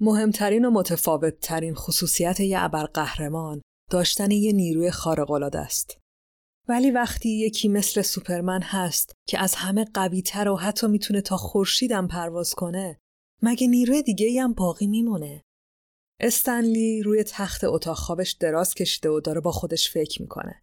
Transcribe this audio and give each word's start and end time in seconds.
مهمترین 0.00 0.64
و 0.64 0.70
متفاوتترین 0.70 1.74
خصوصیت 1.74 2.40
یه 2.40 2.62
ابرقهرمان 2.62 3.62
داشتن 3.90 4.30
یه 4.30 4.52
نیروی 4.52 4.90
خارق‌العاده 4.90 5.58
است. 5.58 5.98
ولی 6.68 6.90
وقتی 6.90 7.28
یکی 7.28 7.68
مثل 7.68 8.02
سوپرمن 8.02 8.62
هست 8.62 9.12
که 9.28 9.38
از 9.38 9.54
همه 9.54 9.84
قویتر 9.94 10.48
و 10.48 10.56
حتی 10.56 10.86
می‌تونه 10.86 11.20
تا 11.20 11.36
خورشیدم 11.36 12.08
پرواز 12.08 12.54
کنه 12.54 12.98
مگه 13.42 13.66
نیروی 13.66 14.02
دیگه 14.02 14.42
هم 14.42 14.52
باقی 14.52 14.86
میمونه؟ 14.86 15.42
استنلی 16.20 17.02
روی 17.02 17.24
تخت 17.24 17.64
اتاق 17.64 17.96
خوابش 17.96 18.32
دراز 18.32 18.74
کشیده 18.74 19.08
و 19.08 19.20
داره 19.20 19.40
با 19.40 19.52
خودش 19.52 19.90
فکر 19.90 20.22
می‌کنه. 20.22 20.62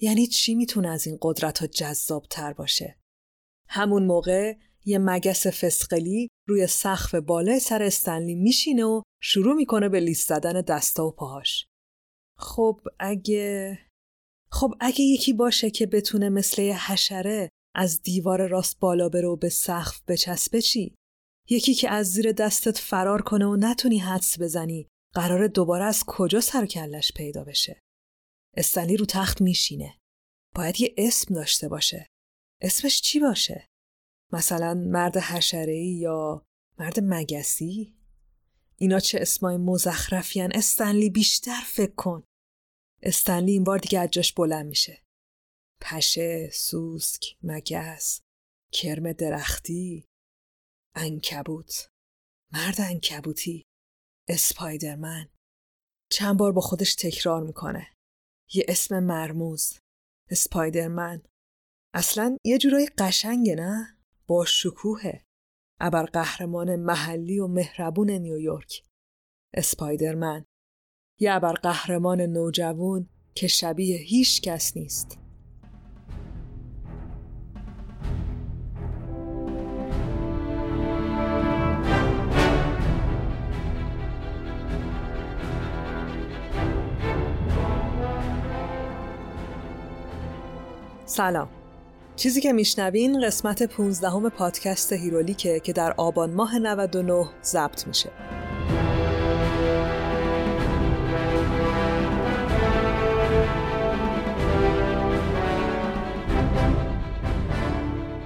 یعنی 0.00 0.26
چی 0.26 0.54
می‌تونه 0.54 0.88
از 0.88 1.06
این 1.06 1.18
قدرت 1.22 1.58
ها 1.58 1.66
جذاب 1.66 2.26
تر 2.30 2.52
باشه؟ 2.52 2.98
همون 3.68 4.06
موقع 4.06 4.54
یه 4.84 4.98
مگس 4.98 5.46
فسقلی 5.46 6.28
روی 6.48 6.66
سقف 6.66 7.14
بالای 7.14 7.60
سر 7.60 7.82
استنلی 7.82 8.34
میشینه 8.34 8.84
و 8.84 9.02
شروع 9.22 9.54
می‌کنه 9.54 9.88
به 9.88 10.00
لیست 10.00 10.28
زدن 10.28 10.60
دستا 10.60 11.06
و 11.06 11.10
پاهاش. 11.10 11.66
خب 12.38 12.80
اگه 12.98 13.78
خب 14.52 14.74
اگه 14.80 15.00
یکی 15.00 15.32
باشه 15.32 15.70
که 15.70 15.86
بتونه 15.86 16.28
مثل 16.28 16.62
یه 16.62 16.92
حشره 16.92 17.48
از 17.74 18.02
دیوار 18.02 18.46
راست 18.46 18.80
بالا 18.80 19.08
بره 19.08 19.28
و 19.28 19.36
به 19.36 19.48
سقف 19.48 20.02
بچسبه 20.08 20.62
چی؟ 20.62 20.94
یکی 21.50 21.74
که 21.74 21.90
از 21.90 22.06
زیر 22.06 22.32
دستت 22.32 22.78
فرار 22.78 23.22
کنه 23.22 23.46
و 23.46 23.56
نتونی 23.56 23.98
حدس 23.98 24.40
بزنی 24.40 24.88
قرار 25.14 25.46
دوباره 25.46 25.84
از 25.84 26.04
کجا 26.06 26.40
سر 26.40 26.66
کلش 26.66 27.12
پیدا 27.12 27.44
بشه 27.44 27.80
استنلی 28.56 28.96
رو 28.96 29.06
تخت 29.06 29.40
میشینه 29.40 29.98
باید 30.54 30.80
یه 30.80 30.94
اسم 30.98 31.34
داشته 31.34 31.68
باشه 31.68 32.06
اسمش 32.62 33.00
چی 33.00 33.20
باشه 33.20 33.66
مثلا 34.32 34.74
مرد 34.74 35.16
حشره‌ای 35.16 35.92
یا 35.92 36.42
مرد 36.78 36.94
مگسی؟ 37.02 37.96
اینا 38.76 39.00
چه 39.00 39.18
اسمای 39.20 39.56
مزخرفیان. 39.56 40.50
استنلی 40.54 41.10
بیشتر 41.10 41.60
فکر 41.66 41.94
کن. 41.94 42.24
استنلی 43.02 43.52
این 43.52 43.64
بار 43.64 43.78
دیگه 43.78 44.00
اجاش 44.00 44.32
بلند 44.32 44.66
میشه. 44.66 45.02
پشه، 45.80 46.50
سوسک، 46.52 47.36
مگس، 47.42 48.20
کرم 48.72 49.12
درختی، 49.12 50.04
انکبوت. 50.94 51.88
مرد 52.52 52.80
انکبوتی. 52.80 53.62
اسپایدرمن. 54.28 55.28
چند 56.12 56.38
بار 56.38 56.52
با 56.52 56.60
خودش 56.60 56.94
تکرار 56.94 57.42
می‌کنه. 57.42 57.94
یه 58.54 58.64
اسم 58.68 59.00
مرموز. 59.00 59.78
اسپایدرمن. 60.30 61.22
اصلا 61.94 62.36
یه 62.44 62.58
جورای 62.58 62.88
قشنگه 62.98 63.54
نه؟ 63.54 63.99
با 64.30 64.44
شکوهه. 64.44 65.24
ابر 65.80 66.02
قهرمان 66.02 66.76
محلی 66.76 67.38
و 67.38 67.46
مهربون 67.46 68.10
نیویورک. 68.10 68.82
اسپایدرمن. 69.54 70.44
یه 71.18 71.32
ابر 71.32 71.52
قهرمان 71.52 72.20
نوجوان 72.20 73.08
که 73.34 73.46
شبیه 73.46 73.96
هیچ 73.96 74.42
کس 74.42 74.76
نیست. 74.76 75.18
سلام. 91.06 91.59
چیزی 92.20 92.40
که 92.40 92.52
میشنوین 92.52 93.26
قسمت 93.26 93.62
15 93.62 94.08
همه 94.10 94.28
پادکست 94.28 94.92
هیرولیکه 94.92 95.60
که 95.60 95.72
در 95.72 95.94
آبان 95.96 96.34
ماه 96.34 96.58
99 96.58 97.28
ضبط 97.42 97.86
میشه 97.86 98.10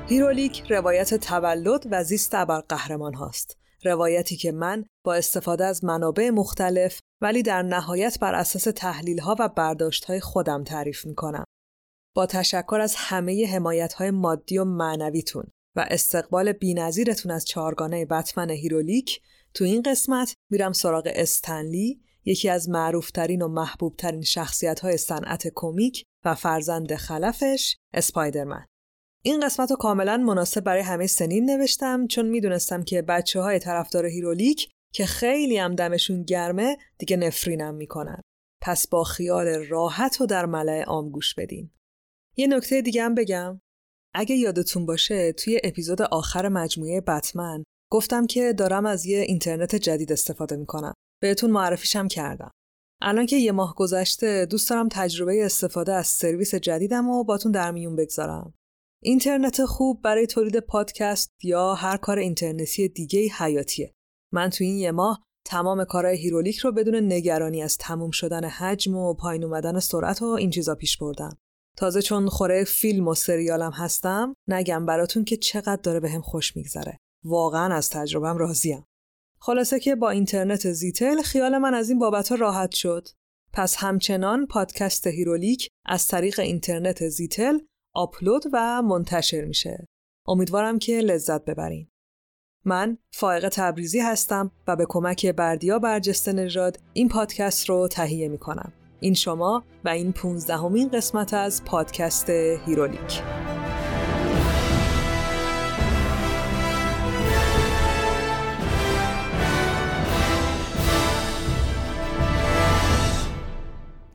هیرولیک 0.08 0.70
روایت 0.70 1.14
تولد 1.14 1.86
و 1.90 2.04
زیست 2.04 2.34
قهرمان 2.34 3.14
هاست 3.14 3.58
روایتی 3.84 4.36
که 4.36 4.52
من 4.52 4.84
با 5.04 5.14
استفاده 5.14 5.64
از 5.64 5.84
منابع 5.84 6.30
مختلف 6.30 7.00
ولی 7.20 7.42
در 7.42 7.62
نهایت 7.62 8.18
بر 8.20 8.34
اساس 8.34 8.64
تحلیل 8.76 9.18
ها 9.18 9.36
و 9.38 9.48
برداشت 9.48 10.04
های 10.04 10.20
خودم 10.20 10.64
تعریف 10.64 11.06
می 11.06 11.14
کنم. 11.14 11.44
با 12.16 12.26
تشکر 12.26 12.78
از 12.82 12.94
همه 12.96 13.46
حمایت 13.46 13.92
های 13.92 14.10
مادی 14.10 14.58
و 14.58 14.64
معنویتون 14.64 15.44
و 15.76 15.86
استقبال 15.90 16.52
بینظیرتون 16.52 17.32
از 17.32 17.44
چهارگانه 17.44 18.06
بتمن 18.06 18.50
هیرولیک 18.50 19.20
تو 19.54 19.64
این 19.64 19.82
قسمت 19.82 20.34
میرم 20.50 20.72
سراغ 20.72 21.10
استن 21.14 21.66
لی 21.66 22.00
یکی 22.24 22.48
از 22.48 22.68
معروفترین 22.68 23.42
و 23.42 23.48
محبوبترین 23.48 24.22
شخصیت 24.22 24.80
های 24.80 24.96
صنعت 24.96 25.48
کمیک 25.54 26.04
و 26.24 26.34
فرزند 26.34 26.94
خلفش 26.94 27.76
اسپایدرمن. 27.94 28.66
این 29.22 29.40
قسمت 29.40 29.70
رو 29.70 29.76
کاملا 29.76 30.16
مناسب 30.16 30.60
برای 30.60 30.82
همه 30.82 31.06
سنین 31.06 31.50
نوشتم 31.50 32.06
چون 32.06 32.26
می‌دونستم 32.28 32.82
که 32.82 33.02
بچه 33.02 33.40
های 33.40 33.58
طرفدار 33.58 34.06
هیرولیک 34.06 34.68
که 34.92 35.06
خیلی 35.06 35.58
هم 35.58 35.74
دمشون 35.74 36.22
گرمه 36.22 36.76
دیگه 36.98 37.16
نفرینم 37.16 37.74
می‌کنن. 37.74 38.20
پس 38.62 38.88
با 38.88 39.04
خیال 39.04 39.46
راحت 39.46 40.20
و 40.20 40.26
در 40.26 40.46
ملع 40.46 40.82
عام 40.82 41.10
گوش 41.10 41.34
بدین. 41.34 41.70
یه 42.36 42.46
نکته 42.46 42.82
دیگه 42.82 43.02
هم 43.02 43.14
بگم. 43.14 43.60
اگه 44.14 44.36
یادتون 44.36 44.86
باشه 44.86 45.32
توی 45.32 45.60
اپیزود 45.64 46.02
آخر 46.02 46.48
مجموعه 46.48 47.00
بتمن 47.00 47.64
گفتم 47.92 48.26
که 48.26 48.52
دارم 48.52 48.86
از 48.86 49.06
یه 49.06 49.18
اینترنت 49.20 49.76
جدید 49.76 50.12
استفاده 50.12 50.56
می‌کنم. 50.56 50.94
بهتون 51.22 51.50
معرفیشم 51.50 52.08
کردم. 52.08 52.50
الان 53.02 53.26
که 53.26 53.36
یه 53.36 53.52
ماه 53.52 53.74
گذشته 53.74 54.46
دوست 54.46 54.70
دارم 54.70 54.88
تجربه 54.88 55.44
استفاده 55.44 55.92
از 55.92 56.06
سرویس 56.06 56.54
جدیدم 56.54 57.08
و 57.08 57.24
باتون 57.24 57.52
در 57.52 57.70
میون 57.70 57.96
بگذارم. 57.96 58.54
اینترنت 59.02 59.64
خوب 59.64 60.02
برای 60.02 60.26
تولید 60.26 60.58
پادکست 60.58 61.30
یا 61.42 61.74
هر 61.74 61.96
کار 61.96 62.18
اینترنتی 62.18 62.88
دیگه 62.88 63.28
حیاتیه. 63.38 63.92
من 64.32 64.50
تو 64.50 64.64
این 64.64 64.76
یه 64.76 64.90
ماه 64.90 65.22
تمام 65.46 65.84
کارهای 65.84 66.16
هیرولیک 66.16 66.56
رو 66.56 66.72
بدون 66.72 67.12
نگرانی 67.12 67.62
از 67.62 67.78
تموم 67.78 68.10
شدن 68.10 68.44
حجم 68.44 68.96
و 68.96 69.14
پایین 69.14 69.44
اومدن 69.44 69.80
سرعت 69.80 70.22
و 70.22 70.26
این 70.26 70.50
چیزا 70.50 70.74
پیش 70.74 70.98
بردم. 70.98 71.38
تازه 71.76 72.02
چون 72.02 72.28
خوره 72.28 72.64
فیلم 72.64 73.08
و 73.08 73.14
سریالم 73.14 73.70
هستم 73.70 74.34
نگم 74.48 74.86
براتون 74.86 75.24
که 75.24 75.36
چقدر 75.36 75.80
داره 75.82 76.00
بهم 76.00 76.20
به 76.20 76.26
خوش 76.26 76.56
میگذره. 76.56 76.98
واقعا 77.24 77.74
از 77.74 77.90
تجربم 77.90 78.36
راضیم. 78.36 78.84
خلاصه 79.38 79.80
که 79.80 79.94
با 79.94 80.10
اینترنت 80.10 80.72
زیتل 80.72 81.22
خیال 81.22 81.58
من 81.58 81.74
از 81.74 81.90
این 81.90 81.98
بابت 81.98 82.32
راحت 82.32 82.74
شد. 82.74 83.08
پس 83.52 83.76
همچنان 83.76 84.46
پادکست 84.46 85.06
هیرولیک 85.06 85.68
از 85.86 86.08
طریق 86.08 86.40
اینترنت 86.40 87.08
زیتل 87.08 87.58
آپلود 87.94 88.44
و 88.52 88.82
منتشر 88.82 89.44
میشه. 89.44 89.86
امیدوارم 90.26 90.78
که 90.78 91.00
لذت 91.00 91.44
ببرین. 91.44 91.88
من 92.64 92.98
فائق 93.12 93.48
تبریزی 93.48 94.00
هستم 94.00 94.50
و 94.66 94.76
به 94.76 94.86
کمک 94.88 95.26
بردیا 95.26 95.78
برجسته 95.78 96.32
نژاد 96.32 96.80
این 96.92 97.08
پادکست 97.08 97.68
رو 97.68 97.88
تهیه 97.88 98.28
می‌کنم. 98.28 98.72
این 99.04 99.14
شما 99.14 99.64
و 99.84 99.88
این 99.88 100.12
پونزدهمین 100.12 100.88
قسمت 100.88 101.34
از 101.34 101.64
پادکست 101.64 102.30
هیرولیک 102.30 103.22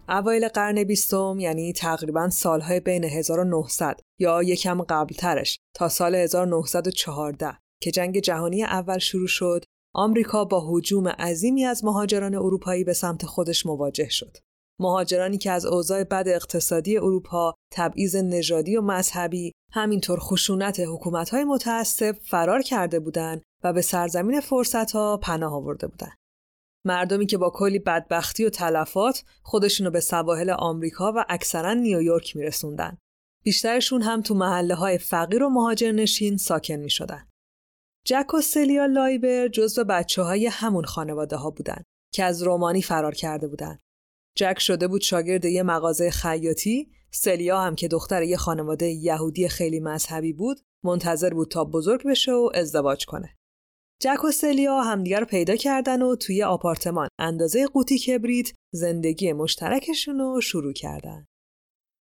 اوایل 0.09 0.47
قرن 0.47 0.83
بیستم 0.83 1.37
یعنی 1.39 1.73
تقریبا 1.73 2.29
سالهای 2.29 2.79
بین 2.79 3.03
1900 3.03 3.99
یا 4.19 4.43
یکم 4.43 4.81
قبلترش 4.81 5.59
تا 5.73 5.89
سال 5.89 6.15
1914 6.15 7.57
که 7.81 7.91
جنگ 7.91 8.19
جهانی 8.19 8.63
اول 8.63 8.97
شروع 8.97 9.27
شد 9.27 9.65
آمریکا 9.93 10.45
با 10.45 10.77
هجوم 10.77 11.07
عظیمی 11.07 11.65
از 11.65 11.85
مهاجران 11.85 12.35
اروپایی 12.35 12.83
به 12.83 12.93
سمت 12.93 13.25
خودش 13.25 13.65
مواجه 13.65 14.09
شد. 14.09 14.37
مهاجرانی 14.79 15.37
که 15.37 15.51
از 15.51 15.65
اوضاع 15.65 16.03
بد 16.03 16.27
اقتصادی 16.27 16.97
اروپا، 16.97 17.53
تبعیض 17.71 18.15
نژادی 18.15 18.77
و 18.77 18.81
مذهبی، 18.81 19.51
همینطور 19.71 20.19
خشونت 20.19 20.79
حکومت‌های 20.79 21.43
متعصب 21.43 22.15
فرار 22.23 22.61
کرده 22.61 22.99
بودند 22.99 23.41
و 23.63 23.73
به 23.73 23.81
سرزمین 23.81 24.41
فرصتها 24.41 25.17
پناه 25.17 25.53
آورده 25.53 25.87
بودند. 25.87 26.17
مردمی 26.85 27.25
که 27.25 27.37
با 27.37 27.49
کلی 27.49 27.79
بدبختی 27.79 28.45
و 28.45 28.49
تلفات 28.49 29.23
خودشونو 29.43 29.91
به 29.91 29.99
سواحل 29.99 30.49
آمریکا 30.49 31.13
و 31.15 31.25
اکثرا 31.29 31.73
نیویورک 31.73 32.35
میرسوندن. 32.35 32.97
بیشترشون 33.43 34.01
هم 34.01 34.21
تو 34.21 34.35
محله 34.35 34.75
های 34.75 34.97
فقیر 34.97 35.43
و 35.43 35.49
مهاجرنشین 35.49 36.37
ساکن 36.37 36.75
می 36.75 36.89
شدن. 36.89 37.27
جک 38.05 38.33
و 38.33 38.41
سلیا 38.41 38.85
لایبر 38.85 39.47
جزو 39.47 39.83
بچه 39.83 40.21
های 40.21 40.47
همون 40.47 40.83
خانواده 40.83 41.35
ها 41.35 41.49
بودن 41.49 41.83
که 42.13 42.23
از 42.23 42.43
رومانی 42.43 42.81
فرار 42.81 43.15
کرده 43.15 43.47
بودن. 43.47 43.79
جک 44.35 44.59
شده 44.59 44.87
بود 44.87 45.01
شاگرد 45.01 45.45
یه 45.45 45.63
مغازه 45.63 46.09
خیاطی، 46.11 46.91
سلیا 47.11 47.61
هم 47.61 47.75
که 47.75 47.87
دختر 47.87 48.23
یه 48.23 48.37
خانواده 48.37 48.85
یهودی 48.85 49.47
خیلی 49.47 49.79
مذهبی 49.79 50.33
بود، 50.33 50.59
منتظر 50.85 51.33
بود 51.33 51.51
تا 51.51 51.65
بزرگ 51.65 52.03
بشه 52.07 52.31
و 52.31 52.49
ازدواج 52.53 53.05
کنه. 53.05 53.35
جک 54.01 54.23
و 54.23 54.31
سلیا 54.31 54.81
همدیگه 54.81 55.19
رو 55.19 55.25
پیدا 55.25 55.55
کردن 55.55 56.01
و 56.01 56.15
توی 56.15 56.43
آپارتمان 56.43 57.07
اندازه 57.19 57.67
قوطی 57.67 57.99
کبریت 57.99 58.51
زندگی 58.73 59.33
مشترکشون 59.33 60.19
رو 60.19 60.41
شروع 60.41 60.73
کردن. 60.73 61.25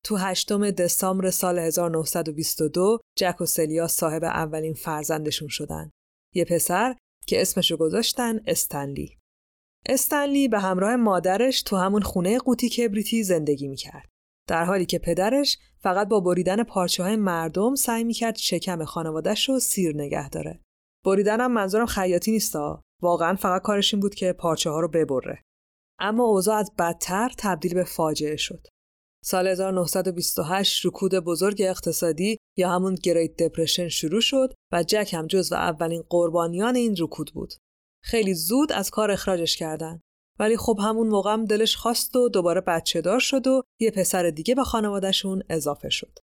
تو 0.06 0.16
هشتم 0.16 0.72
دسامبر 0.72 1.30
سال 1.30 1.60
1922 1.60 3.00
جک 3.18 3.42
و 3.42 3.46
سلیا 3.46 3.88
صاحب 3.88 4.24
اولین 4.24 4.74
فرزندشون 4.74 5.48
شدن. 5.48 5.92
یه 6.36 6.46
پسر 6.46 6.96
که 7.28 7.42
اسمشو 7.42 7.78
گذاشتن 7.78 8.40
استنلی. 8.48 9.18
استنلی 9.90 10.48
به 10.48 10.60
همراه 10.60 10.96
مادرش 10.96 11.62
تو 11.62 11.76
همون 11.76 12.02
خونه 12.02 12.38
قوطی 12.38 12.70
کبریتی 12.70 13.24
زندگی 13.24 13.68
می‌کرد. 13.68 14.10
در 14.48 14.66
حالی 14.66 14.86
که 14.86 15.00
پدرش 15.00 15.58
فقط 15.80 16.08
با 16.08 16.20
بریدن 16.20 16.64
پارچه 16.64 17.04
های 17.04 17.16
مردم 17.16 17.76
سعی 17.76 18.04
می‌کرد 18.04 18.36
شکم 18.36 18.86
خانوادش 18.86 19.50
رو 19.50 19.60
سیر 19.60 19.96
نگه 19.96 20.30
داره. 20.30 20.60
بریدنم 21.06 21.52
منظورم 21.52 21.86
خیاطی 21.86 22.32
نیستا. 22.32 22.82
واقعا 23.02 23.36
فقط 23.36 23.62
کارش 23.62 23.94
این 23.94 24.02
بود 24.02 24.16
که 24.16 24.34
پارچه 24.34 24.70
ها 24.70 24.80
رو 24.80 24.88
ببره. 24.88 25.42
اما 26.00 26.24
اوضاع 26.24 26.58
از 26.58 26.72
بدتر 26.80 27.32
تبدیل 27.38 27.74
به 27.74 27.84
فاجعه 27.84 28.36
شد. 28.36 28.68
سال 29.24 29.48
1928 29.48 30.86
رکود 30.86 31.16
بزرگ 31.16 31.62
اقتصادی 31.62 32.38
یا 32.58 32.70
همون 32.70 32.96
گریت 32.96 33.44
دپرشن 33.44 33.88
شروع 33.88 34.22
شد 34.22 34.54
و 34.74 34.84
جک 34.84 35.14
هم 35.14 35.28
جز 35.28 35.52
و 35.52 35.56
اولین 35.56 36.04
قربانیان 36.10 36.76
این 36.76 36.96
رکود 37.00 37.32
بود. 37.34 37.54
خیلی 38.08 38.34
زود 38.34 38.72
از 38.72 38.90
کار 38.90 39.12
اخراجش 39.12 39.58
کردن. 39.58 40.02
ولی 40.40 40.58
خب 40.58 40.80
همون 40.82 41.08
موقع 41.08 41.34
هم 41.34 41.46
دلش 41.46 41.76
خواست 41.76 42.16
و 42.16 42.30
دوباره 42.30 42.62
بچه 42.62 43.02
دار 43.02 43.20
شد 43.20 43.48
و 43.48 43.64
یه 43.80 43.92
پسر 43.92 44.30
دیگه 44.30 44.56
به 44.56 44.64
خانوادهشون 44.64 45.44
اضافه 45.50 45.90
شد. 45.90 46.20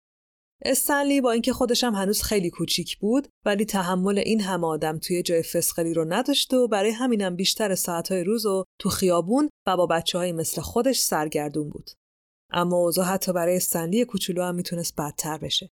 استنلی 0.65 1.21
با 1.21 1.31
اینکه 1.31 1.53
خودش 1.53 1.83
هم 1.83 1.93
هنوز 1.93 2.21
خیلی 2.21 2.49
کوچیک 2.49 2.97
بود 2.97 3.27
ولی 3.45 3.65
تحمل 3.65 4.17
این 4.17 4.41
همه 4.41 4.67
آدم 4.67 4.99
توی 4.99 5.23
جای 5.23 5.43
فسقلی 5.43 5.93
رو 5.93 6.05
نداشت 6.13 6.53
و 6.53 6.67
برای 6.67 6.91
همینم 6.91 7.35
بیشتر 7.35 7.75
ساعتهای 7.75 8.23
روز 8.23 8.45
و 8.45 8.63
تو 8.79 8.89
خیابون 8.89 9.49
و 9.67 9.77
با 9.77 9.85
بچه 9.85 10.17
های 10.17 10.31
مثل 10.31 10.61
خودش 10.61 10.99
سرگردون 10.99 11.69
بود. 11.69 11.91
اما 12.51 12.77
اوضاع 12.77 13.05
حتی 13.05 13.33
برای 13.33 13.55
استنلی 13.55 14.05
کوچولو 14.05 14.43
هم 14.43 14.55
می‌تونست 14.55 14.95
بدتر 14.95 15.37
بشه. 15.37 15.69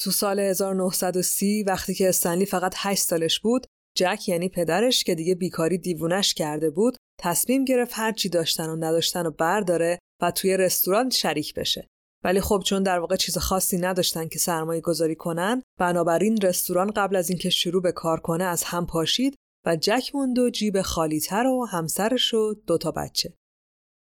تو 0.00 0.10
سال 0.10 0.40
1930 0.40 1.64
وقتی 1.64 1.94
که 1.94 2.08
استنلی 2.08 2.46
فقط 2.46 2.74
8 2.76 3.02
سالش 3.02 3.40
بود، 3.40 3.66
جک 3.94 4.28
یعنی 4.28 4.48
پدرش 4.48 5.04
که 5.04 5.14
دیگه 5.14 5.34
بیکاری 5.34 5.78
دیوونش 5.78 6.34
کرده 6.34 6.70
بود، 6.70 6.96
تصمیم 7.20 7.64
گرفت 7.64 7.92
هر 7.96 8.12
چی 8.12 8.28
داشتن 8.28 8.70
و 8.70 8.76
نداشتن 8.76 9.26
و 9.26 9.30
برداره 9.30 9.98
و 10.22 10.30
توی 10.30 10.56
رستوران 10.56 11.10
شریک 11.10 11.54
بشه. 11.54 11.86
ولی 12.24 12.40
خب 12.40 12.62
چون 12.66 12.82
در 12.82 12.98
واقع 12.98 13.16
چیز 13.16 13.38
خاصی 13.38 13.78
نداشتن 13.78 14.28
که 14.28 14.38
سرمایه 14.38 14.80
گذاری 14.80 15.14
کنن 15.14 15.62
بنابراین 15.78 16.40
رستوران 16.40 16.90
قبل 16.90 17.16
از 17.16 17.30
اینکه 17.30 17.50
شروع 17.50 17.82
به 17.82 17.92
کار 17.92 18.20
کنه 18.20 18.44
از 18.44 18.64
هم 18.64 18.86
پاشید 18.86 19.34
و 19.66 19.76
جک 19.76 20.14
موند 20.14 20.38
و 20.38 20.50
جیب 20.50 20.82
خالیتر 20.82 21.46
و 21.46 21.66
همسرش 21.66 22.34
و 22.34 22.54
دوتا 22.66 22.90
بچه. 22.90 23.34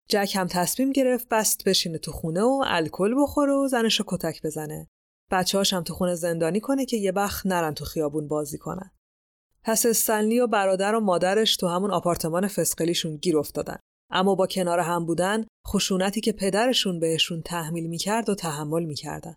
جک 0.09 0.31
هم 0.35 0.47
تصمیم 0.47 0.91
گرفت 0.91 1.27
بست 1.29 1.63
بشینه 1.63 1.97
تو 1.97 2.11
خونه 2.11 2.41
و 2.41 2.63
الکل 2.67 3.15
بخوره 3.21 3.53
و 3.53 3.67
زنشو 3.67 4.03
کتک 4.07 4.41
بزنه. 4.41 4.87
بچه‌هاش 5.31 5.73
هم 5.73 5.83
تو 5.83 5.93
خونه 5.93 6.15
زندانی 6.15 6.59
کنه 6.59 6.85
که 6.85 6.97
یه 6.97 7.11
بخ 7.11 7.45
نرن 7.45 7.73
تو 7.73 7.85
خیابون 7.85 8.27
بازی 8.27 8.57
کنن. 8.57 8.91
پس 9.63 9.85
استنلی 9.85 10.39
و 10.39 10.47
برادر 10.47 10.95
و 10.95 10.99
مادرش 10.99 11.55
تو 11.55 11.67
همون 11.67 11.91
آپارتمان 11.91 12.47
فسقلیشون 12.47 13.17
گیر 13.17 13.37
افتادن 13.37 13.77
اما 14.11 14.35
با 14.35 14.47
کنار 14.47 14.79
هم 14.79 15.05
بودن 15.05 15.45
خشونتی 15.67 16.21
که 16.21 16.31
پدرشون 16.31 16.99
بهشون 16.99 17.41
تحمیل 17.41 17.87
می‌کرد 17.87 18.29
و 18.29 18.35
تحمل 18.35 18.85
می‌کردن. 18.85 19.35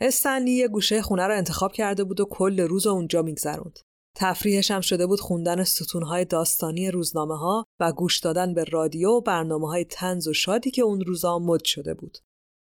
استنلی 0.00 0.50
یه 0.50 0.68
گوشه 0.68 1.02
خونه 1.02 1.26
رو 1.26 1.36
انتخاب 1.36 1.72
کرده 1.72 2.04
بود 2.04 2.20
و 2.20 2.24
کل 2.24 2.60
روز 2.60 2.86
اونجا 2.86 3.22
میگذروند. 3.22 3.78
تفریحش 4.16 4.70
هم 4.70 4.80
شده 4.80 5.06
بود 5.06 5.20
خوندن 5.20 5.64
ستونهای 5.64 6.24
داستانی 6.24 6.90
روزنامه 6.90 7.38
ها 7.38 7.66
و 7.80 7.92
گوش 7.92 8.18
دادن 8.18 8.54
به 8.54 8.64
رادیو 8.64 9.10
و 9.10 9.20
برنامه 9.20 9.68
های 9.68 9.84
تنز 9.84 10.28
و 10.28 10.32
شادی 10.32 10.70
که 10.70 10.82
اون 10.82 11.00
روزا 11.00 11.38
مد 11.38 11.64
شده 11.64 11.94
بود. 11.94 12.18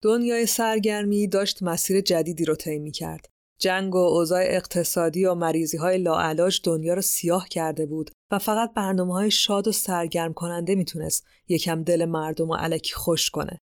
دنیای 0.03 0.47
سرگرمی 0.47 1.29
داشت 1.29 1.63
مسیر 1.63 2.01
جدیدی 2.01 2.45
رو 2.45 2.55
طی 2.55 2.91
کرد. 2.91 3.27
جنگ 3.61 3.95
و 3.95 3.99
اوضاع 3.99 4.43
اقتصادی 4.43 5.25
و 5.25 5.35
مریضی 5.35 5.77
های 5.77 5.99
لاعلاج 5.99 6.61
دنیا 6.65 6.95
رو 6.95 7.01
سیاه 7.01 7.49
کرده 7.49 7.87
بود 7.87 8.11
و 8.31 8.39
فقط 8.39 8.73
برنامه 8.75 9.13
های 9.13 9.31
شاد 9.31 9.69
و 9.69 9.73
سرگرم 9.73 10.33
کننده 10.33 10.75
می‌تونست 10.75 11.27
یکم 11.49 11.83
دل 11.83 12.05
مردم 12.05 12.51
و 12.51 12.55
علکی 12.55 12.95
خوش 12.95 13.31
کنه. 13.31 13.59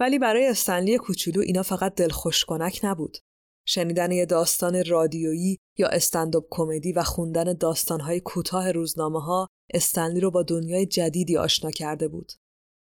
ولی 0.00 0.18
برای 0.18 0.46
استنلی 0.46 0.98
کوچولو 0.98 1.40
اینا 1.40 1.62
فقط 1.62 1.94
دل 1.94 2.08
خوش 2.08 2.44
کنک 2.44 2.80
نبود. 2.82 3.16
شنیدن 3.66 4.12
یه 4.12 4.26
داستان 4.26 4.84
رادیویی 4.84 5.58
یا 5.78 5.88
استنداپ 5.88 6.46
کمدی 6.50 6.92
و 6.92 7.02
خوندن 7.02 7.52
داستانهای 7.52 8.20
کوتاه 8.20 8.72
روزنامه 8.72 9.20
ها 9.20 9.48
استنلی 9.74 10.20
رو 10.20 10.30
با 10.30 10.42
دنیای 10.42 10.86
جدیدی 10.86 11.36
آشنا 11.36 11.70
کرده 11.70 12.08
بود. 12.08 12.32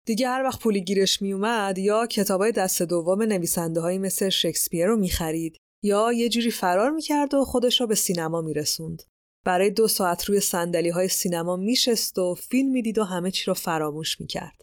دیگه 0.06 0.27
هر 0.27 0.44
وقت 0.44 0.59
پولی 0.59 0.81
گیرش 0.81 1.21
می 1.21 1.33
اومد 1.33 1.77
یا 1.77 2.07
کتابای 2.07 2.51
دست 2.51 2.81
دوم 2.81 3.21
نویسنده 3.21 3.81
های 3.81 3.97
مثل 3.97 4.30
شکسپیر 4.30 4.88
رو 4.88 4.97
می 4.97 5.09
خرید 5.09 5.57
یا 5.84 6.14
یه 6.14 6.30
جوری 6.30 6.52
فرار 6.52 6.90
می‌کرد 6.92 7.34
و 7.34 7.46
خودش 7.46 7.81
را 7.81 7.88
به 7.88 7.96
سینما 7.96 8.42
میرسوند. 8.42 9.04
برای 9.46 9.70
دو 9.70 9.88
ساعت 9.88 10.26
روی 10.26 10.40
سندلی 10.40 10.90
های 10.90 11.08
سینما 11.08 11.56
میشست 11.56 12.18
و 12.18 12.36
فیلم 12.36 12.72
می‌دید 12.72 12.98
و 12.98 13.04
همه 13.04 13.31
چی 13.31 13.46
رو 13.46 13.54
فراموش 13.54 14.22
می‌کرد. 14.22 14.62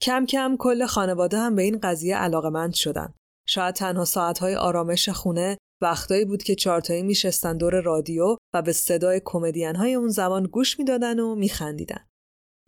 کم 0.00 0.26
کم 0.26 0.56
کل 0.58 0.86
خانواده 0.86 1.38
هم 1.38 1.54
به 1.54 1.62
این 1.62 1.78
قضیه 1.82 2.16
علاقمند 2.16 2.74
شدن. 2.74 3.14
شاید 3.46 3.74
تنها 3.74 4.04
ساعتهای 4.04 4.54
آرامش 4.54 5.08
خونه 5.08 5.58
وقتایی 5.82 6.24
بود 6.24 6.42
که 6.42 6.54
چارتایی 6.54 7.02
میشستن 7.02 7.56
دور 7.56 7.80
رادیو 7.80 8.36
و 8.54 8.62
به 8.62 8.72
صدای 8.72 9.22
کمدین 9.24 9.76
های 9.76 9.94
اون 9.94 10.08
زمان 10.08 10.46
گوش 10.46 10.78
می‌دادن 10.78 11.18
و 11.18 11.34
میخندیدن. 11.34 12.06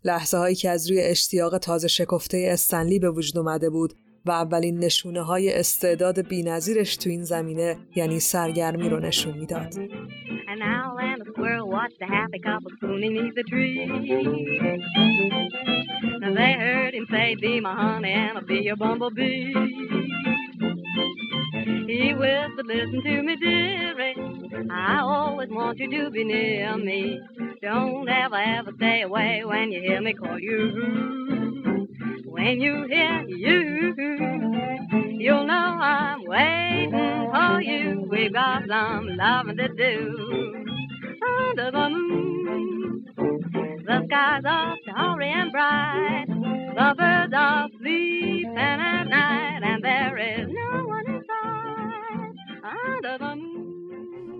لحظه 0.04 0.36
هایی 0.36 0.54
که 0.54 0.70
از 0.70 0.90
روی 0.90 1.00
اشتیاق 1.00 1.58
تازه 1.58 1.88
شکفته 1.88 2.48
استنلی 2.50 2.98
به 2.98 3.10
وجود 3.10 3.38
اومده 3.38 3.70
بود 3.70 3.94
و 4.26 4.30
اولین 4.30 4.78
نشونه 4.78 5.22
های 5.22 5.52
استعداد 5.52 6.28
بینظیرش 6.28 6.96
تو 6.96 7.10
این 7.10 7.24
زمینه 7.24 7.76
یعنی 7.96 8.20
سرگرمی 8.20 8.88
رو 8.88 9.00
نشون 9.00 9.38
می‌داد. 9.38 9.74
When 32.34 32.60
you 32.60 32.74
hear 32.92 33.16
you, 33.28 33.94
you'll 35.22 35.46
know 35.46 35.68
I'm 35.94 36.20
waiting 36.34 37.30
for 37.32 37.60
you. 37.70 38.08
We've 38.10 38.32
got 38.32 38.62
some 38.72 39.06
loving 39.22 39.58
to 39.62 39.68
do 39.68 39.96
under 41.38 41.68
the 41.76 41.86
moon. 41.94 43.04
The 43.88 43.96
skies 44.06 44.42
are 44.56 44.74
starry 44.82 45.30
and 45.40 45.52
bright. 45.52 46.26
The 46.78 46.88
birds 47.00 47.34
are 47.46 47.68
sleeping 47.78 48.58
at 48.58 49.04
night, 49.04 49.62
and 49.70 49.80
there 49.88 50.16
is 50.32 50.46
no 50.62 50.70
one 50.94 51.06
inside 51.14 52.34
under 52.88 53.16
the 53.24 53.34
moon. 53.36 53.54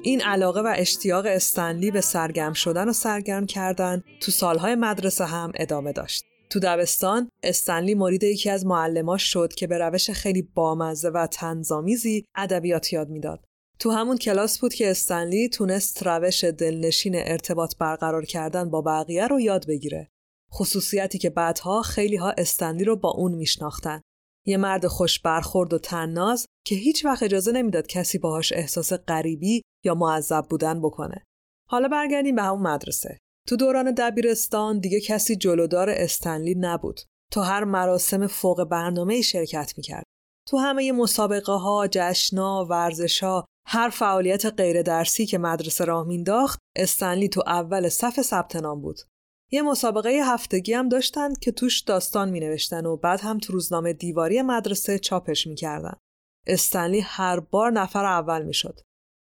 این 0.02 0.20
علاقه 0.20 0.60
و 0.60 0.74
اشتیاق 0.76 1.26
استنلی 1.26 1.90
به 1.90 2.00
سرگرم 2.00 2.52
شدن 2.52 2.88
و 2.88 2.92
سرگرم 2.92 3.46
کردن 3.46 4.02
تو 4.20 4.30
سالهای 4.32 4.74
مدرسه 4.74 5.24
هم 5.24 5.52
ادامه 5.54 5.92
داشت. 5.92 6.33
تو 6.50 6.60
دبستان 6.60 7.28
استنلی 7.42 7.94
مرید 7.94 8.24
یکی 8.24 8.50
از 8.50 8.66
معلماش 8.66 9.22
شد 9.32 9.52
که 9.52 9.66
به 9.66 9.78
روش 9.78 10.10
خیلی 10.10 10.42
بامزه 10.42 11.08
و 11.08 11.26
تنظامیزی 11.26 12.24
ادبیات 12.36 12.92
یاد 12.92 13.08
می‌داد. 13.08 13.44
تو 13.78 13.90
همون 13.90 14.16
کلاس 14.16 14.58
بود 14.58 14.74
که 14.74 14.90
استنلی 14.90 15.48
تونست 15.48 16.02
روش 16.02 16.44
دلنشین 16.44 17.14
ارتباط 17.16 17.76
برقرار 17.76 18.24
کردن 18.24 18.70
با 18.70 18.82
بقیه 18.82 19.26
رو 19.26 19.40
یاد 19.40 19.66
بگیره. 19.66 20.08
خصوصیتی 20.52 21.18
که 21.18 21.30
بعدها 21.30 21.82
خیلی 21.82 22.16
ها 22.16 22.34
استنلی 22.38 22.84
رو 22.84 22.96
با 22.96 23.10
اون 23.10 23.34
میشناختن. 23.34 24.00
یه 24.46 24.56
مرد 24.56 24.86
خوش 24.86 25.20
برخورد 25.20 25.72
و 25.72 25.78
تنناز 25.78 26.46
که 26.66 26.74
هیچ 26.74 27.04
وقت 27.04 27.22
اجازه 27.22 27.52
نمی‌داد 27.52 27.86
کسی 27.86 28.18
باهاش 28.18 28.52
احساس 28.52 28.92
غریبی 28.92 29.62
یا 29.84 29.94
معذب 29.94 30.44
بودن 30.50 30.80
بکنه. 30.80 31.24
حالا 31.68 31.88
برگردیم 31.88 32.34
به 32.34 32.42
همون 32.42 32.62
مدرسه. 32.62 33.18
تو 33.48 33.56
دوران 33.56 33.94
دبیرستان 33.94 34.78
دیگه 34.78 35.00
کسی 35.00 35.36
جلودار 35.36 35.90
استنلی 35.90 36.54
نبود. 36.54 37.00
تو 37.32 37.40
هر 37.40 37.64
مراسم 37.64 38.26
فوق 38.26 38.64
برنامه 38.64 39.22
شرکت 39.22 39.72
می‌کرد. 39.76 40.04
تو 40.48 40.56
همه 40.56 40.92
مسابقه 40.92 41.52
ها، 41.52 41.88
جشنا، 41.90 42.66
ورزشا، 42.70 43.44
هر 43.66 43.88
فعالیت 43.88 44.46
غیر 44.46 44.82
درسی 44.82 45.26
که 45.26 45.38
مدرسه 45.38 45.84
راه 45.84 46.06
مینداخت، 46.06 46.58
استنلی 46.76 47.28
تو 47.28 47.42
اول 47.46 47.88
صف 47.88 48.22
ثبت 48.22 48.56
نام 48.56 48.80
بود. 48.80 49.00
یه 49.52 49.62
مسابقه 49.62 50.10
هفتگی 50.10 50.72
هم 50.72 50.88
داشتن 50.88 51.34
که 51.34 51.52
توش 51.52 51.80
داستان 51.80 52.30
می 52.30 52.40
نوشتن 52.40 52.86
و 52.86 52.96
بعد 52.96 53.20
هم 53.20 53.38
تو 53.38 53.52
روزنامه 53.52 53.92
دیواری 53.92 54.42
مدرسه 54.42 54.98
چاپش 54.98 55.46
می‌کردن. 55.46 55.94
استنلی 56.46 57.00
هر 57.00 57.40
بار 57.40 57.70
نفر 57.70 58.04
اول 58.04 58.42
می‌شد. 58.42 58.80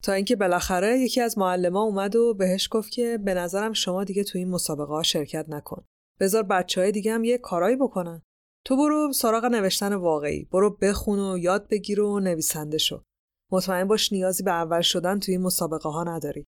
تا 0.03 0.13
اینکه 0.13 0.35
بالاخره 0.35 0.99
یکی 0.99 1.21
از 1.21 1.37
معلما 1.37 1.81
اومد 1.81 2.15
و 2.15 2.33
بهش 2.33 2.67
گفت 2.71 2.91
که 2.91 3.19
به 3.23 3.33
نظرم 3.33 3.73
شما 3.73 4.03
دیگه 4.03 4.23
تو 4.23 4.37
این 4.37 4.49
مسابقه 4.49 4.93
ها 4.93 5.03
شرکت 5.03 5.45
نکن. 5.49 5.85
بذار 6.19 6.43
بچه 6.43 6.81
های 6.81 6.91
دیگه 6.91 7.13
هم 7.13 7.23
یه 7.23 7.37
کارایی 7.37 7.75
بکنن. 7.75 8.21
تو 8.65 8.77
برو 8.77 9.13
سراغ 9.13 9.45
نوشتن 9.45 9.93
واقعی. 9.93 10.45
برو 10.51 10.77
بخون 10.81 11.19
و 11.19 11.37
یاد 11.37 11.67
بگیر 11.67 12.01
و 12.01 12.19
نویسنده 12.19 12.77
شو. 12.77 13.03
مطمئن 13.51 13.87
باش 13.87 14.13
نیازی 14.13 14.43
به 14.43 14.51
اول 14.51 14.81
شدن 14.81 15.19
توی 15.19 15.33
این 15.33 15.43
مسابقه 15.43 15.89
ها 15.89 16.03
نداری. 16.03 16.45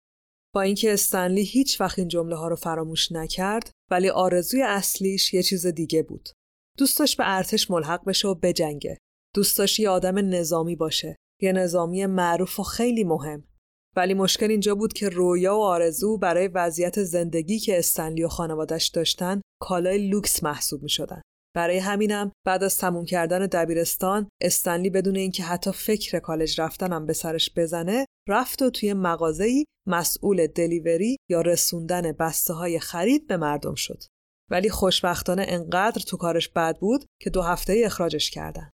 با 0.54 0.62
اینکه 0.62 0.94
استنلی 0.94 1.44
هیچ 1.44 1.82
وقت 1.82 2.00
این 2.00 2.08
جمله 2.08 2.36
ها 2.36 2.48
رو 2.48 2.56
فراموش 2.56 3.12
نکرد 3.12 3.72
ولی 3.92 4.10
آرزوی 4.10 4.62
اصلیش 4.62 5.34
یه 5.34 5.44
چیز 5.44 5.68
دیگه 5.68 6.04
بود. 6.04 6.30
دوست 6.78 7.00
داشت 7.00 7.18
به 7.18 7.24
ارتش 7.28 7.72
ملحق 7.72 8.06
بشه 8.06 8.28
و 8.28 8.36
بجنگه. 8.36 8.98
دوست 9.36 9.80
یه 9.80 9.90
آدم 9.90 10.18
نظامی 10.18 10.76
باشه. 10.76 11.16
یه 11.42 11.52
نظامی 11.52 12.06
معروف 12.06 12.60
و 12.60 12.64
خیلی 12.64 13.04
مهم. 13.04 13.44
ولی 13.96 14.14
مشکل 14.14 14.50
اینجا 14.50 14.76
بود 14.76 14.94
که 14.94 15.10
رویا 15.10 15.58
و 15.58 15.64
آرزو 15.64 16.18
برای 16.18 16.48
وضعیت 16.48 17.04
زندگی 17.04 17.60
که 17.60 17.80
استنلی 17.80 18.24
و 18.24 18.28
خانوادش 18.28 18.88
داشتن 18.88 19.42
کالای 19.62 20.08
لوکس 20.10 20.44
محسوب 20.44 20.84
می 20.84 20.90
شدن. 20.90 21.22
برای 21.56 21.78
همینم 21.78 22.32
بعد 22.46 22.64
از 22.64 22.78
تموم 22.78 23.06
کردن 23.06 23.46
دبیرستان 23.46 24.30
استنلی 24.42 24.90
بدون 24.90 25.16
اینکه 25.16 25.44
حتی 25.44 25.72
فکر 25.72 26.20
کالج 26.20 26.62
رفتنم 26.62 27.06
به 27.06 27.14
سرش 27.14 27.54
بزنه 27.56 28.06
رفت 28.30 28.62
و 28.62 28.70
توی 28.70 28.94
مغازه‌ای 28.94 29.66
مسئول 29.88 30.48
delivery 30.48 31.18
یا 31.30 31.42
رسوندن 31.42 32.12
بسته 32.12 32.54
های 32.54 32.80
خرید 32.80 33.28
به 33.28 33.38
مردم 33.38 33.76
شد. 33.76 34.04
ولی 34.52 34.70
خوشبختانه 34.70 35.46
انقدر 35.48 36.02
تو 36.02 36.18
کارش 36.18 36.50
بد 36.50 36.78
بود 36.80 37.06
که 37.22 37.30
دو 37.30 37.42
هفته 37.42 37.82
اخراجش 37.86 38.32
کردن. 38.32 38.70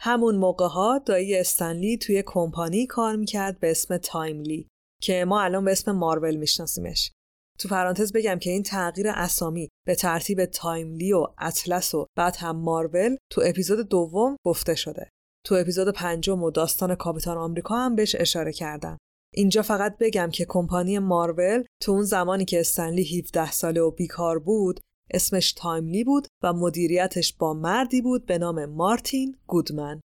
همون 0.00 0.36
موقع 0.36 0.66
ها 0.66 0.98
دایی 0.98 1.36
استنلی 1.36 1.98
توی 1.98 2.22
کمپانی 2.26 2.86
کار 2.86 3.16
می‌کرد 3.16 3.60
به 3.60 3.70
اسم 3.70 3.96
تایملی 3.96 4.68
که 5.02 5.24
ما 5.24 5.42
الان 5.42 5.64
به 5.64 5.72
اسم 5.72 5.92
مارول 5.92 6.36
میشناسیمش. 6.36 7.12
تو 7.58 7.68
پرانتز 7.68 8.12
بگم 8.12 8.38
که 8.38 8.50
این 8.50 8.62
تغییر 8.62 9.08
اسامی 9.08 9.68
به 9.86 9.94
ترتیب 9.94 10.44
تایملی 10.44 11.12
و 11.12 11.26
اطلس 11.38 11.94
و 11.94 12.06
بعد 12.16 12.36
هم 12.36 12.56
مارول 12.56 13.16
تو 13.32 13.42
اپیزود 13.44 13.88
دوم 13.88 14.36
گفته 14.46 14.74
شده. 14.74 15.10
تو 15.46 15.54
اپیزود 15.54 15.88
پنجم 15.88 16.42
و 16.42 16.50
داستان 16.50 16.94
کاپیتان 16.94 17.36
آمریکا 17.36 17.76
هم 17.76 17.96
بهش 17.96 18.16
اشاره 18.18 18.52
کردم. 18.52 18.98
اینجا 19.34 19.62
فقط 19.62 19.96
بگم 20.00 20.30
که 20.32 20.44
کمپانی 20.48 20.98
مارول 20.98 21.64
تو 21.82 21.92
اون 21.92 22.02
زمانی 22.02 22.44
که 22.44 22.60
استنلی 22.60 23.18
17 23.18 23.50
ساله 23.50 23.80
و 23.80 23.90
بیکار 23.90 24.38
بود 24.38 24.80
اسمش 25.10 25.52
تایملی 25.52 26.04
بود 26.04 26.26
و 26.42 26.52
مدیریتش 26.52 27.34
با 27.34 27.54
مردی 27.54 28.02
بود 28.02 28.26
به 28.26 28.38
نام 28.38 28.64
مارتین 28.64 29.36
گودمن. 29.46 30.00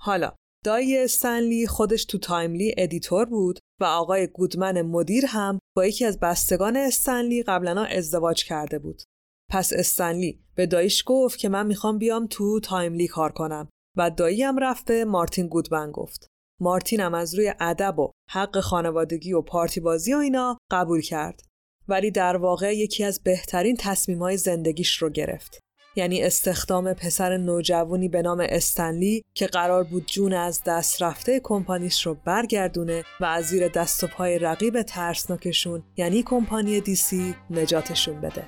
حالا 0.00 0.32
دایی 0.64 0.98
استنلی 0.98 1.66
خودش 1.66 2.04
تو 2.04 2.18
تایملی 2.18 2.74
editor 2.78 3.24
بود 3.24 3.58
و 3.80 3.84
آقای 3.84 4.26
گودمن 4.26 4.82
مدیر 4.82 5.24
هم 5.26 5.58
با 5.76 5.86
یکی 5.86 6.04
از 6.04 6.20
بستگان 6.20 6.76
استنلی 6.76 7.42
قبلا 7.42 7.84
ازدواج 7.84 8.44
کرده 8.44 8.78
بود. 8.78 9.02
پس 9.50 9.72
استنلی 9.72 10.44
به 10.54 10.66
داییش 10.66 11.02
گفت 11.06 11.38
که 11.38 11.48
من 11.48 11.66
می‌خوام 11.66 11.98
بیام 11.98 12.26
تو 12.26 12.60
تایملی 12.60 13.06
کار 13.06 13.32
کنم 13.32 13.68
و 13.96 14.10
دایی 14.10 14.42
هم 14.42 14.58
رفت 14.58 14.86
به 14.86 15.04
مارتین 15.04 15.46
گودمن 15.46 15.92
گفت. 15.92 16.26
مارتین 16.60 17.00
هم 17.00 17.14
از 17.14 17.34
روی 17.34 17.54
ادب 17.60 17.98
و 17.98 18.10
حق 18.30 18.60
خانوادگی 18.60 19.32
و 19.32 19.42
پارتی 19.42 19.80
بازی 19.80 20.14
و 20.14 20.16
اینا 20.16 20.58
قبول 20.70 21.00
کرد. 21.00 21.42
ولی 21.88 22.10
در 22.10 22.36
واقع 22.36 22.76
یکی 22.76 23.04
از 23.04 23.20
بهترین 23.24 23.76
تصمیمهای 23.76 24.36
زندگیش 24.36 24.96
رو 24.96 25.10
گرفت. 25.10 25.62
یعنی 25.96 26.22
استخدام 26.22 26.92
پسر 26.92 27.36
نوجوانی 27.36 28.08
به 28.08 28.22
نام 28.22 28.46
استنلی 28.48 29.24
که 29.34 29.46
قرار 29.46 29.84
بود 29.84 30.06
جون 30.06 30.32
از 30.32 30.62
دست 30.66 31.02
رفته 31.02 31.40
کمپانیش 31.44 32.06
رو 32.06 32.16
برگردونه 32.24 33.04
و 33.20 33.24
از 33.24 33.44
زیر 33.44 33.68
دست 33.68 34.04
و 34.04 34.06
پای 34.06 34.38
رقیب 34.38 34.82
ترسناکشون 34.82 35.82
یعنی 35.96 36.22
کمپانی 36.22 36.80
دیسی 36.80 37.34
نجاتشون 37.50 38.20
بده. 38.20 38.42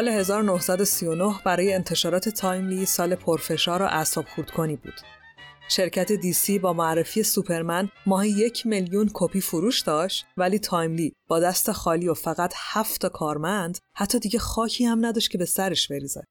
سال 0.00 0.08
1939 0.08 1.34
برای 1.44 1.72
انتشارات 1.72 2.28
تایملی 2.28 2.86
سال 2.86 3.14
پرفشار 3.14 3.82
و 3.82 3.84
اعصاب 3.84 4.24
خردکنی 4.24 4.76
بود. 4.76 4.94
شرکت 5.68 6.12
دیسی 6.12 6.58
با 6.58 6.72
معرفی 6.72 7.22
سوپرمن 7.22 7.88
ماهی 8.06 8.30
یک 8.30 8.66
میلیون 8.66 9.10
کپی 9.14 9.40
فروش 9.40 9.80
داشت 9.80 10.26
ولی 10.36 10.58
تایملی 10.58 11.12
با 11.28 11.40
دست 11.40 11.72
خالی 11.72 12.08
و 12.08 12.14
فقط 12.14 12.52
هفت 12.56 13.06
کارمند 13.06 13.78
حتی 13.96 14.18
دیگه 14.18 14.38
خاکی 14.38 14.84
هم 14.84 15.06
نداشت 15.06 15.30
که 15.30 15.38
به 15.38 15.44
سرش 15.44 15.88
بریزه. 15.88 16.24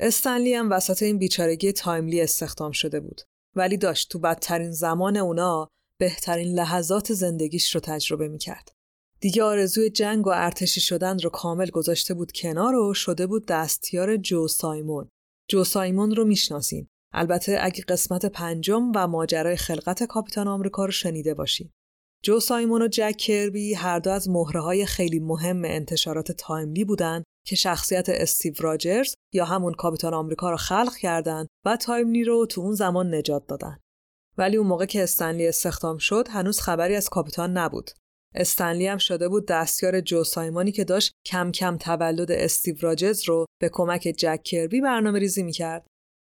استنلی 0.00 0.54
هم 0.54 0.70
وسط 0.70 1.02
این 1.02 1.18
بیچارگی 1.18 1.72
تایملی 1.72 2.20
استخدام 2.20 2.72
شده 2.72 3.00
بود 3.00 3.20
ولی 3.56 3.76
داشت 3.76 4.10
تو 4.10 4.18
بدترین 4.18 4.72
زمان 4.72 5.16
اونا 5.16 5.68
بهترین 5.98 6.54
لحظات 6.54 7.12
زندگیش 7.12 7.74
رو 7.74 7.80
تجربه 7.80 8.28
می‌کرد. 8.28 8.73
دیگه 9.24 9.42
آرزوی 9.42 9.90
جنگ 9.90 10.26
و 10.26 10.30
ارتشی 10.34 10.80
شدن 10.80 11.18
رو 11.18 11.30
کامل 11.30 11.70
گذاشته 11.70 12.14
بود 12.14 12.32
کنار 12.32 12.74
و 12.74 12.94
شده 12.94 13.26
بود 13.26 13.46
دستیار 13.46 14.16
جو 14.16 14.48
سایمون. 14.48 15.08
جو 15.50 15.64
سایمون 15.64 16.16
رو 16.16 16.24
می‌شناسین. 16.24 16.86
البته 17.12 17.58
اگه 17.60 17.84
قسمت 17.88 18.26
پنجم 18.26 18.92
و 18.94 19.06
ماجرای 19.06 19.56
خلقت 19.56 20.02
کاپیتان 20.02 20.48
آمریکا 20.48 20.84
رو 20.84 20.90
شنیده 20.90 21.34
باشین. 21.34 21.70
جو 22.24 22.40
سایمون 22.40 22.82
و 22.82 22.88
جک 22.88 23.16
کربی 23.16 23.74
هر 23.74 23.98
دو 23.98 24.10
از 24.10 24.28
مهره 24.28 24.60
های 24.60 24.86
خیلی 24.86 25.18
مهم 25.18 25.64
انتشارات 25.64 26.32
تایملی 26.32 26.84
بودن 26.84 27.22
که 27.46 27.56
شخصیت 27.56 28.08
استیو 28.08 28.54
راجرز 28.58 29.14
یا 29.32 29.44
همون 29.44 29.74
کاپیتان 29.74 30.14
آمریکا 30.14 30.50
رو 30.50 30.56
خلق 30.56 30.96
کردند 30.96 31.48
و 31.66 31.76
تایملی 31.76 32.24
رو 32.24 32.46
تو 32.46 32.60
اون 32.60 32.74
زمان 32.74 33.14
نجات 33.14 33.46
دادن. 33.46 33.78
ولی 34.38 34.56
اون 34.56 34.66
موقع 34.66 34.86
که 34.86 35.02
استنلی 35.02 35.48
استخدام 35.48 35.98
شد 35.98 36.28
هنوز 36.30 36.60
خبری 36.60 36.96
از 36.96 37.08
کاپیتان 37.08 37.58
نبود. 37.58 37.90
استنلی 38.34 38.86
هم 38.86 38.98
شده 38.98 39.28
بود 39.28 39.46
دستیار 39.46 40.00
جو 40.00 40.24
سایمانی 40.24 40.72
که 40.72 40.84
داشت 40.84 41.12
کم 41.26 41.52
کم 41.52 41.76
تولد 41.76 42.32
استیو 42.32 42.76
راجز 42.80 43.28
رو 43.28 43.46
به 43.60 43.68
کمک 43.72 44.14
جک 44.18 44.40
کربی 44.44 44.80
برنامه 44.80 45.18
ریزی 45.18 45.42
می‌کرد. 45.42 45.86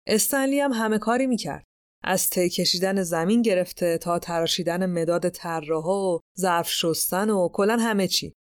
استنلی 0.08 0.60
هم 0.60 0.72
همه 0.72 0.98
کاری 0.98 1.26
می‌کرد. 1.26 1.64
از 2.04 2.30
تی 2.30 2.48
کشیدن 2.48 3.02
زمین 3.02 3.42
گرفته 3.42 3.98
تا 3.98 4.18
تراشیدن 4.18 4.86
مداد 4.86 5.28
طراحا 5.28 6.14
و 6.14 6.20
ظرف 6.40 6.70
شستن 6.70 7.30
و 7.30 7.48
کلا 7.48 7.76
همه 7.76 8.08
چی. 8.08 8.32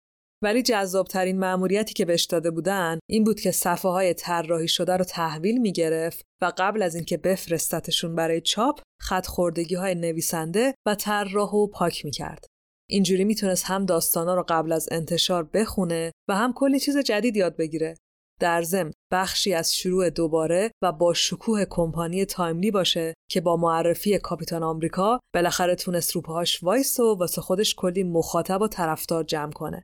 ولی 0.44 0.64
جذابترین 0.64 1.40
مأموریتی 1.40 1.94
که 1.94 2.06
بهش 2.06 2.26
داده 2.26 2.52
بودن 2.52 3.00
این 3.10 3.24
بود 3.24 3.40
که 3.40 3.52
صفحه 3.52 3.92
های 3.92 4.14
طراحی 4.14 4.68
شده 4.68 4.98
رو 4.98 5.04
تحویل 5.04 5.62
می‌گرفت 5.62 6.22
و 6.42 6.52
قبل 6.58 6.82
از 6.82 6.96
اینکه 6.96 7.18
بفرستتشون 7.18 8.16
برای 8.16 8.42
چاپ 8.42 8.82
خط 9.02 9.28
خوردگی 9.28 9.76
های 9.76 9.96
نویسنده 9.96 10.76
و 10.88 10.96
طراح 10.96 11.52
و 11.52 11.68
پاک 11.68 12.06
می‌کرد. 12.06 12.46
اینجوری 12.90 13.24
می‌تونست 13.24 13.66
هم 13.66 13.86
داستانا 13.86 14.36
رو 14.36 14.46
قبل 14.48 14.72
از 14.72 14.90
انتشار 14.92 15.44
بخونه 15.44 16.12
و 16.30 16.36
هم 16.36 16.54
کلی 16.54 16.80
چیز 16.80 16.98
جدید 16.98 17.38
یاد 17.38 17.58
بگیره. 17.58 17.96
در 18.40 18.62
ضمن 18.62 18.92
بخشی 19.12 19.54
از 19.54 19.76
شروع 19.76 20.10
دوباره 20.10 20.72
و 20.84 20.92
با 20.92 21.14
شکوه 21.14 21.66
کمپانی 21.70 22.26
تایملی 22.26 22.72
باشه 22.72 23.14
که 23.32 23.42
با 23.42 23.58
معرفی 23.58 24.20
کاپیتان 24.20 24.64
آمریکا 24.64 25.20
بالاخره 25.36 25.76
تونست 25.76 26.12
رو 26.12 26.29
پاهاش 26.29 26.64
وایسه 26.64 27.00
و 27.00 27.16
واسه 27.16 27.42
خودش 27.42 27.76
کلی 27.76 28.04
مخاطب 28.04 28.62
و 28.62 28.68
طرفدار 28.68 29.24
جمع 29.24 29.52
کنه. 29.52 29.84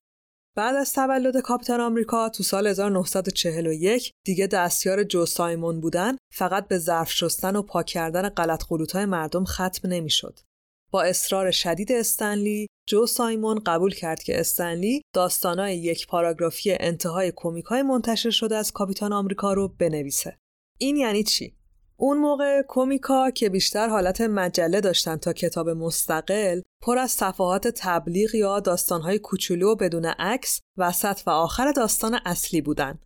بعد 0.58 0.76
از 0.76 0.94
تولد 0.94 1.38
کاپیتان 1.38 1.82
آمریکا 1.82 2.30
تو 2.30 2.44
سال 2.44 2.68
1941 2.68 4.12
دیگه 4.26 4.48
دستیار 4.48 5.04
جو 5.04 5.26
سایمون 5.26 5.80
بودن 5.80 6.18
فقط 6.34 6.68
به 6.68 6.78
ظرف 6.78 7.12
شستن 7.12 7.56
و 7.56 7.62
پاک 7.62 7.86
کردن 7.86 8.30
غلط 8.30 8.64
مردم 8.96 9.46
ختم 9.46 9.90
نمی‌شد. 9.90 10.40
با 10.92 11.02
اصرار 11.02 11.52
شدید 11.52 11.92
استنلی 11.92 12.68
جو 12.88 13.06
سایمون 13.06 13.60
قبول 13.66 13.94
کرد 13.94 14.24
که 14.24 14.40
استنلی 14.40 15.02
داستانای 15.14 15.78
یک 15.78 16.08
پاراگرافی 16.08 16.72
انتهای 16.80 17.34
کمیکای 17.36 17.82
منتشر 17.82 18.30
شده 18.30 18.56
از 18.56 18.72
کاپیتان 18.72 19.14
آمریکا 19.14 19.54
رو 19.54 19.68
بنویسه. 19.68 20.38
این 20.78 20.98
یعنی 20.98 21.24
چی؟ 21.24 21.56
اون 21.98 22.18
موقع 22.18 22.62
کومیکا 22.62 23.32
که 23.32 23.50
بیشتر 23.50 23.90
حالت 23.90 24.22
مجله 24.22 24.82
داشتن 24.82 25.16
تا 25.18 25.34
کتاب 25.34 25.70
مستقل 25.70 26.62
پر 26.82 26.98
از 26.98 27.12
صفحات 27.12 27.68
تبلیغ 27.68 28.36
یا 28.36 28.60
داستانهای 28.60 29.20
کوچولو 29.20 29.72
و 29.72 29.76
بدون 29.76 30.06
عکس 30.06 30.62
وسط 30.78 31.20
و 31.26 31.30
آخر 31.30 31.72
داستان 31.72 32.20
اصلی 32.26 32.62
بودن. 32.62 33.00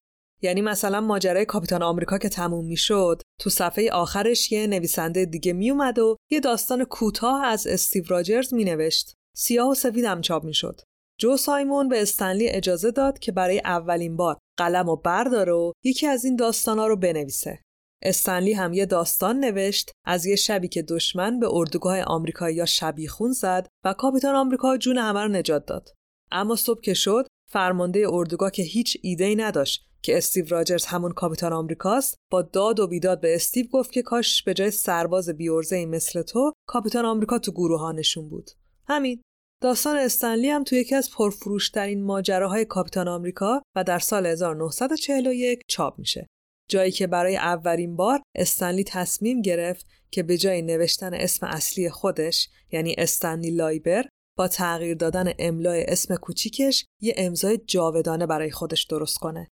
یعنی 0.43 0.61
مثلا 0.61 1.01
ماجرای 1.01 1.45
کاپیتان 1.45 1.83
آمریکا 1.83 2.17
که 2.17 2.29
تموم 2.29 2.65
می‌شد 2.65 3.21
تو 3.39 3.49
صفحه 3.49 3.91
آخرش 3.91 4.51
یه 4.51 4.67
نویسنده 4.67 5.25
دیگه 5.25 5.53
میومد 5.53 5.99
و 5.99 6.17
یه 6.31 6.39
داستان 6.39 6.83
کوتاه 6.83 7.45
از 7.45 7.67
استیو 7.67 8.03
راجرز 8.07 8.53
مینوشت. 8.53 9.13
سیاه 9.35 9.69
و 9.69 9.73
سفید 9.73 10.05
هم 10.05 10.21
چاپ 10.21 10.43
می‌شد. 10.43 10.81
جو 11.19 11.37
سایمون 11.37 11.89
به 11.89 12.01
استنلی 12.01 12.49
اجازه 12.49 12.91
داد 12.91 13.19
که 13.19 13.31
برای 13.31 13.61
اولین 13.65 14.17
بار 14.17 14.37
قلم 14.57 14.89
و 14.89 14.95
برداره 14.95 15.53
و 15.53 15.71
یکی 15.83 16.07
از 16.07 16.25
این 16.25 16.35
داستانا 16.35 16.87
رو 16.87 16.95
بنویسه. 16.95 17.59
استنلی 18.03 18.53
هم 18.53 18.73
یه 18.73 18.85
داستان 18.85 19.39
نوشت 19.39 19.91
از 20.05 20.25
یه 20.25 20.35
شبی 20.35 20.67
که 20.67 20.81
دشمن 20.81 21.39
به 21.39 21.47
اردوگاه 21.51 22.01
آمریکایی 22.01 22.55
یا 22.55 22.65
شبیخون 22.65 23.31
زد 23.31 23.67
و 23.85 23.93
کاپیتان 23.93 24.35
آمریکا 24.35 24.77
جون 24.77 24.97
همه 24.97 25.21
رو 25.21 25.27
نجات 25.27 25.65
داد. 25.65 25.89
اما 26.31 26.55
صبح 26.55 26.81
که 26.81 26.93
شد 26.93 27.27
فرمانده 27.51 28.05
اردوگاه 28.09 28.51
که 28.51 28.63
هیچ 28.63 28.97
ایده 29.01 29.35
نداشت 29.35 29.87
که 30.03 30.17
استیو 30.17 30.45
راجرز 30.49 30.85
همون 30.85 31.11
کاپیتان 31.11 31.53
آمریکاست 31.53 32.17
با 32.31 32.41
داد 32.41 32.79
و 32.79 32.87
بیداد 32.87 33.21
به 33.21 33.35
استیو 33.35 33.67
گفت 33.67 33.91
که 33.91 34.01
کاش 34.01 34.43
به 34.43 34.53
جای 34.53 34.71
سرباز 34.71 35.29
بیورزه 35.29 35.85
مثل 35.85 36.21
تو 36.21 36.53
کاپیتان 36.67 37.05
آمریکا 37.05 37.39
تو 37.39 37.51
گروه 37.51 37.79
ها 37.79 37.91
نشون 37.91 38.29
بود. 38.29 38.51
همین. 38.87 39.21
داستان 39.61 39.97
استنلی 39.97 40.49
هم 40.49 40.63
توی 40.63 40.79
یکی 40.79 40.95
از 40.95 41.11
پرفروشترین 41.11 42.03
ماجراهای 42.03 42.65
کاپیتان 42.65 43.07
آمریکا 43.07 43.61
و 43.75 43.83
در 43.83 43.99
سال 43.99 44.25
1941 44.25 45.59
چاپ 45.67 45.99
میشه. 45.99 46.27
جایی 46.69 46.91
که 46.91 47.07
برای 47.07 47.35
اولین 47.35 47.95
بار 47.95 48.21
استنلی 48.35 48.83
تصمیم 48.83 49.41
گرفت 49.41 49.85
که 50.11 50.23
به 50.23 50.37
جای 50.37 50.61
نوشتن 50.61 51.13
اسم 51.13 51.45
اصلی 51.45 51.89
خودش 51.89 52.49
یعنی 52.71 52.95
استنلی 52.97 53.51
لایبر 53.51 54.05
با 54.37 54.47
تغییر 54.47 54.95
دادن 54.95 55.33
املای 55.39 55.83
اسم 55.87 56.15
کوچیکش 56.15 56.85
یه 57.01 57.13
امضای 57.17 57.57
جاودانه 57.57 58.25
برای 58.25 58.51
خودش 58.51 58.83
درست 58.83 59.17
کنه. 59.17 59.47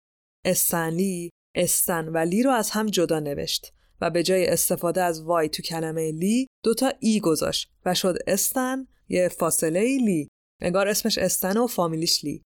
استنلی، 0.46 1.30
استن 1.56 2.08
و 2.08 2.18
لی 2.18 2.44
رو 2.44 2.52
از 2.52 2.70
هم 2.70 2.86
جدا 2.86 3.20
نوشت 3.20 3.74
و 4.02 4.10
به 4.10 4.24
جای 4.24 4.48
استفاده 4.48 5.04
از 5.04 5.22
وای 5.22 5.50
تو 5.50 5.64
کلمه 5.64 6.12
لی 6.12 6.48
دوتا 6.64 6.92
ای 7.00 7.20
گذاشت 7.20 7.72
و 7.86 7.96
شد 7.96 8.18
استن 8.28 8.88
یه 9.10 9.28
فاصله 9.28 9.98
لی. 9.98 10.28
انگار 10.62 10.88
اسمش 10.88 11.18
استن 11.18 11.58
و 11.58 11.68
فامیلیش 11.68 12.24
لی. 12.24 12.44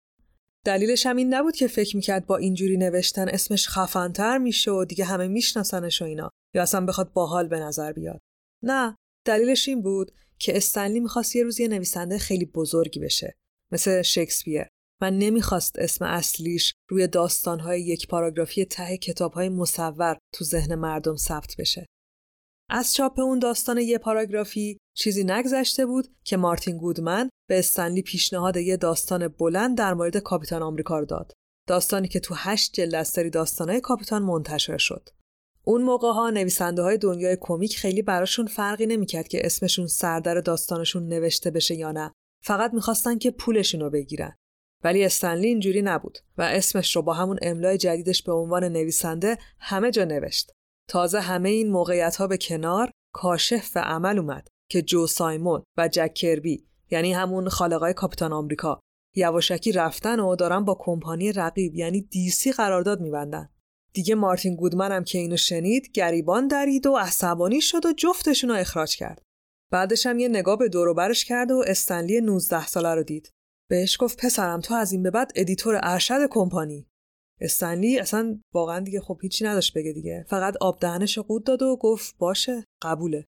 دلیلش 0.66 1.07
هم 1.07 1.16
این 1.16 1.35
نبود 1.35 1.57
که 1.57 1.66
فکر 1.66 1.97
می‌کرد 1.97 2.26
با 2.26 2.37
اینجوری 2.37 2.76
نوشتن 2.76 3.28
اسمش 3.28 3.68
خفنتر 3.68 4.38
میشه 4.38 4.71
و 4.71 4.85
دیگه 4.85 5.04
همه 5.04 5.28
میشناسنش 5.28 6.02
و 6.02 6.04
اینا 6.04 6.30
یا 6.54 6.62
اصلا 6.62 6.87
بخواد 6.87 7.12
باحال 7.12 7.49
به 7.49 7.61
نظر 7.61 7.92
بیاد. 7.92 8.21
نه، 8.64 8.97
دلیلش 9.26 9.68
این 9.68 9.83
بود 9.83 10.12
که 10.38 10.57
استنلی 10.57 11.00
می‌خواست 11.00 11.37
یه 11.37 11.45
روز 11.45 11.61
یه 11.61 11.68
نویسنده 11.68 12.18
خیلی 12.18 12.45
بزرگی 12.45 13.00
بشه 13.00 13.35
مثل 13.73 14.02
شکسپیر 14.02 14.66
و 15.00 15.11
نمی‌خواست 15.11 15.78
اسم 15.78 16.05
اصلیش 16.05 16.75
روی 16.88 17.07
داستانهای 17.07 17.81
یک 17.81 18.09
پاراگرافی 18.09 18.64
ته 18.64 18.97
کتابهای 18.97 19.49
مصور 19.49 20.19
تو 20.35 20.45
ذهن 20.45 20.75
مردم 20.75 21.17
ثبت 21.17 21.55
بشه. 21.59 21.87
از 22.71 22.95
چاپ 22.95 23.21
اون 23.21 23.38
داستان 23.38 23.78
یه 23.78 23.99
پاراگرافی 23.99 24.78
چیزی 24.95 25.25
نگذشته 25.25 25.87
بود 25.87 26.09
که 26.25 26.37
مارتین 26.37 26.78
گودمن 26.78 27.28
به 27.49 27.59
استنلی 27.59 28.02
پیشنهاد 28.02 28.57
یه 28.57 28.76
داستان 28.76 29.28
بلند 29.28 29.78
در 29.78 29.95
مورد 29.95 30.17
کاپیتان 30.17 30.62
آمریکا 30.62 30.99
رو 30.99 31.05
داد. 31.05 31.33
داستانی 31.69 32.09
که 32.09 32.21
تو 32.21 32.35
هشت 32.35 32.73
جلد 32.73 32.95
از 32.95 33.09
سری 33.09 33.31
داستانهای 33.31 33.81
کاپیتان 33.81 34.23
منتشر 34.23 34.78
شد. 34.78 35.09
اون 35.64 35.83
موقع 35.83 36.12
ها 36.12 36.31
نویسنده 36.31 36.83
های 36.83 36.99
دنیای 36.99 37.37
کمیک 37.40 37.78
خیلی 37.78 38.02
براشون 38.02 38.47
فرقی 38.47 38.87
نمی‌کرد 38.87 39.28
که 39.28 39.47
اسمشون 39.47 39.87
سردر 39.87 40.40
داستانشون 40.40 41.09
نوشته 41.09 41.50
بشه 41.50 41.75
یا 41.75 41.93
نه 41.93 42.12
فقط 42.45 42.75
می‌خواستن 42.75 43.19
که 43.19 43.31
پولشون 43.31 43.81
رو 43.81 43.90
بگیرن 43.90 44.37
ولی 44.85 45.04
استنلی 45.04 45.47
اینجوری 45.47 45.82
نبود 45.82 46.18
و 46.38 46.42
اسمش 46.42 46.97
رو 46.97 47.02
با 47.02 47.12
همون 47.12 47.38
املای 47.42 47.78
جدیدش 47.78 48.23
به 48.23 48.32
عنوان 48.32 48.64
نویسنده 48.64 49.38
همه 49.58 49.90
جا 49.90 50.04
نوشت 50.04 50.52
تازه 50.88 51.20
همه 51.20 51.49
این 51.49 51.70
موقعیت 51.70 52.16
ها 52.16 52.26
به 52.26 52.37
کنار 52.37 52.90
کاشف 53.14 53.70
و 53.76 53.78
عمل 53.78 54.19
اومد 54.19 54.49
که 54.71 54.82
جو 54.82 55.06
سایمون 55.06 55.62
و 55.78 55.88
جک 55.88 56.14
کربی 56.14 56.67
یعنی 56.91 57.12
همون 57.12 57.49
خالقای 57.49 57.95
کاپیتان 57.95 58.32
آمریکا 58.32 58.80
یواشکی 59.17 59.73
رفتن 59.73 60.21
و 60.21 60.36
دارن 60.36 60.64
با 60.64 60.76
کمپانی 60.80 61.32
رقیب 61.32 61.75
یعنی 61.75 62.00
دیسی 62.00 62.52
قرارداد 62.52 63.00
میبندن 63.00 63.49
دیگه 63.93 64.14
مارتین 64.14 64.56
گودمن 64.56 64.93
هم 64.93 65.04
که 65.04 65.19
اینو 65.19 65.36
شنید 65.36 65.93
گریبان 65.93 66.49
درید 66.49 66.86
و 66.86 66.97
عصبانی 66.97 67.60
شد 67.60 67.86
و 67.86 67.93
جفتشون 67.93 68.50
رو 68.50 68.56
اخراج 68.56 68.97
کرد. 68.97 69.23
بعدش 69.71 70.06
هم 70.06 70.19
یه 70.19 70.28
نگاه 70.28 70.58
به 70.58 70.69
دوروبرش 70.69 71.25
کرد 71.25 71.50
و 71.50 71.64
استنلی 71.67 72.21
19 72.21 72.67
ساله 72.67 72.95
رو 72.95 73.02
دید. 73.02 73.32
بهش 73.71 73.97
گفت 74.00 74.25
پسرم 74.25 74.61
تو 74.61 74.75
از 74.75 74.93
این 74.93 75.02
به 75.02 75.11
بعد 75.11 75.33
editor 75.34 75.80
ارشد 75.83 76.28
کمپانی. 76.31 76.87
استنلی 77.41 77.99
اصلا 77.99 78.41
واقعا 78.54 78.81
دیگه 78.81 79.00
خب 79.00 79.19
هیچی 79.23 79.45
نداشت 79.45 79.75
بگه 79.75 79.93
دیگه. 79.93 80.26
فقط 80.28 80.57
آب 80.61 80.81
دهنش 80.81 81.19
قورت 81.19 81.45
داد 81.45 81.63
و 81.63 81.76
گفت 81.76 82.19
باشه 82.19 82.65
قبوله. 82.83 83.25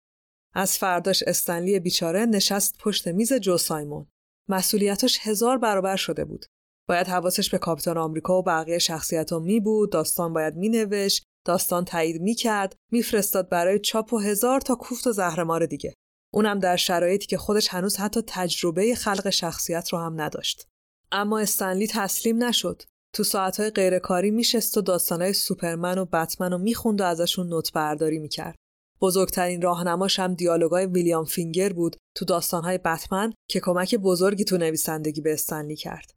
از 0.54 0.78
فرداش 0.78 1.22
استنلی 1.22 1.80
بیچاره 1.80 2.26
نشست 2.26 2.78
پشت 2.78 3.08
میز 3.08 3.32
جو 3.32 3.56
سایمون. 3.56 4.06
مسئولیتش 4.48 5.18
هزار 5.22 5.58
برابر 5.58 5.96
شده 5.96 6.24
بود. 6.24 6.46
باید 6.88 7.06
حواسش 7.06 7.50
به 7.50 7.58
کاپیتان 7.58 7.98
آمریکا 7.98 8.38
و 8.38 8.42
بقیه 8.42 8.78
شخصیت 8.78 9.32
ها 9.32 9.38
می 9.38 9.60
بود 9.60 9.92
داستان 9.92 10.32
باید 10.32 10.56
می 10.56 10.68
نوشت 10.68 11.24
داستان 11.46 11.84
تایید 11.84 12.22
می 12.22 12.34
کرد 12.34 12.76
میفرستاد 12.92 13.48
برای 13.48 13.78
چاپ 13.78 14.12
و 14.12 14.18
هزار 14.18 14.60
تا 14.60 14.74
کوفت 14.74 15.06
و 15.06 15.12
زهرمار 15.12 15.66
دیگه 15.66 15.94
اونم 16.34 16.58
در 16.58 16.76
شرایطی 16.76 17.26
که 17.26 17.38
خودش 17.38 17.68
هنوز 17.68 17.96
حتی 17.96 18.22
تجربه 18.26 18.94
خلق 18.94 19.30
شخصیت 19.30 19.88
رو 19.88 19.98
هم 19.98 20.20
نداشت. 20.20 20.68
اما 21.12 21.38
استنلی 21.38 21.86
تسلیم 21.86 22.44
نشد. 22.44 22.82
تو 23.12 23.24
ساعتهای 23.24 23.70
غیرکاری 23.70 24.30
میشست 24.30 24.78
و 24.78 24.80
داستانهای 24.80 25.32
سوپرمن 25.32 25.98
و 25.98 26.04
بتمن 26.04 26.52
رو 26.52 26.58
می‌خوند 26.58 27.00
و 27.00 27.04
ازشون 27.04 27.48
نوت 27.48 27.72
برداری 27.72 28.18
می‌کرد. 28.18 28.56
بزرگترین 29.00 29.62
راهنماش 29.62 30.18
هم 30.18 30.34
دیالوگای 30.34 30.86
ویلیام 30.86 31.24
فینگر 31.24 31.72
بود 31.72 31.96
تو 32.16 32.24
داستانهای 32.24 32.78
بتمن 32.78 33.32
که 33.50 33.60
کمک 33.60 33.94
بزرگی 33.94 34.44
تو 34.44 34.56
نویسندگی 34.56 35.20
به 35.20 35.32
استنلی 35.32 35.76
کرد. 35.76 36.10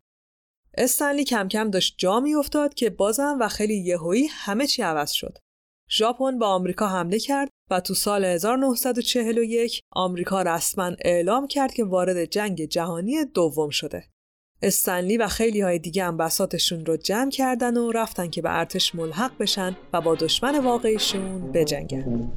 استنلی 0.78 1.24
کم 1.24 1.48
کم 1.48 1.70
داشت 1.70 1.96
جا 1.98 2.24
افتاد 2.40 2.74
که 2.74 2.90
بازم 2.90 3.38
و 3.40 3.48
خیلی 3.48 3.78
یهویی 3.78 4.28
همه 4.32 4.68
چی 4.68 4.82
عوض 4.82 5.12
شد. 5.12 5.38
ژاپن 5.90 6.40
به 6.40 6.46
آمریکا 6.46 6.88
حمله 6.88 7.20
کرد 7.20 7.50
و 7.70 7.80
تو 7.80 7.94
سال 7.94 8.26
1941 8.26 9.82
آمریکا 9.92 10.42
رسما 10.42 10.92
اعلام 11.06 11.48
کرد 11.48 11.74
که 11.74 11.84
وارد 11.84 12.26
جنگ 12.26 12.66
جهانی 12.66 13.26
دوم 13.26 13.70
شده. 13.70 14.04
استنلی 14.62 15.18
و 15.18 15.28
خیلی 15.28 15.62
های 15.62 15.80
دیگه 15.80 16.04
هم 16.04 16.18
بساتشون 16.18 16.86
رو 16.86 16.98
جمع 16.98 17.32
کردن 17.32 17.78
و 17.78 17.92
رفتن 17.92 18.30
که 18.30 18.42
به 18.42 18.58
ارتش 18.58 18.96
ملحق 18.96 19.32
بشن 19.40 19.76
و 19.94 20.02
با 20.02 20.16
دشمن 20.16 20.60
واقعیشون 20.60 21.52
بجنگن. 21.54 22.32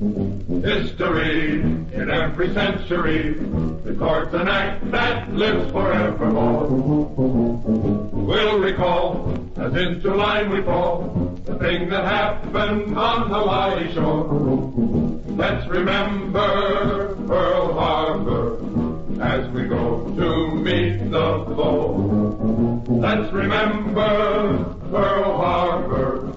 As 19.21 19.47
we 19.51 19.65
go 19.65 20.05
to 20.17 20.55
meet 20.55 21.11
the 21.11 21.45
foe. 21.55 22.83
Let's 22.89 23.31
remember 23.33 24.65
Pearl 24.91 25.37
Harbor 25.37 26.33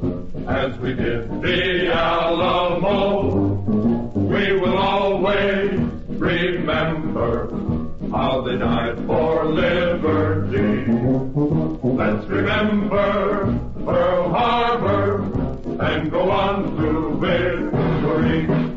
as 0.47 0.77
we 0.79 0.93
did 0.93 1.41
the 1.41 1.93
Alamo. 1.93 3.35
We 4.15 4.59
will 4.59 4.77
always 4.77 5.79
remember 6.09 7.49
how 8.11 8.41
they 8.41 8.57
died 8.57 8.97
for 9.07 9.45
liberty. 9.45 10.91
Let's 11.83 12.25
remember 12.27 13.59
Pearl 13.85 14.29
Harbor 14.29 15.23
and 15.79 16.11
go 16.11 16.29
on 16.29 16.75
to 16.77 17.17
victory. 17.19 18.72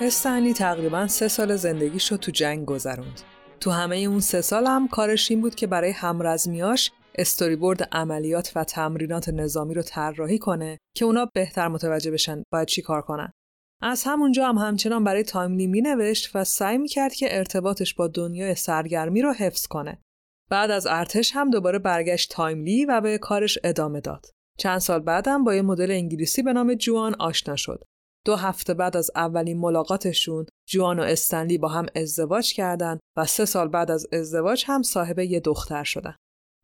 استنلی 0.00 0.54
تقریبا 0.54 1.06
سه 1.06 1.28
سال 1.28 1.56
زندگیش 1.56 2.12
رو 2.12 2.16
تو 2.16 2.30
جنگ 2.30 2.66
گذروند. 2.66 3.20
تو 3.60 3.70
همه 3.70 3.96
اون 3.96 4.20
سه 4.20 4.40
سال 4.40 4.66
هم 4.66 4.88
کارش 4.88 5.30
این 5.30 5.40
بود 5.40 5.54
که 5.54 5.66
برای 5.66 5.90
همرزمیاش 5.90 6.92
استوری 7.14 7.56
بورد 7.56 7.82
عملیات 7.82 8.52
و 8.54 8.64
تمرینات 8.64 9.28
نظامی 9.28 9.74
رو 9.74 9.82
طراحی 9.82 10.38
کنه 10.38 10.78
که 10.96 11.04
اونا 11.04 11.30
بهتر 11.34 11.68
متوجه 11.68 12.10
بشن 12.10 12.42
باید 12.52 12.68
چی 12.68 12.82
کار 12.82 13.02
کنن. 13.02 13.32
از 13.82 14.02
همونجا 14.06 14.48
هم 14.48 14.58
همچنان 14.58 15.04
برای 15.04 15.22
تایملی 15.22 15.66
می 15.66 15.80
نوشت 15.80 16.30
و 16.34 16.44
سعی 16.44 16.78
می 16.78 16.88
کرد 16.88 17.14
که 17.14 17.38
ارتباطش 17.38 17.94
با 17.94 18.08
دنیای 18.08 18.54
سرگرمی 18.54 19.22
رو 19.22 19.32
حفظ 19.32 19.66
کنه. 19.66 20.02
بعد 20.50 20.70
از 20.70 20.86
ارتش 20.86 21.32
هم 21.34 21.50
دوباره 21.50 21.78
برگشت 21.78 22.32
تایملی 22.32 22.84
و 22.84 23.00
به 23.00 23.18
کارش 23.18 23.58
ادامه 23.64 24.00
داد. 24.00 24.26
چند 24.58 24.78
سال 24.78 25.00
بعدم 25.00 25.44
با 25.44 25.54
یه 25.54 25.62
مدل 25.62 25.90
انگلیسی 25.90 26.42
به 26.42 26.52
نام 26.52 26.74
جوان 26.74 27.14
آشنا 27.14 27.56
شد. 27.56 27.84
دو 28.26 28.36
هفته 28.36 28.74
بعد 28.74 28.96
از 28.96 29.10
اولین 29.14 29.58
ملاقاتشون 29.58 30.46
جوان 30.68 30.98
و 30.98 31.02
استنلی 31.02 31.58
با 31.58 31.68
هم 31.68 31.86
ازدواج 31.94 32.54
کردند 32.54 33.00
و 33.16 33.24
سه 33.24 33.44
سال 33.44 33.68
بعد 33.68 33.90
از 33.90 34.06
ازدواج 34.12 34.64
هم 34.66 34.82
صاحب 34.82 35.18
یه 35.18 35.40
دختر 35.40 35.84
شدن. 35.84 36.16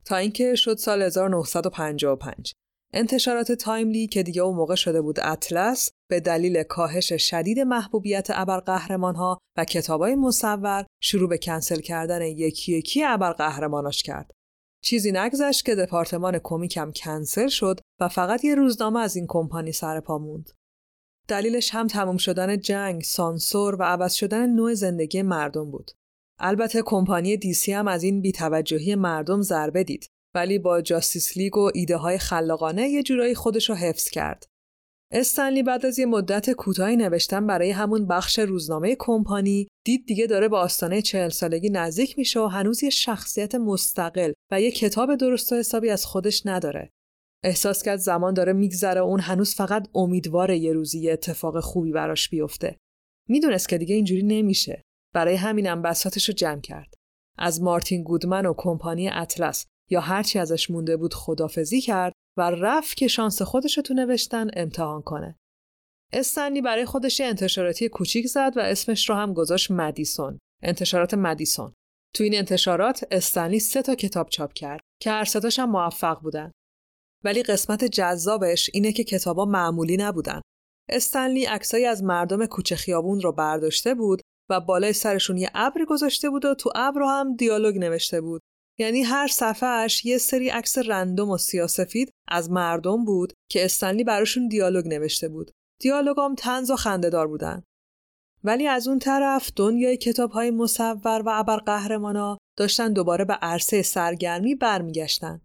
تا 0.05 0.17
اینکه 0.17 0.55
شد 0.55 0.77
سال 0.77 1.03
1955. 1.03 2.53
انتشارات 2.95 3.53
تایملی 3.53 4.07
که 4.07 4.23
دیگه 4.23 4.43
اون 4.43 4.57
موقع 4.57 4.75
شده 4.75 5.01
بود 5.01 5.21
اطلس 5.21 5.91
به 6.11 6.21
دلیل 6.21 6.63
کاهش 6.63 7.13
شدید 7.13 7.59
محبوبیت 7.59 8.29
ابرقهرمانها 8.31 9.39
و 9.59 9.65
کتابای 9.65 10.15
مصور 10.15 10.87
شروع 11.03 11.29
به 11.29 11.39
کنسل 11.39 11.81
کردن 11.81 12.23
یکی 12.23 12.73
یکی 12.73 13.05
ابرقهرماناش 13.05 14.03
کرد. 14.03 14.31
چیزی 14.85 15.13
نگذشت 15.13 15.65
که 15.65 15.75
دپارتمان 15.75 16.39
کمیکم 16.39 16.93
کنسل 16.93 17.49
شد 17.49 17.81
و 18.01 18.09
فقط 18.09 18.45
یه 18.45 18.55
روزنامه 18.55 19.01
از 19.01 19.17
این 19.17 19.27
کمپانی 19.29 19.73
سر 19.73 20.01
پا 20.01 20.19
موند. 20.19 20.51
دلیلش 21.29 21.71
هم 21.75 21.87
تموم 21.87 22.17
شدن 22.17 22.61
جنگ، 22.61 23.03
سانسور 23.03 23.75
و 23.75 23.83
عوض 23.83 24.15
شدن 24.15 24.51
نوع 24.51 24.75
زندگی 24.75 25.23
مردم 25.23 25.71
بود. 25.71 25.91
البته 26.39 26.83
کمپانی 26.83 27.37
دیسی 27.37 27.73
هم 27.73 27.89
از 27.89 28.03
این 28.03 28.21
بیتوجهی 28.21 28.95
مردم 28.95 29.43
ضربه 29.43 29.85
دید 29.85 30.07
ولی 30.35 30.59
با 30.59 30.81
جاستیس 30.81 31.37
لیگ 31.37 31.57
و 31.57 31.71
ایده 31.75 31.97
های 31.97 32.19
خلاقانه 32.19 32.89
یه 32.89 33.03
جورایی 33.03 33.35
خودش 33.35 33.71
رو 33.71 33.77
حفظ 33.77 34.11
کرد. 34.11 34.47
استنلی 35.13 35.63
بعد 35.63 35.87
از 35.87 35.99
یه 35.99 36.07
مدت 36.07 36.51
کوتاهی 36.51 36.97
نوشتن 36.97 37.47
برای 37.47 37.71
همون 37.71 38.07
بخش 38.07 38.39
روزنامه 38.39 38.97
کمپانی 38.99 39.69
دید 39.85 40.07
دیگه 40.07 40.27
داره 40.27 40.49
به 40.49 40.57
آستانه 40.57 41.03
چهل 41.03 41.29
سالگی 41.29 41.71
نزدیک 41.71 42.19
میشه 42.19 42.41
و 42.41 42.47
هنوز 42.47 42.83
یه 42.83 42.91
شخصیت 42.91 43.55
مستقل 43.55 44.33
و 44.53 44.61
یه 44.61 44.71
کتاب 44.71 45.15
درست 45.15 45.53
و 45.53 45.57
حسابی 45.57 45.91
از 45.91 46.07
خودش 46.07 46.47
نداره. 46.47 46.91
احساس 47.45 47.83
کرد 47.83 47.99
زمان 47.99 48.35
داره 48.35 48.53
میگذره 48.53 49.01
اون 49.01 49.21
هنوز 49.21 49.55
فقط 49.55 49.89
امیدواره 49.95 50.59
یه 50.59 50.73
روزی 50.73 51.01
یه 51.01 51.13
اتفاق 51.13 51.61
خوبی 51.61 51.93
براش 51.93 52.29
بیفته. 52.29 52.77
می‌دونست 53.29 53.69
که 53.69 53.79
دیگه 53.79 53.95
اینجوری 53.95 54.23
نمیشه. 54.23 54.83
برای 55.15 55.35
همینم 55.35 55.83
بساتش 55.83 56.29
رو 56.29 56.35
جمع 56.35 56.61
کرد. 56.61 56.95
از 57.39 57.63
مارتین 57.63 58.03
گودمن 58.03 58.47
و 58.47 58.55
کمپانی 58.57 59.09
اطلس 59.09 59.67
یا 59.91 60.01
هرچی 60.01 60.39
ازش 60.39 60.71
مونده 60.71 60.97
بود 60.97 61.15
خدافزی 61.15 61.81
کرد 61.81 62.13
و 62.39 62.51
رفت 62.51 62.97
که 62.97 63.09
شانس 63.09 63.43
خودش 63.43 63.75
تو 63.75 63.95
نوشتن 63.95 64.51
امتحان 64.57 65.03
کنه. 65.03 65.37
استنلی 66.13 66.63
برای 66.63 66.85
خودش 66.85 67.21
انتشاراتی 67.21 67.89
کوچیک 67.89 68.27
زد 68.27 68.53
و 68.57 68.61
اسمش 68.61 69.09
رو 69.09 69.15
هم 69.15 69.33
گذاشت 69.33 69.71
مدیسون. 69.71 70.39
انتشارات 70.63 71.15
مدیسون. 71.15 71.73
تو 72.15 72.25
این 72.25 72.35
انتشارات 72.35 73.07
استنلی 73.11 73.61
سه 73.61 73.83
تا 73.83 73.95
کتاب 73.95 74.29
چاپ 74.29 74.53
کرد 74.53 74.81
که 75.01 75.11
هر 75.11 75.29
هم 75.59 75.71
موفق 75.71 76.21
بودن. 76.21 76.53
ولی 77.25 77.43
قسمت 77.43 77.85
جذابش 77.85 78.71
اینه 78.73 78.93
که 78.93 79.05
کتابا 79.05 79.45
معمولی 79.45 79.97
نبودن. 79.97 80.41
استنلی 80.89 81.45
عکسایی 81.45 81.87
از 81.87 82.03
مردم 82.03 82.47
کوچه 82.47 82.77
خیابون 82.77 83.21
رو 83.21 83.33
برداشته 83.33 83.95
بود 83.95 84.23
و 84.51 84.61
بالای 84.61 84.93
سرشون 84.93 85.39
یه 85.39 85.51
ابر 85.55 85.85
گذاشته 85.85 86.31
بود 86.31 86.45
و 86.45 86.55
تو 86.55 86.71
ابر 86.75 87.01
رو 87.01 87.09
هم 87.09 87.37
دیالوگ 87.37 87.79
نوشته 87.79 88.21
بود. 88.21 88.41
یعنی 88.79 89.03
هر 89.03 89.27
صفحهش 89.27 90.05
یه 90.05 90.19
سری 90.19 90.49
عکس 90.49 90.79
رندوم 90.79 91.31
و 91.31 91.39
سیاسفید 91.39 92.11
از 92.29 92.51
مردم 92.51 93.05
بود 93.05 93.33
که 93.51 93.65
استنلی 93.65 94.05
براشون 94.05 94.49
دیالوگ 94.49 94.89
نوشته 94.89 95.29
بود. 95.29 95.51
دیالوگام 95.81 96.35
تنز 96.35 96.71
و 96.71 96.77
خندهدار 96.77 97.29
بودن. 97.29 97.63
ولی 98.45 98.67
از 98.67 98.89
اون 98.89 98.99
طرف 98.99 99.51
دنیای 99.57 99.97
کتاب 99.97 100.31
های 100.31 100.51
مصور 100.51 101.23
و 101.27 101.29
ابرقهرمانا 101.29 102.39
داشتن 102.59 102.93
دوباره 102.93 103.25
به 103.25 103.35
عرصه 103.35 103.83
سرگرمی 103.83 104.55
برمیگشتن. 104.55 105.41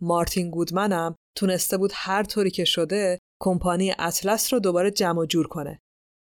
مارتین 0.00 0.50
گودمنم 0.50 1.14
تونسته 1.36 1.76
بود 1.76 1.90
هر 1.94 2.22
طوری 2.22 2.50
که 2.50 2.64
شده 2.64 3.18
کمپانی 3.40 3.94
اطلس 3.98 4.52
رو 4.52 4.60
دوباره 4.60 4.90
جمع 4.90 5.26
جور 5.26 5.48
کنه. 5.48 5.78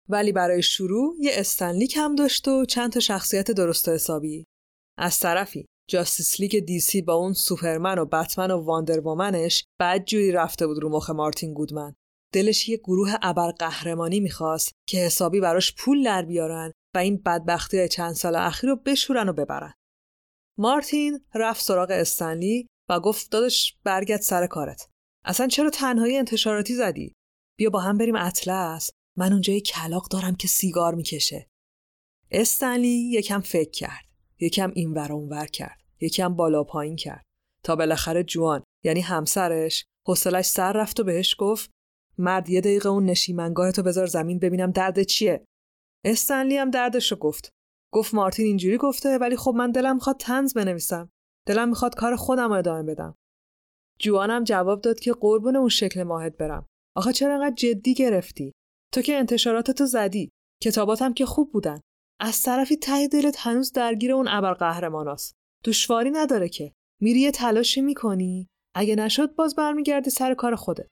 ولی 0.10 0.32
برای 0.32 0.62
شروع 0.62 1.16
یه 1.20 1.32
استنلی 1.34 1.88
کم 1.88 2.16
داشت 2.16 2.48
و 2.48 2.66
چند 2.66 2.92
تا 2.92 3.00
شخصیت 3.00 3.52
درست 3.52 3.88
و 3.88 3.92
حسابی. 3.92 4.46
از 4.98 5.20
طرفی 5.20 5.66
جاستیس 5.90 6.40
لیگ 6.40 6.60
دیسی 6.66 7.02
با 7.02 7.14
اون 7.14 7.34
سوپرمن 7.34 8.00
و 8.00 8.06
بتمن 8.06 8.52
و 8.52 8.58
واندرومنش 8.58 9.64
بد 9.80 10.06
جوری 10.06 10.32
رفته 10.32 10.68
بود 10.68 10.84
رو 10.84 10.90
مخ 10.90 11.10
مارتین 11.10 11.54
گودمن. 11.54 11.96
دلش 12.34 12.70
یه 12.70 12.78
گروه 12.78 13.14
ابر 13.22 13.52
قهرمانی 13.52 14.20
می‌خواست 14.20 14.72
که 14.88 14.98
حسابی 14.98 15.40
براش 15.40 15.76
پول 15.76 16.04
در 16.04 16.26
بیارن 16.26 16.72
و 16.96 16.98
این 16.98 17.22
بدبختی 17.26 17.88
چند 17.88 18.14
سال 18.14 18.36
اخیر 18.36 18.70
رو 18.70 18.76
بشورن 18.76 19.30
و 19.30 19.34
ببرن. 19.34 19.74
مارتین 20.58 21.20
رفت 21.36 21.64
سراغ 21.64 21.92
استنلی 21.92 22.68
و 22.92 23.00
گفت 23.00 23.32
دادش 23.32 23.78
برگرد 23.84 24.22
سر 24.22 24.48
کارت. 24.48 24.90
اصلا 25.26 25.48
چرا 25.48 25.70
تنهایی 25.70 26.18
انتشاراتی 26.18 26.76
زدی؟ 26.76 27.16
بیا 27.58 27.70
با 27.70 27.80
هم 27.80 27.98
بریم 27.98 28.16
اطلس 28.16 28.92
من 29.18 29.32
اونجا 29.32 29.54
یه 29.54 29.62
کلاق 29.62 30.08
دارم 30.08 30.36
که 30.36 30.48
سیگار 30.48 30.96
می‌کشه. 30.96 31.48
استنلی 32.32 33.10
یکم 33.12 33.40
فکر 33.40 33.72
کرد. 33.72 34.06
یکم 34.40 34.72
این 34.76 34.92
ور 34.92 35.14
اونور 35.14 35.46
کرد. 35.46 35.82
یکم 36.02 36.36
بالا 36.36 36.64
پایین 36.64 36.96
کرد. 36.96 37.26
تا 37.64 37.76
بالاخره 37.76 38.24
جوان 38.24 38.64
یعنی 38.84 39.02
همسرش 39.02 39.86
حوصلش 40.08 40.46
سر 40.46 40.74
رفت 40.74 41.00
و 41.00 41.04
بهش 41.04 41.36
گفت 41.40 41.72
مرد 42.18 42.50
یه 42.50 42.62
دقیقه 42.62 42.90
اون 42.90 43.06
نشیمنگاه 43.06 43.72
تو 43.72 43.84
بذار 43.84 44.06
زمین 44.06 44.40
ببینم 44.40 44.72
درد 44.72 45.04
چیه 45.04 45.46
استنلی 46.06 46.58
هم 46.58 46.72
دردش 46.72 47.12
رو 47.12 47.18
گفت 47.18 47.50
گفت 47.94 48.14
مارتین 48.14 48.46
اینجوری 48.46 48.78
گفته 48.78 49.18
ولی 49.18 49.38
خب 49.38 49.54
من 49.56 49.72
دلم 49.72 49.96
می‌خواد 49.96 50.18
تنز 50.18 50.54
بنویسم 50.54 51.10
دلم 51.48 51.70
می‌خواد 51.70 51.96
کار 51.96 52.16
خودم 52.16 52.50
رو 52.50 52.54
ادامه 52.54 52.84
بدم. 52.84 53.16
جوانم 54.00 54.44
جواب 54.44 54.82
داد 54.82 55.00
که 55.00 55.14
قربون 55.14 55.56
اون 55.56 55.70
شکل 55.70 56.04
ماهد 56.04 56.38
برم. 56.38 56.66
آخه 56.96 57.14
چرا 57.14 57.36
انقدر 57.36 57.56
جدی 57.56 57.94
گرفتی؟ 57.94 58.52
تو 58.94 59.02
که 59.02 59.16
انتشاراتتو 59.16 59.86
زدی. 59.86 60.30
کتاباتم 60.64 61.14
که 61.14 61.26
خوب 61.26 61.52
بودن. 61.52 61.82
از 62.20 62.42
طرفی 62.42 62.78
ته 62.78 63.08
دلت 63.08 63.36
هنوز 63.40 63.72
درگیر 63.72 64.12
اون 64.12 64.28
ابرقهرماناست. 64.28 65.36
دشواری 65.66 66.12
نداره 66.12 66.50
که. 66.50 66.72
میری 67.02 67.20
یه 67.20 67.32
تلاشی 67.32 67.82
می‌کنی. 67.82 68.48
اگه 68.76 68.96
نشد 68.96 69.36
باز 69.36 69.56
برمیگردی 69.56 70.10
سر 70.10 70.34
کار 70.34 70.56
خودت. 70.56 70.88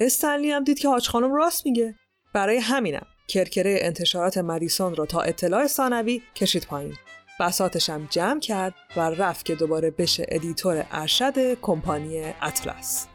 استنلی 0.00 0.50
هم 0.50 0.64
دید 0.64 0.78
که 0.78 0.88
حاجی 0.88 1.10
راست 1.14 1.66
میگه. 1.66 1.94
برای 2.34 2.56
همینم. 2.56 3.06
کرکره 3.28 3.78
انتشارات 3.82 4.38
مدیسون 4.38 4.96
را 4.96 5.06
تا 5.06 5.20
اطلاع 5.20 5.66
ثانوی 5.66 6.22
کشید 6.34 6.66
پایین. 6.66 6.94
بساطشم 7.40 8.06
جمع 8.10 8.40
کرد 8.40 8.74
و 8.96 9.00
رفت 9.00 9.46
که 9.46 9.54
دوباره 9.54 9.90
بشه 9.90 10.26
editor 10.28 10.86
ارشد 10.90 11.60
کمپانی 11.60 12.32
اطلس 12.42 13.06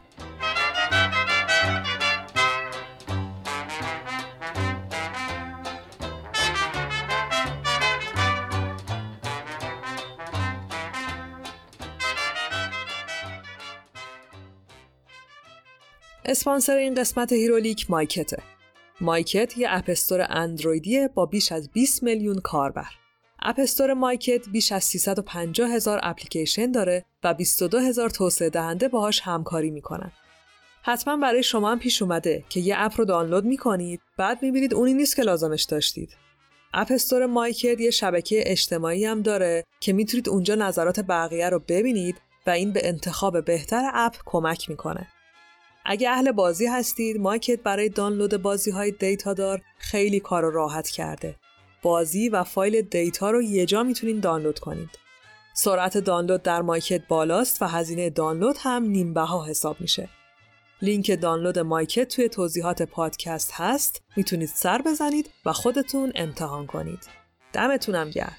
اسپانسر 16.24 16.76
این 16.76 16.94
قسمت 16.94 17.32
Herolic 17.32 17.90
مایکته. 17.90 18.42
مایکت 19.00 19.58
یه 19.58 19.66
app 19.70 19.91
store 19.91 20.26
اندرویدیه 20.28 21.08
با 21.08 21.26
بیش 21.26 21.52
از 21.52 21.70
20 21.72 22.02
میلیون 22.02 22.38
کاربر. 22.38 22.90
app 23.42 23.62
store 23.62 23.94
مایکت 23.94 24.48
بیش 24.48 24.72
از 24.72 24.84
350 24.84 25.70
هزار 25.70 26.00
اپلیکیشن 26.02 26.72
داره 26.72 27.04
و 27.24 27.34
22 27.34 27.78
هزار 27.78 28.10
توسعه 28.10 28.50
دهنده 28.50 28.88
باهاش 28.88 29.20
همکاری 29.20 29.70
می‌کنن. 29.70 30.12
حتما 30.82 31.16
برای 31.16 31.42
شما 31.42 31.70
هم 31.70 31.78
پیش 31.78 32.02
اومده 32.02 32.44
که 32.48 32.60
یه 32.60 32.74
app 32.78 32.92
رو 32.98 33.04
دانلود 33.04 33.44
می‌کنید 33.44 34.00
بعد 34.16 34.42
می‌بینید 34.42 34.74
اونی 34.74 34.94
نیست 34.94 35.16
که 35.16 35.22
لازمش 35.22 35.62
داشتید. 35.62 36.16
app 36.74 36.93
store 36.93 37.26
مایکت 37.26 37.80
یه 37.80 37.90
شبکه 37.90 38.42
اجتماعی 38.46 39.04
هم 39.04 39.22
داره 39.22 39.64
که 39.80 39.92
می‌تونید 39.92 40.28
اونجا 40.28 40.54
نظرات 40.54 41.00
بقیه 41.00 41.48
رو 41.48 41.62
ببینید 41.68 42.16
و 42.46 42.50
این 42.50 42.72
به 42.72 42.88
انتخاب 42.88 43.44
بهتر 43.44 43.90
اپ 43.94 44.16
کمک 44.24 44.70
می‌کنه. 44.70 45.08
اگه 45.84 46.10
اهل 46.10 46.32
بازی 46.32 46.66
هستید 46.66 47.20
مایکت 47.20 47.62
برای 47.62 47.88
دانلود 47.88 48.36
بازی 48.36 48.70
های 48.70 48.90
دیتا 48.90 49.34
دار 49.34 49.60
خیلی 49.78 50.20
کار 50.20 50.52
راحت 50.52 50.88
کرده. 50.88 51.36
بازی 51.82 52.28
و 52.28 52.44
فایل 52.44 52.82
دیتا 52.82 53.30
رو 53.30 53.42
یه 53.42 53.66
جا 53.66 53.82
می‌تونید 53.82 54.20
دانلود 54.20 54.58
کنید. 54.58 54.90
سرعت 55.54 55.98
دانلود 55.98 56.42
در 56.42 56.62
مایکت 56.62 57.08
بالاست 57.08 57.62
و 57.62 57.66
هزینه 57.66 58.10
دانلود 58.10 58.56
هم 58.60 58.82
نیم 58.82 59.14
بها 59.14 59.44
حساب 59.44 59.80
میشه. 59.80 60.08
لینک 60.82 61.20
دانلود 61.20 61.58
مایکت 61.58 62.08
توی 62.08 62.28
توضیحات 62.28 62.82
پادکست 62.82 63.52
هست 63.54 64.02
می‌تونید 64.16 64.48
سر 64.48 64.82
بزنید 64.82 65.30
و 65.46 65.52
خودتون 65.52 66.12
امتحان 66.14 66.66
کنید. 66.66 67.08
دمتونم 67.52 68.10
گرم. 68.10 68.36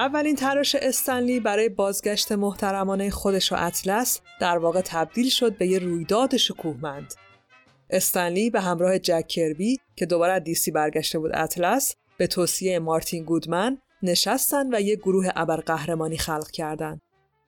اولین 0.00 0.36
تلاش 0.36 0.74
استنلی 0.74 1.40
برای 1.40 1.68
بازگشت 1.68 2.32
محترمانه 2.32 3.10
خودش 3.10 3.52
و 3.52 3.56
اطلس 3.58 4.20
در 4.40 4.58
واقع 4.58 4.80
تبدیل 4.80 5.28
شد 5.28 5.58
به 5.58 5.66
یه 5.66 5.78
رویداد 5.78 6.36
شکوهمند. 6.36 7.14
استنلی 7.90 8.50
به 8.50 8.60
همراه 8.60 8.98
جک 8.98 9.28
کربی 9.28 9.78
که 9.96 10.06
دوباره 10.06 10.40
دیسی 10.40 10.70
برگشته 10.70 11.18
بود 11.18 11.30
اطلس 11.34 11.96
به 12.18 12.26
توصیه 12.26 12.78
مارتین 12.78 13.24
گودمن 13.24 13.78
نشستن 14.02 14.74
و 14.74 14.80
یه 14.80 14.96
گروه 14.96 15.28
ابرقهرمانی 15.36 16.18
خلق 16.18 16.50
کردند. 16.50 17.00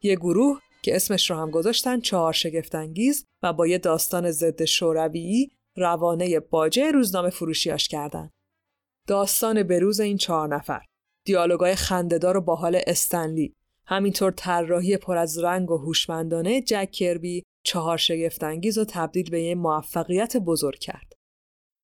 یه 0.03 0.17
گروه 0.17 0.61
که 0.83 0.97
اسمش 0.97 1.31
رو 1.31 1.37
هم 1.37 1.51
گذاشتن 1.51 2.01
چهار 2.01 2.33
شگفتانگیز 2.33 3.27
و 3.43 3.53
با 3.53 3.67
یه 3.67 3.79
داستان 3.79 4.31
ضد 4.31 4.65
شوروی 4.65 5.51
روانه 5.77 6.41
باجه 6.41 6.91
روزنامه 6.91 7.31
فروشیاش 7.31 7.89
کردن. 7.89 8.31
داستان 9.07 9.63
بروز 9.63 10.01
این 10.01 10.17
چهار 10.17 10.49
نفر 10.49 10.83
دیالوگای 11.25 11.75
خندهدار 11.75 12.37
و 12.37 12.41
باحال 12.41 12.81
استنلی 12.87 13.55
همینطور 13.87 14.33
طراحی 14.33 14.97
پر 14.97 15.17
از 15.17 15.39
رنگ 15.39 15.71
و 15.71 15.79
هوشمندانه 15.79 16.63
جک 16.63 16.91
کربی 16.93 17.43
چهار 17.65 17.97
شگفتانگیز 17.97 18.79
و 18.79 18.85
تبدیل 18.85 19.31
به 19.31 19.43
یه 19.43 19.55
موفقیت 19.55 20.37
بزرگ 20.37 20.79
کرد. 20.79 21.13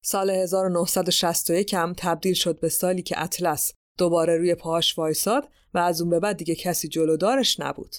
سال 0.05 0.31
1961 0.31 1.74
هم 1.74 1.94
تبدیل 1.96 2.35
شد 2.35 2.61
به 2.61 2.68
سالی 2.68 3.03
که 3.03 3.22
اطلس 3.22 3.72
دوباره 3.98 4.37
روی 4.37 4.55
پاهاش 4.55 4.98
وایساد 4.98 5.48
و 5.74 5.79
از 5.79 6.01
اون 6.01 6.11
به 6.11 6.20
بعد 6.20 6.37
دیگه 6.37 6.55
کسی 6.55 6.88
جلودارش 6.88 7.61
نبود. 7.61 7.96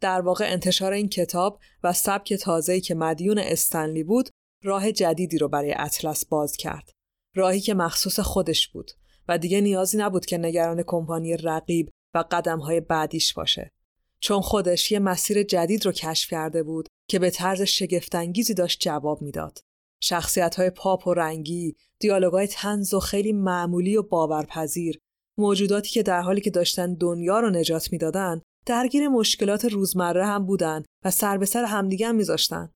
در 0.00 0.20
واقع 0.20 0.52
انتشار 0.52 0.92
این 0.92 1.08
کتاب 1.08 1.60
و 1.82 1.92
سبک 1.92 2.34
تازه‌ای 2.34 2.80
که 2.80 2.94
مدیون 2.94 3.38
استنلی 3.38 4.04
بود 4.04 4.30
راه 4.62 4.92
جدیدی 4.92 5.38
رو 5.38 5.48
برای 5.48 5.74
اطلس 5.76 6.24
باز 6.24 6.56
کرد. 6.56 6.90
راهی 7.34 7.60
که 7.60 7.74
مخصوص 7.74 8.20
خودش 8.20 8.68
بود 8.68 8.90
و 9.28 9.38
دیگه 9.38 9.60
نیازی 9.60 9.98
نبود 9.98 10.26
که 10.26 10.38
نگران 10.38 10.82
کمپانی 10.86 11.36
رقیب 11.36 11.90
و 12.14 12.24
قدمهای 12.30 12.80
بعدیش 12.80 13.34
باشه. 13.34 13.70
چون 14.20 14.40
خودش 14.40 14.92
یه 14.92 14.98
مسیر 14.98 15.42
جدید 15.42 15.86
رو 15.86 15.92
کشف 15.92 16.30
کرده 16.30 16.62
بود 16.62 16.88
که 17.08 17.18
به 17.18 17.30
طرز 17.30 17.62
شگفتانگیزی 17.62 18.54
داشت 18.54 18.80
جواب 18.80 19.22
می‌داد. 19.22 19.58
شخصیت 20.02 20.54
های 20.54 20.70
پاپ 20.70 21.06
و 21.06 21.14
رنگی، 21.14 21.76
دیالوگای 21.98 22.46
تنز 22.46 22.94
و 22.94 23.00
خیلی 23.00 23.32
معمولی 23.32 23.96
و 23.96 24.02
باورپذیر، 24.02 24.98
موجوداتی 25.38 25.90
که 25.90 26.02
در 26.02 26.20
حالی 26.20 26.40
که 26.40 26.50
داشتن 26.50 26.94
دنیا 26.94 27.40
رو 27.40 27.50
نجات 27.50 27.92
می‌دادن، 27.92 28.42
درگیر 28.66 29.08
مشکلات 29.08 29.64
روزمره 29.64 30.26
هم 30.26 30.46
بودن 30.46 30.82
و 31.04 31.10
سر 31.10 31.38
به 31.38 31.46
سر 31.46 31.64
همدیگه 31.64 32.06
هم 32.06 32.14
میذاشتن. 32.14 32.72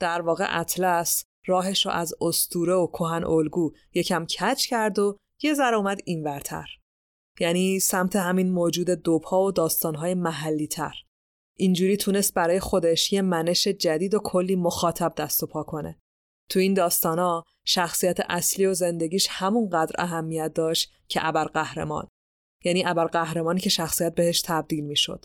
در 0.00 0.20
واقع 0.20 0.46
اطلس 0.60 1.24
راهش 1.46 1.86
رو 1.86 1.92
از 1.92 2.14
استوره 2.20 2.74
و 2.74 2.86
کهن 2.86 3.24
الگو 3.24 3.72
یکم 3.94 4.26
کج 4.26 4.66
کرد 4.66 4.98
و 4.98 5.16
یه 5.42 5.54
ذره 5.54 5.76
اومد 5.76 6.00
اینورتر. 6.04 6.66
یعنی 7.40 7.80
سمت 7.80 8.16
همین 8.16 8.52
موجود 8.52 8.90
دوپا 8.90 9.44
و 9.44 9.52
داستانهای 9.52 10.14
محلی 10.14 10.66
تر. 10.66 10.94
اینجوری 11.58 11.96
تونست 11.96 12.34
برای 12.34 12.60
خودش 12.60 13.12
یه 13.12 13.22
منش 13.22 13.68
جدید 13.68 14.14
و 14.14 14.18
کلی 14.18 14.56
مخاطب 14.56 15.14
دست 15.14 15.42
و 15.42 15.46
پا 15.46 15.62
کنه. 15.62 15.98
تو 16.50 16.58
این 16.58 16.74
داستانا 16.74 17.44
شخصیت 17.64 18.20
اصلی 18.28 18.66
و 18.66 18.74
زندگیش 18.74 19.26
همونقدر 19.30 19.94
اهمیت 19.98 20.52
داشت 20.54 20.92
که 21.08 21.26
ابرقهرمان. 21.26 22.08
یعنی 22.64 22.86
ابرقهرمانی 22.86 23.60
که 23.60 23.70
شخصیت 23.70 24.14
بهش 24.14 24.42
تبدیل 24.42 24.84
می‌شد. 24.84 25.24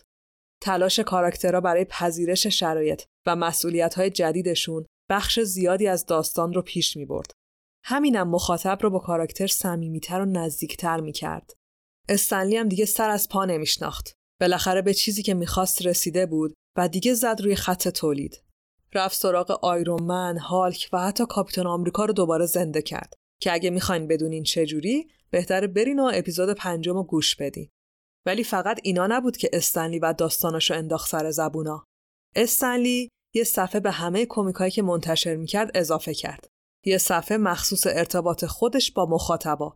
تلاش 0.62 1.00
کاراکترها 1.00 1.62
برای 1.62 1.86
پذیرش 1.86 2.48
شرایط 2.48 3.04
و 3.26 3.36
مسئولیت 3.36 4.00
جدیدشون 4.00 4.86
بخش 5.10 5.40
زیادی 5.40 5.88
از 5.88 6.06
داستان 6.06 6.54
رو 6.54 6.62
پیش 6.62 6.98
می 6.98 7.06
برد. 7.06 7.32
همینم 7.84 8.30
مخاطب 8.30 8.78
رو 8.82 8.90
با 8.90 9.00
کاراکتر 9.00 9.48
صمیمیتر 9.48 10.22
و 10.22 10.26
نزدیکتر 10.26 11.00
می 11.00 11.12
کرد. 11.12 11.54
استنلی 12.10 12.58
هم 12.58 12.70
دیگه 12.70 12.86
سر 12.86 13.10
از 13.10 13.30
پا 13.30 13.46
نمیشناخت. 13.46 14.14
بالاخره 14.42 14.82
به 14.82 14.94
چیزی 14.94 15.24
که 15.24 15.34
می‌خواست 15.34 15.86
رسیده 15.86 16.26
بود 16.26 16.54
و 16.78 16.88
دیگه 16.88 17.14
زد 17.14 17.42
روی 17.42 17.56
خط 17.56 17.88
تولید. 17.88 18.44
رفت 18.94 19.18
سراغ 19.18 19.52
آیرون 19.66 20.38
هالک 20.38 20.90
و 20.94 21.00
حتی 21.00 21.26
کاپیتان 21.26 21.68
آمریکا 21.68 22.06
رو 22.06 22.14
دوباره 22.14 22.46
زنده 22.46 22.82
کرد 22.82 23.14
که 23.42 23.54
اگه 23.54 23.70
می‌خواین 23.70 24.08
بدونین 24.08 24.44
چجوری 24.44 25.08
بهتره 25.30 25.68
برین 25.68 26.00
و 26.00 26.12
اپیزود 26.14 26.50
پنجم 26.50 26.94
رو 26.94 27.04
گوش 27.04 27.36
بدین. 27.36 27.70
ولی 28.26 28.44
فقط 28.44 28.80
اینا 28.84 29.08
نبود 29.08 29.38
که 29.38 29.50
استنلی 29.54 30.00
و 30.00 30.14
داستاناشو 30.14 30.74
انداخت 30.74 31.10
سر 31.10 31.32
زبونا. 31.32 31.86
استنلی 32.36 33.10
یه 33.36 33.44
صفحه 33.44 33.80
به 33.80 33.92
همه 33.92 34.26
کمیکایی 34.26 34.72
که 34.72 34.82
منتشر 34.82 35.36
می‌کرد 35.36 35.72
اضافه 35.76 36.14
کرد. 36.14 36.48
یه 36.86 36.98
صفحه 36.98 37.38
مخصوص 37.38 37.88
ارتباط 37.88 38.46
خودش 38.46 38.92
با 38.92 39.06
مخاطبا. 39.06 39.76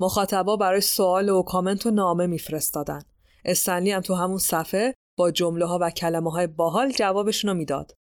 مخاطبا 0.00 0.56
برای 0.56 0.80
سوال 0.80 1.28
و 1.28 1.42
کامنت 1.42 1.86
و 1.86 1.90
نامه 1.90 2.26
میفرستادن. 2.26 3.02
استنلی 3.44 3.90
هم 3.90 4.00
تو 4.00 4.14
همون 4.14 4.38
صفحه 4.38 4.94
با 5.18 5.30
جمله 5.30 5.66
ها 5.66 5.78
و 5.80 5.90
کلمه 5.90 6.30
های 6.30 6.46
باحال 6.46 6.92
جوابشون 6.92 7.50
رو 7.50 7.56
می‌داد. 7.56 7.94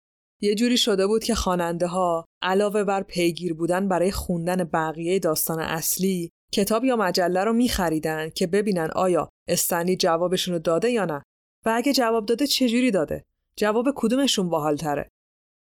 یه 0.40 0.54
جوری 0.54 0.76
شده 0.76 1.07
بود 1.07 1.24
که 1.24 1.35
خواننده 1.35 1.87
ها 1.87 2.24
علاوه 2.42 2.85
بر 2.85 3.02
پیگیر 3.02 3.54
بودن 3.54 3.88
برای 3.88 4.11
خوندن 4.11 4.64
بقیه 4.64 5.18
داستان 5.18 5.61
اصلی 5.61 6.30
کتاب 6.52 6.85
یا 6.85 6.96
مجله 6.96 7.44
رو 7.44 7.52
میخریدن 7.52 8.30
که 8.30 8.46
ببینن 8.46 8.90
آیا 8.94 9.28
استنلی 9.48 9.96
جوابشون 9.96 10.54
رو 10.54 10.61
داده 10.61 10.90
یا 10.90 11.04
نه 11.04 11.22
و 11.66 11.72
اگه 11.74 11.92
جواب 11.92 12.26
داده 12.26 12.46
چجوری 12.46 12.90
داده 12.90 13.24
جواب 13.57 13.87
کدومشون 13.96 14.48
باحال 14.48 14.76
تره 14.76 15.09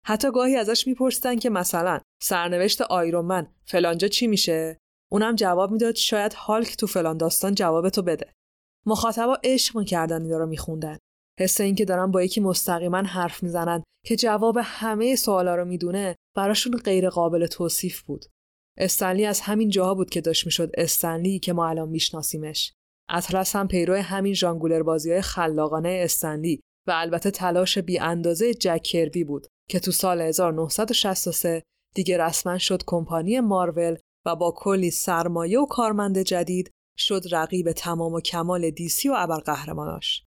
حتی 0.07 0.31
گاهی 0.31 0.57
ازش 0.57 0.87
میپرسیدن 0.87 1.37
که 1.37 1.51
مثلا 1.51 2.01
سرنوشت 2.23 2.83
آیرومن 2.83 3.47
فلانجا 3.65 4.09
چی 4.09 4.27
میشه؟ 4.27 4.79
اونم 5.13 5.35
جواب 5.35 5.71
می‌داد 5.71 5.95
شاید 5.95 6.33
هالک 6.33 6.77
تو 6.77 6.87
فلان 6.87 7.17
داستان 7.17 7.55
جوابتو 7.55 8.03
بده. 8.03 8.33
مخاطبا 8.87 9.39
عشق 9.45 9.77
می‌کردن 9.77 10.23
اینا 10.23 10.39
رو 10.39 10.47
میخوندن. 10.47 10.99
حس 11.41 11.61
اینکه 11.61 11.85
دارن 11.85 12.11
با 12.11 12.23
یکی 12.23 12.41
مستقیما 12.41 12.99
حرف 12.99 13.43
می‌زنن 13.43 13.83
که 14.07 14.17
جواب 14.17 14.59
همه 14.63 15.17
سوالا 15.17 15.57
رو 15.57 15.65
می‌دونه 15.65 16.17
براشون 16.37 16.77
غیر 16.77 17.09
قابل 17.09 17.47
توصیف 17.47 18.03
بود. 18.03 18.25
استنلی 18.79 19.27
از 19.27 19.41
همین 19.41 19.69
جاها 19.69 19.95
بود 19.95 20.11
که 20.11 20.21
داشت 20.21 20.47
می‌شد 20.47 20.71
استنلی 20.75 21.39
که 21.39 21.53
ما 21.53 21.69
الان 21.69 21.89
میشناسیمش. 21.89 22.73
اطلس 23.09 23.57
هم 23.57 23.69
پیرو 23.69 23.95
همین 23.95 24.35
ژانگولر 24.35 24.83
بازی 24.83 25.13
های 25.13 25.23
خلاقانه 25.23 26.01
استنلی 26.05 26.61
و 26.89 26.93
البته 26.95 27.31
تلاش 27.31 27.79
بی 27.79 27.99
اندازه 27.99 28.55
جک 28.55 29.25
بود. 29.27 29.47
که 29.71 29.81
تو 29.81 29.93
سال 29.93 30.21
1963 30.21 31.63
دیگه 31.95 32.19
رسما 32.19 32.59
شد 32.59 32.83
کمپانی 32.87 33.41
مارول 33.41 33.97
و 34.27 34.37
با 34.37 34.55
کلی 34.57 34.91
سرمایه 34.91 35.61
و 35.61 35.67
کارمند 35.67 36.19
جدید 36.19 36.71
شد 36.99 37.23
رقیب 37.31 37.73
تمام 37.73 38.13
و 38.13 38.21
کمال 38.21 38.71
دیسی 38.71 39.09
و 39.09 39.15
ابرقهرماناش. 39.17 40.25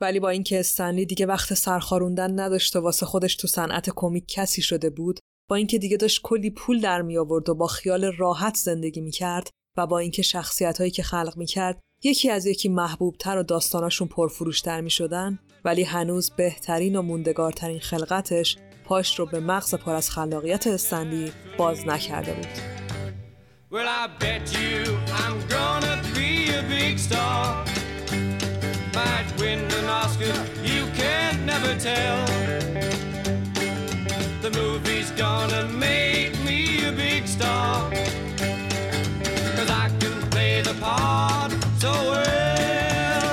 ولی 0.00 0.20
با 0.20 0.28
اینکه 0.28 0.60
استنلی 0.60 1.06
دیگه 1.06 1.26
وقت 1.26 1.54
سرخاروندن 1.54 2.40
نداشت 2.40 2.76
و 2.76 2.80
واسه 2.80 3.06
خودش 3.06 3.36
تو 3.36 3.48
صنعت 3.48 3.90
کمیک 3.90 4.24
کسی 4.28 4.62
شده 4.62 4.90
بود 4.90 5.20
با 5.50 5.56
اینکه 5.56 5.78
دیگه 5.78 5.96
داشت 5.96 6.20
کلی 6.22 6.50
پول 6.50 6.80
در 6.80 7.02
می 7.02 7.18
آورد 7.18 7.48
و 7.48 7.54
با 7.54 7.66
خیال 7.66 8.04
راحت 8.04 8.54
زندگی 8.54 9.00
می 9.00 9.10
کرد 9.10 9.50
و 9.76 9.86
با 9.86 9.98
اینکه 9.98 10.22
شخصیت 10.22 10.78
هایی 10.78 10.90
که 10.90 11.02
خلق 11.02 11.36
می 11.36 11.46
کرد 11.46 11.80
یکی 12.04 12.30
از 12.30 12.46
یکی 12.46 12.68
محبوبتر 12.68 13.38
و 13.38 13.42
داستاناشون 13.42 14.08
پرفروشتر 14.08 14.80
می 14.80 14.90
شدن 14.90 15.38
ولی 15.64 15.82
هنوز 15.82 16.30
بهترین 16.30 16.96
و 16.96 17.02
موندگارترین 17.02 17.80
خلقتش 17.80 18.56
پاش 18.84 19.18
رو 19.18 19.26
به 19.26 19.40
مغز 19.40 19.74
پر 19.74 19.94
از 19.94 20.10
خلاقیت 20.10 20.66
استنلی 20.66 21.32
باز 21.58 21.86
نکرده 21.86 22.32
بود. 22.32 22.46
Well, 23.72 23.88
I 40.84 41.41
so 41.82 41.94
well. 42.14 43.32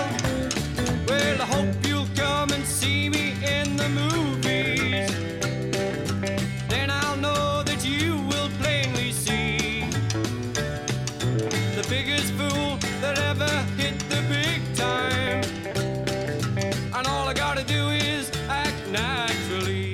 Well, 1.10 1.38
I 1.46 1.48
hope 1.56 1.76
you'll 1.88 2.12
come 2.24 2.50
and 2.56 2.64
see 2.80 3.02
me 3.16 3.26
in 3.58 3.68
the 3.82 3.90
movies. 4.02 5.10
Then 6.74 6.88
I'll 7.00 7.20
know 7.26 7.46
that 7.70 7.82
you 7.94 8.08
will 8.32 8.50
plainly 8.62 9.12
see 9.26 9.52
the 11.78 11.86
biggest 11.94 12.30
fool 12.38 12.70
that 13.04 13.16
ever 13.32 13.54
hit 13.82 13.96
the 14.14 14.22
big 14.36 14.60
time. 14.86 15.44
And 16.96 17.04
all 17.12 17.26
I 17.34 17.36
gotta 17.46 17.66
do 17.76 17.84
is 18.14 18.24
act 18.64 18.82
naturally. 19.00 19.94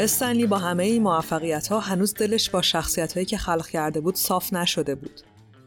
استنلی 0.00 0.46
با 0.46 0.58
همه 0.58 0.84
این 0.84 1.02
موفقیت 1.02 1.68
ها 1.68 1.80
هنوز 1.80 2.14
دلش 2.14 2.50
با 2.50 2.62
شخصیت 2.62 3.12
هایی 3.12 3.26
که 3.26 3.38
خلق 3.38 3.68
کرده 3.68 4.00
بود 4.00 4.14
صاف 4.14 4.52
نشده 4.52 4.94
بود. 4.94 5.20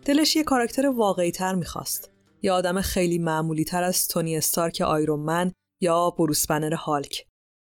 دلش 0.06 0.36
یه 0.36 0.44
کاراکتر 0.44 0.88
واقعی 0.88 1.32
تر 1.32 1.56
می‌خواست. 1.56 2.12
یه 2.42 2.52
آدم 2.52 2.82
خیلی 2.82 3.20
معمولی 3.20 3.64
تر 3.64 3.84
از 3.84 4.08
تونی 4.08 4.38
استارک 4.38 4.82
آیرون 4.82 5.52
یا 5.82 6.10
بروس 6.10 6.48
بنر 6.48 6.74
هالک. 6.74 7.28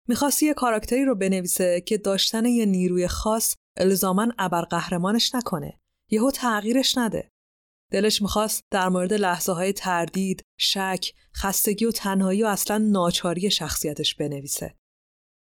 می‌خواست 0.07 0.43
یه 0.43 0.53
کاراکتری 0.53 1.05
رو 1.05 1.15
بنویسه 1.15 1.81
که 1.81 1.97
داشتن 1.97 2.45
یه 2.45 2.65
نیروی 2.65 3.07
خاص 3.07 3.55
الزامن 3.77 4.31
ابرقهرمانش 4.37 5.35
نکنه. 5.35 5.79
یهو 6.11 6.31
تغییرش 6.31 6.97
نده. 6.97 7.29
دلش 7.91 8.21
می‌خواست 8.21 8.63
در 8.71 8.89
مورد 8.89 9.13
لحظه 9.13 9.51
های 9.51 9.73
تردید، 9.73 10.41
شک، 10.59 11.13
خستگی 11.35 11.85
و 11.85 11.91
تنهایی 11.91 12.43
و 12.43 12.45
اصلا 12.45 12.77
ناچاری 12.77 13.51
شخصیتش 13.51 14.15
بنویسه. 14.15 14.75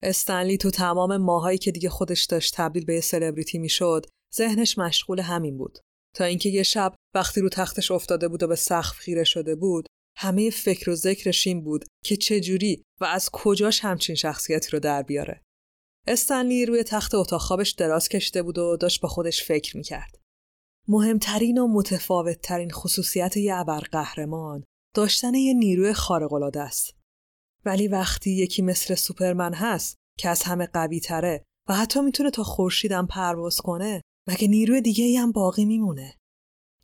استنلی 0.02 0.56
تو 0.56 0.70
تمام 0.70 1.16
ماهایی 1.16 1.58
که 1.58 1.70
دیگه 1.70 1.88
خودش 1.88 2.24
داشت 2.24 2.56
تبدیل 2.56 2.84
به 2.84 3.00
سلبریتی 3.00 3.58
می‌شد، 3.58 4.06
ذهنش 4.36 4.78
مشغول 4.78 5.20
همین 5.20 5.58
بود. 5.58 5.78
تا 6.16 6.24
اینکه 6.24 6.48
یه 6.48 6.62
شب 6.62 6.94
وقتی 7.14 7.40
رو 7.40 7.48
تختش 7.48 7.90
افتاده 7.90 8.28
بود 8.28 8.42
و 8.42 8.46
به 8.46 8.56
سقف 8.56 8.98
خیره 8.98 9.24
شده 9.24 9.54
بود، 9.54 9.86
همه 10.16 10.50
فکر 10.50 10.90
و 10.90 10.94
ذکرش 10.94 11.46
این 11.46 11.64
بود 11.64 11.84
که 12.04 12.16
چجوری 12.16 12.82
و 13.00 13.04
از 13.04 13.30
کجاش 13.32 13.80
همچین 13.84 14.16
شخصیتی 14.16 14.70
رو 14.70 14.80
در 14.80 15.02
بیاره. 15.02 15.42
استنلی 16.06 16.66
روی 16.66 16.82
تخت 16.82 17.14
اتاق 17.14 17.40
خوابش 17.40 17.70
دراز 17.70 18.08
کشته 18.08 18.42
بود 18.42 18.58
و 18.58 18.76
داشت 18.76 19.00
با 19.00 19.08
خودش 19.08 19.44
فکر 19.44 19.76
می‌کرد. 19.76 20.18
مهمترین 20.88 21.58
و 21.58 21.68
متفاوتترین 21.68 22.70
خصوصیت 22.70 23.36
یه 23.36 23.64
قهرمان 23.92 24.64
داشتن 24.94 25.34
یه 25.34 25.54
نیروی 25.54 25.92
خارق‌العاده 25.92 26.60
است. 26.60 26.94
ولی 27.64 27.88
وقتی 27.88 28.30
یکی 28.30 28.62
مثل 28.62 28.94
سوپرمن 28.94 29.54
هست 29.54 29.96
که 30.18 30.28
از 30.28 30.42
همه 30.42 30.66
قوی 30.66 31.00
تره 31.00 31.44
و 31.68 31.74
حتی 31.74 32.00
می‌تونه 32.00 32.30
تا 32.30 32.42
خورشیدم 32.42 33.06
پرواز 33.06 33.56
کنه 33.56 34.02
مگه 34.28 34.48
نیروی 34.48 34.80
دیگه 34.80 35.04
ای 35.04 35.16
هم 35.16 35.32
باقی 35.32 35.64
میمونه. 35.64 36.18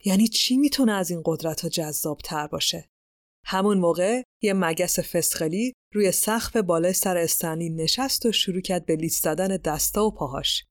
یعنی 0.05 0.29
چی 0.29 0.57
می‌تونه 0.57 0.93
از 0.93 1.11
این 1.11 1.23
قدرت 1.25 1.61
ها 1.61 1.69
جذاب 1.69 2.19
تر 2.25 2.47
باشه؟ 2.47 2.89
همون 3.45 3.79
موقع 3.79 4.23
یه 4.43 4.53
مگس 4.53 4.99
فسخلی 4.99 5.73
روی 5.95 6.13
سقف 6.13 6.57
بالای 6.57 6.93
سر 6.93 7.17
استنلی 7.17 7.71
نشست 7.71 8.27
و 8.27 8.33
شروع 8.33 8.61
کرد 8.61 8.87
به 8.87 8.97
لیست 8.97 9.25
زدن 9.25 9.57
دستا 9.57 10.07
و 10.07 10.11
پاهاش. 10.11 10.65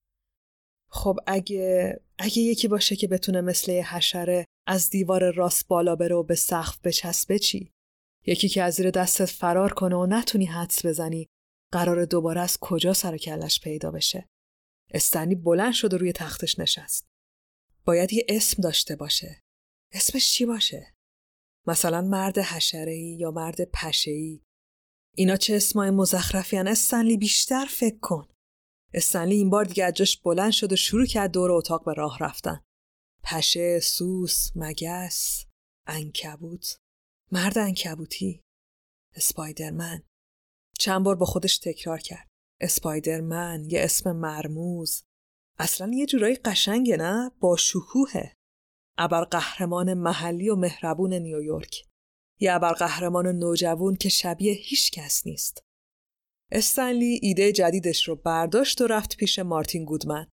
خب 0.90 1.20
اگه 1.28 2.00
اگه 2.18 2.38
یکی 2.38 2.68
باشه 2.68 2.96
که 2.96 3.08
بتونه 3.08 3.42
مثل 3.42 3.72
حشره 3.72 4.46
از 4.68 4.90
دیوار 4.90 5.32
راست 5.32 5.68
بالا 5.68 5.96
بره 5.96 6.16
و 6.16 6.24
به 6.24 6.36
سقف 6.36 6.80
بچسبه 6.84 7.40
چی؟ 7.40 7.72
یکی 8.26 8.50
که 8.50 8.64
از 8.64 8.74
زیر 8.74 8.92
دستت 8.92 9.26
فرار 9.26 9.74
کنه 9.74 9.96
و 9.96 10.06
نتونی 10.06 10.46
حدس 10.46 10.86
بزنی 10.86 11.28
قرار 11.74 12.06
دوباره 12.06 12.42
از 12.42 12.58
کجا 12.62 12.94
سر 12.94 13.14
و 13.14 13.18
کلش 13.18 13.60
پیدا 13.60 13.92
بشه؟ 13.92 14.28
استنی 14.94 15.36
بلند 15.36 15.74
شد 15.74 15.94
و 15.94 15.98
روی 15.98 16.14
تختش 16.14 16.60
نشست. 16.60 17.08
باید 17.86 18.14
یه 18.14 18.26
اسم 18.30 18.62
داشته 18.62 18.96
باشه. 18.96 19.42
اسمش 19.94 20.32
چی 20.32 20.46
باشه؟ 20.46 20.94
مثلا 21.68 22.02
مرد 22.02 22.38
حشره‌ای 22.38 23.18
یا 23.20 23.32
مرد 23.32 23.72
پشه‌ای. 23.72 24.42
اینا 25.16 25.36
چه 25.38 25.56
اسمای 25.56 25.90
مزخرفیان؟ 25.90 26.68
استنلی 26.68 27.18
بیشتر 27.18 27.66
فکر 27.66 28.00
کن. 28.00 28.28
استنلی 28.94 29.36
این 29.36 29.50
بار 29.50 29.66
دیگه 29.66 29.92
جاش 29.92 30.22
بلند 30.22 30.52
شد 30.52 30.72
و 30.72 30.76
شروع 30.76 31.06
کرد 31.06 31.32
دور 31.32 31.52
اتاق 31.52 31.86
به 31.86 31.94
راه 31.94 32.18
رفتن. 32.20 32.64
پشه، 33.24 33.80
سوس، 33.80 34.52
مگس، 34.56 35.46
انکبوت 35.88 36.78
مرد 37.32 37.58
انکبوتی 37.58 38.42
اسپایدرمن. 39.16 40.04
چند 40.80 41.04
بار 41.04 41.16
با 41.16 41.26
خودش 41.26 41.58
تکرار 41.58 42.00
کرد. 42.00 42.27
اسپایدرمن 42.62 43.66
یه 43.70 43.82
اسم 43.82 44.12
مرموز. 44.12 45.04
اصلا 45.60 45.92
یه 45.94 46.06
جورایی 46.06 46.36
قشنگه 46.36 46.98
نه؟ 46.98 47.32
با 47.40 47.58
شکوهه. 47.58 48.34
قهرمان 49.32 49.94
محلی 49.94 50.50
و 50.50 50.56
مهربون 50.56 51.14
نیویورک. 51.14 51.84
یه 52.40 52.58
قهرمان 52.58 53.28
نوجوان 53.28 53.96
که 53.96 54.10
شبیه 54.10 54.54
هیچ 54.54 54.92
کس 54.92 55.28
نیست. 55.28 55.62
استنلی 56.52 57.20
ایده 57.22 57.52
جدیدش 57.52 58.08
رو 58.08 58.16
برداشت 58.16 58.82
و 58.82 58.88
رفت 58.88 59.18
پیش 59.18 59.40
مارتین 59.40 59.86
گودمن. 59.86 60.28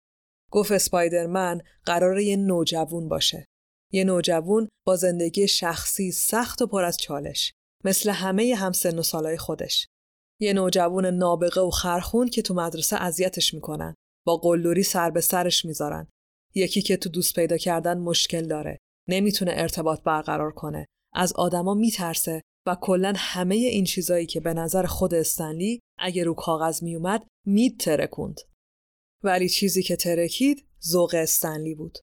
گفت 0.51 0.73
اسپایدرمن 0.73 1.61
قرار 1.85 2.21
یه 2.21 2.37
نوجوون 2.37 3.09
باشه. 3.09 3.45
یه 3.93 4.05
نوجوون 4.05 4.69
با 4.87 4.97
زندگی 4.97 5.49
شخصی 5.49 6.13
سخت 6.13 6.63
و 6.63 6.67
پر 6.67 6.85
از 6.85 6.97
چالش. 6.97 7.53
مثل 7.85 8.11
همه 8.11 8.55
همسن 8.55 8.99
و 8.99 9.03
سالای 9.03 9.37
خودش. 9.37 9.87
یه 10.41 10.53
نوجوون 10.53 11.07
نابغه 11.07 11.61
و 11.61 11.71
خرخون 11.71 12.29
که 12.29 12.43
تو 12.43 12.55
مدرسه 12.55 12.97
اذیتش 12.97 13.55
می‌کنن. 13.55 13.95
با 14.27 14.37
قلدری 14.37 14.83
سر 14.83 15.11
به 15.11 15.21
سرش 15.21 15.65
می‌ذارن. 15.65 16.07
یکی 16.55 16.83
که 16.83 16.97
تو 16.97 17.09
دوست 17.09 17.35
پیدا 17.35 17.57
کردن 17.57 17.99
مشکل 17.99 18.49
داره. 18.49 18.79
نمی‌تونه 19.09 19.53
ارتباط 19.55 20.03
برقرار 20.03 20.53
کنه. 20.53 20.87
از 21.15 21.33
آدما 21.33 21.75
میترسه 21.75 22.43
و 22.67 22.77
کلا 22.81 23.13
همه 23.17 23.55
این 23.55 23.85
چیزایی 23.85 24.27
که 24.27 24.41
به 24.41 24.55
نظر 24.55 24.87
خود 24.87 25.15
استنلی 25.15 25.81
اگه 25.99 26.25
رو 26.25 26.35
کاغذ 26.35 26.83
میومد 26.83 27.27
مید 27.47 27.81
ترکوند. 27.81 28.41
ولی 29.23 29.49
چیزی 29.49 29.83
که 29.83 29.97
ترکید 29.97 30.67
ذوق 30.85 31.15
استنلی 31.15 31.75
بود. 31.75 31.99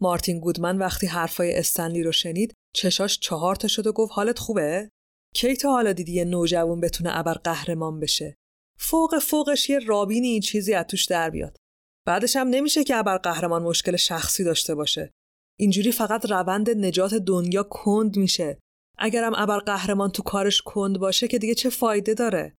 مارتین 0.00 0.40
گودمن 0.40 0.78
وقتی 0.78 1.06
حرفای 1.06 1.56
استنلی 1.56 2.02
رو 2.02 2.12
شنید 2.12 2.54
چشاش 2.74 3.18
چهار 3.18 3.56
تا 3.56 3.68
شد 3.68 3.86
و 3.86 3.92
گفت 3.92 4.12
حالت 4.14 4.38
خوبه؟ 4.38 4.90
کی 5.34 5.56
تا 5.56 5.70
حالا 5.70 5.92
دیدی 5.92 6.12
یه 6.12 6.24
نوجوان 6.24 6.80
بتونه 6.80 7.18
ابر 7.18 7.34
قهرمان 7.34 8.00
بشه؟ 8.00 8.36
فوق 8.78 9.18
فوقش 9.18 9.70
یه 9.70 9.78
رابینی 9.78 10.28
این 10.28 10.40
چیزی 10.40 10.74
از 10.74 10.86
توش 10.86 11.04
در 11.04 11.30
بیاد. 11.30 11.56
بعدش 12.06 12.36
هم 12.36 12.48
نمیشه 12.48 12.84
که 12.84 12.96
ابر 12.96 13.16
قهرمان 13.16 13.62
مشکل 13.62 13.96
شخصی 13.96 14.44
داشته 14.44 14.74
باشه. 14.74 15.10
اینجوری 15.58 15.92
فقط 15.92 16.30
روند 16.30 16.70
نجات 16.70 17.14
دنیا 17.14 17.62
کند 17.62 18.16
میشه. 18.16 18.58
اگرم 18.98 19.32
ابر 19.36 19.58
قهرمان 19.58 20.10
تو 20.10 20.22
کارش 20.22 20.62
کند 20.62 20.98
باشه 20.98 21.28
که 21.28 21.38
دیگه 21.38 21.54
چه 21.54 21.70
فایده 21.70 22.14
داره؟ 22.14 22.54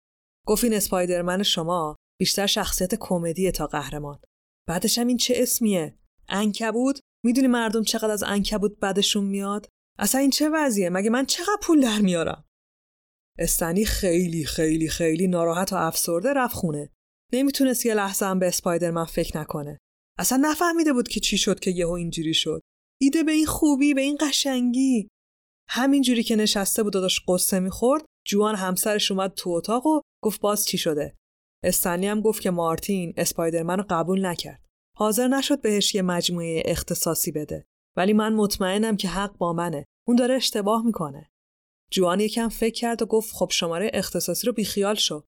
گفت 0.47 0.65
این 0.65 0.75
اسپایدرمن 0.75 1.43
شما 1.43 1.97
بیشتر 2.21 2.47
شخصیت 2.47 2.95
کمدیه 2.95 3.51
تا 3.51 3.67
قهرمان. 3.67 4.21
بعدش 4.69 4.99
هم 4.99 5.07
این 5.07 5.17
چه 5.17 5.35
اسمیه؟ 5.37 5.99
انکبود؟ 6.29 6.99
می‌دونی 7.25 7.47
مردم 7.47 7.83
چقدر 7.83 8.11
از 8.11 8.23
انکبود 8.23 8.81
بدشون 8.81 9.25
میاد؟ 9.25 9.69
اصلا 9.99 10.21
این 10.21 10.31
چه 10.31 10.49
وضعیه؟ 10.49 10.91
مگه 10.91 11.11
من 11.11 11.27
چقدر 11.27 11.59
پول 11.63 11.81
در 11.81 11.99
میارم؟ 11.99 12.45
استنی 13.39 13.85
خیلی 13.85 14.45
خیلی 14.45 14.89
خیلی 14.89 15.27
ناراحت 15.27 15.73
و 15.73 15.77
افسرده 15.77 16.33
رفت 16.33 16.55
خونه. 16.55 16.91
نمی‌تونست 17.33 17.87
یه 17.87 17.95
لحظه 17.95 18.27
هم 18.27 18.39
به 18.39 18.49
اسپایدرمن 18.49 19.05
فکر 19.05 19.39
نکنه. 19.39 19.79
اصلا 20.19 20.39
نفهمیده 20.43 20.93
بود 20.93 21.09
که 21.09 21.21
چی 21.21 21.39
شد 21.39 21.61
که 21.61 21.71
یهو 21.71 21.91
اینجوری 21.91 22.35
شد. 22.35 22.61
ایده 23.01 23.23
به 23.23 23.33
این 23.33 23.47
خوبی 23.47 23.95
به 23.95 24.01
این 24.01 24.19
قشنگی. 24.21 25.09
همینجوری 25.69 26.23
که 26.23 26.37
نشسته 26.37 26.83
بود 26.83 26.97
و 26.97 27.01
داشت 27.01 27.23
قصه 27.29 27.61
می‌خورد 27.61 28.05
جوان 28.27 28.55
همسرش 28.55 29.11
اومد 29.11 29.35
تو 29.35 29.51
اتاق 29.51 29.87
و 29.87 30.01
گفت 30.23 30.41
باز 30.41 30.67
چی 30.67 30.79
شده. 30.79 31.15
استنلی 31.65 32.07
هم 32.07 32.21
گفت 32.21 32.43
که 32.43 32.51
مارتین 32.51 33.15
اسپایدرمن 33.17 33.79
رو 33.79 33.85
قبول 33.91 34.27
نکرد. 34.27 34.65
حاضر 34.97 35.29
نشد 35.29 35.61
بهش 35.61 35.95
یه 35.95 36.03
مجموعه 36.03 36.63
اختصاصی 36.67 37.33
بده. 37.33 37.65
ولی 37.97 38.13
من 38.13 38.35
مطمئنم 38.35 38.97
که 38.97 39.09
حق 39.09 39.37
با 39.37 39.53
منه. 39.53 39.85
اون 40.09 40.17
داره 40.17 40.35
اشتباه 40.35 40.87
می‌کنه. 40.87 41.31
جوان 41.93 42.21
یکم 42.21 42.49
فکر 42.49 42.75
کرد 42.75 43.03
و 43.03 43.07
گفت 43.07 43.35
خب 43.35 43.51
شماره 43.51 43.91
اختصاصی 43.95 44.47
رو 44.47 44.53
بیخیال 44.53 44.95
شو. 44.95 45.25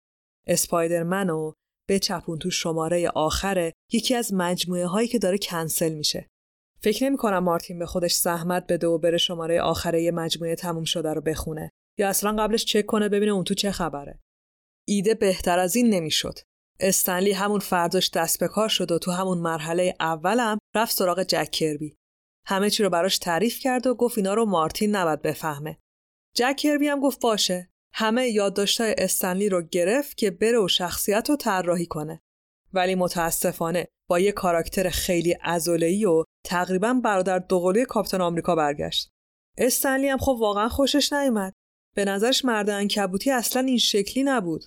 اسپایدرمن 0.46 1.30
و 1.30 1.52
بچپون 1.88 2.38
تو 2.38 2.50
شماره 2.50 3.08
آخره 3.08 3.72
یکی 3.92 4.14
از 4.14 4.34
مجموعه 4.34 4.86
هایی 4.86 5.08
که 5.08 5.18
داره 5.18 5.38
کنسل 5.38 5.94
میشه. 5.94 6.28
فکر 6.80 7.04
نمی 7.04 7.16
کنم 7.16 7.38
مارتین 7.38 7.78
به 7.78 7.86
خودش 7.86 8.14
زحمت 8.14 8.66
بده 8.66 8.86
و 8.86 8.98
بره 8.98 9.16
شماره 9.16 9.60
آخره 9.60 10.02
یه 10.02 10.10
مجموعه 10.10 10.54
تموم 10.54 10.84
شده 10.84 11.12
رو 11.12 11.20
بخونه. 11.20 11.70
یا 11.98 12.08
اصلا 12.08 12.42
قبلش 12.42 12.64
چک 12.64 12.86
کنه 12.86 13.08
ببینه 13.08 13.32
اون 13.32 13.44
تو 13.44 13.54
چه 13.54 13.72
خبره. 13.72 14.20
ایده 14.88 15.14
بهتر 15.14 15.58
از 15.58 15.76
این 15.76 15.90
نمی‌شد. 15.90 16.38
استنلی 16.80 17.32
همون 17.32 17.60
فرداش 17.60 18.10
دست 18.10 18.40
به 18.40 18.48
کار 18.48 18.68
شد 18.68 18.92
و 18.92 18.98
تو 18.98 19.10
همون 19.10 19.38
مرحله 19.38 19.94
اولم 20.00 20.58
رفت 20.74 20.96
سراغ 20.96 21.22
جک 21.22 21.50
کربی. 21.50 21.94
همه 22.46 22.70
چی 22.70 22.82
رو 22.82 22.90
براش 22.90 23.18
تعریف 23.18 23.58
کرد 23.58 23.86
و 23.86 23.94
گفت 23.94 24.18
اینا 24.18 24.34
رو 24.34 24.44
مارتین 24.44 24.96
نباید 24.96 25.22
بفهمه. 25.22 25.78
جک 26.34 26.56
کربی 26.56 26.88
هم 26.88 27.00
گفت 27.00 27.20
باشه. 27.20 27.70
همه 27.94 28.28
یادداشت‌های 28.28 28.94
استنلی 28.98 29.48
رو 29.48 29.62
گرفت 29.62 30.16
که 30.16 30.30
بره 30.30 30.58
و 30.58 30.68
شخصیت 30.68 31.30
رو 31.30 31.36
طراحی 31.36 31.86
کنه. 31.86 32.20
ولی 32.72 32.94
متاسفانه 32.94 33.86
با 34.08 34.20
یه 34.20 34.32
کاراکتر 34.32 34.88
خیلی 34.88 35.32
عضله‌ای 35.32 36.04
و 36.04 36.24
تقریبا 36.44 36.94
برادر 36.94 37.38
دوقلوی 37.38 37.84
کاپیتان 37.84 38.20
آمریکا 38.20 38.54
برگشت. 38.54 39.08
استنلی 39.58 40.08
هم 40.08 40.18
خب 40.18 40.36
واقعا 40.40 40.68
خوشش 40.68 41.12
نیومد. 41.12 41.52
به 41.96 42.04
نظرش 42.04 42.44
مرد 42.44 42.70
انکبوتی 42.70 43.30
اصلا 43.30 43.62
این 43.62 43.78
شکلی 43.78 44.24
نبود. 44.24 44.64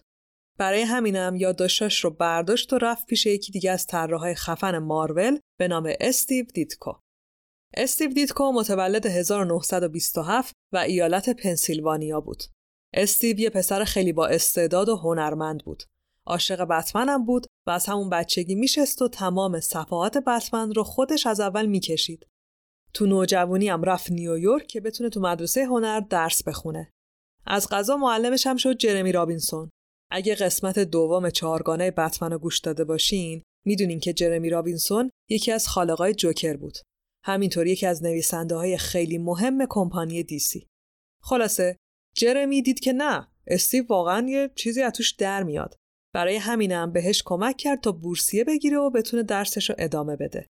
برای 0.57 0.81
همینم 0.81 1.35
یادداشتاش 1.35 2.03
رو 2.03 2.09
برداشت 2.09 2.73
و 2.73 2.77
رفت 2.77 3.05
پیش 3.05 3.25
یکی 3.25 3.51
دیگه 3.51 3.71
از 3.71 3.85
طراحهای 3.87 4.35
خفن 4.35 4.77
مارول 4.77 5.39
به 5.59 5.67
نام 5.67 5.93
استیو 5.99 6.45
دیتکو. 6.53 6.93
استیو 7.73 8.13
دیتکو 8.13 8.51
متولد 8.51 9.05
1927 9.05 10.53
و 10.73 10.77
ایالت 10.77 11.29
پنسیلوانیا 11.29 12.21
بود. 12.21 12.43
استیو 12.93 13.39
یه 13.39 13.49
پسر 13.49 13.83
خیلی 13.83 14.13
با 14.13 14.27
استعداد 14.27 14.89
و 14.89 14.95
هنرمند 14.95 15.63
بود. 15.65 15.83
عاشق 16.25 16.61
بتمن 16.61 17.09
هم 17.09 17.25
بود 17.25 17.47
و 17.67 17.71
از 17.71 17.85
همون 17.85 18.09
بچگی 18.09 18.55
میشست 18.55 19.01
و 19.01 19.07
تمام 19.07 19.59
صفحات 19.59 20.17
بتمن 20.17 20.73
رو 20.73 20.83
خودش 20.83 21.27
از 21.27 21.39
اول 21.39 21.65
می‌کشید. 21.65 22.27
تو 22.93 23.05
نوجوانی 23.05 23.69
هم 23.69 23.83
رفت 23.83 24.11
نیویورک 24.11 24.67
که 24.67 24.81
بتونه 24.81 25.09
تو 25.09 25.19
مدرسه 25.19 25.65
هنر 25.65 25.99
درس 25.99 26.43
بخونه. 26.43 26.91
از 27.45 27.69
قضا 27.69 27.97
معلمش 27.97 28.47
هم 28.47 28.57
شد 28.57 28.77
جرمی 28.77 29.11
رابینسون. 29.11 29.69
اگه 30.11 30.35
قسمت 30.35 30.79
دوم 30.79 31.29
چهارگانه 31.29 31.91
بتمن 31.91 32.31
رو 32.31 32.39
گوش 32.39 32.59
داده 32.59 32.83
باشین 32.83 33.43
می‌دونین 33.65 33.99
که 33.99 34.13
جرمی 34.13 34.49
رابینسون 34.49 35.09
یکی 35.29 35.51
از 35.51 35.67
خالقای 35.67 36.13
جوکر 36.13 36.57
بود. 36.57 36.77
همینطور 37.27 37.67
یکی 37.67 37.85
از 37.85 38.03
نویسنده 38.03 38.55
های 38.55 38.77
خیلی 38.77 39.17
مهم 39.17 39.65
کمپانی 39.69 40.23
دیسی. 40.23 40.67
خلاصه 41.21 41.77
جرمی 42.15 42.61
دید 42.61 42.79
که 42.79 42.93
نه 42.93 43.27
استیو 43.47 43.85
واقعا 43.89 44.27
یه 44.29 44.49
چیزی 44.55 44.81
از 44.81 44.91
توش 44.91 45.11
در 45.11 45.43
میاد. 45.43 45.75
برای 46.13 46.35
همینم 46.35 46.91
بهش 46.91 47.23
کمک 47.25 47.57
کرد 47.57 47.81
تا 47.81 47.91
بورسیه 47.91 48.43
بگیره 48.43 48.77
و 48.77 48.89
بتونه 48.89 49.23
درسش 49.23 49.69
رو 49.69 49.75
ادامه 49.79 50.15
بده. 50.15 50.47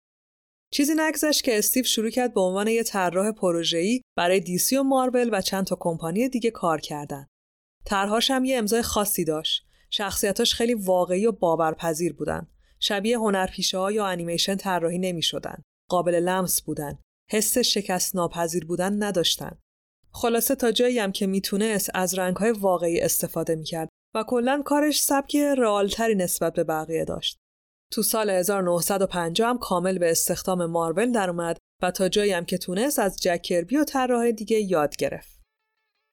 چیزی 0.74 0.94
نگذشت 0.98 1.44
که 1.44 1.58
استیو 1.58 1.84
شروع 1.84 2.10
کرد 2.10 2.34
به 2.34 2.42
عنوان 2.42 2.68
یه 2.68 2.84
طراح 2.84 3.32
پروژه‌ای 3.32 4.02
برای 4.16 4.40
دیسی 4.40 4.78
و 4.78 4.84
مارول 4.84 5.30
و 5.32 5.42
چند 5.42 5.66
تا 5.66 5.78
کمپانی 5.80 6.30
دیگه 6.30 6.52
کار 6.52 6.82
کردن. 6.82 7.28
طرحهاش 7.86 8.32
هم 8.32 8.46
یه 8.46 8.58
امضای 8.58 8.82
خاصی 8.82 9.24
داشت. 9.24 9.64
شخصیتاش 9.90 10.54
خیلی 10.54 10.74
واقعی 10.74 11.26
و 11.26 11.32
باورپذیر 11.32 12.14
بودن. 12.14 12.48
شبیه 12.80 13.18
هنرپیشه 13.18 13.78
ها 13.78 13.92
یا 13.92 14.06
انیمیشن 14.06 14.56
طراحی 14.56 15.00
نمی 15.00 15.22
شدن. 15.22 15.64
قابل 15.90 16.16
لمس 16.16 16.62
بودن. 16.62 17.00
حس 17.32 17.58
شکست 17.58 18.16
ناپذیر 18.16 18.66
بودن 18.66 19.04
نداشتن. 19.04 19.58
خلاصه 20.12 20.56
تا 20.56 20.72
جایی 20.72 21.00
هم 21.00 21.12
که 21.12 21.28
می‌تونست 21.28 21.90
از 21.94 22.20
رنگهای 22.20 22.52
واقعی 22.52 23.02
استفاده 23.02 23.56
می‌کرد 23.56 23.90
و 24.16 24.24
کلا 24.28 24.62
کارش 24.66 25.02
سبک 25.02 25.36
رئالتری 25.36 26.16
نسبت 26.16 26.54
به 26.54 26.64
بقیه 26.64 27.06
داشت. 27.06 27.38
تو 27.92 28.04
سال 28.04 28.30
1950 28.30 29.50
هم 29.50 29.58
کامل 29.58 29.98
به 29.98 30.12
استخدام 30.12 30.66
مارول 30.66 31.12
در 31.12 31.30
اومد 31.30 31.58
و 31.82 31.92
تا 31.92 32.10
جایی 32.10 32.32
هم 32.32 32.46
که 32.46 32.58
تونست 32.58 33.00
از 33.00 33.18
جک 33.22 33.42
کربی 33.42 33.78
و 33.78 33.84
طراح 33.84 34.32
دیگه 34.32 34.60
یاد 34.60 34.96
گرفت. 34.96 35.38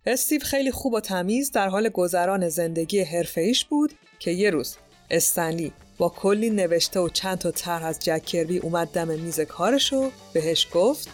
استیو 0.07 0.41
خیلی 0.41 0.71
خوب 0.71 0.93
و 0.93 1.01
تمیز 1.01 1.51
در 1.51 1.69
حال 1.69 1.89
گذران 1.89 2.49
زندگی 2.49 3.01
حرفه‌ایش 3.01 3.65
بود 3.65 3.93
که 4.19 4.31
یه 4.31 4.51
روز 4.51 4.77
استنلی 5.11 5.73
با 5.99 6.09
کلی 6.09 6.51
نوشته 6.51 7.01
و 7.01 7.09
چند 7.09 7.39
تا 7.39 7.51
طرح 7.51 7.85
از 7.85 8.01
جک 8.01 8.25
کربی 8.25 8.59
اومد 8.59 8.89
دم 8.89 9.09
میز 9.09 9.41
کارش 9.41 9.93
و 9.93 10.11
بهش 10.33 10.69
گفت 10.75 11.09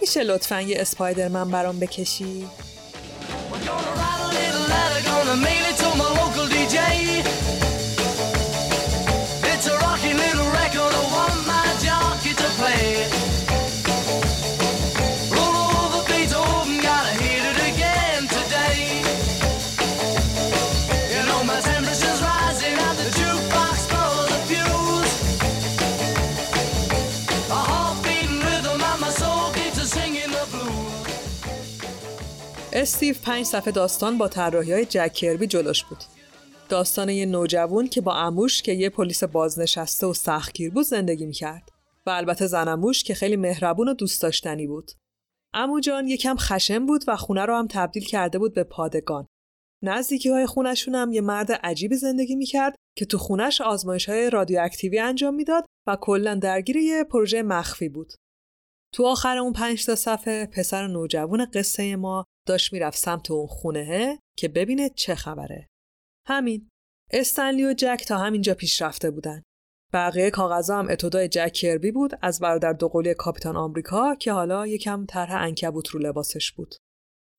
میشه 0.00 0.22
لطفا 0.22 0.60
یه 0.60 0.80
اسپایدرمن 0.80 1.50
برام 1.50 1.80
بکشی؟ 1.80 2.46
استیو 32.74 33.16
پنج 33.24 33.46
صفحه 33.46 33.72
داستان 33.72 34.18
با 34.18 34.28
طراحی 34.28 34.72
های 34.72 34.84
جک 34.84 35.12
کربی 35.12 35.46
جلوش 35.46 35.84
بود. 35.84 35.98
داستان 36.68 37.08
یه 37.08 37.26
نوجوان 37.26 37.88
که 37.88 38.00
با 38.00 38.14
اموش 38.14 38.62
که 38.62 38.72
یه 38.72 38.88
پلیس 38.90 39.24
بازنشسته 39.24 40.06
و 40.06 40.12
سختگیر 40.12 40.70
بود 40.70 40.84
زندگی 40.84 41.26
می‌کرد 41.26 41.68
و 42.06 42.10
البته 42.10 42.46
زنموش 42.46 43.04
که 43.04 43.14
خیلی 43.14 43.36
مهربون 43.36 43.88
و 43.88 43.94
دوست 43.94 44.22
داشتنی 44.22 44.66
بود. 44.66 44.92
امو 45.54 45.80
جان 45.80 46.08
یکم 46.08 46.36
خشم 46.36 46.86
بود 46.86 47.04
و 47.08 47.16
خونه 47.16 47.44
رو 47.44 47.56
هم 47.56 47.66
تبدیل 47.70 48.04
کرده 48.04 48.38
بود 48.38 48.54
به 48.54 48.64
پادگان. 48.64 49.26
نزدیکی 49.82 50.28
های 50.28 50.46
خونشون 50.46 50.94
هم 50.94 51.12
یه 51.12 51.20
مرد 51.20 51.52
عجیبی 51.52 51.96
زندگی 51.96 52.36
می‌کرد 52.36 52.74
که 52.98 53.04
تو 53.04 53.18
خونش 53.18 53.60
آزمایش 53.60 54.08
های 54.08 54.30
رادیواکتیوی 54.30 54.98
انجام 54.98 55.34
می‌داد 55.34 55.64
و 55.86 55.96
کلا 56.00 56.34
درگیر 56.34 56.76
یه 56.76 57.04
پروژه 57.04 57.42
مخفی 57.42 57.88
بود. 57.88 58.12
تو 58.94 59.06
آخر 59.06 59.38
اون 59.38 59.52
پنج 59.52 59.80
صفحه 59.80 60.46
پسر 60.46 60.86
نوجوان 60.86 61.44
قصه 61.44 61.96
ما 61.96 62.24
داشت 62.46 62.72
می‌رفت 62.72 62.98
سمت 62.98 63.30
اون 63.30 63.46
خونه 63.46 64.18
که 64.36 64.48
ببینه 64.48 64.88
چه 64.88 65.14
خبره. 65.14 65.66
همین. 66.28 66.68
استنلی 67.10 67.64
و 67.64 67.74
جک 67.74 68.04
تا 68.08 68.18
همینجا 68.18 68.54
پیش 68.54 68.82
رفته 68.82 69.10
بودن. 69.10 69.42
بقیه 69.92 70.30
کاغذا 70.30 70.78
هم 70.78 70.90
اتودای 70.90 71.28
جک 71.28 71.52
کربی 71.52 71.90
بود 71.90 72.18
از 72.22 72.40
برادر 72.40 72.72
دوقلی 72.72 73.14
کاپیتان 73.14 73.56
آمریکا 73.56 74.14
که 74.14 74.32
حالا 74.32 74.66
یکم 74.66 75.06
طرح 75.06 75.42
انکبوت 75.42 75.88
رو 75.88 76.00
لباسش 76.00 76.52
بود. 76.52 76.74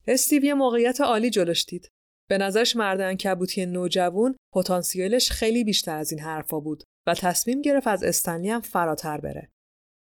استیو 0.08 0.44
یه 0.44 0.54
موقعیت 0.54 1.02
عالی 1.02 1.30
جلوش 1.30 1.66
دید. 1.66 1.90
به 2.30 2.38
نظرش 2.38 2.76
مرد 2.76 3.02
انکبوتی 3.02 3.66
نوجوان 3.66 4.36
پتانسیلش 4.54 5.32
خیلی 5.32 5.64
بیشتر 5.64 5.98
از 5.98 6.12
این 6.12 6.22
حرفا 6.22 6.60
بود 6.60 6.84
و 7.08 7.14
تصمیم 7.14 7.62
گرفت 7.62 7.88
از 7.88 8.04
استنلی 8.04 8.50
هم 8.50 8.62
فراتر 8.62 9.18
بره. 9.18 9.50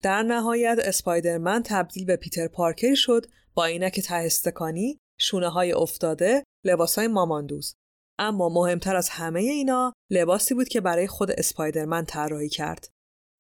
در 0.03 0.23
نهایت 0.23 0.79
اسپایدرمن 0.83 1.63
تبدیل 1.65 2.05
به 2.05 2.15
پیتر 2.15 2.47
پارکر 2.47 2.95
شد 2.95 3.25
با 3.53 3.65
عینک 3.65 3.99
ته 3.99 4.15
استکانی، 4.15 4.99
شونه 5.19 5.49
های 5.49 5.71
افتاده، 5.71 6.43
لباس 6.65 6.97
های 6.97 7.07
ماماندوز. 7.07 7.75
اما 8.19 8.49
مهمتر 8.49 8.95
از 8.95 9.09
همه 9.09 9.39
اینا 9.39 9.93
لباسی 10.09 10.53
بود 10.53 10.67
که 10.67 10.81
برای 10.81 11.07
خود 11.07 11.31
اسپایدرمن 11.31 12.05
طراحی 12.05 12.49
کرد. 12.49 12.87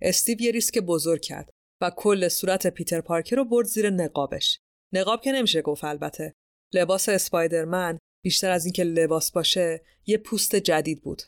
استیو 0.01 0.41
یه 0.41 0.51
ریسک 0.51 0.79
بزرگ 0.79 1.21
کرد 1.21 1.49
و 1.81 1.91
کل 1.95 2.27
صورت 2.27 2.67
پیتر 2.67 3.01
پارکر 3.01 3.35
رو 3.35 3.45
برد 3.45 3.67
زیر 3.67 3.89
نقابش. 3.89 4.59
نقاب 4.93 5.21
که 5.21 5.31
نمیشه 5.31 5.61
گفت 5.61 5.83
البته. 5.83 6.33
لباس 6.73 7.09
اسپایدرمن 7.09 7.97
بیشتر 8.23 8.51
از 8.51 8.65
اینکه 8.65 8.83
لباس 8.83 9.31
باشه 9.31 9.83
یه 10.05 10.17
پوست 10.17 10.55
جدید 10.55 11.01
بود. 11.01 11.21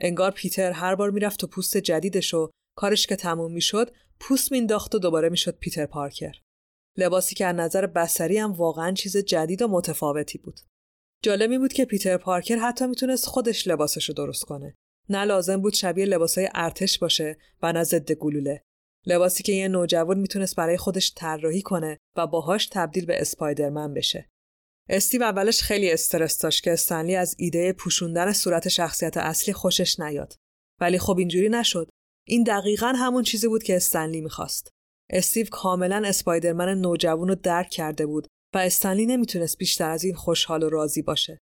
انگار 0.00 0.30
پیتر 0.30 0.72
هر 0.72 0.94
بار 0.94 1.10
می‌رفت 1.10 1.40
تو 1.40 1.46
پوست 1.46 1.76
جدیدشو 1.76 2.50
کارش 2.76 3.06
که 3.06 3.16
تموم 3.16 3.52
می‌شد 3.52 3.94
پوست 4.20 4.52
مینداخت 4.52 4.94
و 4.94 4.98
دوباره 4.98 5.28
می‌شد 5.28 5.58
پیتر 5.58 5.86
پارکر. 5.86 6.32
لباسی 7.00 7.34
که 7.34 7.46
از 7.46 7.56
نظر 7.56 7.86
بسری 7.86 8.38
هم 8.38 8.52
واقعا 8.52 8.92
چیز 8.92 9.16
جدید 9.16 9.62
و 9.62 9.68
متفاوتی 9.68 10.38
بود. 10.38 10.60
جالبی 11.22 11.58
بود 11.58 11.72
که 11.72 11.84
پیتر 11.84 12.16
پارکر 12.16 12.56
حتی 12.56 12.86
می‌تونست 12.86 13.26
خودش 13.26 13.68
لباسش 13.68 14.08
رو 14.08 14.14
درست 14.14 14.44
کنه. 14.44 14.74
نه 15.08 15.24
لازم 15.24 15.62
بود 15.62 15.74
شبیه 15.74 16.06
لباسای 16.06 16.48
ارتش 16.54 16.98
باشه 16.98 17.38
و 17.62 17.72
نه 17.72 17.84
ضد 17.84 18.12
گلوله. 18.12 18.62
لباسی 19.06 19.42
که 19.42 19.52
یه 19.52 19.68
نوجوان 19.68 20.18
می‌تونست 20.18 20.56
برای 20.56 20.76
خودش 20.76 21.12
طراحی 21.16 21.62
کنه 21.62 21.98
و 22.16 22.26
باهاش 22.26 22.66
تبدیل 22.72 23.06
به 23.06 23.20
اسپایدرمن 23.20 23.94
بشه. 23.94 24.28
استیو 24.88 25.22
اولش 25.22 25.62
خیلی 25.62 25.90
استرس 25.90 26.38
داشت 26.38 26.64
که 26.64 26.72
استنلی 26.72 27.16
از 27.16 27.34
ایده 27.38 27.72
پوشوندن 27.72 28.32
صورت 28.32 28.68
شخصیت 28.68 29.16
اصلی 29.16 29.54
خوشش 29.54 30.00
نیاد. 30.00 30.34
ولی 30.80 30.98
خب 30.98 31.18
اینجوری 31.18 31.48
نشد. 31.48 31.88
این 32.26 32.42
دقیقا 32.42 32.86
همون 32.86 33.22
چیزی 33.22 33.48
بود 33.48 33.62
که 33.62 33.76
استنلی 33.76 34.20
می‌خواست. 34.20 34.70
استیو 35.12 35.46
کاملا 35.50 36.02
اسپایدرمن 36.06 36.80
نوجوان 36.80 37.28
رو 37.28 37.34
درک 37.34 37.70
کرده 37.70 38.06
بود 38.06 38.26
و 38.54 38.58
استنلی 38.58 39.06
نمی‌تونست 39.06 39.58
بیشتر 39.58 39.90
از 39.90 40.04
این 40.04 40.14
خوشحال 40.14 40.62
و 40.62 40.68
راضی 40.68 41.02
باشه. 41.02 41.38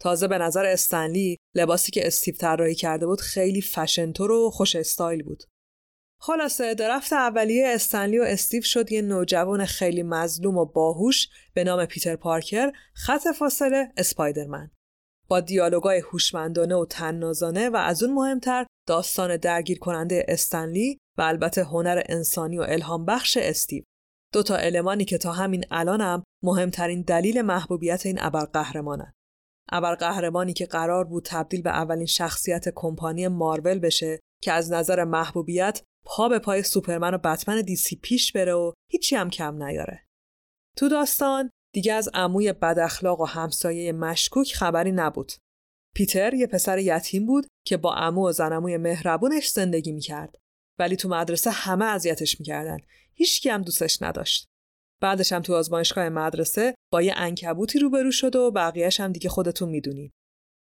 تازه 0.00 0.28
به 0.28 0.38
نظر 0.38 0.64
استنلی 0.64 1.36
لباسی 1.54 1.92
که 1.92 2.06
استیو 2.06 2.34
طراحی 2.34 2.74
کرده 2.74 3.06
بود 3.06 3.20
خیلی 3.20 3.62
فشنتور 3.62 4.30
و 4.30 4.50
خوش 4.50 4.76
استایل 4.76 5.22
بود. 5.22 5.42
خلاصه 6.20 6.74
draft 6.74 7.12
اولیه 7.12 7.68
استنلی 7.68 8.18
و 8.18 8.22
استیو 8.22 8.62
شد 8.62 8.92
یه 8.92 9.02
نوجوان 9.02 9.64
خیلی 9.64 10.02
مظلوم 10.02 10.56
و 10.56 10.64
باهوش 10.64 11.28
به 11.54 11.64
نام 11.64 11.86
پیتر 11.86 12.16
پارکر 12.16 12.72
خط 12.94 13.28
فاصله 13.38 13.92
اسپایدرمن. 13.96 14.70
با 15.28 15.40
دیالوگای 15.40 15.98
هوشمندانه 15.98 16.74
و 16.74 16.86
تنازانه 16.90 17.68
و 17.68 17.76
از 17.76 18.02
اون 18.02 18.14
مهمتر 18.14 18.66
داستان 18.88 19.36
درگیر 19.36 19.78
کننده 19.78 20.26
استنلی 20.28 20.98
و 21.18 21.22
البته 21.22 21.64
هنر 21.64 22.02
انسانی 22.06 22.58
و 22.58 22.64
الهام 22.68 23.04
بخش 23.04 23.36
استیو. 23.36 23.84
دو 24.32 24.42
تا 24.42 24.56
المانی 24.56 25.04
که 25.04 25.18
تا 25.18 25.32
همین 25.32 25.64
الانم 25.70 26.22
مهمترین 26.44 27.02
دلیل 27.02 27.42
محبوبیت 27.42 28.06
این 28.06 28.18
ابرقهرمانن. 28.20 29.12
ابرقهرمانی 29.72 30.52
که 30.52 30.66
قرار 30.66 31.04
بود 31.04 31.24
تبدیل 31.26 31.62
به 31.62 31.70
اولین 31.70 32.06
شخصیت 32.06 32.68
کمپانی 32.74 33.28
مارول 33.28 33.78
بشه 33.78 34.20
که 34.42 34.52
از 34.52 34.72
نظر 34.72 35.04
محبوبیت 35.04 35.82
پا 36.06 36.28
به 36.28 36.38
پای 36.38 36.62
سوپرمن 36.62 37.14
و 37.14 37.18
بتمن 37.18 37.60
دیسی 37.60 37.96
پیش 37.96 38.32
بره 38.32 38.54
و 38.54 38.72
هیچی 38.92 39.16
هم 39.16 39.30
کم 39.30 39.62
نیاره. 39.62 40.06
تو 40.76 40.88
داستان 40.88 41.50
دیگه 41.74 41.92
از 41.92 42.08
عموی 42.14 42.52
بداخلاق 42.52 43.20
و 43.20 43.24
همسایه 43.24 43.92
مشکوک 43.92 44.54
خبری 44.54 44.92
نبود. 44.92 45.32
پیتر 45.96 46.34
یه 46.34 46.46
پسر 46.46 46.78
یتیم 46.78 47.26
بود 47.26 47.46
که 47.66 47.76
با 47.76 47.94
عمو 47.94 48.28
و 48.28 48.32
زنموی 48.32 48.76
مهربونش 48.76 49.48
زندگی 49.48 49.92
می‌کرد. 49.92 50.36
ولی 50.78 50.96
تو 50.96 51.08
مدرسه 51.08 51.50
همه 51.50 51.84
اذیتش 51.84 52.40
می‌کردن. 52.40 52.78
هیچ 53.14 53.46
هم 53.46 53.62
دوستش 53.62 54.02
نداشت. 54.02 54.46
بعدش 55.02 55.32
هم 55.32 55.42
تو 55.42 55.54
آزمایشگاه 55.54 56.08
مدرسه 56.08 56.74
با 56.92 57.02
یه 57.02 57.14
انکبوتی 57.16 57.78
روبرو 57.78 58.10
شد 58.10 58.36
و 58.36 58.50
بقیهش 58.50 59.00
هم 59.00 59.12
دیگه 59.12 59.28
خودتون 59.28 59.68
می‌دونین 59.68 60.10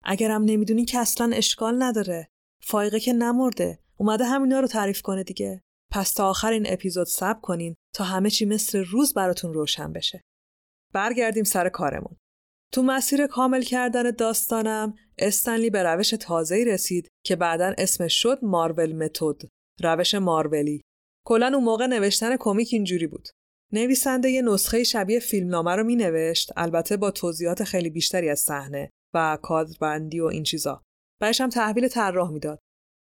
اگرم 0.05 0.45
نمی‌دونین 0.45 0.87
که 0.87 0.99
اصلا 0.99 1.31
اشکال 1.35 1.83
نداره. 1.83 2.29
فایقه 2.63 3.01
که 3.01 3.13
نمرده. 3.13 3.79
اومده 3.97 4.25
همینا 4.25 4.61
رو 4.61 4.67
تعریف 4.67 5.03
کنه 5.03 5.23
دیگه. 5.23 5.63
پس 5.93 6.13
تا 6.13 6.29
آخر 6.29 6.53
این 6.53 6.67
اپیزود 6.67 7.07
سب 7.07 7.41
کنین 7.41 7.75
تا 7.95 8.05
همه 8.05 8.31
چی 8.31 8.45
مثل 8.45 8.85
روز 8.85 9.15
براتون 9.15 9.55
روشن 9.55 9.93
بشه. 9.93 10.21
برگردیم 10.93 11.45
سر 11.45 11.69
کارمون. 11.69 12.17
تو 12.73 12.83
مسیر 12.83 13.27
کامل 13.27 13.63
کردن 13.63 14.11
داستانم 14.11 14.95
استنلی 15.21 15.71
به 15.71 15.83
روش 15.83 16.11
تازه‌ای 16.11 16.65
رسید 16.65 17.09
که 17.27 17.37
بعدا 17.37 17.75
اسمش 17.79 18.23
شد 18.23 18.39
مارول 18.43 18.93
متد 18.93 19.49
روش 19.83 20.15
مارولی 20.15 20.81
کلا 21.27 21.51
اون 21.55 21.65
موقع 21.65 21.87
نوشتن 21.87 22.37
کمیک 22.37 22.69
اینجوری 22.73 23.07
بود 23.07 23.29
نویسنده 23.73 24.31
یه 24.31 24.43
نسخه 24.43 24.85
شبیه 24.85 25.21
فیلمنامه 25.21 25.77
رو 25.77 25.85
مینوشت 25.85 26.53
البته 26.57 26.97
با 26.97 27.11
توضیحات 27.11 27.65
خیلی 27.65 27.91
بیشتری 27.91 28.31
از 28.31 28.41
صحنه 28.41 28.91
و 29.15 29.39
کادربندی 29.43 30.21
و 30.21 30.25
این 30.25 30.43
چیزا. 30.43 30.83
بعدش 31.21 31.41
هم 31.41 31.51
تحویل 31.51 31.89
طراح 31.89 32.31
می‌داد. 32.31 32.59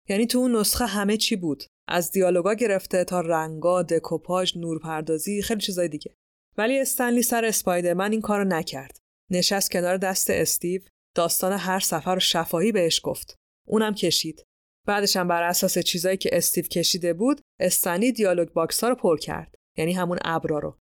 یعنی 0.09 0.27
تو 0.27 0.37
اون 0.37 0.55
نسخه 0.55 0.85
همه 0.85 1.17
چی 1.17 1.35
بود. 1.35 1.63
از 1.87 2.11
دیالوگا 2.11 2.53
گرفته 2.53 3.03
تا 3.03 3.21
رنگا، 3.21 3.83
دکوپاژ، 3.83 4.57
نورپردازی، 4.57 5.41
خیلی 5.41 5.61
چیزای 5.61 5.87
دیگه. 5.87 6.15
ولی 6.57 6.79
استنلی 6.79 7.21
سر 7.21 7.45
اسپایدرمن 7.45 8.11
این 8.11 8.21
کارو 8.21 8.43
نکرد. 8.43 8.97
نشست 9.31 9.71
کنار 9.71 9.97
دست 9.97 10.29
استیو، 10.29 10.81
داستان 11.15 11.51
هر 11.51 11.79
صفحه 11.79 12.13
رو 12.13 12.19
شفاهی 12.19 12.71
بهش 12.71 13.01
گفت. 13.03 13.35
اونم 13.67 13.93
کشید. 13.93 14.43
بعدش 14.87 15.17
هم 15.17 15.27
بر 15.27 15.43
اساس 15.43 15.77
چیزایی 15.77 16.17
که 16.17 16.29
استیو 16.33 16.65
کشیده 16.65 17.13
بود، 17.13 17.41
استنلی 17.59 18.11
dialogue 18.11 18.49
box 18.49 18.83
ها 18.83 18.89
رو 18.89 18.95
پر 18.95 19.17
کرد. 19.17 19.55
یعنی 19.77 19.93
همون 19.93 20.17
ابرا 20.25 20.59
رو. 20.59 20.77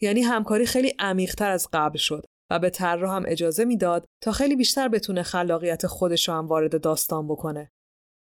یعنی 0.00 0.20
همکاری 0.20 0.66
خیلی 0.66 0.94
عمیقتر 0.98 1.50
از 1.50 1.68
قبل 1.72 1.98
شد 1.98 2.24
و 2.50 2.58
به 2.58 2.70
طراح 2.70 3.16
هم 3.16 3.24
اجازه 3.26 3.64
می‌داد 3.64 4.06
تا 4.22 4.32
خیلی 4.32 4.56
بیشتر 4.56 4.88
بتونه 4.88 5.22
خلاقیت 5.22 5.86
خودش 5.86 6.28
رو 6.28 6.34
هم 6.34 6.46
وارد 6.46 6.80
داستان 6.80 7.28
بکنه. 7.28 7.70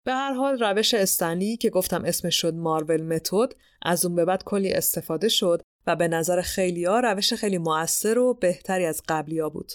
به 0.04 0.12
هر 0.12 0.32
حال 0.32 0.58
روش 0.58 0.94
استنلی 0.94 1.56
که 1.56 1.70
گفتم 1.70 2.04
اسمش 2.04 2.40
شد 2.40 2.54
مارول 2.54 3.02
متد 3.02 3.54
از 3.82 4.04
اون 4.04 4.14
به 4.14 4.24
بعد 4.24 4.44
کلی 4.44 4.72
استفاده 4.72 5.28
شد 5.28 5.62
و 5.86 5.96
به 5.96 6.08
نظر 6.08 6.40
خیلیا 6.40 7.00
روش 7.00 7.34
خیلی 7.34 7.58
موثر 7.58 8.18
و 8.18 8.34
بهتری 8.34 8.84
از 8.86 9.02
قبلیا 9.08 9.48
بود. 9.48 9.72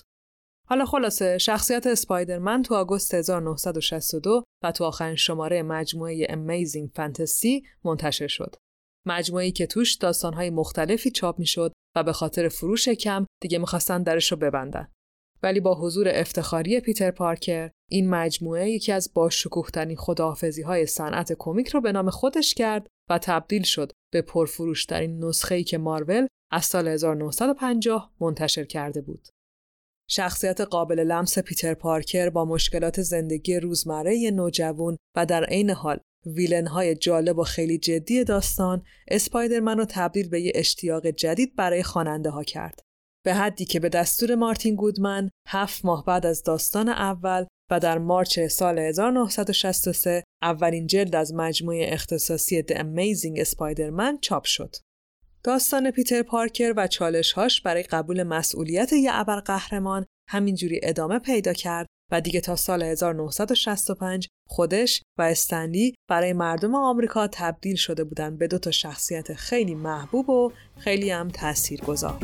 حالا 0.70 0.86
خلاصه 0.86 1.38
شخصیت 1.38 1.88
اسپایدرمن 1.88 2.61
تو 2.61 2.76
آگوست 2.76 3.13
1962 3.13 4.43
و 4.63 4.72
تو 4.72 4.84
آخرین 4.84 5.15
شماره 5.15 5.63
مجموعه 5.63 6.26
Amazing 6.26 6.89
Fantasy 6.97 7.68
منتشر 7.84 8.28
شد. 8.28 8.55
مجموعه‌ای 9.05 9.51
که 9.51 9.68
توش 9.68 9.95
داستانهای 9.95 10.49
مختلفی 10.49 11.11
چاپ 11.11 11.39
می‌شد 11.39 11.74
و 11.95 12.03
به 12.03 12.13
خاطر 12.13 12.47
فروش 12.47 12.89
کم 12.89 13.26
دیگه 13.41 13.57
می‌خواستن 13.57 14.03
درش 14.03 14.32
رو 14.32 14.38
ببندن. 14.38 14.88
ولی 15.43 15.59
با 15.59 15.76
حضور 15.76 16.07
افتخاری 16.13 16.80
پیتر 16.80 17.11
پارکر 17.11 17.70
این 17.89 18.09
مجموعه 18.09 18.70
یکی 18.70 18.91
از 18.91 19.11
باشکوهترین 19.13 19.97
خداحافظی 19.97 20.61
های 20.61 20.86
صنعت 20.86 21.34
کمیک 21.34 21.70
رو 21.70 21.82
به 21.82 21.91
نام 21.91 22.09
خودش 22.09 22.53
کرد 22.53 22.88
و 23.09 23.20
تبدیل 23.20 23.63
شد 23.63 23.91
به 24.13 24.22
پرفروشترین 24.22 25.24
نسخه‌ای 25.24 25.63
که 25.63 25.78
مارول 25.78 26.28
از 26.51 26.65
سال 26.65 26.88
1950 26.88 28.13
منتشر 28.20 28.63
کرده 28.63 29.01
بود. 29.01 29.28
شخصیت 30.10 30.62
قابل 30.62 30.99
لمس 30.99 31.39
پیتر 31.39 31.74
پارکر 31.74 32.30
با 32.30 32.45
مشکلات 32.45 33.01
زندگی 33.01 33.60
روزمره 33.60 34.32
نوجوان 34.32 34.97
و 35.16 35.26
در 35.26 35.43
عین 35.43 35.70
حال 35.70 35.99
ویلنهای 36.26 36.95
جالب 36.95 37.38
و 37.38 37.43
خیلی 37.43 37.78
جدی 37.78 38.24
داستان 38.24 38.84
اسپایدرمن 39.08 39.78
رو 39.78 39.86
تبدیل 39.89 40.30
به 40.30 40.41
یه 40.41 40.51
اشتیاق 40.55 41.08
جدید 41.08 41.55
برای 41.55 41.84
خواننده 41.84 42.30
ها 42.30 42.43
کرد. 42.43 42.80
به 43.26 43.34
حدی 43.34 43.66
که 43.66 43.80
به 43.80 43.89
دستور 43.89 44.36
مارتین 44.36 44.76
گودمن 44.76 45.30
هفت 45.47 45.86
ماه 45.86 46.05
بعد 46.05 46.26
از 46.26 46.43
داستان 46.43 46.89
اول 46.89 47.45
و 47.72 47.80
در 47.80 47.97
مارچ 47.97 48.39
سال 48.39 48.80
1963 48.80 50.24
اولین 50.41 50.88
جلد 50.88 51.16
از 51.16 51.34
مجموعه 51.34 51.93
اختصاصی 51.93 52.64
The 52.64 52.74
Amazing 52.74 53.47
Spider-Man 53.49 54.20
چاپ 54.22 54.45
شد. 54.45 54.76
داستان 55.48 55.91
پیتر 55.91 56.22
پارکر 56.24 56.74
و 56.78 56.88
چالشهاش 56.88 57.62
برای 57.62 57.84
قبول 57.84 58.24
مسئولیت 58.24 58.93
یه 58.93 59.10
ابرقهرمان 59.14 60.06
همینجوری 60.30 60.80
ادامه 60.84 61.20
پیدا 61.20 61.54
کرد 61.54 61.88
و 62.12 62.22
دیگه 62.22 62.41
تا 62.41 62.56
سال 62.56 62.84
1965 62.84 64.28
خودش 64.48 65.02
و 65.18 65.22
استنلی 65.22 65.95
برای 66.10 66.34
مردم 66.34 66.76
آمریکا 66.76 67.28
تبدیل 67.28 67.76
شده 67.76 68.04
بودن 68.04 68.38
به 68.38 68.48
دو 68.48 68.58
تا 68.58 68.72
شخصیت 68.72 69.34
خیلی 69.34 69.76
محبوب 69.76 70.30
و 70.30 70.52
خیلی 70.78 71.10
هم 71.10 71.30
تاثیرگذار. 71.30 72.20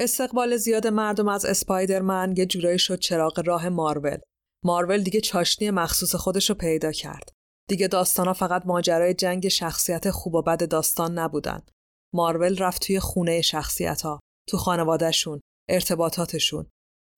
استقبال 0.00 0.56
زیاد 0.56 0.86
مردم 0.86 1.28
از 1.28 1.44
اسپایدرمن 1.44 2.34
یه 2.36 2.46
جورایی 2.46 2.78
شد 2.78 2.98
چراغ 2.98 3.42
راه 3.46 3.68
مارول. 3.68 4.18
مارول 4.64 5.02
دیگه 5.02 5.20
چاشنی 5.20 5.70
مخصوص 5.70 6.14
خودش 6.14 6.48
رو 6.50 6.54
پیدا 6.54 6.92
کرد. 6.92 7.32
دیگه 7.68 7.88
داستانا 7.88 8.32
فقط 8.32 8.66
ماجرای 8.66 9.14
جنگ 9.14 9.48
شخصیت 9.48 10.10
خوب 10.10 10.34
و 10.34 10.42
بد 10.42 10.68
داستان 10.68 11.18
نبودن. 11.18 11.62
مارول 12.14 12.58
رفت 12.58 12.86
توی 12.86 13.00
خونه 13.00 13.40
شخصیت 13.40 14.02
ها، 14.02 14.20
تو 14.48 14.56
خانوادهشون، 14.56 15.40
ارتباطاتشون. 15.68 16.66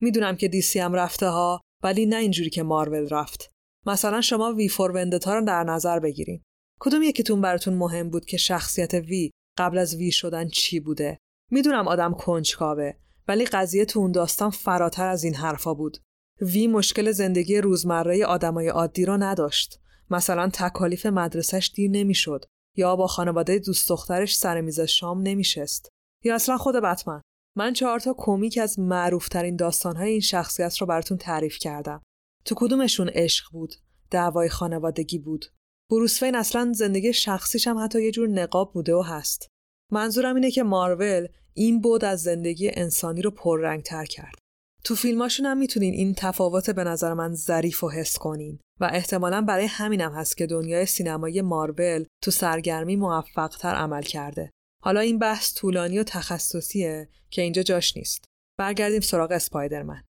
می‌دونم 0.01 0.35
که 0.35 0.47
دیسی 0.47 0.79
هم 0.79 0.93
رفته 0.93 1.27
ها 1.27 1.61
ولی 1.83 2.05
نه 2.05 2.15
اینجوری 2.15 2.49
که 2.49 2.63
مارول 2.63 3.09
رفت. 3.09 3.51
مثلا 3.85 4.21
شما 4.21 4.53
وی 4.53 4.69
فور 4.69 4.91
وندتا 4.91 5.35
رو 5.35 5.45
در 5.45 5.63
نظر 5.63 5.99
بگیرین. 5.99 6.41
کدوم 6.79 7.03
یکیتون 7.03 7.41
براتون 7.41 7.73
مهم 7.73 8.09
بود 8.09 8.25
که 8.25 8.37
شخصیت 8.37 8.93
وی 8.93 9.31
قبل 9.57 9.77
از 9.77 9.95
وی 9.95 10.11
شدن 10.11 10.47
چی 10.47 10.79
بوده؟ 10.79 11.17
می‌دونم 11.53 11.87
آدم 11.87 12.13
کنجکاوه 12.13 12.93
ولی 13.27 13.45
قضیه 13.45 13.85
تو 13.85 13.99
اون 13.99 14.11
داستان 14.11 14.49
فراتر 14.49 15.07
از 15.07 15.23
این 15.23 15.35
حرفا 15.35 15.73
بود. 15.73 15.97
وی 16.41 16.67
مشکل 16.67 17.11
زندگی 17.11 17.57
روزمره 17.57 18.25
آدمای 18.25 18.67
عادی 18.67 19.05
رو 19.05 19.17
نداشت. 19.17 19.79
مثلا 20.09 20.49
تکالیف 20.53 21.05
مدرسش 21.05 21.71
دیر 21.75 21.91
نمی‌شد 21.91 22.45
یا 22.77 22.95
با 22.95 23.07
خانواده 23.07 23.59
دوست 23.59 23.89
دخترش 23.89 24.37
سر 24.37 24.61
میز 24.61 24.79
شام 24.79 25.21
نمیشست. 25.21 25.89
یا 26.23 26.35
اصلا 26.35 26.57
خود 26.57 26.75
بتمن. 26.75 27.21
من 27.57 27.73
چهار 27.73 27.99
تا 27.99 28.15
کمیک 28.17 28.59
از 28.61 28.79
معروفترین 28.79 29.55
داستانهای 29.55 30.11
این 30.11 30.21
شخصیت 30.21 30.77
رو 30.77 30.87
براتون 30.87 31.17
تعریف 31.17 31.57
کردم. 31.57 32.01
تو 32.45 32.55
کدومشون 32.57 33.09
عشق 33.09 33.45
بود؟ 33.51 33.75
دعوای 34.11 34.49
خانوادگی 34.49 35.17
بود؟ 35.17 35.45
بروس 35.89 36.23
وین 36.23 36.35
اصلا 36.35 36.71
زندگی 36.75 37.13
شخصیش 37.13 37.67
هم 37.67 37.77
حتی 37.77 38.03
یه 38.03 38.11
جور 38.11 38.27
نقاب 38.27 38.73
بوده 38.73 38.95
و 38.95 39.01
هست. 39.01 39.47
منظورم 39.91 40.35
اینه 40.35 40.51
که 40.51 40.63
مارول 40.63 41.27
این 41.53 41.81
بود 41.81 42.05
از 42.05 42.21
زندگی 42.21 42.71
انسانی 42.73 43.21
رو 43.21 43.31
پررنگ 43.31 43.83
تر 43.83 44.05
کرد. 44.05 44.35
تو 44.83 44.95
فیلماشون 44.95 45.45
هم 45.45 45.57
می‌تونین 45.57 45.93
این 45.93 46.13
تفاوت 46.17 46.69
به 46.69 46.83
نظر 46.83 47.13
من 47.13 47.33
ظریف 47.35 47.83
و 47.83 47.89
حس 47.89 48.17
کنین 48.17 48.59
و 48.79 48.89
احتمالا 48.93 49.41
برای 49.41 49.65
همینم 49.65 50.13
هست 50.13 50.37
که 50.37 50.47
دنیای 50.47 50.85
سینمایی 50.85 51.41
مارول 51.41 52.05
تو 52.23 52.31
سرگرمی 52.31 52.95
موفقتر 52.95 53.75
عمل 53.75 54.01
کرده. 54.01 54.49
حالا 54.83 54.99
این 54.99 55.19
بحث 55.19 55.53
طولانی 55.53 55.99
و 55.99 56.03
تخصصیه 56.03 57.09
که 57.29 57.41
اینجا 57.41 57.63
جاش 57.63 57.97
نیست. 57.97 58.25
برگردیم 58.59 59.01
سراغ 59.01 59.31
اسپایدرمن. 59.31 60.03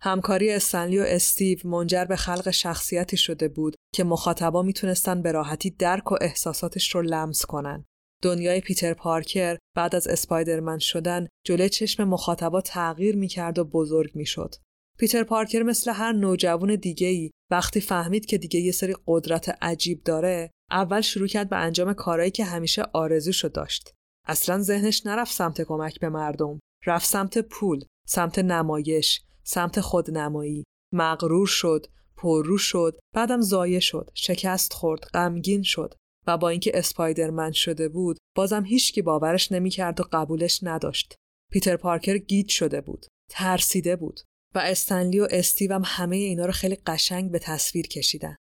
همکاری 0.00 0.52
استنلی 0.52 0.98
و 0.98 1.02
استیو 1.02 1.58
منجر 1.64 2.04
به 2.04 2.16
خلق 2.16 2.50
شخصیتی 2.50 3.16
شده 3.16 3.48
بود 3.48 3.76
که 3.94 4.04
مخاطبا 4.04 4.62
می‌تونستن 4.62 5.22
به 5.22 5.32
راحتی 5.32 5.70
درک 5.70 6.12
و 6.12 6.16
احساساتش 6.20 6.94
رو 6.94 7.02
لمس 7.02 7.46
کنن. 7.46 7.84
دنیای 8.22 8.60
پیتر 8.60 8.94
پارکر 8.94 9.56
بعد 9.76 9.94
از 9.94 10.06
اسپایدرمن 10.06 10.78
شدن 10.78 11.26
جلوی 11.46 11.68
چشم 11.68 12.04
مخاطبا 12.04 12.60
تغییر 12.60 13.16
می‌کرد 13.16 13.58
و 13.58 13.64
بزرگ 13.64 14.10
می‌شد. 14.14 14.54
پیتر 14.98 15.24
پارکر 15.24 15.62
مثل 15.62 15.90
هر 15.90 16.12
نوجوان 16.12 16.76
دیگه 16.76 17.06
ای 17.06 17.30
وقتی 17.50 17.80
فهمید 17.80 18.26
که 18.26 18.38
دیگه 18.38 18.60
یه 18.60 18.72
سری 18.72 18.94
قدرت 19.06 19.58
عجیب 19.62 20.02
داره 20.04 20.50
اول 20.70 21.00
شروع 21.00 21.26
کرد 21.26 21.48
به 21.48 21.56
انجام 21.56 21.92
کارهایی 21.92 22.30
که 22.30 22.44
همیشه 22.44 22.82
آرزوشو 22.92 23.48
داشت. 23.48 23.94
اصلا 24.28 24.62
ذهنش 24.62 25.06
نرفت 25.06 25.32
سمت 25.32 25.62
کمک 25.62 26.00
به 26.00 26.08
مردم. 26.08 26.58
رفت 26.86 27.06
سمت 27.08 27.38
پول، 27.38 27.84
سمت 28.06 28.38
نمایش، 28.38 29.22
سمت 29.44 29.80
خودنمایی. 29.80 30.64
مغرور 30.92 31.46
شد، 31.46 31.86
پررو 32.16 32.58
شد، 32.58 32.98
بعدم 33.14 33.40
زایه 33.40 33.80
شد، 33.80 34.10
شکست 34.14 34.72
خورد، 34.72 35.00
غمگین 35.00 35.62
شد. 35.62 35.94
و 36.26 36.38
با 36.38 36.48
اینکه 36.48 36.70
اسپایدرمن 36.74 37.52
شده 37.52 37.88
بود 37.88 38.18
بازم 38.36 38.64
هیچکی 38.64 39.02
باورش 39.02 39.52
نمی‌کرد 39.52 40.00
و 40.00 40.04
قبولش 40.12 40.60
نداشت 40.62 41.14
پیتر 41.52 41.76
پارکر 41.76 42.18
گیج 42.18 42.48
شده 42.48 42.80
بود 42.80 43.06
ترسیده 43.30 43.96
بود 43.96 44.20
و 44.54 44.58
استنلی 44.58 45.20
و 45.20 45.28
استیو 45.30 45.74
هم 45.74 45.82
همه 45.84 46.16
اینا 46.16 46.46
رو 46.46 46.52
خیلی 46.52 46.76
قشنگ 46.86 47.30
به 47.30 47.38
تصویر 47.38 47.86
کشیدن. 47.86 48.36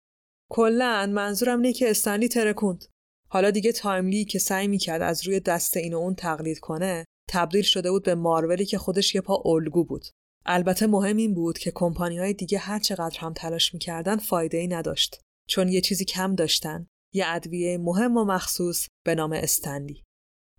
کلا 0.52 1.12
منظورم 1.14 1.62
اینه 1.62 1.74
که 1.74 1.90
استنلی 1.90 2.28
ترکوند. 2.28 2.86
حالا 3.30 3.52
دیگه 3.52 3.72
Timely 3.72 4.18
ای 4.18 4.26
که 4.26 4.40
سعی 4.40 4.68
می‌کرد 4.68 5.02
از 5.02 5.28
روی 5.28 5.40
دست 5.40 5.78
این 5.78 5.94
و 5.94 5.98
اون 5.98 6.16
تقلید 6.16 6.60
کنه 6.60 7.06
تبدیل 7.30 7.62
شده 7.62 7.92
بود 7.92 8.04
به 8.04 8.16
مارولی 8.16 8.66
که 8.66 8.78
خودش 8.78 9.16
یه 9.16 9.22
پا 9.22 9.44
الگو 9.46 9.84
بود. 9.84 10.06
البته 10.46 10.88
مهم 10.88 11.18
این 11.18 11.34
بود 11.34 11.58
که 11.58 11.72
کمپانی 11.76 12.18
های 12.18 12.34
دیگه 12.34 12.58
هر 12.58 12.80
چقدر 12.80 13.20
هم 13.20 13.34
تلاش 13.34 13.74
می‌کردن 13.74 14.18
فایده 14.18 14.58
ای 14.58 14.68
نداشت 14.68 15.22
چون 15.50 15.70
یه 15.70 15.82
چیزی 15.82 16.06
کم 16.06 16.36
داشتن 16.36 16.88
یه 17.18 17.26
ادویه 17.28 17.78
مهم 17.78 18.18
و 18.18 18.26
مخصوص 18.26 18.88
به 19.06 19.16
نام 19.16 19.34
استنلی. 19.34 20.04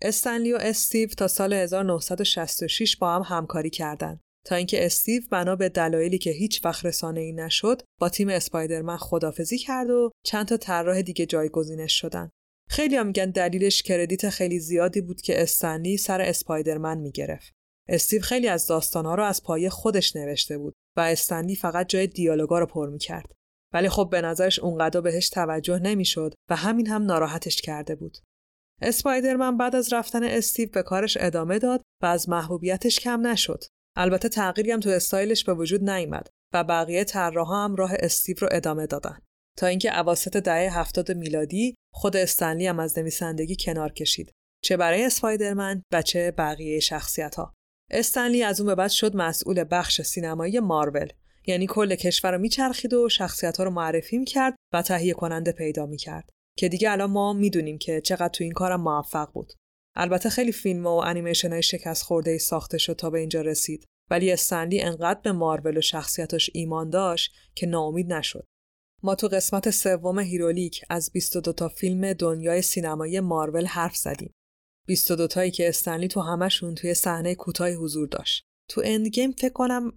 استنلی 0.03 0.53
و 0.53 0.59
استیو 0.61 1.09
تا 1.09 1.29
سال 1.29 1.53
1966 1.53 2.97
با 2.97 3.15
هم 3.15 3.23
همکاری 3.37 3.71
کردند 3.71 4.21
تا 4.47 4.55
اینکه 4.55 4.87
استیو 4.87 5.23
بنا 5.31 5.57
به 5.57 5.69
دلایلی 5.69 6.19
که 6.19 6.31
هیچ 6.31 6.65
وقت 6.65 6.87
رسانه 6.87 7.21
ای 7.21 7.33
نشد 7.33 7.83
با 8.01 8.09
تیم 8.09 8.29
اسپایدرمن 8.29 8.97
خدافزی 8.97 9.59
کرد 9.59 9.91
و 9.91 10.11
چند 10.25 10.47
تا 10.47 10.57
طراح 10.57 11.03
دیگه 11.03 11.27
جایگزینش 11.27 12.01
شدن. 12.01 12.31
خیلی 12.71 12.97
هم 12.97 13.07
میگن 13.07 13.31
دلیلش 13.31 13.83
کردیت 13.83 14.29
خیلی 14.29 14.61
زیادی 14.61 15.01
بود 15.01 15.21
که 15.21 15.43
استنلی 15.43 15.97
سر 15.97 16.21
اسپایدرمن 16.21 16.99
می‌گرفت. 16.99 17.53
استیو 17.89 18.23
خیلی 18.23 18.49
از 18.49 18.67
داستانها 18.67 19.15
رو 19.15 19.25
از 19.25 19.43
پایه 19.43 19.71
خودش 19.71 20.17
نوشته 20.17 20.59
بود 20.59 20.75
و 20.97 21.01
استنلی 21.01 21.57
فقط 21.57 21.89
جای 21.89 22.07
دیالوگا 22.07 22.59
رو 22.59 22.67
پر 22.67 22.89
می‌کرد. 22.89 23.33
ولی 23.75 23.89
خب 23.89 24.09
به 24.11 24.21
نظرش 24.21 24.59
اونقدر 24.59 25.01
بهش 25.01 25.29
توجه 25.29 25.79
نمی‌شد 25.79 26.35
و 26.51 26.57
همین 26.57 26.87
هم 26.87 27.03
ناراحتش 27.03 27.63
کرده 27.63 27.95
بود. 27.95 28.19
اسپایدرمن 28.83 29.57
بعد 29.57 29.77
از 29.77 29.93
رفتن 29.93 30.23
استیو 30.23 30.69
به 30.73 30.83
کارش 30.83 31.17
ادامه 31.21 31.59
داد 31.59 31.83
و 32.03 32.07
از 32.07 32.29
محبوبیتش 32.29 33.01
کم 33.01 33.27
نشد. 33.27 33.65
البته 33.97 34.29
تغییری 34.29 34.73
هم 34.73 34.81
تو 34.81 34.91
استایلش 34.91 35.45
به 35.45 35.55
وجود 35.55 35.91
نیامد 35.91 36.29
و 36.55 36.65
بقیه 36.65 37.05
طراحا 37.05 37.65
هم 37.65 37.77
راه 37.77 37.93
استیو 37.95 38.37
رو 38.41 38.49
ادامه 38.53 38.87
دادن 38.87 39.19
تا 39.59 39.67
اینکه 39.67 39.99
اواسط 39.99 40.37
دهه 40.37 40.79
هفتاد 40.79 41.13
میلادی 41.13 41.75
خود 41.95 42.17
استنلی 42.17 42.67
هم 42.67 42.81
از 42.81 42.99
نویسندگی 42.99 43.57
کنار 43.61 43.93
کشید 43.93 44.33
چه 44.65 44.77
برای 44.77 45.05
اسپایدرمن 45.05 45.83
و 45.93 46.03
چه 46.03 46.31
بقیه 46.31 46.81
شخصیت 46.81 47.35
ها. 47.35 47.55
استنلی 47.91 48.43
از 48.43 48.61
اون 48.61 48.67
به 48.67 48.75
بعد 48.75 48.91
شد 48.91 49.17
مسئول 49.17 49.65
بخش 49.71 50.03
سینمایی 50.03 50.61
مارول 50.61 51.09
یعنی 51.49 51.67
کل 51.67 51.95
کشور 51.95 52.33
رو 52.33 52.39
میچرخید 52.39 52.95
و 52.95 53.09
شخصیت 53.09 53.57
ها 53.57 53.65
رو 53.65 53.71
معرفی 53.71 54.19
می‌کرد 54.19 54.55
و 54.73 54.83
تهیه 54.83 55.15
کننده 55.15 55.53
پیدا 55.53 55.87
می‌کرد. 55.87 56.31
که 56.59 56.69
دیگه 56.69 56.91
الان 56.91 57.11
ما 57.11 57.33
می‌دونیم 57.33 57.79
که 57.79 58.01
چقدر 58.01 58.29
تو 58.29 58.45
این 58.45 58.53
کارم 58.53 58.81
موفق 58.81 59.33
بود. 59.33 59.53
البته 59.97 60.31
خیلی 60.31 60.53
فیلم 60.53 60.87
و 60.87 60.91
انیمیشن 60.91 61.53
های 61.53 61.63
شکست 61.63 62.03
خورده 62.03 62.31
ای 62.31 62.39
ساخته 62.39 62.79
شد 62.79 62.93
تا 62.93 63.11
به 63.11 63.19
اینجا 63.19 63.41
رسید 63.41 63.85
ولی 64.11 64.33
استنلی 64.33 64.81
انقدر 64.81 65.21
به 65.21 65.33
مارول 65.33 65.77
و 65.77 65.81
شخصیتش 65.81 66.51
ایمان 66.55 66.91
داشت 66.91 67.35
که 67.55 67.67
ناامید 67.67 68.13
نشد. 68.13 68.45
ما 69.03 69.15
تو 69.15 69.29
قسمت 69.29 69.71
سوم 69.71 70.19
هیرولیک 70.19 70.85
از 70.91 71.11
22 71.13 71.53
تا 71.53 71.69
فیلم 71.69 72.13
دنیای 72.13 72.63
سینمایی 72.63 73.21
مارول 73.21 73.67
حرف 73.67 73.97
زدیم. 73.97 74.33
22 74.87 75.27
تایی 75.27 75.51
که 75.51 75.69
استنلی 75.69 76.09
تو 76.09 76.21
همشون 76.21 76.75
تو 76.75 76.85
یه 76.85 76.95
صحنه 76.95 77.35
کوتاهی 77.35 77.75
حضور 77.75 78.09
داشت. 78.09 78.48
تو 78.69 78.83
Endgame 78.85 79.33
فکر 79.33 79.53
کنم 79.53 79.93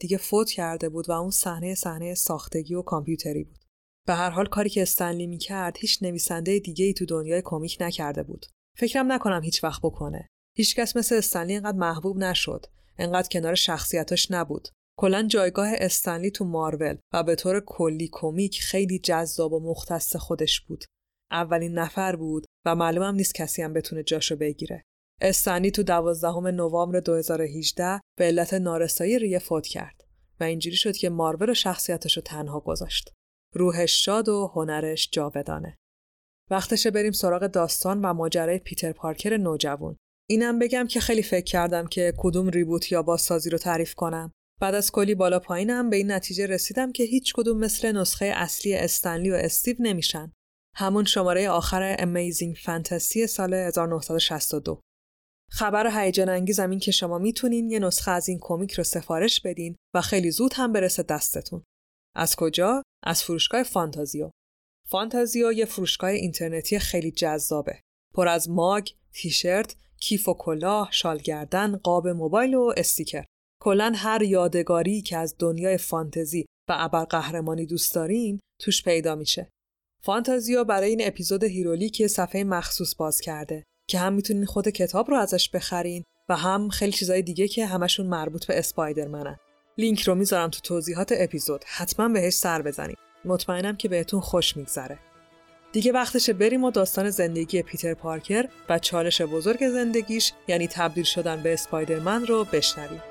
دیگه 0.00 0.16
فوت 0.16 0.50
کرده 0.50 0.88
بود 0.88 1.08
و 1.08 1.12
اون 1.12 1.30
صحنه 1.30 1.74
صحنه 1.74 2.14
ساختگی 2.14 2.74
و 2.74 2.82
کامپیوتری 2.82 3.44
بود. 3.44 3.58
به 4.06 4.14
هر 4.14 4.30
حال 4.30 4.46
کاری 4.46 4.70
که 4.70 4.82
استنلی 4.82 5.26
می‌کرد 5.26 5.76
هیچ 5.78 6.02
نویسنده 6.02 6.58
دیگه 6.58 6.84
ای 6.84 6.94
تو 6.94 7.06
دنیای 7.06 7.42
کمیک 7.44 7.76
نکرده 7.80 8.22
بود. 8.22 8.46
فکرم 8.78 9.12
نکنم 9.12 9.42
هیچ 9.42 9.64
وقت 9.64 9.80
بکنه. 9.82 10.28
هیچکس 10.56 10.96
مثل 10.96 11.14
استنلی 11.14 11.52
اینقدر 11.52 11.78
محبوب 11.78 12.18
نشد. 12.18 12.66
انقدر 12.98 13.28
کنار 13.28 13.54
شخصیتاش 13.54 14.30
نبود. 14.30 14.68
کلا 14.98 15.22
جایگاه 15.22 15.68
استنلی 15.72 16.30
تو 16.30 16.44
مارول 16.44 16.96
و 17.12 17.22
به 17.22 17.34
طور 17.34 17.60
کلی 17.66 18.08
کمیک 18.12 18.60
خیلی 18.62 18.98
جذاب 18.98 19.52
و 19.52 19.70
مختص 19.70 20.16
خودش 20.16 20.60
بود. 20.60 20.84
اولین 21.30 21.72
نفر 21.72 22.16
بود 22.16 22.46
و 22.66 22.74
معلومم 22.74 23.14
نیست 23.14 23.34
کسی 23.34 23.62
هم 23.62 23.72
بتونه 23.72 24.02
جاشو 24.02 24.36
بگیره. 24.36 24.82
استنلی 25.20 25.70
تو 25.70 25.82
دوازدهم 25.82 26.46
نوامبر 26.46 27.00
2018 27.00 28.00
به 28.18 28.24
علت 28.24 28.54
نارسایی 28.54 29.18
ریه 29.18 29.38
فوت 29.38 29.66
کرد 29.66 30.04
و 30.40 30.44
اینجوری 30.44 30.76
شد 30.76 30.96
که 30.96 31.10
مارول 31.10 31.50
و 31.50 31.54
شخصیتش 31.54 32.16
رو 32.16 32.22
تنها 32.22 32.60
گذاشت. 32.60 33.12
روحش 33.54 34.04
شاد 34.04 34.28
و 34.28 34.52
هنرش 34.54 35.08
جاودانه. 35.12 35.76
وقتشه 36.50 36.90
بریم 36.90 37.12
سراغ 37.12 37.46
داستان 37.46 38.00
و 38.04 38.12
ماجرای 38.12 38.58
پیتر 38.58 38.92
پارکر 38.92 39.36
نوجوان. 39.36 39.96
اینم 40.28 40.58
بگم 40.58 40.86
که 40.86 41.00
خیلی 41.00 41.22
فکر 41.22 41.44
کردم 41.44 41.86
که 41.86 42.12
کدوم 42.18 42.48
ریبوت 42.48 42.92
یا 42.92 43.02
بازسازی 43.02 43.50
رو 43.50 43.58
تعریف 43.58 43.94
کنم. 43.94 44.32
بعد 44.60 44.74
از 44.74 44.92
کلی 44.92 45.14
بالا 45.14 45.38
پایینم 45.38 45.90
به 45.90 45.96
این 45.96 46.10
نتیجه 46.10 46.46
رسیدم 46.46 46.92
که 46.92 47.02
هیچ 47.02 47.32
کدوم 47.34 47.58
مثل 47.58 47.92
نسخه 47.92 48.26
اصلی 48.26 48.74
استنلی 48.74 49.30
و 49.30 49.34
استیو 49.34 49.76
نمیشن. 49.78 50.32
همون 50.74 51.04
شماره 51.04 51.48
آخر 51.48 51.96
Amazing 51.98 52.56
Fantasy 52.64 53.26
سال 53.26 53.54
1962. 53.54 54.80
خبر 55.50 56.00
هیجان 56.00 56.28
انگیزم 56.28 56.70
این 56.70 56.78
که 56.78 56.90
شما 56.90 57.18
می‌تونین 57.18 57.70
یه 57.70 57.78
نسخه 57.78 58.10
از 58.10 58.28
این 58.28 58.38
کمیک 58.40 58.72
رو 58.72 58.84
سفارش 58.84 59.40
بدین 59.40 59.76
و 59.94 60.00
خیلی 60.00 60.30
زود 60.30 60.52
هم 60.54 60.72
برسه 60.72 61.02
دستتون. 61.02 61.62
از 62.16 62.36
کجا؟ 62.36 62.82
از 63.04 63.22
فروشگاه 63.22 63.62
فانتازیو. 63.62 64.30
فانتازیو 64.88 65.52
یه 65.52 65.64
فروشگاه 65.64 66.10
اینترنتی 66.10 66.78
خیلی 66.78 67.10
جذابه. 67.10 67.80
پر 68.14 68.28
از 68.28 68.50
ماگ، 68.50 68.90
تیشرت، 69.12 69.76
کیف 70.00 70.28
و 70.28 70.34
کلاه، 70.34 70.88
شالگردن، 70.92 71.76
قاب 71.76 72.08
موبایل 72.08 72.54
و 72.54 72.72
استیکر. 72.76 73.24
کلا 73.62 73.92
هر 73.96 74.22
یادگاری 74.22 75.02
که 75.02 75.16
از 75.16 75.36
دنیای 75.38 75.78
فانتزی 75.78 76.46
و 76.68 76.74
ابرقهرمانی 76.76 77.66
دوست 77.66 77.94
دارین 77.94 78.40
توش 78.60 78.82
پیدا 78.82 79.14
میشه. 79.14 79.48
فانتازیو 80.02 80.64
برای 80.64 80.88
این 80.88 81.00
اپیزود 81.02 81.44
هیرولیک 81.44 82.06
صفحه 82.06 82.44
مخصوص 82.44 82.94
باز 82.94 83.20
کرده 83.20 83.64
که 83.88 83.98
هم 83.98 84.12
می‌تونین 84.12 84.44
خود 84.44 84.68
کتاب 84.68 85.10
رو 85.10 85.16
ازش 85.16 85.50
بخرین 85.50 86.04
و 86.28 86.36
هم 86.36 86.68
خیلی 86.68 86.92
چیزای 86.92 87.22
دیگه 87.22 87.48
که 87.48 87.66
همشون 87.66 88.06
مربوط 88.06 88.46
به 88.46 88.58
اسپایدرمنن 88.58 89.36
لینک 89.78 90.02
رو 90.02 90.14
می‌ذارم 90.14 90.50
تو 90.50 90.60
توضیحات 90.60 91.12
اپیزود. 91.16 91.64
حتما 91.66 92.08
بهش 92.08 92.32
سر 92.32 92.62
بزنید 92.62 92.98
مطمئنم 93.24 93.76
که 93.76 93.88
بهتون 93.88 94.20
خوش 94.20 94.56
میگذره. 94.56 94.98
دیگه 95.72 95.92
وقتشه 95.92 96.32
بریم 96.32 96.64
و 96.64 96.70
داستان 96.70 97.10
زندگی 97.10 97.62
پیتر 97.62 97.94
پارکر 97.94 98.48
و 98.68 98.78
چالش 98.78 99.22
بزرگ 99.22 99.68
زندگیش 99.68 100.32
یعنی 100.48 100.68
تبدیل 100.68 101.04
شدن 101.04 101.42
به 101.42 101.52
اسپایدرمن 101.52 102.26
رو 102.26 102.44
بشنویم. 102.44 103.02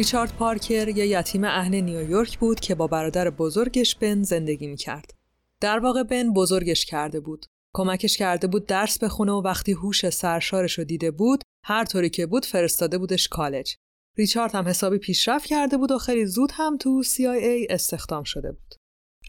ریچارد 0.00 0.32
پارکر 0.32 0.88
یه 0.88 1.06
یتیم 1.06 1.44
اهل 1.44 1.80
نیویورک 1.80 2.38
بود 2.38 2.60
که 2.60 2.74
با 2.74 2.86
برادر 2.86 3.30
بزرگش 3.30 3.94
بن 3.94 4.22
زندگی 4.22 4.66
می‌کرد. 4.66 5.14
در 5.60 5.78
واقع 5.78 6.02
بن 6.02 6.32
بزرگش 6.32 6.84
کرده 6.84 7.20
بود. 7.20 7.46
کمکش 7.74 8.16
کرده 8.16 8.46
بود 8.46 8.66
درس 8.66 8.98
بخونه 8.98 9.32
و 9.32 9.42
وقتی 9.42 9.72
هوش 9.72 10.10
سرشارش 10.10 10.78
رو 10.78 10.84
دیده 10.84 11.10
بود 11.10 11.42
هر 11.64 11.84
طوری 11.84 12.10
که 12.10 12.26
بود 12.26 12.44
فرستاده 12.44 12.98
بودش 12.98 13.28
کالج. 13.28 13.74
ریچارد 14.18 14.54
هم 14.54 14.68
حسابی 14.68 14.98
پیشرفت 14.98 15.46
کرده 15.46 15.76
بود 15.76 15.90
و 15.90 15.98
خیلی 15.98 16.26
زود 16.26 16.50
هم 16.54 16.76
تو 16.76 17.02
CIA 17.02 17.66
استخدام 17.70 18.24
شده 18.24 18.52
بود. 18.52 18.74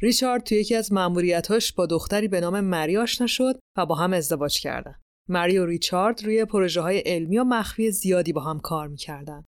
ریچارد 0.01 0.43
تو 0.43 0.55
یکی 0.55 0.75
از 0.75 0.93
مأموریتاش 0.93 1.73
با 1.73 1.85
دختری 1.85 2.27
به 2.27 2.41
نام 2.41 2.59
مری 2.59 2.97
آشنا 2.97 3.27
شد 3.27 3.59
و 3.77 3.85
با 3.85 3.95
هم 3.95 4.13
ازدواج 4.13 4.59
کردن. 4.59 4.95
مری 5.29 5.57
و 5.57 5.65
ریچارد 5.65 6.25
روی 6.25 6.45
پروژه 6.45 6.81
های 6.81 6.99
علمی 6.99 7.37
و 7.37 7.43
مخفی 7.43 7.91
زیادی 7.91 8.33
با 8.33 8.41
هم 8.41 8.59
کار 8.59 8.87
می‌کردن. 8.87 9.43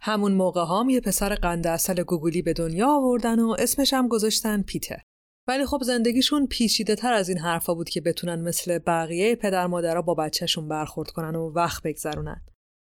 همون 0.00 0.32
موقع 0.32 0.64
هم 0.70 0.88
یه 0.88 1.00
پسر 1.00 1.34
قند 1.34 1.66
اصل 1.66 2.02
گوگلی 2.02 2.42
به 2.42 2.52
دنیا 2.52 2.88
آوردن 2.88 3.40
و 3.40 3.56
اسمش 3.58 3.94
هم 3.94 4.08
گذاشتن 4.08 4.62
پیتر. 4.62 5.00
ولی 5.48 5.66
خب 5.66 5.82
زندگیشون 5.82 6.46
پیچیده 6.46 6.94
تر 6.94 7.12
از 7.12 7.28
این 7.28 7.38
حرفا 7.38 7.74
بود 7.74 7.88
که 7.88 8.00
بتونن 8.00 8.40
مثل 8.40 8.78
بقیه 8.78 9.36
پدر 9.36 9.66
مادرها 9.66 10.02
با 10.02 10.14
بچهشون 10.14 10.68
برخورد 10.68 11.10
کنن 11.10 11.34
و 11.34 11.52
وقت 11.52 11.82
بگذرونن. 11.82 12.44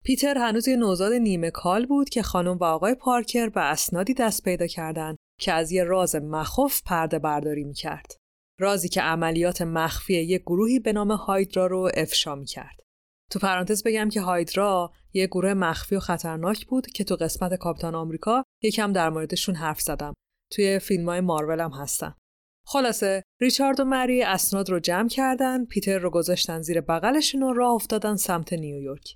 پیتر 0.05 0.39
هنوز 0.39 0.69
یه 0.69 0.77
نوزاد 0.77 1.13
نیمه 1.13 1.51
کال 1.51 1.87
بود 1.87 2.09
که 2.09 2.23
خانم 2.23 2.57
و 2.57 2.65
آقای 2.65 2.95
پارکر 2.95 3.49
به 3.49 3.61
اسنادی 3.61 4.15
دست 4.15 4.43
پیدا 4.43 4.67
کردن 4.67 5.17
که 5.41 5.53
از 5.53 5.73
یه 5.73 5.85
راز 5.85 6.17
مخوف 6.17 6.83
پرده 6.83 7.19
برداری 7.19 7.65
می‌کرد. 7.65 8.17
رازی 8.61 8.89
که 8.89 9.01
عملیات 9.01 9.63
مخفی 9.63 10.15
یک 10.15 10.43
گروهی 10.43 10.79
به 10.79 10.93
نام 10.93 11.11
هایدرا 11.13 11.67
رو 11.67 11.91
افشا 11.95 12.35
می‌کرد. 12.35 12.81
تو 13.33 13.39
پرانتز 13.39 13.83
بگم 13.83 14.09
که 14.09 14.21
هایدرا 14.21 14.93
یه 15.13 15.27
گروه 15.27 15.55
مخفی 15.55 15.97
و 15.97 16.01
خطرناک 16.01 16.67
بود 16.67 16.87
که 16.87 17.05
تو 17.05 17.17
قسمت 17.17 17.55
کاپیتان 17.55 17.95
آمریکا 17.95 18.45
یکم 18.63 18.93
در 18.93 19.11
موردشون 19.11 19.55
حرف 19.55 19.81
زدم. 19.81 20.15
توی 20.53 20.79
فیلم 20.79 21.09
های 21.09 21.21
مارول 21.21 21.61
هم 21.61 21.71
هستن. 21.71 22.15
خلاصه 22.67 23.23
ریچارد 23.41 23.81
و 23.81 23.85
مری 23.85 24.23
اسناد 24.23 24.71
رو 24.71 24.81
جمع 24.81 25.09
کردن 25.09 25.65
پیتر 25.65 25.99
رو 25.99 26.11
گذاشتن 26.11 26.63
زیر 26.63 26.81
بغلشون 26.81 27.43
و 27.43 27.53
راه 27.53 27.73
افتادن 27.73 28.17
سمت 28.17 28.53
نیویورک 28.53 29.15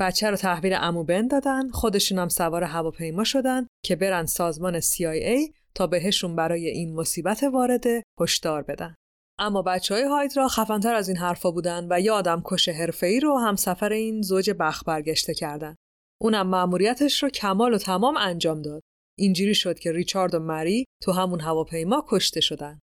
بچه 0.00 0.30
رو 0.30 0.36
تحویل 0.36 0.74
امو 0.76 1.04
بن 1.04 1.26
دادن 1.26 1.70
خودشون 1.70 2.18
هم 2.18 2.28
سوار 2.28 2.64
هواپیما 2.64 3.24
شدن 3.24 3.66
که 3.84 3.96
برن 3.96 4.26
سازمان 4.26 4.80
CIA 4.80 5.52
تا 5.74 5.86
بهشون 5.86 6.36
برای 6.36 6.68
این 6.68 6.94
مصیبت 6.94 7.42
وارده 7.42 8.02
هشدار 8.20 8.62
بدن 8.62 8.94
اما 9.38 9.62
بچه 9.62 9.94
های 9.94 10.04
هایدرا 10.04 10.48
خفنتر 10.48 10.94
از 10.94 11.08
این 11.08 11.16
حرفا 11.16 11.50
بودن 11.50 11.86
و 11.90 12.00
یه 12.00 12.12
آدم 12.12 12.42
کش 12.44 12.68
ای 13.02 13.20
رو 13.20 13.38
هم 13.38 13.56
سفر 13.56 13.92
این 13.92 14.22
زوج 14.22 14.50
بخ 14.50 14.84
برگشته 14.86 15.34
کردن. 15.34 15.74
اونم 16.20 16.46
مأموریتش 16.46 17.22
رو 17.22 17.30
کمال 17.30 17.74
و 17.74 17.78
تمام 17.78 18.16
انجام 18.16 18.62
داد. 18.62 18.82
اینجوری 19.18 19.54
شد 19.54 19.78
که 19.78 19.92
ریچارد 19.92 20.34
و 20.34 20.38
مری 20.38 20.84
تو 21.02 21.12
همون 21.12 21.40
هواپیما 21.40 22.04
کشته 22.08 22.40
شدن. 22.40 22.80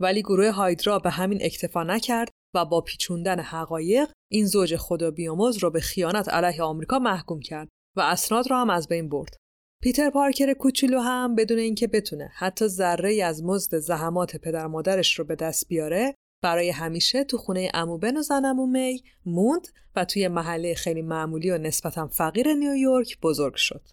ولی 0.00 0.22
گروه 0.22 0.50
هایدرا 0.50 0.98
به 0.98 1.10
همین 1.10 1.38
اکتفا 1.42 1.82
نکرد 1.82 2.30
و 2.54 2.64
با 2.64 2.80
پیچوندن 2.80 3.40
حقایق 3.40 4.08
این 4.30 4.46
زوج 4.46 4.76
خدا 4.76 5.10
بیاموز 5.10 5.58
رو 5.58 5.70
به 5.70 5.80
خیانت 5.80 6.28
علیه 6.28 6.62
آمریکا 6.62 6.98
محکوم 6.98 7.40
کرد 7.40 7.68
و 7.96 8.00
اسناد 8.00 8.50
را 8.50 8.60
هم 8.60 8.70
از 8.70 8.88
بین 8.88 9.08
برد. 9.08 9.36
پیتر 9.84 10.10
پارکر 10.10 10.52
کوچولو 10.52 11.00
هم 11.00 11.34
بدون 11.34 11.58
اینکه 11.58 11.86
بتونه 11.86 12.30
حتی 12.34 12.68
ذره 12.68 13.24
از 13.24 13.44
مزد 13.44 13.78
زحمات 13.78 14.36
پدر 14.36 14.66
مادرش 14.66 15.18
رو 15.18 15.24
به 15.24 15.36
دست 15.36 15.68
بیاره 15.68 16.14
برای 16.42 16.70
همیشه 16.70 17.24
تو 17.24 17.38
خونه 17.38 17.70
اموبن 17.74 18.16
و 18.16 18.22
زن 18.22 18.56
می 18.56 19.02
موند 19.26 19.68
و 19.96 20.04
توی 20.04 20.28
محله 20.28 20.74
خیلی 20.74 21.02
معمولی 21.02 21.50
و 21.50 21.58
نسبتا 21.58 22.06
فقیر 22.06 22.54
نیویورک 22.54 23.20
بزرگ 23.20 23.54
شد. 23.54 23.88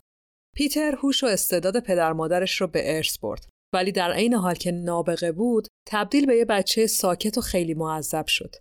پیتر 0.55 0.95
هوش 0.95 1.23
و 1.23 1.27
استعداد 1.27 1.79
پدر 1.79 2.13
مادرش 2.13 2.61
رو 2.61 2.67
به 2.67 2.95
ارث 2.97 3.17
برد 3.17 3.45
ولی 3.73 3.91
در 3.91 4.11
عین 4.11 4.33
حال 4.33 4.55
که 4.55 4.71
نابغه 4.71 5.31
بود 5.31 5.67
تبدیل 5.87 6.25
به 6.25 6.35
یه 6.35 6.45
بچه 6.45 6.87
ساکت 6.87 7.37
و 7.37 7.41
خیلی 7.41 7.73
معذب 7.73 8.27
شد 8.27 8.55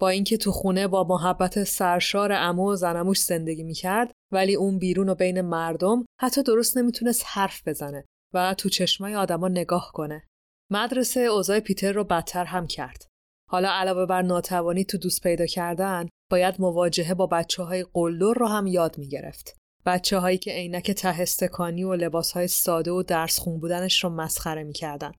با 0.00 0.08
اینکه 0.08 0.36
تو 0.36 0.52
خونه 0.52 0.88
با 0.88 1.04
محبت 1.04 1.64
سرشار 1.64 2.32
امو 2.32 2.72
و 2.72 2.76
زنموش 2.76 3.20
زندگی 3.20 3.62
می‌کرد 3.62 4.12
ولی 4.34 4.54
اون 4.54 4.78
بیرون 4.78 5.08
و 5.08 5.14
بین 5.14 5.40
مردم 5.40 6.04
حتی 6.20 6.42
درست 6.42 6.78
نمی‌تونست 6.78 7.24
حرف 7.26 7.68
بزنه 7.68 8.04
و 8.34 8.54
تو 8.54 8.68
چشمای 8.68 9.14
آدما 9.14 9.48
نگاه 9.48 9.90
کنه 9.94 10.22
مدرسه 10.70 11.20
اوضاع 11.20 11.60
پیتر 11.60 11.92
رو 11.92 12.04
بدتر 12.04 12.44
هم 12.44 12.66
کرد 12.66 13.06
حالا 13.50 13.70
علاوه 13.70 14.06
بر 14.06 14.22
ناتوانی 14.22 14.84
تو 14.84 14.98
دوست 14.98 15.22
پیدا 15.22 15.46
کردن 15.46 16.08
باید 16.30 16.54
مواجهه 16.58 17.14
با 17.14 17.26
بچه 17.26 17.62
های 17.62 17.86
قلدر 17.92 18.34
رو 18.36 18.46
هم 18.46 18.66
یاد 18.66 18.98
می‌گرفت 18.98 19.56
بچه 19.86 20.18
هایی 20.18 20.38
که 20.38 20.52
عینک 20.52 20.90
ته 20.90 21.20
استکانی 21.20 21.84
و 21.84 21.94
لباس 21.94 22.32
های 22.32 22.48
ساده 22.48 22.90
و 22.90 23.02
درس 23.02 23.38
خون 23.38 23.60
بودنش 23.60 24.04
رو 24.04 24.10
مسخره 24.10 24.64
می‌کردن. 24.64 25.12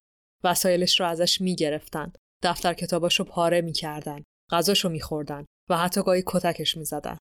وسایلش 0.43 0.99
رو 0.99 1.05
ازش 1.05 1.41
می‌گرفتن. 1.41 2.13
دفتر 2.43 2.73
کتاباش 2.73 3.21
پاره 3.21 3.61
می‌کردن. 3.61 4.23
غذاش 4.51 4.85
رو 4.85 4.89
میخوردن 4.89 5.45
و 5.69 5.77
حتی 5.77 6.03
گاهی 6.03 6.23
کتکش 6.25 6.77
می‌زدن. 6.77 7.17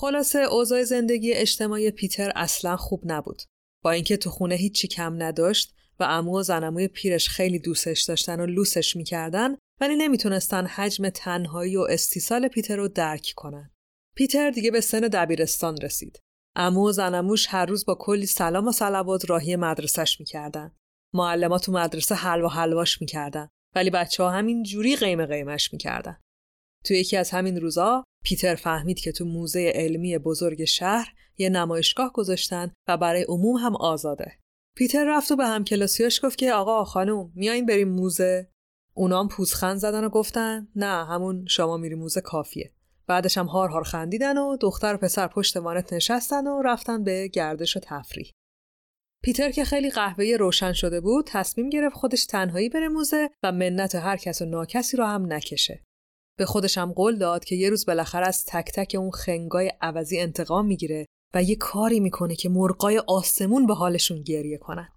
خلاصه 0.00 0.38
اوضاع 0.38 0.84
زندگی 0.84 1.32
اجتماعی 1.32 1.90
پیتر 1.90 2.32
اصلا 2.36 2.76
خوب 2.76 3.02
نبود. 3.04 3.42
با 3.84 3.90
اینکه 3.90 4.16
تو 4.16 4.30
خونه 4.30 4.54
هیچی 4.54 4.88
کم 4.88 5.22
نداشت 5.22 5.74
و 5.98 6.04
امو 6.04 6.38
و 6.38 6.42
زنموی 6.42 6.88
پیرش 6.88 7.28
خیلی 7.28 7.58
دوستش 7.58 8.02
داشتن 8.02 8.40
و 8.40 8.46
لوسش 8.46 8.96
می‌کردن 8.96 9.56
ولی 9.80 9.96
نمی‌تونستن 9.96 10.66
حجم 10.66 11.08
تنهایی 11.08 11.76
و 11.76 11.80
استیصال 11.80 12.48
پیتر 12.48 12.76
رو 12.76 12.88
درک 12.88 13.32
کنن. 13.36 13.70
پیتر 14.16 14.50
دیگه 14.50 14.70
به 14.70 14.80
سن 14.80 15.00
دبیرستان 15.00 15.76
رسید. 15.76 16.20
امو 16.56 16.88
و 16.88 16.92
زنموش 16.92 17.46
هر 17.48 17.66
روز 17.66 17.86
با 17.86 17.94
کلی 17.94 18.26
سلام 18.26 18.68
و 18.68 18.72
صلوات 18.72 19.30
راهی 19.30 19.56
مدرسهش 19.56 20.20
می‌کردن. 20.20 20.74
معلما 21.14 21.58
تو 21.58 21.72
مدرسه 21.72 22.14
حلوا 22.14 22.48
حلواش 22.48 23.00
می‌کردن 23.00 23.48
ولی 23.74 23.90
بچه 23.90 24.22
ها 24.22 24.30
همین 24.30 24.62
جوری 24.62 24.96
قیمه 24.96 25.26
قیمش 25.26 25.72
می‌کردن. 25.72 26.20
تو 26.84 26.94
یکی 26.94 27.16
از 27.16 27.30
همین 27.30 27.60
روزا 27.60 28.04
پیتر 28.24 28.54
فهمید 28.54 29.00
که 29.00 29.12
تو 29.12 29.24
موزه 29.24 29.72
علمی 29.74 30.18
بزرگ 30.18 30.64
شهر 30.64 31.14
یه 31.38 31.48
نمایشگاه 31.48 32.12
گذاشتن 32.12 32.72
و 32.88 32.96
برای 32.96 33.22
عموم 33.22 33.56
هم 33.56 33.76
آزاده. 33.76 34.32
پیتر 34.76 35.04
رفت 35.08 35.32
و 35.32 35.36
به 35.36 35.46
هم 35.46 35.64
کلاسیاش 35.64 36.24
گفت 36.24 36.38
که 36.38 36.52
آقا 36.52 36.84
خانم 36.84 37.32
میایین 37.34 37.66
بریم 37.66 37.88
موزه؟ 37.88 38.50
اونام 38.94 39.28
پوزخند 39.28 39.78
زدن 39.78 40.04
و 40.04 40.08
گفتن 40.08 40.68
نه 40.76 41.06
همون 41.06 41.46
شما 41.48 41.76
میری 41.76 41.94
موزه 41.94 42.20
کافیه. 42.20 42.72
بعدش 43.06 43.38
هم 43.38 43.46
هار 43.46 43.68
هار 43.68 43.82
خندیدن 43.82 44.38
و 44.38 44.56
دختر 44.56 44.94
و 44.94 44.98
پسر 44.98 45.26
پشت 45.26 45.56
وانت 45.56 45.92
نشستن 45.92 46.46
و 46.46 46.62
رفتن 46.62 47.04
به 47.04 47.28
گردش 47.28 47.76
و 47.76 47.80
تفریح. 47.82 48.30
پیتر 49.22 49.50
که 49.50 49.64
خیلی 49.64 49.90
قهوه 49.90 50.36
روشن 50.38 50.72
شده 50.72 51.00
بود 51.00 51.26
تصمیم 51.28 51.70
گرفت 51.70 51.96
خودش 51.96 52.26
تنهایی 52.26 52.68
بره 52.68 52.88
موزه 52.88 53.30
و 53.42 53.52
منت 53.52 53.94
هر 53.94 54.16
کس 54.16 54.42
و 54.42 54.44
ناکسی 54.44 54.96
رو 54.96 55.04
هم 55.04 55.32
نکشه. 55.32 55.84
به 56.40 56.46
خودش 56.46 56.78
هم 56.78 56.92
قول 56.92 57.18
داد 57.18 57.44
که 57.44 57.56
یه 57.56 57.70
روز 57.70 57.86
بالاخره 57.86 58.26
از 58.26 58.44
تک 58.44 58.72
تک 58.74 58.96
اون 58.98 59.10
خنگای 59.10 59.72
عوضی 59.80 60.18
انتقام 60.18 60.66
می‌گیره 60.66 61.06
و 61.34 61.42
یه 61.42 61.56
کاری 61.56 62.00
می‌کنه 62.00 62.36
که 62.36 62.48
مرغای 62.48 62.98
آسمون 62.98 63.66
به 63.66 63.74
حالشون 63.74 64.22
گریه 64.22 64.58
کنن. 64.58 64.88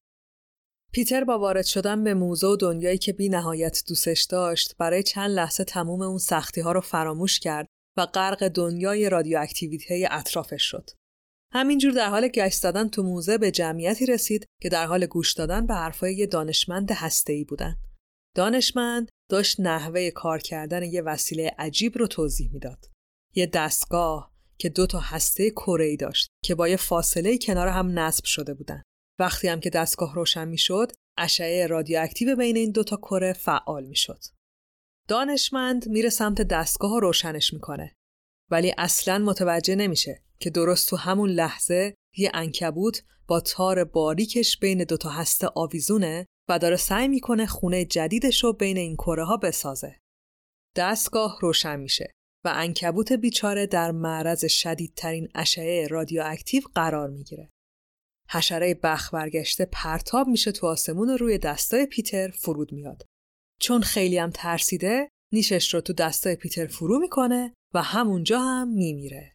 پیتر 0.94 1.24
با 1.24 1.40
وارد 1.40 1.66
شدن 1.66 2.04
به 2.04 2.14
موزه 2.14 2.48
و 2.48 2.56
دنیایی 2.56 2.98
که 2.98 3.14
بی 3.14 3.30
نهایت 3.30 3.84
دوستش 3.88 4.24
داشت 4.24 4.76
برای 4.78 5.04
چند 5.04 5.32
لحظه 5.32 5.64
تموم 5.64 6.02
اون 6.02 6.18
سختی 6.18 6.62
ها 6.62 6.72
رو 6.72 6.82
فراموش 6.82 7.40
کرد 7.40 7.68
و 7.98 8.06
غرق 8.06 8.48
دنیای 8.48 9.10
رادیواکتیویته 9.10 10.08
اطرافش 10.12 10.64
شد. 10.64 10.90
همینجور 11.54 11.92
در 11.92 12.10
حال 12.10 12.28
گشت 12.28 12.58
زدن 12.58 12.90
تو 12.90 13.04
موزه 13.04 13.38
به 13.38 13.52
جمعیتی 13.52 14.06
رسید 14.06 14.46
که 14.62 14.70
در 14.70 14.86
حال 14.86 15.06
گوش 15.06 15.34
دادن 15.34 15.66
به 15.66 15.74
حرفای 15.74 16.16
یه 16.16 16.26
دانشمند 16.26 16.92
هسته‌ای 16.92 17.44
بودن. 17.44 17.76
دانشمند 18.36 19.10
داشت 19.34 19.60
نحوه 19.60 20.10
کار 20.10 20.40
کردن 20.40 20.84
یه 20.84 21.02
وسیله 21.02 21.56
عجیب 21.58 21.98
رو 21.98 22.08
توضیح 22.08 22.52
می‌داد. 22.54 22.86
یه 23.36 23.46
دستگاه 23.46 24.34
که 24.58 24.70
دو 24.70 24.88
تا 24.88 25.00
هسته 25.00 25.52
کره 25.52 25.96
داشت 25.96 26.28
که 26.44 26.56
با 26.56 26.68
یه 26.68 26.76
فاصله 26.76 27.38
کنار 27.38 27.68
هم 27.68 28.00
نصب 28.00 28.26
شده 28.26 28.54
بودن. 28.54 28.82
وقتی 29.20 29.48
هم 29.48 29.60
که 29.60 29.70
دستگاه 29.70 30.16
روشن 30.16 30.48
می‌شد، 30.48 30.92
اشعه 31.18 31.68
رادیواکتیو 31.68 32.36
بین 32.36 32.58
این 32.58 32.72
دوتا 32.72 32.98
کره 32.98 33.34
فعال 33.34 33.86
می‌شد. 33.86 34.20
دانشمند 35.08 35.90
میره 35.90 36.10
سمت 36.10 36.42
دستگاه 36.42 37.00
روشنش 37.00 37.54
می‌کنه 37.54 37.96
ولی 38.52 38.74
اصلا 38.78 39.18
متوجه 39.18 39.76
نمیشه 39.76 40.24
که 40.40 40.50
درست 40.50 40.90
تو 40.90 40.96
همون 40.96 41.30
لحظه 41.30 41.96
یه 42.18 42.32
انکبوت 42.34 43.04
با 43.28 43.40
تار 43.40 43.84
باریکش 43.84 44.60
بین 44.60 44.84
دوتا 44.84 45.10
هسته 45.10 45.48
آویزونه 45.56 46.26
و 46.50 46.60
داره 46.60 46.76
سعی 46.76 47.08
می‌کنه 47.08 47.46
خونه 47.46 47.86
جدیدش 47.86 48.44
رو 48.44 48.54
بین 48.54 48.78
این 48.78 48.96
کره 48.96 49.26
ها 49.26 49.38
بسازه. 49.38 50.00
دستگاه 50.76 51.40
روشن 51.42 51.80
میشه 51.80 52.12
و 52.46 52.52
انکبوت 52.56 53.14
بیچاره 53.14 53.68
در 53.68 53.92
معرض 53.92 54.46
شدیدترین 54.46 55.28
اشعه 55.36 55.88
رادیواکتیو 55.88 56.64
قرار 56.76 57.10
می‌گیره. 57.10 57.50
حشره 58.30 58.74
بخ 58.74 59.14
برگشته 59.14 59.66
پرتاب 59.66 60.28
میشه 60.28 60.52
تو 60.52 60.68
آسمون 60.68 61.10
و 61.10 61.18
روی 61.18 61.38
دستای 61.38 61.86
پیتر 61.86 62.30
فرود 62.30 62.74
میاد 62.74 63.06
چون 63.62 63.82
خیلی 63.82 64.18
هم 64.18 64.32
ترسیده 64.34 65.10
نیشش 65.34 65.74
رو 65.74 65.82
تو 65.82 65.94
دستای 65.94 66.36
پیتر 66.36 66.68
فرو 66.68 67.00
می‌کنه 67.00 67.54
و 67.74 67.82
همونجا 67.82 68.40
هم 68.40 68.68
میمیره. 68.68 69.34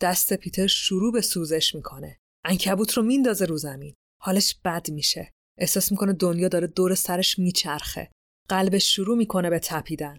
دست 0.00 0.34
پیتر 0.34 0.66
شروع 0.66 1.12
به 1.12 1.20
سوزش 1.20 1.74
می‌کنه. 1.74 2.18
انکبوت 2.44 2.92
رو 2.92 3.02
میندازه 3.02 3.44
رو 3.44 3.56
زمین. 3.56 3.94
حالش 4.20 4.60
بد 4.64 4.90
میشه. 4.90 5.30
احساس 5.62 5.92
می‌کنه 5.92 6.12
دنیا 6.12 6.48
داره 6.48 6.66
دور 6.66 6.94
سرش 6.94 7.38
میچرخه. 7.38 8.10
قلبش 8.48 8.94
شروع 8.94 9.16
می‌کنه 9.16 9.50
به 9.50 9.58
تپیدن. 9.58 10.16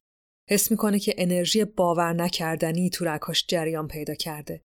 حس 0.49 0.71
می‌کنه 0.71 0.99
که 0.99 1.15
انرژی 1.17 1.65
باور 1.65 2.13
نکردنی 2.13 2.89
تو 2.89 3.05
رکاش 3.05 3.45
جریان 3.47 3.87
پیدا 3.87 4.15
کرده. 4.15 4.61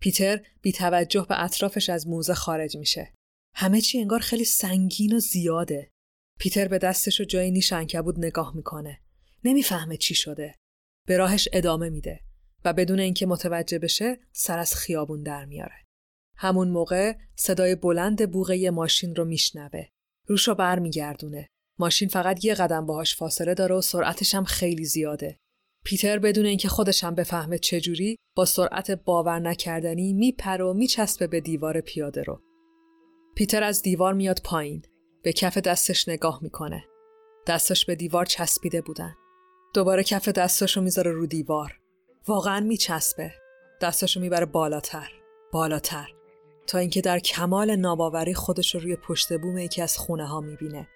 پیتر 0.00 0.40
بی 0.62 0.72
توجه 0.72 1.26
به 1.28 1.44
اطرافش 1.44 1.90
از 1.90 2.08
موزه 2.08 2.34
خارج 2.34 2.76
میشه. 2.76 3.12
همه 3.56 3.80
چی 3.80 4.00
انگار 4.00 4.20
خیلی 4.20 4.44
سنگین 4.44 5.16
و 5.16 5.18
زیاده. 5.18 5.90
پیتر 6.38 6.68
به 6.68 6.78
دستش 6.78 7.20
و 7.20 7.24
جای 7.24 7.50
نیش 7.50 7.72
انکبود 7.72 8.18
نگاه 8.18 8.56
می‌کنه. 8.56 9.00
نمی‌فهمه 9.44 9.96
چی 9.96 10.14
شده. 10.14 10.54
به 11.06 11.16
راهش 11.16 11.48
ادامه 11.52 11.88
میده 11.88 12.20
و 12.64 12.72
بدون 12.72 13.00
اینکه 13.00 13.26
متوجه 13.26 13.78
بشه 13.78 14.20
سر 14.32 14.58
از 14.58 14.74
خیابون 14.74 15.22
در 15.22 15.44
میاره. 15.44 15.84
همون 16.36 16.68
موقع 16.68 17.16
صدای 17.36 17.74
بلند 17.74 18.30
بوغه 18.30 18.70
ماشین 18.70 19.14
رو 19.14 19.24
میشنوه. 19.24 19.84
روش 20.26 20.48
رو 20.48 20.54
برمیگردونه. 20.54 21.48
ماشین 21.78 22.08
فقط 22.08 22.44
یه 22.44 22.54
قدم 22.54 22.86
باهاش 22.86 23.16
فاصله 23.16 23.54
داره 23.54 23.74
و 23.74 23.80
سرعتش 23.80 24.34
هم 24.34 24.44
خیلی 24.44 24.84
زیاده. 24.84 25.38
پیتر 25.84 26.18
بدون 26.18 26.46
اینکه 26.46 26.68
خودش 26.68 27.04
هم 27.04 27.14
بفهمه 27.14 27.58
چجوری 27.58 28.16
با 28.36 28.44
سرعت 28.44 28.90
باور 28.90 29.38
نکردنی 29.38 30.12
میپره 30.12 30.64
و 30.64 30.72
میچسبه 30.72 31.26
به 31.26 31.40
دیوار 31.40 31.80
پیاده 31.80 32.22
رو. 32.22 32.40
پیتر 33.34 33.62
از 33.62 33.82
دیوار 33.82 34.14
میاد 34.14 34.40
پایین. 34.44 34.82
به 35.22 35.32
کف 35.32 35.58
دستش 35.58 36.08
نگاه 36.08 36.38
می‌کنه. 36.42 36.84
دستش 37.46 37.84
به 37.84 37.94
دیوار 37.94 38.24
چسبیده 38.24 38.80
بودن. 38.80 39.14
دوباره 39.74 40.04
کف 40.04 40.28
دستاشو 40.28 40.80
می‌ذاره 40.80 41.12
رو 41.12 41.26
دیوار. 41.26 41.80
واقعا 42.28 42.60
میچسبه. 42.60 43.32
دستاشو 43.80 44.20
می‌بره 44.20 44.46
بالاتر. 44.46 45.10
بالاتر. 45.52 46.08
تا 46.66 46.78
اینکه 46.78 47.00
در 47.00 47.18
کمال 47.18 47.76
ناباوری 47.76 48.34
خودش 48.34 48.74
رو 48.74 48.80
روی 48.80 48.96
پشت 48.96 49.32
بوم 49.32 49.58
یکی 49.58 49.82
از 49.82 49.98
خونه 49.98 50.26
ها 50.26 50.40
می‌بینه. 50.40 50.88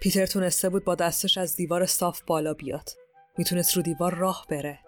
پیتر 0.00 0.26
تونسته 0.26 0.68
بود 0.68 0.84
با 0.84 0.94
دستش 0.94 1.38
از 1.38 1.56
دیوار 1.56 1.86
صاف 1.86 2.20
بالا 2.26 2.54
بیاد. 2.54 2.90
می‌تونست 3.38 3.76
رو 3.76 3.82
دیوار 3.82 4.14
راه 4.14 4.46
بره. 4.48 4.78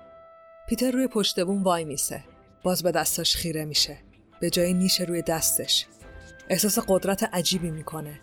پیتر 0.69 0.91
روی 0.91 1.09
پشت 1.09 1.45
بوم 1.45 1.63
وای 1.63 1.85
میسه. 1.85 2.25
باز 2.63 2.83
به 2.83 2.93
دستش 2.93 3.37
خیره 3.37 3.65
میشه. 3.65 3.99
به 4.41 4.51
جای 4.51 4.75
نیش 4.75 5.01
روی 5.01 5.23
دستش. 5.23 5.87
احساس 6.49 6.79
قدرت 6.89 7.23
عجیبی 7.23 7.71
می‌کنه. 7.71 8.21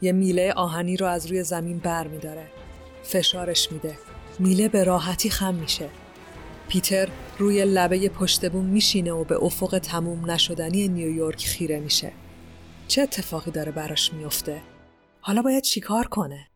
یه 0.00 0.12
میله 0.12 0.52
آهنی 0.52 0.96
رو 0.96 1.06
از 1.06 1.26
روی 1.26 1.42
زمین 1.42 1.78
بر 1.78 2.06
میداره. 2.06 2.46
فشارش 3.02 3.72
میده. 3.72 3.98
میله 4.38 4.68
به 4.68 4.84
راحتی 4.84 5.30
خم 5.30 5.54
میشه. 5.54 5.88
پیتر 6.68 7.08
روی 7.42 7.64
لبه 7.64 8.08
پشت 8.08 8.50
بوم 8.50 8.64
میشینه 8.64 9.12
و 9.12 9.24
به 9.24 9.44
افق 9.44 9.78
تموم 9.78 10.30
نشدنی 10.30 10.88
نیویورک 10.88 11.46
خیره 11.46 11.80
میشه. 11.80 12.12
چه 12.88 13.02
اتفاقی 13.02 13.50
داره 13.50 13.72
براش 13.72 14.12
میفته؟ 14.12 14.62
حالا 15.20 15.42
باید 15.42 15.62
چیکار 15.62 16.06
کنه؟ 16.06 16.46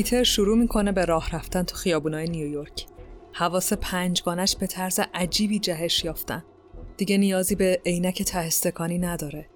پیتر 0.00 0.22
شروع 0.22 0.58
می‌کنه 0.58 0.92
به 0.92 1.04
راه 1.04 1.30
رفتن 1.30 1.62
تو 1.62 1.76
خیابونای 1.76 2.28
نیویورک. 2.28 2.86
حواس 3.32 3.72
پنجگانش 3.72 4.56
به 4.56 4.66
طرز 4.66 5.00
عجیبی 5.14 5.58
جهش 5.58 6.04
یافتن. 6.04 6.44
دیگه 6.96 7.18
نیازی 7.18 7.54
به 7.54 7.80
عینک 7.86 8.22
تهستکانی 8.22 8.98
نداره. 8.98 9.46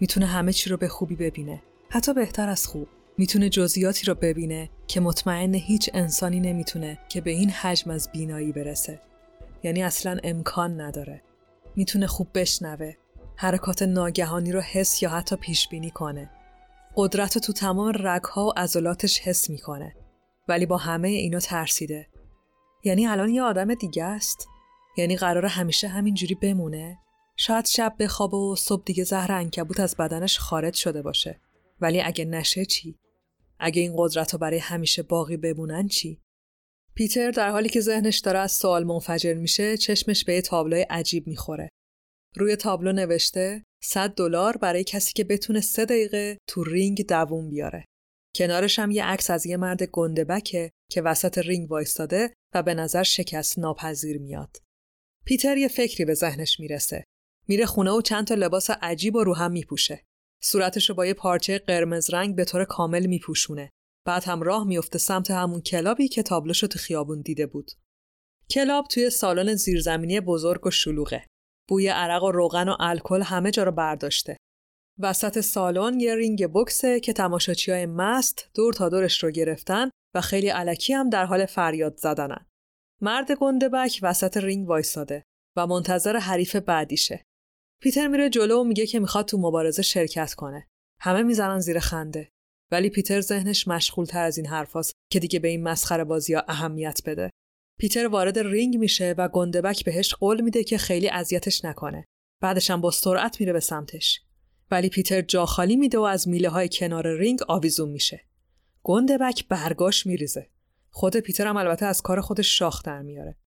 می‌تونه 0.00 0.26
همه 0.26 0.52
چی 0.52 0.70
رو 0.70 0.76
به 0.76 0.88
خوبی 0.88 1.16
ببینه. 1.16 1.62
حتی 1.88 2.14
بهتر 2.14 2.48
از 2.48 2.66
خوب. 2.66 2.88
می‌تونه 3.18 3.48
جزئیاتی 3.48 4.06
رو 4.06 4.14
ببینه 4.14 4.70
که 4.86 5.00
مطمئن 5.00 5.54
هیچ 5.54 5.90
انسانی 5.94 6.40
نمی‌تونه 6.40 6.98
که 7.08 7.20
به 7.20 7.30
این 7.30 7.50
حجم 7.50 7.90
از 7.90 8.12
بینایی 8.12 8.52
برسه. 8.52 9.00
یعنی 9.62 9.82
اصلا 9.82 10.18
امکان 10.24 10.80
نداره. 10.80 11.22
می‌تونه 11.76 12.06
خوب 12.06 12.28
بشنوه. 12.34 12.92
حرکات 13.36 13.82
ناگهانی 13.82 14.52
رو 14.52 14.60
حس 14.60 15.02
یا 15.02 15.10
حتی 15.10 15.36
پیش 15.36 15.68
بینی 15.68 15.90
کنه. 15.90 16.30
قدرت 16.96 17.38
تو 17.38 17.52
تمام 17.52 17.92
رگها 17.94 18.46
و 18.46 18.52
عضلاتش 18.56 19.20
حس 19.20 19.50
می‌کنه. 19.50 19.94
ولی 20.48 20.66
با 20.66 20.76
همه 20.76 21.08
اینا 21.08 21.38
ترسیده. 21.38 22.08
یعنی 22.84 23.06
الان 23.06 23.28
یه 23.28 23.42
آدم 23.42 23.74
دیگه 23.74 24.04
است؟ 24.04 24.48
یعنی 24.96 25.16
قرار 25.16 25.46
همیشه 25.46 25.88
همینجوری 25.88 26.34
بمونه؟ 26.34 26.98
شاید 27.36 27.66
شب 27.66 27.94
بخوابه 27.98 28.36
و 28.36 28.56
صبح 28.56 28.82
دیگه 28.84 29.04
زهر 29.04 29.32
انکبوت 29.32 29.80
از 29.80 29.96
بدنش 29.96 30.38
خارج 30.38 30.74
شده 30.74 31.02
باشه. 31.02 31.40
ولی 31.80 32.00
اگه 32.00 32.24
نشه 32.24 32.64
چی؟ 32.64 32.98
اگه 33.58 33.82
این 33.82 33.94
قدرت 33.96 34.32
رو 34.32 34.38
برای 34.38 34.58
همیشه 34.58 35.02
باقی 35.02 35.36
بمونن 35.36 35.88
چی؟ 35.88 36.20
پیتر 36.94 37.30
در 37.30 37.50
حالی 37.50 37.68
که 37.68 37.80
ذهنش 37.80 38.18
داره 38.18 38.38
از 38.38 38.52
سوال 38.52 38.84
منفجر 38.84 39.34
میشه 39.34 39.76
چشمش 39.76 40.24
به 40.24 40.34
یه 40.34 40.42
تابلوی 40.42 40.82
عجیب 40.82 41.26
می‌خوره. 41.26 41.68
روی 42.36 42.56
تابلو 42.56 42.92
نوشته 42.92 43.64
100 43.82 44.10
دلار 44.10 44.56
برای 44.56 44.84
کسی 44.84 45.12
که 45.12 45.24
بتونه 45.24 45.60
سه 45.60 45.84
دقیقه 45.84 46.38
تو 46.46 46.64
رینگ 46.64 47.06
دووم 47.06 47.50
بیاره 47.50 47.84
کنارش 48.36 48.78
هم 48.78 48.90
یه 48.90 49.04
عکس 49.04 49.30
از 49.30 49.46
یه 49.46 49.56
مرد 49.56 49.82
گنده‌بکه 49.82 50.70
که 50.90 51.02
وسط 51.02 51.38
رینگ 51.38 51.70
وایستاده 51.70 52.34
و 52.54 52.62
به 52.62 52.74
نظر 52.74 53.02
شکست 53.02 53.58
ناپذیر 53.58 54.18
میاد. 54.18 54.56
پیتر 55.24 55.56
یه 55.56 55.68
فکری 55.68 56.04
به 56.04 56.14
ذهنش 56.14 56.60
می‌رسه. 56.60 57.04
میره 57.48 57.66
خونه 57.66 57.90
و 57.90 58.00
چند 58.00 58.26
تا 58.26 58.34
لباس 58.34 58.70
عجیب 58.70 59.14
و 59.14 59.24
رو 59.24 59.34
هم 59.34 59.52
میپوشه. 59.52 60.04
صورتش 60.42 60.88
رو 60.88 60.94
با 60.94 61.06
یه 61.06 61.14
پارچه 61.14 61.58
قرمز 61.58 62.10
رنگ 62.10 62.36
به 62.36 62.44
طور 62.44 62.64
کامل 62.64 63.06
میپوشونه. 63.06 63.70
بعد 64.06 64.24
هم 64.24 64.42
راه 64.42 64.66
میفته 64.66 64.98
سمت 64.98 65.30
همون 65.30 65.60
کلابی 65.60 66.08
که 66.08 66.22
تابلوشو 66.22 66.66
تو 66.66 66.78
خیابون 66.78 67.20
دیده 67.20 67.46
بود. 67.46 67.70
کلاب 68.50 68.86
تو 68.86 68.98
یه 68.98 69.10
سالن 69.10 69.54
زیرزمینی 69.54 70.20
بزرگ 70.20 70.66
و 70.66 70.70
شلوغه. 70.70 71.26
بوی 71.68 71.88
عرق 71.88 72.22
و 72.22 72.30
روغن 72.30 72.68
و 72.68 72.76
الکل 72.80 73.22
همه 73.22 73.50
جا 73.50 73.62
رو 73.62 73.72
برداشته. 73.72 74.36
وسط 74.98 75.40
سالن 75.40 76.00
یه 76.00 76.14
رینگ 76.14 76.46
بکسه 76.46 77.00
که 77.00 77.12
تماشاچی 77.12 77.72
های 77.72 77.86
مست 77.86 78.50
دور 78.54 78.72
تا 78.72 78.88
دورش 78.88 79.24
رو 79.24 79.30
گرفتن 79.30 79.90
و 80.14 80.20
خیلی 80.20 80.48
الکی 80.48 80.92
هم 80.92 81.10
در 81.10 81.24
حال 81.24 81.46
فریاد 81.46 81.96
زدنن. 81.96 82.46
مرد 83.02 83.32
گنده‌بک 83.32 84.00
وسط 84.02 84.36
رینگ 84.36 84.68
وایساده 84.68 85.22
و 85.56 85.66
منتظر 85.66 86.16
حریف 86.16 86.56
بعدیشه. 86.56 87.22
پیتر 87.82 88.08
میره 88.08 88.30
جلو 88.30 88.60
و 88.60 88.64
میگه 88.64 88.86
که 88.86 89.00
می‌خواد 89.00 89.24
تو 89.24 89.38
مبارزه 89.38 89.82
شرکت 89.82 90.34
کنه. 90.34 90.66
همه 91.00 91.22
می‌زنن 91.22 91.58
زیر 91.58 91.78
خنده. 91.78 92.28
ولی 92.72 92.90
پیتر 92.90 93.20
ذهنش 93.20 93.68
مشغول 93.68 94.04
تر 94.04 94.24
از 94.24 94.38
این 94.38 94.46
حرفاست 94.46 94.92
که 95.12 95.18
دیگه 95.18 95.38
به 95.38 95.48
این 95.48 95.62
مسخره 95.62 96.04
بازی 96.04 96.34
ها 96.34 96.44
اهمیت 96.48 97.00
بده. 97.06 97.30
پیتر 97.82 98.06
وارد 98.06 98.38
رینگ 98.38 98.76
میشه 98.76 99.14
و 99.18 99.28
گنده‌بک 99.28 99.84
بهش 99.84 100.14
قول 100.14 100.40
میده 100.40 100.64
که 100.64 100.78
خیلی 100.78 101.08
اذیتش 101.08 101.64
نکنه. 101.64 102.04
بعدش 102.40 102.70
هم 102.70 102.80
با 102.80 102.90
سرعت 102.90 103.40
میره 103.40 103.52
به 103.52 103.60
سمتش. 103.60 104.20
ولی 104.70 104.88
پیتر 104.88 105.20
جا 105.20 105.46
خالی 105.46 105.76
میده 105.76 105.98
و 105.98 106.02
از 106.02 106.28
میله 106.28 106.48
های 106.48 106.68
کنار 106.72 107.16
رینگ 107.16 107.40
آویزون 107.48 107.90
میشه. 107.90 108.24
گنده‌بک 108.82 109.48
برگاش 109.48 110.06
میریزه. 110.06 110.50
خود 110.90 111.16
پیتر 111.16 111.46
هم 111.46 111.56
البته 111.56 111.86
از 111.86 112.02
کار 112.02 112.20
خودش 112.20 112.58
شاخ 112.58 112.82
در 112.82 113.02
میاره. 113.02 113.38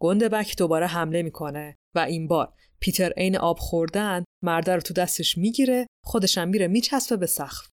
گنده‌بک 0.00 0.56
دوباره 0.56 0.86
حمله 0.86 1.22
می‌کنه 1.22 1.76
و 1.94 1.98
این 1.98 2.28
بار 2.28 2.52
پیتر 2.80 3.12
عین 3.16 3.36
آب 3.36 3.58
خوردن 3.58 4.24
مرد 4.42 4.70
رو 4.70 4.80
تو 4.80 4.94
دستش 4.94 5.38
می‌گیره 5.38 5.86
خودشم 6.04 6.48
میره 6.48 6.68
میچسبه 6.68 7.16
به 7.16 7.26
سقف. 7.26 7.68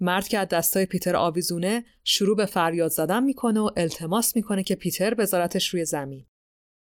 مرد 0.00 0.28
که 0.28 0.38
از 0.38 0.48
دستای 0.48 0.86
پیتر 0.86 1.16
آویزونه 1.16 1.84
شروع 2.04 2.36
به 2.36 2.46
فریاد 2.46 2.90
زدن 2.90 3.24
می‌کنه 3.24 3.60
و 3.60 3.70
التماس 3.76 4.36
می‌کنه 4.36 4.62
که 4.62 4.74
پیتر 4.74 5.14
بذارتش 5.14 5.68
روی 5.68 5.84
زمین. 5.84 6.26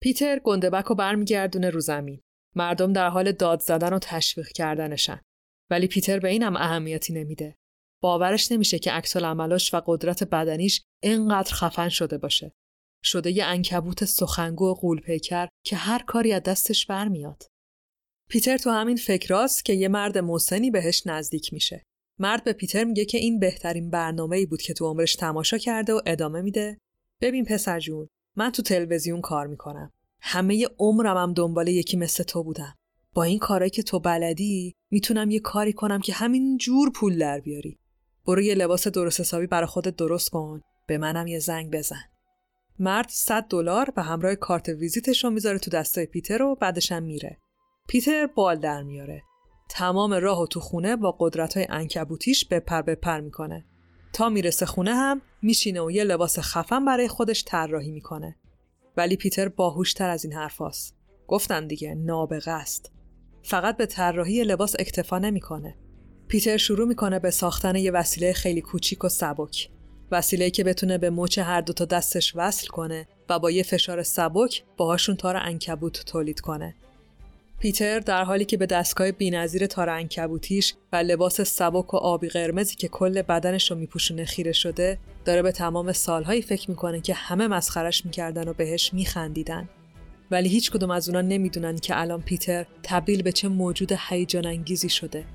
پیتر 0.01 0.39
گندبک 0.39 0.85
رو 0.85 0.95
برمیگردونه 0.95 1.69
رو 1.69 1.79
زمین. 1.79 2.21
مردم 2.55 2.93
در 2.93 3.09
حال 3.09 3.31
داد 3.31 3.59
زدن 3.59 3.93
و 3.93 3.99
تشویق 3.99 4.47
کردنشن. 4.47 5.21
ولی 5.69 5.87
پیتر 5.87 6.19
به 6.19 6.29
اینم 6.29 6.55
اهمیتی 6.55 7.13
نمیده. 7.13 7.55
باورش 8.01 8.51
نمیشه 8.51 8.79
که 8.79 8.91
عکس 8.91 9.17
عملاش 9.17 9.73
و 9.73 9.81
قدرت 9.85 10.23
بدنیش 10.23 10.81
اینقدر 11.03 11.53
خفن 11.53 11.89
شده 11.89 12.17
باشه. 12.17 12.51
شده 13.03 13.31
یه 13.31 13.45
انکبوت 13.45 14.05
سخنگو 14.05 14.71
و 14.71 14.73
قولپیکر 14.73 15.47
که 15.65 15.75
هر 15.75 16.03
کاری 16.03 16.33
از 16.33 16.43
دستش 16.43 16.85
برمیاد. 16.85 17.43
پیتر 18.29 18.57
تو 18.57 18.69
همین 18.69 18.97
فکراست 18.97 19.65
که 19.65 19.73
یه 19.73 19.87
مرد 19.87 20.17
موسنی 20.17 20.71
بهش 20.71 21.03
نزدیک 21.05 21.53
میشه. 21.53 21.83
مرد 22.19 22.43
به 22.43 22.53
پیتر 22.53 22.83
میگه 22.83 23.05
که 23.05 23.17
این 23.17 23.39
بهترین 23.39 23.89
برنامه 23.89 24.37
ای 24.37 24.45
بود 24.45 24.61
که 24.61 24.73
تو 24.73 24.85
عمرش 24.85 25.15
تماشا 25.15 25.57
کرده 25.57 25.93
و 25.93 26.01
ادامه 26.05 26.41
میده. 26.41 26.77
ببین 27.21 27.45
پسر 27.45 27.79
جون، 27.79 28.07
من 28.35 28.49
تو 28.49 28.61
تلویزیون 28.61 29.21
کار 29.21 29.47
می‌کنم. 29.47 29.91
همه 30.21 30.67
عمرم 30.79 31.17
هم 31.17 31.33
دنبال 31.33 31.67
یکی 31.67 31.97
مثل 31.97 32.23
تو 32.23 32.43
بودم. 32.43 32.75
با 33.13 33.23
این 33.23 33.39
کارایی 33.39 33.69
که 33.69 33.83
تو 33.83 33.99
بلدی 33.99 34.75
می‌تونم 34.91 35.31
یه 35.31 35.39
کاری 35.39 35.73
کنم 35.73 35.99
که 35.99 36.13
همین 36.13 36.57
جور 36.57 36.91
پول 36.91 37.17
در 37.17 37.39
بیاری. 37.39 37.79
برو 38.25 38.41
یه 38.41 38.55
لباس 38.55 38.87
درست 38.87 39.19
حسابی 39.19 39.47
برای 39.47 39.67
خودت 39.67 39.95
درست 39.95 40.29
کن 40.29 40.61
به 40.87 40.97
منم 40.97 41.27
یه 41.27 41.39
زنگ 41.39 41.71
بزن 41.71 42.03
مرد 42.79 43.09
100 43.09 43.45
دلار 43.49 43.89
به 43.89 44.01
همراه 44.01 44.35
کارت 44.35 44.69
ویزیتش 44.69 45.23
رو 45.23 45.29
می‌ذاره 45.29 45.59
تو 45.59 45.71
دستای 45.71 46.05
پیتر 46.05 46.41
و 46.41 46.55
بعدش 46.55 46.91
هم 46.91 47.03
میره 47.03 47.37
پیتر 47.87 48.27
بال 48.27 48.59
در 48.59 48.83
میاره 48.83 49.23
تمام 49.69 50.13
راه 50.13 50.41
و 50.41 50.47
تو 50.47 50.59
خونه 50.59 50.95
با 50.95 51.15
قدرت 51.19 51.57
های 51.57 51.67
انکبوتیش 51.69 52.45
بپر 52.45 52.81
بپر 52.81 53.19
می‌کنه. 53.19 53.65
تا 54.13 54.29
می‌رسه 54.29 54.65
خونه 54.65 54.95
هم 54.95 55.21
میشینه 55.41 55.81
و 55.81 55.91
یه 55.91 56.03
لباس 56.03 56.39
خفن 56.39 56.85
برای 56.85 57.07
خودش 57.07 57.43
طراحی 57.43 57.91
می‌کنه. 57.91 58.35
ولی 58.97 59.15
پیتر 59.15 59.49
باهوشتر 59.49 60.09
از 60.09 60.25
این 60.25 60.33
حرفاست 60.33 60.95
گفتن 61.27 61.67
دیگه 61.67 61.95
نابغه 61.95 62.51
است. 62.51 62.91
فقط 63.43 63.77
به 63.77 63.85
طراحی 63.85 64.43
لباس 64.43 64.75
اکتفا 64.79 65.19
نمی‌کنه. 65.19 65.77
پیتر 66.27 66.57
شروع 66.57 66.87
می‌کنه 66.87 67.19
به 67.19 67.31
ساختن 67.31 67.75
یه 67.75 67.91
وسیله 67.91 68.33
خیلی 68.33 68.61
کوچیک 68.61 69.03
و 69.03 69.09
سبک. 69.09 69.69
وسیله 70.11 70.49
که 70.49 70.63
بتونه 70.63 70.97
به 70.97 71.09
مچ 71.09 71.37
هر 71.37 71.61
دو 71.61 71.73
تا 71.73 71.85
دستش 71.85 72.33
وصل 72.35 72.67
کنه 72.67 73.07
و 73.29 73.39
با 73.39 73.51
یه 73.51 73.63
فشار 73.63 74.03
سبک 74.03 74.63
باهاشون 74.77 75.15
تار 75.15 75.37
انکبوت 75.37 76.05
تولید 76.05 76.39
کنه. 76.39 76.75
پیتر 77.59 77.99
در 77.99 78.23
حالی 78.23 78.45
که 78.45 78.57
به 78.57 78.65
دستگاه 78.65 79.11
بینظیر 79.11 79.65
تار 79.65 79.89
انکبوتیش 79.89 80.73
و 80.91 80.95
لباس 80.95 81.41
سبک 81.41 81.93
و 81.93 81.97
آبی 81.97 82.29
قرمزی 82.29 82.75
که 82.75 82.87
کل 82.87 83.21
بدنش 83.21 83.71
رو 83.71 83.77
میپوشونه 83.77 84.25
خیره 84.25 84.51
شده 84.51 84.97
داره 85.25 85.41
به 85.41 85.51
تمام 85.51 85.91
سالهایی 85.91 86.41
فکر 86.41 86.69
می‌کنه 86.69 87.01
که 87.01 87.13
همه 87.13 87.47
مسخرش 87.47 88.05
می‌کردن 88.05 88.47
و 88.47 88.53
بهش 88.53 88.93
میخندیدن. 88.93 89.69
ولی 90.31 90.49
هیچ 90.49 90.71
کدوم 90.71 90.91
از 90.91 91.09
اونا 91.09 91.21
نمی‌دونن 91.21 91.77
که 91.77 92.01
الان 92.01 92.21
پیتر 92.21 92.65
تبدیل 92.83 93.21
به 93.21 93.31
چه 93.31 93.47
موجود 93.47 93.91
هیجان 94.09 94.45
انگیزی 94.45 94.89
شده. 94.89 95.25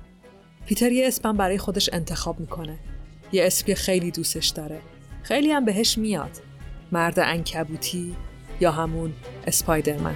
پیتر 0.65 0.91
یه 0.91 1.07
اسمم 1.07 1.37
برای 1.37 1.57
خودش 1.57 1.89
انتخاب 1.93 2.39
می‌کنه. 2.39 2.79
یه 3.31 3.45
اسم 3.45 3.73
خیلی 3.73 4.11
دوستش 4.11 4.47
داره. 4.47 4.79
خیلی 5.23 5.51
هم 5.51 5.65
بهش 5.65 5.97
میاد. 5.97 6.41
مرد 6.91 7.19
انکبوتی 7.19 8.15
یا 8.61 8.71
همون 8.71 9.13
اسپایدرمن. 9.47 10.15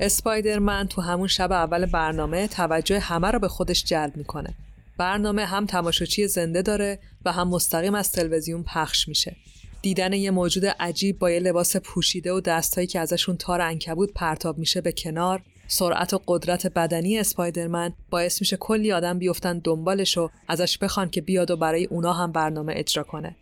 اسپایدرمن 0.00 0.88
تو 0.88 1.02
همون 1.02 1.28
شب 1.28 1.52
اول 1.52 1.86
برنامه 1.86 2.48
توجه 2.48 2.98
همه 2.98 3.30
رو 3.30 3.38
به 3.38 3.48
خودش 3.48 3.84
جلب 3.84 4.16
می‌کنه. 4.16 4.54
برنامه 4.98 5.44
هم 5.44 5.66
تماشاچی 5.66 6.26
زنده 6.26 6.62
داره 6.62 6.98
و 7.24 7.32
هم 7.32 7.48
مستقیم 7.48 7.94
از 7.94 8.12
تلویزیون 8.12 8.62
پخش 8.62 9.08
میشه. 9.08 9.36
دیدن 9.82 10.12
یه 10.12 10.30
موجود 10.30 10.66
عجیب 10.66 11.18
با 11.18 11.30
یه 11.30 11.40
لباس 11.40 11.76
پوشیده 11.76 12.32
و 12.32 12.40
دستایی 12.40 12.86
که 12.86 13.00
ازشون 13.00 13.36
تار 13.36 13.60
انکبود 13.60 14.12
پرتاب 14.12 14.58
میشه 14.58 14.80
به 14.80 14.92
کنار 14.92 15.42
سرعت 15.68 16.14
و 16.14 16.22
قدرت 16.26 16.66
بدنی 16.66 17.18
اسپایدرمن 17.18 17.92
باعث 18.10 18.40
میشه 18.40 18.56
کلی 18.56 18.92
آدم 18.92 19.18
بیفتن 19.18 19.58
دنبالش 19.58 20.18
و 20.18 20.30
ازش 20.48 20.78
بخوان 20.78 21.10
که 21.10 21.20
بیاد 21.20 21.50
و 21.50 21.56
برای 21.56 21.84
اونا 21.84 22.12
هم 22.12 22.32
برنامه 22.32 22.72
اجرا 22.76 23.02
کنه. 23.02 23.36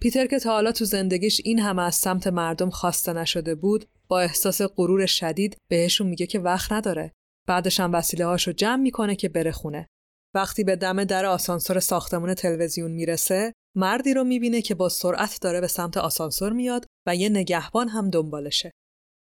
پیتر 0.00 0.26
که 0.26 0.38
تا 0.38 0.50
حالا 0.50 0.72
تو 0.72 0.84
زندگیش 0.84 1.40
این 1.44 1.58
همه 1.58 1.82
از 1.82 1.94
سمت 1.94 2.26
مردم 2.26 2.70
خواسته 2.70 3.12
نشده 3.12 3.54
بود 3.54 3.86
با 4.10 4.20
احساس 4.20 4.62
غرور 4.62 5.06
شدید 5.06 5.56
بهشون 5.70 6.06
میگه 6.06 6.26
که 6.26 6.38
وقت 6.38 6.72
نداره. 6.72 7.12
بعدش 7.48 7.80
هم 7.80 7.92
وسیله 7.92 8.26
هاشو 8.26 8.52
جمع 8.52 8.82
می‌کنه 8.82 9.16
که 9.16 9.28
بره 9.28 9.52
خونه. 9.52 9.86
وقتی 10.34 10.64
به 10.64 10.76
دم 10.76 11.04
در 11.04 11.24
آسانسور 11.24 11.80
ساختمون 11.80 12.34
تلویزیون 12.34 12.90
می‌رسه 12.90 13.52
مردی 13.76 14.14
رو 14.14 14.24
می‌بینه 14.24 14.62
که 14.62 14.74
با 14.74 14.88
سرعت 14.88 15.38
داره 15.42 15.60
به 15.60 15.66
سمت 15.66 15.96
آسانسور 15.96 16.52
میاد 16.52 16.86
و 17.06 17.16
یه 17.16 17.28
نگهبان 17.28 17.88
هم 17.88 18.10
دنبالشه. 18.10 18.70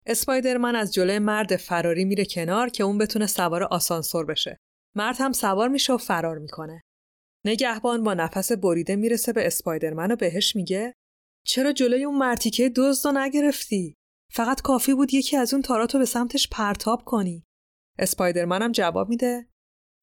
اسپایدرمن 0.06 0.76
از 0.76 0.94
جلوی 0.94 1.18
مرد 1.18 1.56
فراری 1.56 2.04
میره 2.04 2.24
کنار 2.24 2.68
که 2.68 2.84
اون 2.84 2.98
بتونه 2.98 3.26
سوار 3.26 3.62
آسانسور 3.62 4.26
بشه. 4.26 4.56
مرد 4.96 5.16
هم 5.18 5.32
سوار 5.32 5.68
میشه 5.68 5.92
و 5.92 5.96
فرار 5.96 6.38
می‌کنه. 6.38 6.80
نگهبان 7.46 8.02
با 8.02 8.14
نفس 8.14 8.52
بریده 8.52 8.96
می‌رسه 8.96 9.32
به 9.32 9.46
اسپایدرمن 9.46 10.12
و 10.12 10.16
بهش 10.16 10.56
میگه 10.56 10.94
چرا 11.46 11.72
جلوی 11.72 12.04
اون 12.04 12.18
مرتیکه 12.18 12.72
دزد 12.76 13.08
نگرفتی؟ 13.08 13.94
فقط 14.34 14.62
کافی 14.62 14.94
بود 14.94 15.14
یکی 15.14 15.36
از 15.36 15.54
اون 15.54 15.62
تاراتو 15.62 15.98
به 15.98 16.04
سمتش 16.04 16.48
پرتاب 16.48 17.04
کنی. 17.04 17.46
اسپایدرمن 17.98 18.62
هم 18.62 18.72
جواب 18.72 19.08
میده 19.08 19.48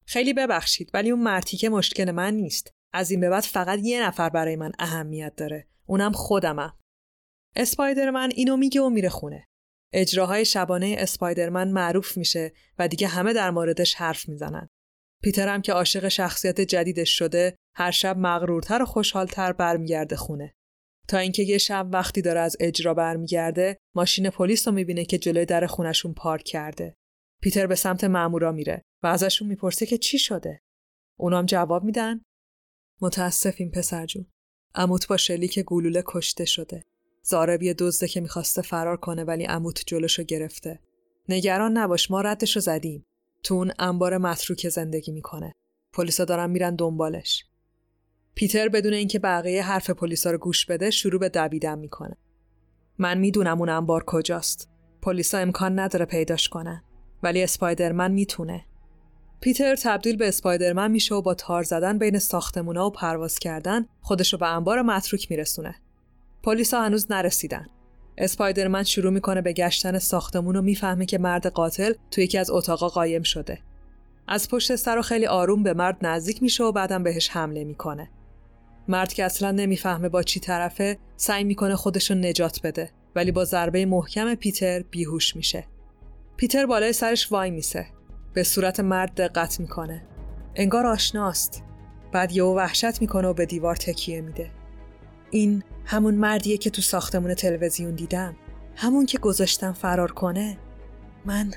خیلی 0.06 0.32
ببخشید 0.32 0.90
ولی 0.94 1.10
اون 1.10 1.22
مرتیکه 1.22 1.68
مشکل 1.68 2.10
من 2.10 2.34
نیست. 2.34 2.70
از 2.92 3.10
این 3.10 3.20
به 3.20 3.30
بعد 3.30 3.42
فقط 3.42 3.78
یه 3.82 4.02
نفر 4.02 4.28
برای 4.28 4.56
من 4.56 4.72
اهمیت 4.78 5.36
داره. 5.36 5.68
اونم 5.86 6.12
خودمم. 6.12 6.78
اسپایدرمن 7.56 8.30
اینو 8.34 8.56
میگه 8.56 8.80
و 8.80 8.88
میره 8.88 9.08
خونه. 9.08 9.44
اجراهای 9.92 10.44
شبانه 10.44 10.96
اسپایدرمن 10.98 11.70
معروف 11.70 12.16
میشه 12.16 12.52
و 12.78 12.88
دیگه 12.88 13.08
همه 13.08 13.32
در 13.32 13.50
موردش 13.50 13.94
حرف 13.94 14.28
می‌زنن. 14.28 14.68
پیتر 15.22 15.48
هم 15.48 15.62
که 15.62 15.72
عاشق 15.72 16.08
شخصیت 16.08 16.60
جدیدش 16.60 17.18
شده 17.18 17.56
هر 17.76 17.90
شب 17.90 18.18
مغرورتر 18.18 18.82
و 18.82 18.86
خوشحالتر 18.86 19.52
برمیگرده 19.52 20.16
خونه. 20.16 20.54
تا 21.10 21.18
اینکه 21.18 21.42
یه 21.42 21.58
شب 21.58 21.88
وقتی 21.92 22.22
داره 22.22 22.40
از 22.40 22.56
اجرا 22.60 22.94
برمیگرده 22.94 23.78
ماشین 23.94 24.30
پلیس 24.30 24.68
رو 24.68 24.74
می‌بینه 24.74 25.04
که 25.04 25.18
جلوی 25.18 25.44
در 25.46 25.66
خونشون 25.66 26.14
پارک 26.14 26.44
کرده. 26.44 26.96
پیتر 27.42 27.66
به 27.66 27.74
سمت 27.74 28.04
مامورا 28.04 28.52
میره 28.52 28.82
و 29.02 29.06
ازشون 29.06 29.48
می‌پرسه 29.48 29.86
که 29.86 29.98
چی 29.98 30.18
شده. 30.18 30.60
اونام 31.18 31.46
جواب 31.46 31.84
میدن 31.84 32.20
متاسفیم 33.00 33.70
پسر 33.70 34.06
جون. 34.06 34.26
عموت 34.74 35.08
با 35.08 35.16
شلیک 35.16 35.60
گلوله 35.60 36.02
کشته 36.06 36.44
شده. 36.44 36.84
زاربی 37.22 37.74
دزده 37.74 38.08
که 38.08 38.20
می‌خواسته 38.20 38.62
فرار 38.62 38.96
کنه 38.96 39.24
ولی 39.24 39.44
عموت 39.44 39.82
جلوشو 39.86 40.22
گرفته. 40.22 40.80
نگران 41.28 41.78
نباش 41.78 42.10
ما 42.10 42.20
ردشو 42.20 42.60
زدیم. 42.60 43.06
تو 43.42 43.54
اون 43.54 43.72
انبار 43.78 44.18
متروک 44.18 44.68
زندگی 44.68 45.12
می‌کنه. 45.12 45.52
پلیسا 45.92 46.24
دارن 46.24 46.50
میرن 46.50 46.76
دنبالش. 46.76 47.44
پیتر 48.34 48.68
بدون 48.68 48.92
اینکه 48.92 49.18
بقیه 49.18 49.62
حرف 49.62 49.90
پلیسا 49.90 50.30
رو 50.30 50.38
گوش 50.38 50.66
بده 50.66 50.90
شروع 50.90 51.20
به 51.20 51.28
دویدن 51.28 51.78
می‌کنه. 51.78 52.16
من 52.98 53.18
می‌دونم 53.18 53.58
اون 53.58 53.68
انبار 53.68 54.04
کجاست. 54.04 54.68
پلیسا 55.02 55.38
امکان 55.38 55.78
نداره 55.78 56.04
پیداش 56.04 56.48
کنن. 56.48 56.82
ولی 57.22 57.42
اسپایدرمن 57.42 58.12
می‌تونه. 58.12 58.64
پیتر 59.40 59.76
تبدیل 59.76 60.16
به 60.16 60.28
اسپایدرمن 60.28 60.90
میشه 60.90 61.14
و 61.14 61.22
با 61.22 61.34
تار 61.34 61.62
زدن 61.62 61.98
بین 61.98 62.18
ساختمونا 62.18 62.86
و 62.86 62.90
پرواز 62.90 63.38
کردن 63.38 63.86
خودشو 64.00 64.38
به 64.38 64.46
انبار 64.46 64.82
متروک 64.82 65.30
میرسونه. 65.30 65.74
پلیسا 66.42 66.82
هنوز 66.82 67.12
نرسیدن. 67.12 67.66
اسپایدرمن 68.18 68.82
شروع 68.82 69.12
می‌کنه 69.12 69.42
به 69.42 69.52
گشتن 69.52 69.98
ساختمون 69.98 70.56
و 70.56 70.62
می‌فهمه 70.62 71.06
که 71.06 71.18
مرد 71.18 71.46
قاتل 71.46 71.92
تو 72.10 72.20
یکی 72.20 72.38
از 72.38 72.50
اتاقا 72.50 72.88
قایم 72.88 73.22
شده. 73.22 73.58
از 74.28 74.48
پشت 74.48 74.76
سر 74.76 74.98
و 74.98 75.02
خیلی 75.02 75.26
آروم 75.26 75.62
به 75.62 75.74
مرد 75.74 76.06
نزدیک 76.06 76.42
میشه 76.42 76.64
و 76.64 76.72
بعدم 76.72 77.02
بهش 77.02 77.30
حمله 77.30 77.64
می‌کنه. 77.64 78.10
مرد 78.90 79.12
که 79.12 79.24
اصلا 79.24 79.50
نمی‌فهمه 79.50 80.08
با 80.08 80.22
چی 80.22 80.40
طرفه 80.40 80.98
سعی 81.16 81.44
می‌کنه 81.44 81.76
خودشو 81.76 82.14
نجات 82.14 82.60
بده 82.62 82.90
ولی 83.14 83.32
با 83.32 83.44
ضربه 83.44 83.86
محکم 83.86 84.34
پیتر 84.34 84.82
بیهوش 84.82 85.36
میشه. 85.36 85.66
پیتر 86.36 86.66
بالای 86.66 86.92
سرش 86.92 87.32
وای 87.32 87.50
میسه. 87.50 87.86
به 88.34 88.42
صورت 88.42 88.80
مرد 88.80 89.14
دقت 89.14 89.60
می‌کنه. 89.60 90.06
انگار 90.54 90.86
آشناست. 90.86 91.62
بعد 92.12 92.32
یهو 92.32 92.56
وحشت 92.56 93.00
می‌کنه 93.00 93.28
و 93.28 93.34
به 93.34 93.46
دیوار 93.46 93.76
تکیه 93.76 94.20
میده. 94.20 94.50
این 95.30 95.62
همون 95.84 96.14
مردیه 96.14 96.56
که 96.56 96.70
تو 96.70 96.82
ساختمون 96.82 97.34
تلویزیون 97.34 97.94
دیدم 97.94 98.36
همون 98.76 99.06
که 99.06 99.18
گذاشتم 99.18 99.72
فرار 99.72 100.12
کنه 100.12 100.58
من 101.24 101.50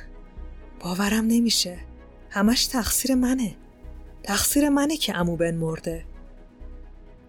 باورم 0.80 1.26
نمیشه 1.28 1.78
همش 2.30 2.66
تقصیر 2.66 3.16
منه 3.16 3.56
تقصیر 4.24 4.70
منه 4.70 4.98
که 4.98 5.18
امو 5.18 5.36
بن 5.36 5.56
مرده 5.56 6.06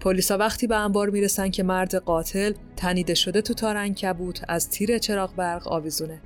پلیسا 0.04 0.38
وقتی 0.38 0.66
به 0.66 0.76
انبار 0.76 1.10
می‌رسن 1.10 1.50
که 1.50 1.62
مرد 1.62 1.94
قاتل 1.94 2.52
تنیده 2.76 3.14
شده 3.14 3.42
تو 3.42 3.54
تارن 3.54 3.94
کبوت 3.94 4.44
از 4.48 4.68
تیر 4.70 4.98
چراغ 4.98 5.34
برق 5.34 5.68
آویزونه. 5.68 6.20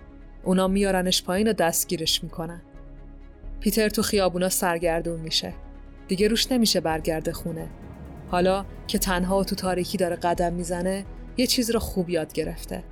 اونا 0.45 0.68
میارنش 0.68 1.22
پایین 1.22 1.49
و 1.49 1.53
دستگیرش 1.53 2.24
می‌کنن. 2.24 2.62
پیتر 3.61 3.89
تو 3.89 4.03
خیابونا 4.03 4.49
سرگردون 4.49 5.20
میشه. 5.20 5.55
دیگه 6.09 6.29
روش 6.29 6.53
نمیشه 6.53 6.81
برگرده 6.81 7.33
خونه. 7.33 7.68
حالا 8.31 8.64
که 8.87 8.99
تنها 8.99 9.45
تو 9.45 9.55
تاریکی 9.57 9.99
داره 9.99 10.16
قدم 10.16 10.53
می‌زنه 10.53 11.05
یه 11.37 11.47
چیز 11.47 11.70
رو 11.70 11.81
خوب 11.81 12.11
یاد 12.11 12.33
گرفته. 12.33 12.85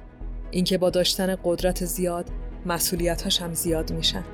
اینکه 0.51 0.79
با 0.79 0.91
داشتن 0.91 1.37
قدرت 1.45 1.85
زیاد 1.85 2.29
مسئولیتاش 2.67 3.43
هم 3.43 3.55
زیاد 3.55 3.93
میشن. 3.93 4.25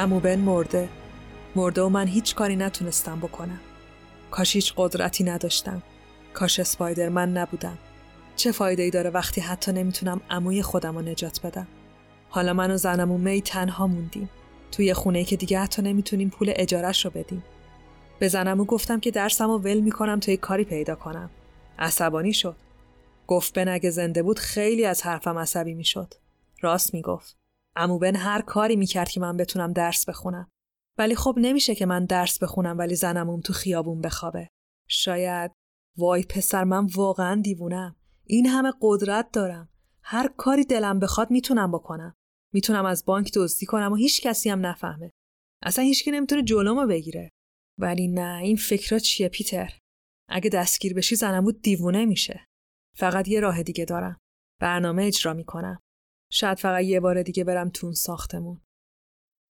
امو 0.00 0.20
بن 0.20 0.38
مرده. 0.38 0.88
مرده 1.56 1.82
و 1.82 1.88
من 1.88 2.06
هیچ 2.06 2.34
کاری 2.34 2.56
نتونستم 2.56 3.18
بکنم. 3.18 3.60
کاش 4.30 4.54
هیچ 4.56 4.74
قدرتی 4.76 5.24
نداشتم. 5.24 5.82
کاش 6.34 6.60
اسپایدرمن 6.60 7.32
نبودم. 7.32 7.78
چه 8.36 8.52
فایده 8.52 8.82
ای 8.82 8.90
داره 8.90 9.10
وقتی 9.10 9.40
حتی 9.40 9.72
نمی‌تونم 9.72 10.20
عموی 10.30 10.62
خودم 10.62 10.94
رو 10.94 11.02
نجات 11.02 11.46
بدم؟ 11.46 11.66
حالا 12.28 12.52
من 12.52 12.70
و 12.70 12.76
زنم 12.76 13.10
و 13.10 13.18
می 13.18 13.42
تنها 13.42 13.86
موندیم. 13.86 14.30
توی 14.72 14.94
خونه 14.94 15.24
که 15.24 15.36
دیگه 15.36 15.58
حتی 15.58 15.82
نمی‌تونیم 15.82 16.30
پول 16.30 16.52
اجارش 16.56 17.04
رو 17.04 17.10
بدیم. 17.10 17.44
به 18.18 18.28
زنمو 18.28 18.64
گفتم 18.64 19.00
که 19.00 19.10
درسم 19.10 19.50
و 19.50 19.58
ول 19.58 19.80
می‌کنم 19.80 20.20
تا 20.20 20.36
کاری 20.36 20.64
پیدا 20.64 20.94
کنم. 20.94 21.30
عصبانی 21.78 22.32
شد. 22.32 22.56
گفت 23.26 23.54
بن 23.54 23.68
اگه 23.68 23.90
زنده 23.90 24.22
بود 24.22 24.38
خیلی 24.38 24.84
از 24.84 25.02
حرفم 25.02 25.38
عصبی 25.38 25.74
می‌شد. 25.74 26.14
راست 26.60 26.94
می‌گفت. 26.94 27.39
امو 27.76 27.98
بن 27.98 28.16
هر 28.16 28.42
کاری 28.42 28.76
می‌کرد 28.76 29.08
که 29.08 29.20
من 29.20 29.36
بتونم 29.36 29.72
درس 29.72 30.08
بخونم. 30.08 30.48
ولی 30.98 31.14
خب 31.14 31.34
نمیشه 31.38 31.74
که 31.74 31.86
من 31.86 32.04
درس 32.04 32.42
بخونم 32.42 32.78
ولی 32.78 32.96
زنموم 32.96 33.40
تو 33.40 33.52
خیابون 33.52 34.00
بخوابه. 34.00 34.48
شاید 34.88 35.52
وای 35.98 36.22
پسر 36.22 36.64
من 36.64 36.86
واقعا 36.86 37.40
دیوونم. 37.40 37.96
این 38.26 38.46
همه 38.46 38.72
قدرت 38.80 39.30
دارم. 39.32 39.68
هر 40.02 40.28
کاری 40.28 40.64
دلم 40.64 40.98
بخواد 40.98 41.30
می‌تونم 41.30 41.72
بکنم. 41.72 42.14
می‌تونم 42.54 42.84
از 42.84 43.04
بانک 43.04 43.32
دزدی 43.34 43.66
کنم 43.66 43.92
و 43.92 43.96
هیچ 43.96 44.22
کسی 44.22 44.50
هم 44.50 44.66
نفهمه. 44.66 45.10
اصلا 45.62 45.84
هیچکی 45.84 46.10
نمی‌تونه 46.10 46.42
جلومو 46.42 46.86
بگیره. 46.86 47.30
ولی 47.78 48.08
نه 48.08 48.38
این 48.42 48.56
فکرها 48.56 48.98
چیه 48.98 49.28
پیتر؟ 49.28 49.78
اگه 50.28 50.50
دستگیر 50.50 50.94
بشی 50.94 51.16
زنمو 51.16 51.52
دیوونه 51.52 52.04
میشه. 52.04 52.44
فقط 52.96 53.28
یه 53.28 53.40
راه 53.40 53.62
دیگه 53.62 53.84
دارم. 53.84 54.18
برنامه 54.60 55.02
اجرا 55.04 55.34
می‌کنم. 55.34 55.78
شاید 56.30 56.58
فقط 56.58 56.84
یه 56.84 57.00
بار 57.00 57.22
دیگه 57.22 57.44
برم 57.44 57.70
تو 57.70 57.86
اون 57.86 57.94
ساختمون. 57.94 58.60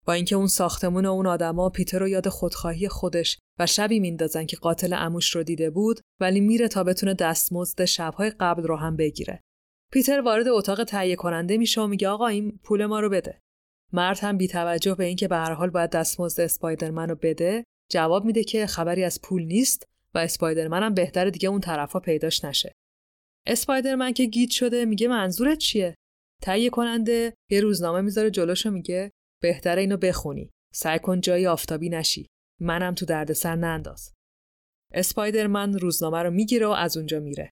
با 0.07 0.12
اینکه 0.12 0.37
اون 0.37 0.47
ساختمون 0.47 1.07
و 1.07 1.11
اون 1.11 1.26
آدما 1.26 1.70
پیتر 1.70 1.99
رو 1.99 2.09
یاد 2.09 2.28
خودخواهی 2.28 2.89
خودش 2.89 3.39
و 3.59 3.66
شبی 3.66 4.01
میندازن 4.01 4.47
که 4.47 4.57
قاتل 4.57 4.93
اموش 4.93 5.37
رو 5.37 5.43
دیده 5.43 5.70
بود 5.70 6.01
ولی 6.20 6.41
میره 6.41 6.68
تا 6.68 6.85
بتونه 6.85 7.14
دستمزد 7.14 7.85
شبهای 7.85 8.31
قبل 8.31 8.62
رو 8.62 8.76
هم 8.76 8.97
بگیره. 8.97 9.41
پیتر 9.93 10.20
وارد 10.20 10.49
اتاق 10.49 10.85
تهیه 10.85 11.16
کننده 11.16 11.57
میشه 11.57 11.81
و 11.81 11.87
میگه 11.87 12.09
آقا 12.09 12.26
این 12.26 12.59
پول 12.62 12.87
ما 12.87 13.01
رو 13.01 13.09
بده. 13.09 13.41
مرد 13.93 14.18
هم 14.18 14.39
بی 14.39 14.49
توجه 14.49 14.95
به 14.95 15.05
اینکه 15.05 15.28
به 15.28 15.37
هر 15.37 15.53
حال 15.53 15.70
باید 15.70 15.91
دستمزد 15.91 16.41
اسپایدرمن 16.41 17.09
رو 17.09 17.14
بده 17.22 17.64
جواب 17.91 18.24
میده 18.24 18.45
که 18.45 18.66
خبری 18.66 19.05
از 19.05 19.20
پول 19.22 19.43
نیست 19.43 19.89
و 20.14 20.18
اسپایدرمن 20.18 20.83
هم 20.83 20.95
بهتر 20.95 21.31
دیگه 21.31 21.49
اون 21.49 21.61
طرفا 21.61 22.01
پیداش 22.01 22.45
نشه. 22.45 22.72
اسپایدرمن 23.47 24.12
که 24.12 24.24
گیت 24.24 24.51
شده 24.51 24.85
میگه 24.85 25.09
منظورت 25.09 25.59
چیه؟ 25.59 25.95
تهیه 26.43 26.70
کننده 26.70 27.34
یه 27.51 27.61
روزنامه 27.61 28.01
می‌ذاره 28.01 28.30
جلوشو 28.30 28.70
میگه 28.70 29.11
بهتره 29.43 29.80
اینو 29.80 29.97
بخونی. 29.97 30.51
سعی 30.74 30.99
کن 30.99 31.20
جایی 31.20 31.47
آفتابی 31.47 31.88
نشی. 31.88 32.26
منم 32.61 32.95
تو 32.95 33.07
دردسر 33.07 33.57
ننداز. 33.57 34.12
اسپایدرمن 34.93 35.78
روزنامه 35.78 36.22
رو 36.22 36.30
می‌گیره 36.30 36.66
و 36.66 36.70
از 36.70 36.97
اونجا 36.97 37.20
میره. 37.20 37.51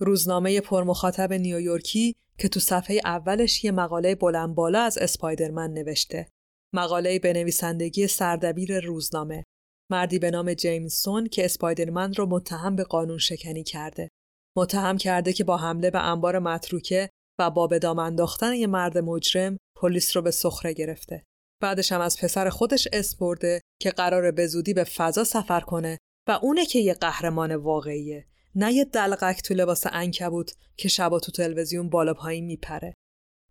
روزنامه 0.00 0.60
پرمخاطب 0.60 1.32
نیویورکی 1.32 2.16
که 2.38 2.48
تو 2.48 2.60
صفحه 2.60 3.00
اولش 3.04 3.64
یه 3.64 3.70
مقاله 3.70 4.14
بلند 4.14 4.54
بالا 4.54 4.80
از 4.80 4.98
اسپایدرمن 4.98 5.70
نوشته. 5.70 6.28
مقاله 6.74 7.18
به 7.18 7.32
نویسندگی 7.32 8.06
سردبیر 8.06 8.80
روزنامه. 8.80 9.44
مردی 9.90 10.18
به 10.18 10.30
نام 10.30 10.54
جیمسون 10.54 11.26
که 11.26 11.44
اسپایدرمن 11.44 12.14
رو 12.14 12.26
متهم 12.26 12.76
به 12.76 12.84
قانون 12.84 13.18
شکنی 13.18 13.64
کرده. 13.64 14.08
متهم 14.56 14.96
کرده 14.96 15.32
که 15.32 15.44
با 15.44 15.56
حمله 15.56 15.90
به 15.90 15.98
انبار 15.98 16.38
متروکه 16.38 17.10
و 17.38 17.50
با 17.50 17.66
به 17.66 17.78
دام 17.78 17.98
انداختن 17.98 18.54
یه 18.54 18.66
مرد 18.66 18.98
مجرم 18.98 19.56
پلیس 19.76 20.16
رو 20.16 20.22
به 20.22 20.30
سخره 20.30 20.72
گرفته. 20.72 21.24
بعدش 21.62 21.92
هم 21.92 22.00
از 22.00 22.18
پسر 22.18 22.48
خودش 22.48 22.88
اسم 22.92 23.36
که 23.80 23.90
قراره 23.90 24.32
به 24.32 24.46
زودی 24.46 24.74
به 24.74 24.84
فضا 24.84 25.24
سفر 25.24 25.60
کنه 25.60 25.98
و 26.28 26.38
اونه 26.42 26.66
که 26.66 26.78
یه 26.78 26.94
قهرمان 26.94 27.56
واقعیه 27.56 28.26
نه 28.54 28.72
یه 28.72 28.84
دلقک 28.84 29.42
تو 29.42 29.54
لباس 29.54 29.86
انکبوت 29.92 30.54
که 30.76 30.88
شبا 30.88 31.20
تو 31.20 31.32
تلویزیون 31.32 31.88
بالا 31.88 32.14
پایین 32.14 32.44
میپره. 32.44 32.94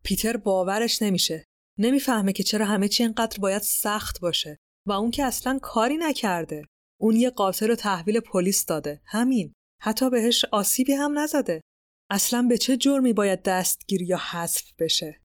پیتر 0.04 0.38
باورش 0.38 1.02
نمیشه. 1.02 1.46
نمی‌فهمه 1.80 2.34
که 2.34 2.44
چرا 2.44 2.66
همه 2.66 2.88
چی 2.88 3.04
اینقدر 3.04 3.40
باید 3.40 3.62
سخت 3.62 4.20
باشه 4.20 4.58
و 4.88 4.92
اون 4.92 5.12
که 5.12 5.24
اصلا 5.24 5.60
کاری 5.62 5.98
نکرده. 5.98 6.64
اون 7.00 7.16
یه 7.16 7.30
قاتل 7.30 7.68
رو 7.68 7.76
تحویل 7.76 8.20
پلیس 8.20 8.66
داده. 8.66 9.02
همین. 9.06 9.54
حتی 9.82 10.10
بهش 10.10 10.46
آسیبی 10.46 10.94
هم 10.94 11.20
نزده. 11.20 11.62
اصلا 12.14 12.42
به 12.50 12.58
چه 12.58 12.78
جرمی 12.78 13.14
باید 13.14 13.44
دستگیر 13.44 14.02
یا 14.02 14.18
حذف 14.18 14.74
بشه؟ 14.80 15.22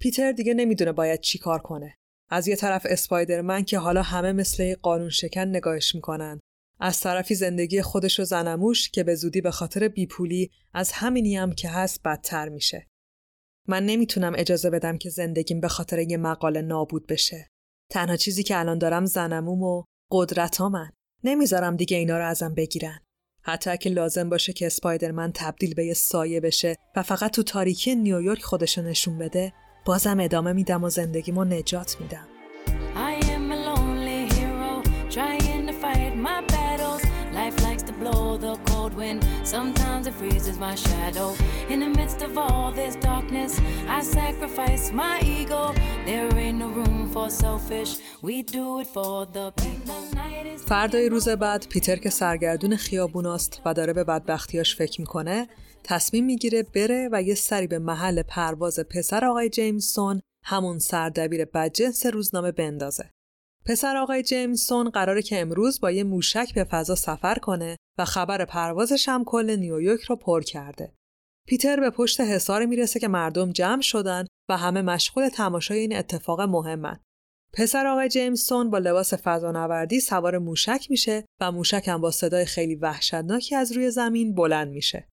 پیتر 0.00 0.32
دیگه 0.32 0.54
نمی‌دونه 0.54 0.92
باید 0.92 1.20
چی 1.20 1.38
کار 1.38 1.58
کنه. 1.58 1.94
از 2.30 2.48
یه 2.48 2.56
طرف 2.56 2.86
اسپایدرمن 2.90 3.64
که 3.64 3.78
حالا 3.78 4.02
همه 4.02 4.32
مثل 4.32 4.74
قانون 4.74 5.10
شکن 5.10 5.40
نگاهش 5.40 5.94
می‌کنن. 5.94 6.40
از 6.80 7.00
طرفی 7.00 7.34
زندگی 7.34 7.82
خودش 7.82 8.20
و 8.20 8.24
زنموش 8.24 8.90
که 8.90 9.02
به 9.04 9.14
زودی 9.14 9.40
به 9.40 9.50
خاطر 9.50 9.88
بیپولی 9.88 10.50
از 10.74 10.92
همینی 10.92 11.36
هم 11.36 11.52
که 11.52 11.68
هست 11.68 12.02
بدتر 12.02 12.48
میشه. 12.48 12.86
من 13.68 13.86
نمی‌تونم 13.86 14.34
اجازه 14.36 14.70
بدم 14.70 14.98
که 14.98 15.10
زندگیم 15.10 15.60
به 15.60 15.68
خاطر 15.68 15.98
یه 15.98 16.16
مقاله 16.16 16.62
نابود 16.62 17.06
بشه. 17.06 17.50
تنها 17.90 18.16
چیزی 18.16 18.42
که 18.42 18.58
الان 18.58 18.78
دارم 18.78 19.04
زنموم 19.04 19.62
و 19.62 19.84
قدرتامن. 20.10 20.90
نمی‌ذارم 21.24 21.76
دیگه 21.76 21.96
اینا 21.96 22.18
رو 22.18 22.26
ازم 22.26 22.54
بگیرن. 22.54 23.05
حتی 23.46 23.76
که 23.76 23.90
لازم 23.90 24.28
باشه 24.28 24.52
که 24.52 24.66
اسپایدرمن 24.66 25.32
تبدیل 25.34 25.74
به 25.74 25.86
یه 25.86 25.94
سایه 25.94 26.40
بشه 26.40 26.76
و 26.96 27.02
فقط 27.02 27.30
تو 27.30 27.42
تاریکی 27.42 27.94
نیویورک 27.94 28.42
خودشو 28.42 28.82
نشون 28.82 29.18
بده 29.18 29.52
بازم 29.84 30.20
ادامه 30.20 30.52
میدم 30.52 30.84
و 30.84 30.88
زندگیمو 30.88 31.44
نجات 31.44 31.96
میدم. 32.00 32.35
Wind. 39.00 39.20
Sometimes 39.54 40.02
it 40.10 40.14
freezes 40.20 40.56
my 40.66 40.74
shadow. 40.86 41.28
In 41.72 41.78
the 41.84 41.90
midst 41.98 42.20
of 42.26 42.32
all 42.44 42.66
this 42.80 42.94
darkness, 43.10 43.52
I 43.96 44.00
sacrifice 44.18 44.84
my 45.04 45.14
ego. 45.38 45.62
There 46.08 46.30
ain't 46.44 46.58
no 46.64 46.68
room 46.78 46.98
for 47.14 47.28
selfish. 47.44 47.90
We 48.28 48.36
do 48.56 48.64
it 48.82 48.88
for 48.96 49.14
the 49.36 49.46
people. 49.62 50.00
فردای 50.66 51.08
روز 51.08 51.28
بعد 51.28 51.66
پیتر 51.68 51.96
که 51.96 52.10
سرگردون 52.10 52.76
خیابوناست 52.76 53.60
و 53.64 53.74
داره 53.74 53.92
به 53.92 54.04
بدبختیاش 54.04 54.76
فکر 54.76 55.00
می‌کنه 55.00 55.48
تصمیم 55.84 56.24
می‌گیره 56.24 56.62
بره 56.62 57.08
و 57.12 57.22
یه 57.22 57.34
سری 57.34 57.66
به 57.66 57.78
محل 57.78 58.22
پرواز 58.22 58.80
پسر 58.80 59.24
آقای 59.24 59.48
جیمسون 59.48 60.20
همون 60.44 60.78
سردبیر 60.78 61.44
بدجنس 61.44 62.06
روزنامه 62.06 62.52
بندازه. 62.52 63.10
پسر 63.66 63.96
آقای 63.96 64.22
جیمسون 64.22 64.90
قراره 64.90 65.22
که 65.22 65.40
امروز 65.40 65.80
با 65.80 65.90
یه 65.90 66.04
موشک 66.04 66.54
به 66.54 66.64
فضا 66.64 66.94
سفر 66.94 67.34
کنه 67.34 67.76
و 67.98 68.04
خبر 68.04 68.44
پروازش 68.44 69.08
هم 69.08 69.24
کل 69.24 69.56
نیویورک 69.56 70.00
رو 70.00 70.16
پر 70.16 70.42
کرده. 70.42 70.92
پیتر 71.48 71.80
به 71.80 71.90
پشت 71.90 72.20
حصار 72.20 72.66
می‌رسه 72.66 73.00
که 73.00 73.08
مردم 73.08 73.52
جمع 73.52 73.80
شدن 73.80 74.24
و 74.48 74.56
همه 74.56 74.82
مشغول 74.82 75.28
تماشای 75.28 75.78
این 75.78 75.96
اتفاق 75.96 76.40
مهمن. 76.40 77.00
پسر 77.52 77.86
آقای 77.86 78.08
جیمسون 78.08 78.70
با 78.70 78.78
لباس 78.78 79.14
فضانوردی 79.14 80.00
سوار 80.00 80.38
موشک 80.38 80.86
میشه 80.90 81.24
و 81.40 81.52
موشک 81.52 81.88
هم 81.88 82.00
با 82.00 82.10
صدای 82.10 82.44
خیلی 82.44 82.74
وحشتناکی 82.74 83.54
از 83.54 83.72
روی 83.72 83.90
زمین 83.90 84.34
بلند 84.34 84.68
میشه. 84.68 85.08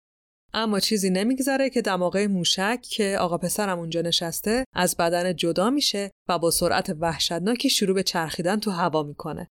اما 0.53 0.79
چیزی 0.79 1.09
نمیگذره 1.09 1.69
که 1.69 1.81
دماغه 1.81 2.27
موشک 2.27 2.79
که 2.81 3.17
آقا 3.19 3.37
پسرم 3.37 3.79
اونجا 3.79 4.01
نشسته 4.01 4.65
از 4.73 4.97
بدن 4.97 5.35
جدا 5.35 5.69
میشه 5.69 6.11
و 6.29 6.39
با 6.39 6.51
سرعت 6.51 6.95
وحشتناکی 6.99 7.69
شروع 7.69 7.95
به 7.95 8.03
چرخیدن 8.03 8.59
تو 8.59 8.71
هوا 8.71 9.03
می‌کنه. 9.03 9.47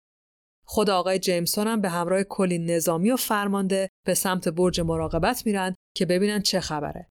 خود 0.68 0.90
آقای 0.90 1.20
جیمسون 1.20 1.68
هم 1.68 1.82
به 1.82 1.90
همراه 1.90 2.24
کلی 2.24 2.60
نظامی 2.60 3.12
و 3.12 3.16
فرمانده 3.16 3.90
به 4.06 4.14
سمت 4.14 4.50
برج 4.50 4.82
مراقبت 4.82 5.46
میرن 5.46 5.76
که 5.96 6.06
ببینن 6.06 6.42
چه 6.42 6.60
خبره. 6.60 7.10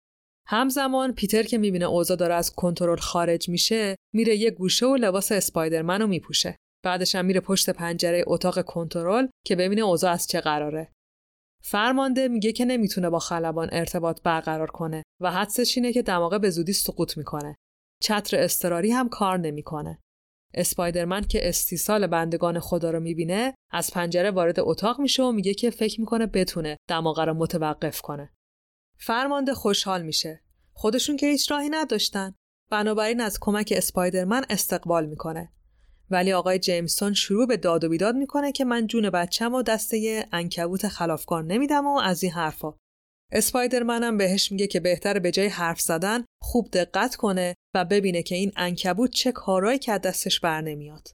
همزمان 0.47 1.15
پیتر 1.15 1.43
که 1.43 1.59
می‌بینه 1.59 1.85
اوضاع 1.85 2.17
داره 2.17 2.35
از 2.35 2.53
کنترل 2.55 2.99
خارج 2.99 3.49
میشه 3.49 3.97
میره 4.15 4.37
یه 4.37 4.51
گوشه 4.51 4.87
و 4.87 4.97
لباس 4.97 5.33
اسپایدرمن 5.33 6.01
رو 6.01 6.07
میپوشه. 6.07 6.57
بعدش 6.85 7.15
هم 7.15 7.25
میره 7.25 7.41
پشت 7.41 7.71
پنجره 7.71 8.25
اتاق 8.27 8.65
کنترل 8.65 9.27
که 9.47 9.57
ببینه 9.57 9.83
اوضاع 9.83 10.13
از 10.13 10.27
چه 10.27 10.41
قراره. 10.41 10.93
فرمانده 11.65 12.29
میگه 12.29 12.53
که 12.53 12.65
نمی‌تونه 12.65 13.11
با 13.11 13.19
خلبان 13.19 13.69
ارتباط 13.73 14.23
برقرار 14.23 14.71
کنه 14.71 15.03
و 15.21 15.33
حدسش 15.33 15.77
اینه 15.77 15.93
که 15.93 16.03
دماغه 16.03 16.39
به 16.39 16.51
زودی 16.51 16.73
سقوط 16.73 17.17
می‌کنه. 17.17 17.57
چتر 18.03 18.37
استراری 18.37 18.91
هم 18.91 19.09
کار 19.09 19.39
نمی‌کنه. 19.39 19.99
اسپایدرمن 20.55 21.21
که 21.21 21.49
استیصال 21.49 22.07
بندگان 22.07 22.61
خدا 22.61 22.91
رو 22.91 23.01
می‌بینه 23.01 23.55
از 23.71 23.91
پنجره 23.91 24.31
وارد 24.31 24.61
اتاق 24.61 25.01
میشه 25.01 25.23
و 25.23 25.33
میگه 25.33 25.55
که 25.55 25.71
فکر 25.71 26.01
می‌کنه 26.01 26.27
بتونه 26.27 26.77
دماغه 26.89 27.25
رو 27.25 27.35
متوقف 27.35 28.01
کنه. 28.01 28.33
فرمانده 28.99 29.55
خوشحال 29.55 30.03
میشه. 30.03 30.43
خودشون 30.73 31.17
که 31.17 31.27
هیچ 31.27 31.51
راهی 31.51 31.69
نداشتن. 31.69 32.35
بنابراین 32.71 33.21
از 33.21 33.39
کمک 33.41 33.73
اسپایدرمن 33.77 34.45
استقبال 34.51 35.07
می‌کنه. 35.07 35.53
ولی 36.11 36.33
آقای 36.33 36.59
جیمسون 36.59 37.15
شروع 37.15 37.47
به 37.47 37.57
داد 37.57 37.85
و 37.85 37.89
بیداد 37.89 38.15
می‌کنه 38.15 38.53
که 38.53 38.65
من 38.65 38.87
جون 38.87 39.11
بچم 39.11 39.55
و 39.55 39.63
دسته 39.63 40.29
انکبوت 40.33 40.89
خلافکار 40.89 41.45
نمیدم 41.45 41.87
و 41.87 41.99
از 41.99 42.23
این 42.23 42.33
حرفا. 42.33 42.75
اسپایدرمنم 43.33 44.17
بهش 44.17 44.53
میگه 44.53 44.67
که 44.67 44.81
بهتر 44.81 45.19
به 45.19 45.31
جای 45.31 45.47
حرف 45.47 45.81
زدن 45.81 46.25
خوب 46.43 46.69
دقت 46.73 47.17
کنه 47.17 47.55
و 47.75 47.85
ببینه 47.85 48.23
که 48.23 48.35
این 48.35 48.53
انکبوت 48.57 49.11
چه 49.11 49.33
کارایی 49.33 49.79
که 49.79 49.99
دستش 49.99 50.41
بر 50.41 50.61
نمیاد. 50.61 51.09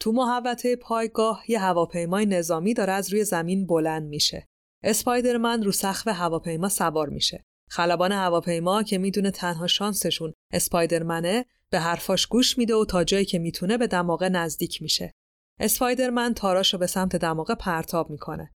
تو 0.00 0.12
محوطه 0.12 0.76
پایگاه 0.76 1.44
یه 1.48 1.58
هواپیمای 1.58 2.26
نظامی 2.26 2.74
داره 2.74 2.92
از 2.92 3.12
روی 3.12 3.24
زمین 3.24 3.66
بلند 3.66 4.08
میشه. 4.08 4.46
اسپایدرمن 4.84 5.62
رو 5.62 5.72
سقف 5.72 6.08
هواپیما 6.08 6.68
سوار 6.68 7.08
میشه. 7.08 7.44
خلبان 7.70 8.12
هواپیما 8.12 8.82
که 8.82 8.98
می‌دونه 8.98 9.30
تنها 9.30 9.66
شانسشون 9.66 10.32
اسپایدرمنه 10.52 11.44
به 11.70 11.80
حرفاش 11.80 12.26
گوش 12.26 12.58
میده 12.58 12.74
و 12.74 12.84
تا 12.84 13.04
جایی 13.04 13.24
که 13.24 13.38
می‌تونه 13.38 13.78
به 13.78 13.86
دماغه 13.86 14.28
نزدیک 14.28 14.82
میشه. 14.82 15.12
اسپایدرمن 15.60 16.34
تاراشو 16.34 16.78
به 16.78 16.86
سمت 16.86 17.16
دماغه 17.16 17.54
پرتاب 17.54 18.10
می‌کنه. 18.10 18.52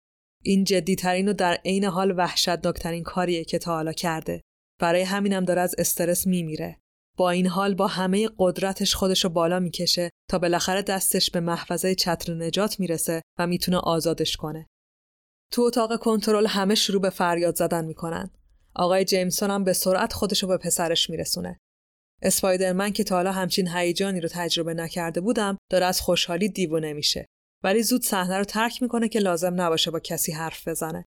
این 0.43 0.63
جدیترین 0.63 1.29
و 1.29 1.33
در 1.33 1.53
عین 1.65 1.85
حال 1.85 2.17
وحشتناکترین 2.17 3.03
کاریه 3.03 3.43
که 3.43 3.59
تا 3.59 3.73
حالا 3.73 3.93
کرده. 3.93 4.41
برای 4.79 5.01
همینم 5.01 5.45
داره 5.45 5.61
از 5.61 5.75
استرس 5.77 6.27
میمیره. 6.27 6.79
با 7.17 7.29
این 7.29 7.47
حال 7.47 7.73
با 7.73 7.87
همه 7.87 8.29
قدرتش 8.37 8.95
خودشو 8.95 9.29
بالا 9.29 9.59
می‌کشه 9.59 10.09
تا 10.29 10.39
بالاخره 10.39 10.81
دستش 10.81 11.31
به 11.31 11.39
محفظه 11.39 11.95
چتر 11.95 12.33
نجات 12.33 12.79
می‌رسه 12.79 13.21
و 13.39 13.47
می‌تونه 13.47 13.77
آزادش 13.77 14.37
کنه. 14.37 14.67
تو 15.51 15.61
اتاق 15.61 15.99
کنترل 15.99 16.47
همه 16.47 16.75
شروع 16.75 17.01
به 17.01 17.09
فریاد 17.09 17.55
زدن 17.55 17.85
می‌کنن. 17.85 18.29
آقای 18.75 19.05
جیمسون 19.05 19.51
هم 19.51 19.63
به 19.63 19.73
سرعت 19.73 20.13
خودشو 20.13 20.47
به 20.47 20.57
پسرش 20.57 21.09
میرسونه. 21.09 21.57
اسپایدرمن 22.21 22.91
که 22.91 23.03
تا 23.03 23.15
حالا 23.15 23.31
همچین 23.31 23.67
هیجانی 23.67 24.21
رو 24.21 24.29
تجربه 24.31 24.73
نکرده 24.73 25.21
بودم 25.21 25.57
داره 25.71 25.85
از 25.85 26.01
خوشحالی 26.01 26.49
دیوونه 26.49 26.93
میشه 26.93 27.25
ولی 27.63 27.83
زود 27.83 28.03
صحنه 28.03 28.37
رو 28.37 28.43
ترک 28.43 28.81
می‌کنه 28.81 29.09
که 29.09 29.19
لازم 29.19 29.61
نباشه 29.61 29.91
با 29.91 29.99
کسی 29.99 30.31
حرف 30.31 30.67
بزنه. 30.67 31.05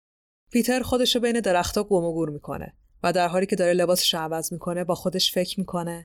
پیتر 0.52 0.82
خودش 0.82 1.14
رو 1.14 1.22
بین 1.22 1.40
درختها 1.40 1.84
گم 1.84 2.04
و 2.04 2.12
گور 2.12 2.30
می‌کنه 2.30 2.76
و 3.02 3.12
در 3.12 3.28
حالی 3.28 3.46
که 3.46 3.56
داره 3.56 3.72
لباسش 3.72 4.14
رو 4.14 4.42
می‌کنه 4.52 4.84
با 4.84 4.94
خودش 4.94 5.32
فکر 5.32 5.60
می‌کنه. 5.60 6.04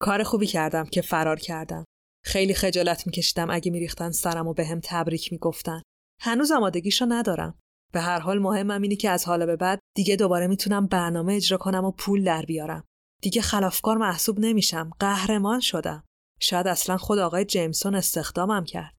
کار 0.00 0.22
خوبی 0.22 0.46
کردم 0.46 0.84
که 0.84 1.02
فرار 1.02 1.38
کردم. 1.38 1.84
خیلی 2.24 2.54
خجالت 2.54 3.06
میکشیدم 3.06 3.50
اگه 3.50 3.72
میریختن 3.72 4.10
سرم 4.10 4.48
و 4.48 4.54
به 4.54 4.64
هم 4.64 4.80
تبریک 4.84 5.32
می‌گفتن. 5.32 5.82
هنوز 6.20 6.52
آمادگیشو 6.52 7.06
ندارم. 7.08 7.58
به 7.92 8.00
هر 8.00 8.18
حال 8.18 8.38
مهمم 8.38 8.82
اینه 8.82 8.96
که 8.96 9.10
از 9.10 9.24
حالا 9.24 9.46
به 9.46 9.56
بعد 9.56 9.78
دیگه 9.96 10.16
دوباره 10.16 10.46
می‌تونم 10.46 10.86
برنامه 10.86 11.34
اجرا 11.34 11.58
کنم 11.58 11.84
و 11.84 11.90
پول 11.90 12.24
در 12.24 12.42
بیارم. 12.42 12.84
دیگه 13.20 13.42
خلافکار 13.42 13.96
محسوب 13.96 14.40
نمیشم 14.40 14.90
قهرمان 15.00 15.60
شدم 15.60 16.04
شاید 16.40 16.66
اصلا 16.66 16.96
خود 16.96 17.18
آقای 17.18 17.44
جیمسون 17.44 17.94
استخدامم 17.94 18.64
کرد 18.64 18.94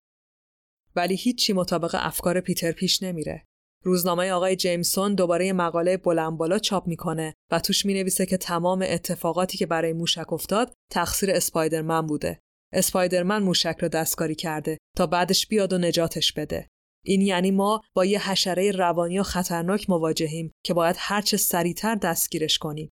ولی 0.96 1.16
هیچی 1.16 1.54
مطابق 1.54 1.96
افکار 2.00 2.40
پیتر 2.40 2.72
پیش 2.72 3.04
نمیره 3.04 3.46
روزنامه 3.84 4.32
آقای 4.32 4.56
جیمسون 4.56 5.16
دوباره 5.16 5.54
مقاله 5.54 5.98
بلند 5.98 6.38
بالا 6.38 6.60
چاپ 6.60 6.88
می‌کنه 6.88 7.34
و 7.52 7.60
توش 7.60 7.86
می‌نویسه 7.86 8.26
که 8.26 8.38
تمام 8.38 8.86
اتفاقاتی 8.88 9.58
که 9.58 9.66
برای 9.66 9.94
موشک 9.94 10.34
افتاد 10.34 10.74
تقصیر 10.92 11.32
اسپایدرمن 11.32 12.08
بوده. 12.08 12.40
اسپایدرمن 12.74 13.44
موشک 13.44 13.78
رو 13.82 13.88
دستکاری 13.88 14.36
کرده 14.36 14.78
تا 14.98 15.08
بعدش 15.08 15.48
بیاد 15.48 15.74
و 15.74 15.78
نجاتش 15.78 16.34
بده. 16.34 16.68
این 17.06 17.22
یعنی 17.22 17.52
ما 17.52 17.82
با 17.96 18.06
یه 18.06 18.30
حشره 18.30 18.72
روانی 18.72 19.20
و 19.20 19.24
خطرناک 19.24 19.90
مواجهیم 19.90 20.52
که 20.66 20.74
باید 20.74 20.96
هرچه 21.00 21.38
سریعتر 21.38 21.96
دستگیرش 21.96 22.58
کنیم. 22.58 22.90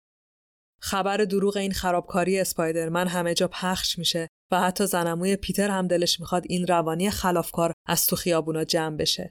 خبر 0.81 1.16
دروغ 1.16 1.57
این 1.57 1.73
خرابکاری 1.73 2.40
اسپایدرمن 2.40 3.09
همه 3.09 3.35
جا 3.35 3.48
پخش 3.48 3.98
میشه 3.98 4.28
و 4.53 4.61
حتی 4.61 4.86
زنموی 4.86 5.36
پیتر 5.36 5.70
هم 5.70 5.86
دلش 5.86 6.20
می‌خواد 6.20 6.43
این 6.48 6.66
روانی 6.66 7.11
خلافکار 7.11 7.73
از 7.86 8.07
تو 8.07 8.16
خیابونا 8.16 8.65
جمع 8.65 8.97
بشه. 8.97 9.31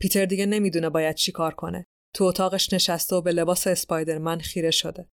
پیتر 0.00 0.24
دیگه 0.24 0.46
نمی‌دونه 0.46 0.90
باید 0.90 1.16
چی 1.16 1.32
کار 1.32 1.54
کنه. 1.54 1.84
تو 2.14 2.24
اتاقش 2.24 2.72
نشسته 2.72 3.16
و 3.16 3.20
به 3.20 3.32
لباس 3.32 3.66
اسپایدرمن 3.66 4.38
خیره 4.38 4.70
شده. 4.70 5.08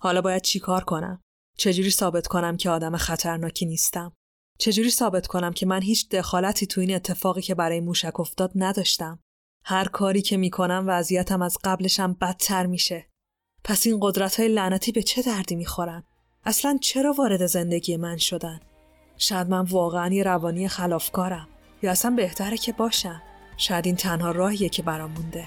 حالا 0.00 0.20
باید 0.20 0.42
چی 0.42 0.60
کار 0.60 0.84
کنم؟ 0.84 1.22
چجوری 1.58 1.90
ثابت 1.90 2.26
کنم 2.26 2.56
که 2.56 2.70
آدم 2.70 2.96
خطرناکی 2.96 3.66
نیستم؟ 3.66 4.16
چجوری 4.58 4.90
ثابت 4.90 5.26
کنم 5.26 5.52
که 5.52 5.66
من 5.66 5.82
هیچ 5.82 6.08
دخالتی 6.08 6.66
تو 6.66 6.80
این 6.80 6.94
اتفاقی 6.94 7.42
که 7.42 7.54
برای 7.54 7.80
موشک 7.80 8.20
افتاد 8.20 8.52
نداشتم؟ 8.54 9.20
هر 9.64 9.88
کاری 9.88 10.22
که 10.22 10.36
می‌کنم 10.36 10.84
وضعیتم 10.86 11.42
از 11.42 11.58
قبلشم 11.64 12.12
بدتر 12.12 12.66
میشه. 12.66 13.11
پس 13.64 13.86
این 13.86 13.98
قدرت 14.02 14.40
های 14.40 14.48
لعنتی 14.48 14.92
به 14.92 15.02
چه 15.02 15.22
دردی 15.22 15.56
می‌خورن؟ 15.56 16.02
اصلا 16.44 16.78
چرا 16.80 17.12
وارد 17.12 17.46
زندگی 17.46 17.96
من 17.96 18.16
شدن؟ 18.16 18.60
شاید 19.18 19.48
من 19.48 19.60
واقعا 19.60 20.14
یه 20.14 20.22
روانی 20.22 20.68
خلافکارم 20.68 21.48
یا 21.82 21.90
اصلا 21.90 22.10
بهتره 22.10 22.56
که 22.56 22.72
باشم. 22.72 23.22
شاید 23.56 23.86
این 23.86 23.96
تنها 23.96 24.30
راهیه 24.30 24.68
که 24.68 24.82
برام 24.82 25.10
مونده. 25.10 25.46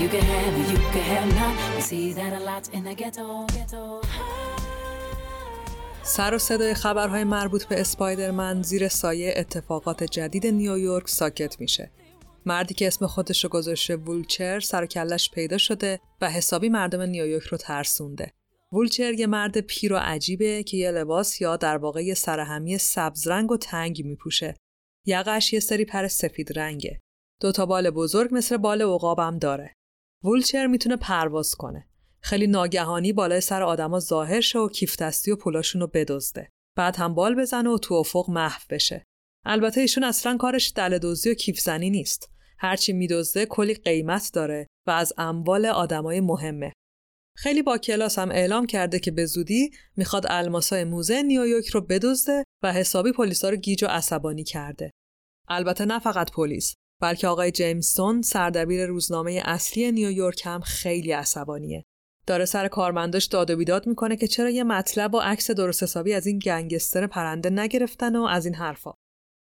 You 0.00 0.08
can 0.08 0.26
have 0.34 0.56
you 0.72 0.78
can 0.94 1.06
have 1.14 1.28
none. 1.40 1.56
We 1.76 1.82
see 1.90 2.06
that 2.18 2.32
a 2.40 2.42
lot 2.50 2.64
in 2.76 2.82
the 2.88 2.94
ghetto, 2.94 3.46
ghetto. 3.56 4.00
سر 6.02 6.34
و 6.34 6.38
صدای 6.38 6.74
خبرهای 6.74 7.24
مربوط 7.24 7.64
به 7.64 7.80
اسپایدرمن 7.80 8.62
زیر 8.62 8.88
سایه 8.88 9.34
اتفاقات 9.36 10.04
جدید 10.04 10.46
نیویورک 10.46 11.08
ساکت 11.08 11.60
میشه. 11.60 11.90
مردی 12.46 12.74
که 12.74 12.86
اسم 12.86 13.06
خودش 13.06 13.44
رو 13.44 13.50
گذاشته 13.50 13.96
وولچر 13.96 14.60
سر 14.60 14.86
کلش 14.86 15.30
پیدا 15.30 15.58
شده 15.58 16.00
و 16.20 16.30
حسابی 16.30 16.68
مردم 16.68 17.02
نیویورک 17.02 17.44
رو 17.44 17.58
ترسونده. 17.58 18.32
وولچر 18.72 19.12
یه 19.12 19.26
مرد 19.26 19.60
پیر 19.60 19.92
و 19.92 19.96
عجیبه 19.96 20.62
که 20.62 20.76
یه 20.76 20.90
لباس 20.90 21.40
یا 21.40 21.56
در 21.56 21.76
واقع 21.76 22.04
یه 22.04 22.14
سرهمی 22.14 22.78
سبز 22.78 23.28
رنگ 23.28 23.50
و 23.50 23.56
تنگ 23.56 24.04
میپوشه. 24.04 24.56
یقش 25.06 25.52
یه 25.52 25.60
سری 25.60 25.84
پر 25.84 26.08
سفید 26.08 26.58
رنگه. 26.58 27.00
دو 27.40 27.52
تا 27.52 27.66
بال 27.66 27.90
بزرگ 27.90 28.30
مثل 28.32 28.56
بال 28.56 28.82
عقابم 28.82 29.38
داره. 29.38 29.74
وولچر 30.24 30.66
می‌تونه 30.66 30.96
پرواز 30.96 31.54
کنه. 31.54 31.88
خیلی 32.20 32.46
ناگهانی 32.46 33.12
بالای 33.12 33.40
سر 33.40 33.62
آدما 33.62 34.00
ظاهر 34.00 34.40
شه 34.40 34.58
و 34.58 34.68
کیف 34.68 34.96
دستی 34.96 35.30
و 35.30 35.36
پولاشون 35.36 35.80
رو 35.80 35.86
بدزده. 35.86 36.48
بعد 36.76 36.96
هم 36.96 37.14
بال 37.14 37.34
بزنه 37.34 37.70
و 37.70 37.78
تو 37.78 37.94
افق 37.94 38.30
محو 38.30 38.60
بشه. 38.70 39.04
البته 39.44 39.80
ایشون 39.80 40.04
اصلا 40.04 40.36
کارش 40.36 40.72
دل 40.76 40.98
دزدی 40.98 41.30
و 41.30 41.34
کیف 41.34 41.60
زنی 41.60 41.90
نیست. 41.90 42.30
هرچی 42.58 42.92
میدزده 42.92 43.46
کلی 43.46 43.74
قیمت 43.74 44.30
داره 44.32 44.66
و 44.86 44.90
از 44.90 45.12
اموال 45.18 45.66
آدمای 45.66 46.20
مهمه. 46.20 46.72
خیلی 47.36 47.62
با 47.62 47.78
کلاس 47.78 48.18
هم 48.18 48.30
اعلام 48.30 48.66
کرده 48.66 48.98
که 48.98 49.10
به 49.10 49.26
زودی 49.26 49.70
می‌خواد 49.96 50.26
الماسای 50.28 50.84
موزه 50.84 51.22
نیویورک 51.22 51.66
رو 51.66 51.80
بدزده 51.80 52.44
و 52.62 52.72
حسابی 52.72 53.12
پلیسا 53.12 53.48
رو 53.48 53.56
گیج 53.56 53.84
و 53.84 53.86
عصبانی 53.86 54.44
کرده. 54.44 54.90
البته 55.48 55.84
نه 55.84 55.98
فقط 55.98 56.30
پلیس، 56.30 56.74
بلکه 57.00 57.28
آقای 57.28 57.50
جیمستون 57.50 58.22
سردبیر 58.22 58.86
روزنامه 58.86 59.42
اصلی 59.44 59.92
نیویورک 59.92 60.42
هم 60.44 60.60
خیلی 60.60 61.12
عصبانیه. 61.12 61.84
داره 62.26 62.44
سر 62.44 62.68
کارمنداش 62.68 63.24
داد 63.24 63.50
و 63.50 63.56
بیداد 63.56 63.86
می‌کنه 63.86 64.16
که 64.16 64.26
چرا 64.26 64.50
یه 64.50 64.64
مطلب 64.64 65.14
و 65.14 65.18
عکس 65.18 65.50
درست 65.50 65.82
حسابی 65.82 66.14
از 66.14 66.26
این 66.26 66.38
گنگستر 66.38 67.06
پرنده 67.06 67.50
نگرفتن 67.50 68.16
و 68.16 68.24
از 68.24 68.46
این 68.46 68.54
حرفا. 68.54 68.94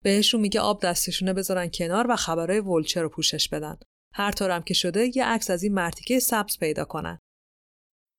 بهشون 0.05 0.41
میگه 0.41 0.61
آب 0.61 0.83
دستشونه 0.83 1.33
بذارن 1.33 1.71
کنار 1.75 2.07
و 2.11 2.17
خبرهای 2.17 2.61
ولچر 2.61 3.03
رو 3.03 3.09
پوشش 3.09 3.49
بدن. 3.49 3.77
هر 4.15 4.33
طورم 4.33 4.63
که 4.63 4.75
شده 4.75 5.17
یه 5.17 5.25
عکس 5.25 5.51
از 5.51 5.63
این 5.63 5.75
مرتیکه 5.75 6.19
سبز 6.19 6.59
پیدا 6.59 6.85
کنن. 6.85 7.19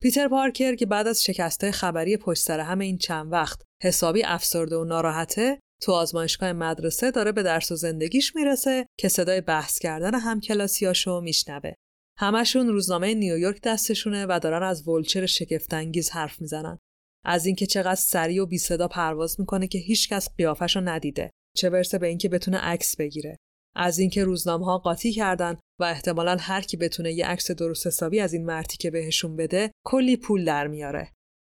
پیتر 0.02 0.28
پارکر 0.28 0.76
که 0.76 0.86
بعد 0.86 1.08
از 1.08 1.24
شکستای 1.24 1.72
خبری 1.72 2.18
پشت 2.18 2.44
سر 2.44 2.60
همه 2.60 2.86
این 2.86 2.98
چند 2.98 3.32
وقت 3.32 3.62
حسابی 3.84 4.24
افسرده 4.24 4.78
و 4.78 4.84
ناراحته 4.84 5.60
تو 5.84 5.92
آزمایشگاه 5.92 6.54
مدرسه 6.54 7.12
داره 7.12 7.32
به 7.32 7.44
درس 7.44 7.72
و 7.72 7.76
زندگیش 7.76 8.36
می‌رسه 8.36 8.86
که 9.00 9.08
صدای 9.08 9.42
بحث 9.42 9.80
کردن 9.80 10.20
همکلاسیاشو 10.20 11.22
میشنوه. 11.22 11.72
همشون 12.20 12.68
روزنامه 12.68 13.14
نیویورک 13.14 13.62
دستشونه 13.62 14.26
و 14.26 14.40
دارن 14.44 14.64
از 14.64 14.88
ولچر 14.88 15.26
شگفتانگیز 15.26 16.10
حرف 16.10 16.42
می‌زنن. 16.42 16.78
از 17.26 17.46
اینکه 17.46 17.66
چقدر 17.66 17.96
سریع 17.96 18.44
و 18.44 18.46
بی 18.46 18.58
صدا 18.58 18.88
پرواز 18.88 19.40
می‌کنه 19.40 19.68
که 19.68 19.78
هیچکس 19.78 20.30
قیافش 20.38 20.76
رو 20.76 20.82
ندیده. 20.82 21.32
چه 21.58 21.70
برسه 21.70 21.98
به 21.98 22.08
اینکه 22.08 22.30
بتونه 22.30 22.58
عکس 22.58 22.96
بگیره. 22.96 23.38
از 23.76 24.00
اینکه 24.00 24.24
روزنامه 24.24 24.66
ها 24.66 24.78
قاطی 24.78 25.12
کردن 25.12 25.58
و 25.80 25.84
احتمالا 25.84 26.38
هر 26.40 26.62
کی 26.62 26.78
بتونه 26.78 27.14
یه 27.14 27.28
عکس 27.28 27.52
درست 27.52 27.88
حسابی 27.88 28.20
از 28.20 28.34
این 28.34 28.46
مرتی 28.46 28.78
که 28.78 28.92
بهشون 28.92 29.36
بده 29.36 29.72
کلی 29.86 30.18
پول 30.18 30.46
در 30.46 30.68
میاره. 30.68 31.12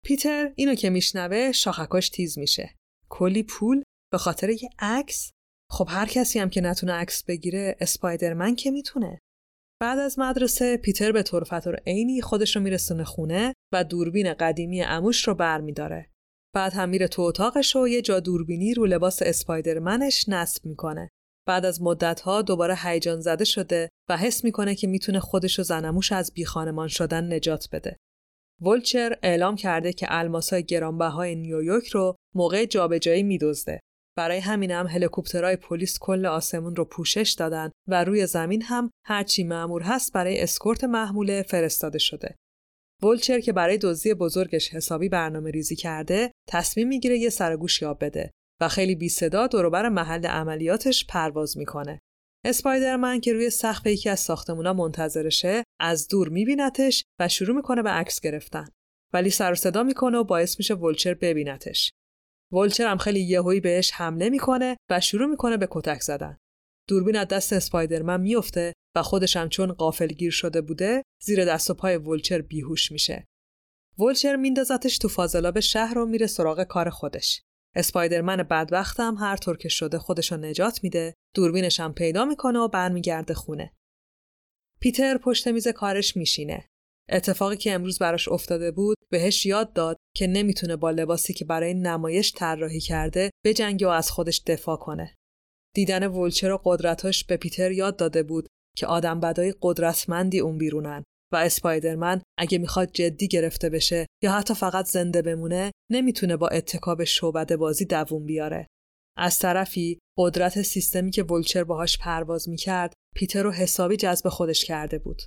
پیتر 0.06 0.54
اینو 0.56 0.76
که 0.76 0.90
میشنوه 0.90 1.52
شاخکاش 1.52 2.10
تیز 2.10 2.40
میشه. 2.40 2.76
کلی 3.10 3.44
پول 3.44 3.84
به 4.12 4.18
خاطر 4.18 4.50
یه 4.50 4.70
عکس؟ 4.80 5.32
خب 5.70 5.88
هر 5.90 6.06
کسی 6.06 6.40
هم 6.40 6.50
که 6.50 6.62
نتونه 6.62 6.94
عکس 6.94 7.24
بگیره 7.24 7.76
اسپایدرمن 7.80 8.56
که 8.56 8.72
می‌تونه. 8.72 9.20
بعد 9.82 10.00
از 10.00 10.20
مدرسه 10.20 10.78
پیتر 10.78 11.12
به 11.12 11.24
طور 11.24 11.44
فتور 11.44 11.76
عینی 11.88 12.22
خودش 12.22 12.56
رو 12.56 12.62
میرسونه 12.62 13.04
خونه 13.04 13.54
و 13.74 13.84
دوربین 13.84 14.34
قدیمی 14.34 14.84
اموش 14.84 15.28
رو 15.28 15.36
برمیداره. 15.36 16.10
بعد 16.56 16.74
هم 16.74 16.90
میره 16.90 17.08
تو 17.08 17.22
اتاقش 17.22 17.76
و 17.76 17.88
یه 17.88 18.02
جا 18.02 18.20
دوربینی 18.20 18.74
رو 18.74 18.86
لباس 18.86 19.22
اسپایدرمنش 19.22 20.30
نصب 20.30 20.66
می‌کنه. 20.66 21.10
بعد 21.48 21.66
از 21.66 21.82
مدتها 21.82 22.42
دوباره 22.42 22.76
هیجان 22.84 23.22
زده 23.22 23.46
شده 23.46 23.90
و 24.10 24.18
حس 24.18 24.44
می‌کنه 24.44 24.76
که 24.76 24.88
می‌تونه 24.88 25.20
خودش 25.20 25.60
و 25.60 25.64
زنموش 25.64 26.12
از 26.12 26.34
بیخانمان 26.34 26.88
شدن 26.88 27.34
نجات 27.34 27.70
بده. 27.72 27.98
ولچر 28.62 29.18
اعلام 29.24 29.56
کرده 29.56 29.94
که 29.94 30.08
الماسای 30.10 30.64
گرانبهای 30.64 31.36
نیویورک 31.36 31.88
رو 31.88 32.16
موقع 32.36 32.66
جابجایی 32.66 33.24
میدزده. 33.24 33.80
برای 34.18 34.40
همین 34.40 34.72
هم 34.72 34.88
هلیکوپترهای 34.88 35.56
پلیس 35.56 36.00
کل 36.00 36.26
آسمون 36.26 36.76
رو 36.76 36.86
پوشش 36.86 37.36
دادن 37.38 37.72
و 37.88 38.04
روی 38.04 38.28
زمین 38.28 38.62
هم 38.62 38.92
هرچی 39.06 39.44
مأمور 39.44 39.82
هست 39.82 40.14
برای 40.14 40.42
اسکورت 40.42 40.84
محموله 40.84 41.44
فرستاده 41.44 42.00
شده. 42.00 42.36
ولچر 43.04 43.40
که 43.40 43.54
برای 43.54 43.78
دزدی 43.78 44.14
بزرگش 44.14 44.74
حسابی 44.74 45.10
برنامه 45.10 45.52
ریزی 45.52 45.76
کرده 45.76 46.32
تصمیم 46.48 46.88
می‌گیره 46.88 47.18
یه 47.18 47.30
سر 47.30 47.43
و 47.43 47.49
گوشی 47.49 47.82
آب 47.82 48.06
بده 48.06 48.32
و 48.62 48.68
خیلی 48.68 48.96
بی 48.96 49.10
صدا 49.10 49.48
دور 49.48 49.69
و 49.69 49.76
بر 49.76 49.90
محل 49.90 50.26
عملیاتش 50.26 51.06
پرواز 51.06 51.58
می‌کنه. 51.58 52.00
اسپایدرمن 52.46 53.20
که 53.20 53.34
روی 53.34 53.50
سقف 53.50 53.88
یکی 53.88 54.10
از 54.10 54.20
ساختمونا 54.20 54.74
منتظرشه 54.74 55.64
از 55.80 56.08
دور 56.08 56.30
میبینتش 56.30 57.04
و 57.20 57.28
شروع 57.28 57.56
می‌کنه 57.56 57.82
به 57.82 57.90
عکس 57.90 58.20
گرفتن. 58.20 58.68
ولی 59.14 59.30
سر 59.30 59.47
و 59.47 59.56
صدا 59.56 59.84
می‌کنه 59.84 60.18
و 60.18 60.24
باعث 60.24 60.60
میشه 60.60 60.74
ولچر 60.74 61.14
ببینتش. 61.14 61.92
ولچر 62.52 62.88
هم 62.88 62.98
خیلی 62.98 63.20
یهویی 63.20 63.60
بهش 63.60 63.92
حمله 63.92 64.30
می‌کنه 64.30 64.78
و 64.90 65.00
شروع 65.00 65.28
می‌کنه 65.28 65.58
به 65.58 65.68
کتک 65.72 66.02
زدن. 66.02 66.38
دوربین 66.88 67.16
از 67.16 67.28
دست 67.28 67.54
اسپایدرمن 67.54 68.22
میفته 68.22 68.74
و 68.96 69.04
خودش 69.04 69.38
هم 69.38 69.50
چون 69.50 69.76
گیر 70.18 70.32
شده 70.32 70.62
بوده 70.62 71.04
زیر 71.22 71.46
دست 71.46 71.70
و 71.70 71.74
پای 71.74 71.98
ولچر 71.98 72.42
بیهوش 72.42 72.92
میشه. 72.92 73.26
ولچر 74.00 74.36
میندازتش 74.36 74.98
تو 74.98 75.08
فاضلاب 75.08 75.60
شهر 75.60 75.98
و 75.98 76.06
میره 76.06 76.28
سراغ 76.28 76.64
کار 76.64 76.90
خودش. 76.90 77.42
اسپایدرمن 77.76 78.38
بدبخت 78.38 79.00
هم 79.00 79.16
هر 79.16 79.38
طور 79.38 79.58
که 79.58 79.70
شده 79.70 80.00
خودشو 80.00 80.38
نجات 80.38 80.84
میده، 80.84 81.14
دوربینش 81.36 81.80
هم 81.80 81.94
پیدا 81.94 82.26
می‌کنه 82.26 82.60
و 82.60 82.68
برمیگرده 82.68 83.34
خونه. 83.34 83.74
پیتر 84.80 85.18
پشت 85.18 85.48
میز 85.48 85.68
کارش 85.68 86.18
میشینه. 86.18 86.70
اتفاقی 87.12 87.58
که 87.58 87.74
امروز 87.74 88.00
براش 88.00 88.28
افتاده 88.28 88.72
بود 88.72 88.98
بهش 89.12 89.46
یاد 89.46 89.74
داد 89.74 89.98
که 90.16 90.28
نمی‌تونه 90.28 90.76
با 90.76 90.92
لباسی 90.92 91.34
که 91.34 91.46
برای 91.46 91.74
نمایش 91.74 92.34
طراحی 92.34 92.80
کرده 92.80 93.32
بجنگه 93.46 93.88
و 93.88 93.90
از 93.90 94.12
خودش 94.12 94.42
دفاع 94.48 94.78
کنه. 94.78 95.16
دیدن 95.76 96.08
ولچر 96.08 96.52
و 96.52 96.62
قدرتاش 96.64 97.24
به 97.24 97.38
پیتر 97.38 97.72
یاد 97.72 97.96
داده 97.96 98.24
بود 98.24 98.48
که 98.78 98.88
آدم 98.88 99.20
بدای 99.20 99.54
قدرتمندی 99.62 100.40
اون 100.40 100.58
بیرونن 100.58 101.04
و 101.34 101.36
اسپایدرمن 101.36 102.22
اگه 102.38 102.58
می‌خواد 102.58 102.92
جدی 102.92 103.28
گرفته 103.28 103.70
بشه 103.70 104.08
یا 104.24 104.32
حتی 104.32 104.54
فقط 104.54 104.86
زنده 104.86 105.22
بمونه 105.22 105.72
نمی‌تونه 105.92 106.38
با 106.38 106.48
اتکاب 106.48 107.04
شعبده 107.04 107.58
بازی 107.58 107.86
دووم 107.86 108.26
بیاره. 108.26 108.68
از 109.18 109.40
طرفی 109.40 110.00
قدرت 110.18 110.62
سیستمی 110.62 111.12
که 111.12 111.24
ولچر 111.24 111.64
باهاش 111.64 111.98
پرواز 111.98 112.50
می‌کرد 112.50 112.94
پیتر 113.16 113.44
رو 113.44 113.52
حسابی 113.52 113.98
جذب 113.98 114.30
خودش 114.30 114.66
کرده 114.66 115.00
بود. 115.00 115.22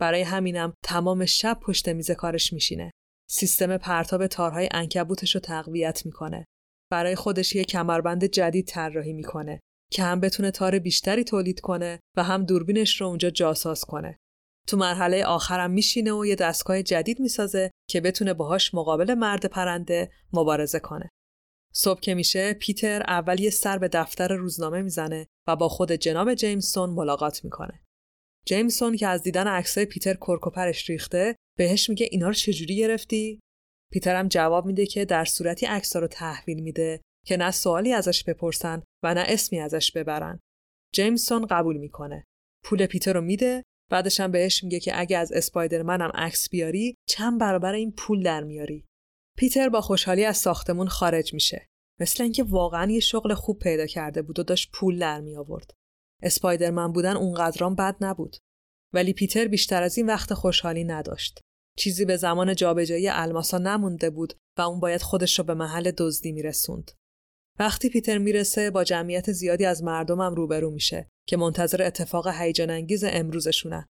برای 0.00 0.22
همینم 0.22 0.74
تمام 0.84 1.26
شب 1.26 1.58
پشت 1.62 1.88
میز 1.88 2.10
کارش 2.10 2.52
میشینه. 2.52 2.90
سیستم 3.30 3.76
پرتاب 3.76 4.26
تارهای 4.26 4.68
انکبوتش 4.72 5.34
رو 5.34 5.40
تقویت 5.40 6.06
می‌کنه. 6.06 6.44
برای 6.90 7.14
خودش 7.14 7.54
یه 7.54 7.64
کمربند 7.64 8.24
جدید 8.24 8.66
طراحی 8.66 9.12
می‌کنه 9.12 9.60
که 9.92 10.02
هم 10.02 10.20
بتونه 10.20 10.50
تار 10.50 10.78
بیشتری 10.78 11.24
تولید 11.24 11.60
کنه 11.60 12.00
و 12.16 12.22
هم 12.22 12.44
دوربینش 12.44 13.00
رو 13.00 13.06
اونجا 13.06 13.30
جاساز 13.30 13.84
کنه. 13.84 14.16
تو 14.66 14.76
مرحله 14.76 15.24
آخرم 15.24 15.70
میشینه 15.70 16.12
و 16.12 16.26
یه 16.26 16.34
دستگاه 16.34 16.82
جدید 16.82 17.20
می‌سازه 17.20 17.70
که 17.90 18.00
بتونه 18.00 18.34
باهاش 18.34 18.74
مقابل 18.74 19.14
مرد 19.14 19.46
پرنده 19.46 20.10
مبارزه 20.32 20.80
کنه. 20.80 21.08
صبح 21.74 22.00
که 22.00 22.14
میشه 22.14 22.54
پیتر 22.54 23.02
اول 23.02 23.40
یه 23.40 23.50
سر 23.50 23.78
به 23.78 23.88
دفتر 23.88 24.34
روزنامه 24.34 24.82
می‌زنه 24.82 25.26
و 25.48 25.56
با 25.56 25.68
خود 25.68 25.92
جناب 25.92 26.34
جیمسون 26.34 26.90
ملاقات 26.90 27.44
می‌کنه. 27.44 27.84
جیمسون 28.46 28.96
که 28.96 29.06
از 29.06 29.22
دیدن 29.22 29.46
عکسای 29.46 29.84
پیتر 29.84 30.14
کرکوپرش 30.14 30.90
ریخته 30.90 31.36
بهش 31.58 31.88
میگه 31.90 32.08
اینا 32.10 32.26
رو 32.26 32.32
چجوری 32.32 32.76
گرفتی؟ 32.76 33.40
پیتر 33.92 34.16
هم 34.16 34.28
جواب 34.28 34.66
میده 34.66 34.86
که 34.86 35.04
در 35.04 35.24
صورتی 35.24 35.66
عکسا 35.66 35.98
رو 35.98 36.06
تحویل 36.06 36.60
میده 36.60 37.00
که 37.26 37.36
نه 37.36 37.50
سوالی 37.50 37.92
ازش 37.92 38.24
بپرسن 38.24 38.82
و 39.04 39.14
نه 39.14 39.24
اسمی 39.28 39.60
ازش 39.60 39.92
ببرن. 39.92 40.40
جیمسون 40.94 41.46
قبول 41.46 41.76
می‌کنه. 41.76 42.24
پول 42.64 42.86
پیتر 42.86 43.12
رو 43.12 43.20
میده 43.20 43.62
بعدش 43.90 44.20
هم 44.20 44.32
بهش 44.32 44.64
میگه 44.64 44.80
که 44.80 45.00
اگه 45.00 45.18
از 45.18 45.32
اسپایدرمن 45.32 46.00
هم 46.00 46.10
عکس 46.14 46.48
بیاری 46.50 46.94
چند 47.08 47.40
برابر 47.40 47.72
این 47.72 47.92
پول 47.92 48.22
در 48.22 48.44
میاری. 48.44 48.84
پیتر 49.38 49.68
با 49.68 49.80
خوشحالی 49.80 50.24
از 50.24 50.36
ساختمون 50.36 50.88
خارج 50.88 51.34
میشه. 51.34 51.66
مثل 52.00 52.22
اینکه 52.22 52.42
واقعا 52.42 52.90
یه 52.90 53.00
شغل 53.00 53.34
خوب 53.34 53.58
پیدا 53.58 53.86
کرده 53.86 54.22
بود 54.22 54.38
و 54.38 54.42
داشت 54.42 54.70
پول 54.72 54.98
در 54.98 55.20
می 55.20 55.36
آورد. 55.36 55.70
اسپایدرمن 56.22 56.92
بودن 56.92 57.16
اونقدران 57.16 57.74
بد 57.74 57.96
نبود. 58.00 58.36
ولی 58.94 59.12
پیتر 59.12 59.48
بیشتر 59.48 59.82
از 59.82 59.98
این 59.98 60.06
وقت 60.06 60.34
خوشحالی 60.34 60.84
نداشت. 60.84 61.40
چیزی 61.78 62.04
به 62.04 62.16
زمان 62.16 62.54
جابجایی 62.54 63.08
الماسا 63.08 63.58
نمونده 63.58 64.10
بود 64.10 64.34
و 64.58 64.62
اون 64.62 64.80
باید 64.80 65.02
خودش 65.02 65.38
رو 65.38 65.44
به 65.44 65.54
محل 65.54 65.90
دزدی 65.90 66.32
میرسوند. 66.32 66.90
وقتی 67.58 67.88
پیتر 67.88 68.18
می‌رسه 68.18 68.70
با 68.70 68.84
جمعیت 68.84 69.32
زیادی 69.32 69.64
از 69.64 69.82
مردمم 69.82 70.34
روبرو 70.34 70.70
میشه 70.70 71.08
که 71.28 71.36
منتظر 71.36 71.82
اتفاق 71.82 72.28
هیجان 72.28 72.70
انگیز 72.70 73.04
امروزشونن. 73.04 73.86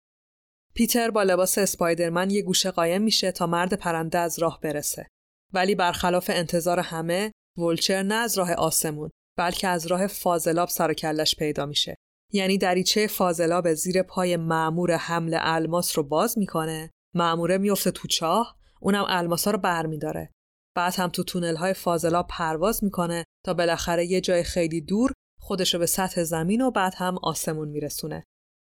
پیتر 0.74 1.10
با 1.10 1.22
لباس 1.22 1.58
اسپایدرمن 1.58 2.30
یه 2.30 2.42
گوشه 2.42 2.70
قایم 2.70 3.02
میشه 3.02 3.32
تا 3.32 3.46
مرد 3.46 3.74
پرنده 3.74 4.18
از 4.18 4.38
راه 4.38 4.60
برسه. 4.60 5.06
ولی 5.52 5.74
برخلاف 5.74 6.30
انتظار 6.34 6.80
همه 6.80 7.32
ولچر 7.58 8.02
نه 8.02 8.14
از 8.14 8.38
راه 8.38 8.52
آسمون 8.52 9.10
بلکه 9.38 9.68
از 9.68 9.86
راه 9.86 10.06
فاضلاب 10.06 10.68
سر 10.68 10.90
و 10.90 11.24
پیدا 11.38 11.66
میشه 11.66 11.96
یعنی 12.32 12.58
دریچه 12.58 13.06
فاضلاب 13.06 13.74
زیر 13.74 14.02
پای 14.02 14.36
معمور 14.36 14.96
حمل 14.96 15.38
الماس 15.40 15.98
رو 15.98 16.04
باز 16.04 16.38
می‌کنه. 16.38 16.90
معموره 17.14 17.58
میفته 17.58 17.90
تو 17.90 18.08
چاه 18.08 18.56
اونم 18.80 19.04
الماسا 19.08 19.50
رو 19.50 19.58
برمیداره 19.58 20.30
بعد 20.76 20.94
هم 20.94 21.08
تو 21.08 21.24
تونل 21.24 21.56
های 21.56 21.74
فاضلاب 21.74 22.26
پرواز 22.30 22.84
می‌کنه 22.84 23.24
تا 23.44 23.54
بالاخره 23.54 24.06
یه 24.06 24.20
جای 24.20 24.42
خیلی 24.42 24.80
دور 24.80 25.12
خودش 25.40 25.74
رو 25.74 25.80
به 25.80 25.86
سطح 25.86 26.22
زمین 26.22 26.60
و 26.60 26.70
بعد 26.70 26.94
هم 26.96 27.18
آسمون 27.22 27.68
میرسونه. 27.68 28.24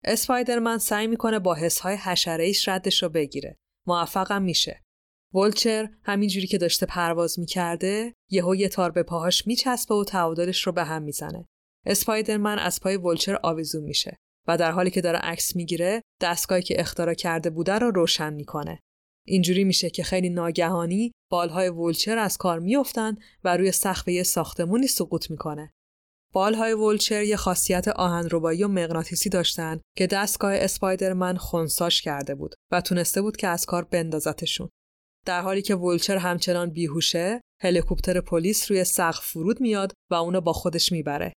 اسپایدرمن 0.05 0.78
سعی 0.78 1.07
می‌کنه 1.07 1.39
با 1.39 1.55
حسهای 1.55 1.97
حشره‌ایش 1.97 2.69
ردش 2.69 3.03
رو 3.03 3.09
بگیره. 3.09 3.57
موفقم 3.87 4.43
میشه. 4.43 4.83
ولچر 5.35 5.89
همینجوری 6.03 6.47
که 6.47 6.59
داشته 6.59 6.87
پرواز 6.87 7.39
می‌کرده 7.39 8.15
یهو 8.31 8.55
یه 8.55 8.69
تار 8.69 8.91
به 8.91 9.03
پاهاش 9.03 9.47
میچسبه 9.47 9.95
و 9.95 10.05
تعادلش 10.05 10.66
رو 10.66 10.73
به 10.73 10.85
هم 10.85 11.03
می‌زنه. 11.03 11.47
اسپایدرمن 11.87 12.59
از 12.59 12.81
پای 12.81 12.97
ولچر 12.97 13.39
آویزون 13.43 13.85
میشه 13.85 14.17
و 14.49 14.57
در 14.57 14.71
حالی 14.71 14.91
که 14.91 15.01
داره 15.01 15.19
عکس 15.19 15.57
می‌گیره 15.57 16.03
دستگاهی 16.21 16.63
که 16.63 16.81
اختراع 16.81 17.15
کرده 17.15 17.51
بوده 17.51 17.73
رو 17.73 17.91
روشن 17.91 18.33
می‌کنه. 18.33 18.81
اینجوری 19.27 19.65
میشه 19.65 19.91
که 19.91 20.03
خیلی 20.03 20.31
ناگهانی 20.31 21.13
بالهای 21.31 21.69
ولچر 21.69 22.19
از 22.19 22.37
کار 22.37 22.59
میافتن 22.59 23.17
و 23.45 23.57
روی 23.57 23.73
سقف 23.73 24.09
یه 24.09 24.23
ساختمونی 24.23 24.87
سقوط 24.87 25.31
می‌کنه. 25.31 25.73
بالهای 26.33 26.73
ولچر 26.73 27.23
یه 27.23 27.37
خاصیت 27.37 27.89
آهنربایی 27.89 28.65
و 28.65 28.69
مغناطیسی 28.69 29.31
داشتن 29.31 29.81
که 29.97 30.07
دستگاه 30.07 30.55
اسپایدرمن 30.55 31.37
خونساش 31.37 32.03
کرده 32.03 32.35
بود 32.35 32.55
و 32.73 32.81
تونسته 32.81 33.23
بود 33.23 33.37
که 33.37 33.49
از 33.49 33.67
کار 33.67 33.85
بندازتشون. 33.85 34.69
در 35.27 35.41
حالی 35.41 35.63
که 35.63 35.75
ولچر 35.75 36.17
همچنان 36.17 36.71
بیهوشه 36.71 37.41
هلیکوپتر 37.63 38.21
پلیس 38.21 38.71
روی 38.71 38.85
سقف 38.85 39.27
فرود 39.27 39.61
میاد 39.61 39.93
و 40.11 40.15
اونو 40.15 40.41
با 40.41 40.53
خودش 40.53 40.93
می‌بره. 40.93 41.33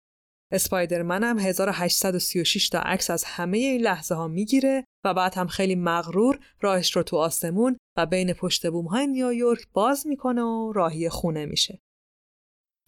اسپایدرمن 0.51 1.23
هم 1.23 1.39
1836 1.39 2.69
تا 2.69 2.79
عکس 2.79 3.09
از 3.09 3.23
همه 3.23 3.57
این 3.57 3.81
لحظه 3.81 4.15
ها 4.15 4.27
می‌گیره 4.27 4.85
و 5.05 5.13
بعد 5.13 5.33
هم 5.35 5.47
خیلی 5.47 5.75
مغرور 5.75 6.39
راهش 6.61 6.95
رو 6.95 7.03
تو 7.03 7.17
آسمون 7.17 7.77
و 7.97 8.05
بین 8.05 8.33
پشت 8.33 8.67
بوم 8.67 8.85
های 8.85 9.07
نیویورک 9.07 9.67
باز 9.73 10.07
می‌کنه 10.07 10.41
و 10.41 10.71
راهی 10.75 11.09
خونه 11.09 11.45
میشه. 11.45 11.79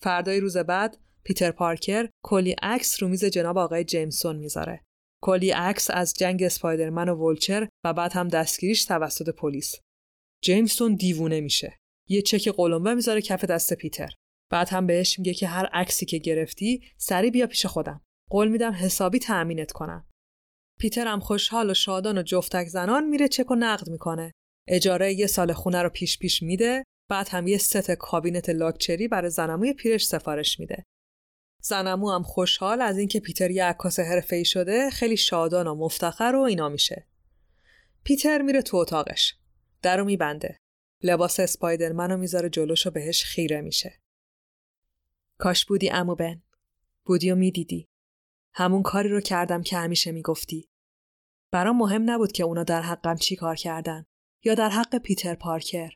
فردای 0.01 0.39
روز 0.39 0.57
بعد 0.57 0.97
پیتر 1.23 1.51
پارکر 1.51 2.09
کلی 2.23 2.51
عکس 2.61 3.03
رو 3.03 3.09
میز 3.09 3.25
جناب 3.25 3.57
آقای 3.57 3.83
جیمسون 3.83 4.35
می‌ذاره. 4.35 4.83
کلی 5.23 5.49
عکس 5.49 5.89
از 5.89 6.13
جنگ 6.13 6.43
اسپایدرمن 6.43 7.09
و 7.09 7.15
ولچر 7.15 7.67
و 7.85 7.93
بعد 7.93 8.13
هم 8.13 8.27
دستگیریش 8.27 8.85
توسط 8.85 9.29
پلیس. 9.29 9.75
جیمسون 10.43 10.95
دیوونه 10.95 11.41
میشه. 11.41 11.77
یه 12.09 12.21
چک 12.21 12.49
قلمبه 12.49 12.93
می‌ذاره 12.93 13.21
کف 13.21 13.45
دست 13.45 13.73
پیتر. 13.73 14.13
بعد 14.51 14.69
هم 14.69 14.87
بهش 14.87 15.19
میگه 15.19 15.33
که 15.33 15.47
هر 15.47 15.65
عکسی 15.65 16.05
که 16.05 16.17
گرفتی 16.17 16.83
سریع 16.97 17.31
بیا 17.31 17.47
پیش 17.47 17.65
خودم. 17.65 18.01
قول 18.29 18.47
میدم 18.47 18.71
حسابی 18.71 19.19
تأمینت 19.19 19.71
کنم. 19.71 20.07
پیتر 20.79 21.07
هم 21.07 21.19
خوشحال 21.19 21.69
و 21.69 21.73
شادان 21.73 22.17
و 22.17 22.23
جفتک 22.23 22.67
زنان 22.67 23.09
میره 23.09 23.27
چک 23.27 23.51
رو 23.51 23.55
نقد 23.55 23.89
می‌کنه. 23.89 24.31
اجاره 24.67 25.13
یه 25.13 25.27
سال 25.27 25.53
خونه 25.53 25.81
رو 25.81 25.89
پیش 25.89 26.19
پیش 26.19 26.43
میده. 26.43 26.83
بعد 27.09 27.29
هم 27.29 27.47
یه 27.47 27.57
ست 27.57 27.91
کابینت 27.91 28.49
لاکچری 28.49 29.07
برای 29.07 29.29
زن‌عموی 29.29 29.73
پیرش 29.73 30.05
سفارش 30.05 30.59
میده. 30.59 30.83
زن‌عمو 31.61 32.11
هم 32.11 32.23
خوشحال 32.23 32.81
از 32.81 32.97
اینکه 32.97 33.19
پیتر 33.19 33.51
یه 33.51 33.65
عکاس 33.65 33.99
حرفه‌ای 33.99 34.45
شده 34.45 34.89
خیلی 34.89 35.17
شادان 35.17 35.67
و 35.67 35.75
مفتخر 35.75 36.35
و 36.35 36.39
اینا 36.39 36.69
میشه. 36.69 37.07
پیتر 38.03 38.41
میره 38.41 38.61
تو 38.61 38.77
اتاقش. 38.77 39.35
درو 39.81 40.05
میبنده. 40.05 40.57
لباس 41.03 41.39
اسپایدرمن 41.39 42.11
رو 42.11 42.17
می‌ذاره 42.17 42.49
جلوش 42.49 42.87
و 42.87 42.91
بهش 42.91 43.23
خیره 43.23 43.61
میشه. 43.61 44.00
کاش 45.41 45.65
بودی 45.65 45.89
امو 45.89 46.15
بن. 46.15 46.41
بودی 47.05 47.31
و 47.31 47.35
می‌دیدی. 47.35 47.87
همون 48.53 48.83
کاری 48.83 49.09
رو 49.09 49.21
کردم 49.21 49.61
که 49.61 49.77
همیشه 49.77 50.11
می‌گفتی. 50.11 50.69
برام 51.51 51.77
مهم 51.77 52.09
نبود 52.09 52.31
که 52.31 52.43
اونا 52.43 52.63
در 52.63 52.81
حقم 52.81 53.15
چی 53.15 53.35
کار 53.35 53.55
کردن 53.55 54.05
یا 54.43 54.55
در 54.55 54.69
حق 54.69 54.97
پیتر 54.97 55.35
پارکر. 55.35 55.91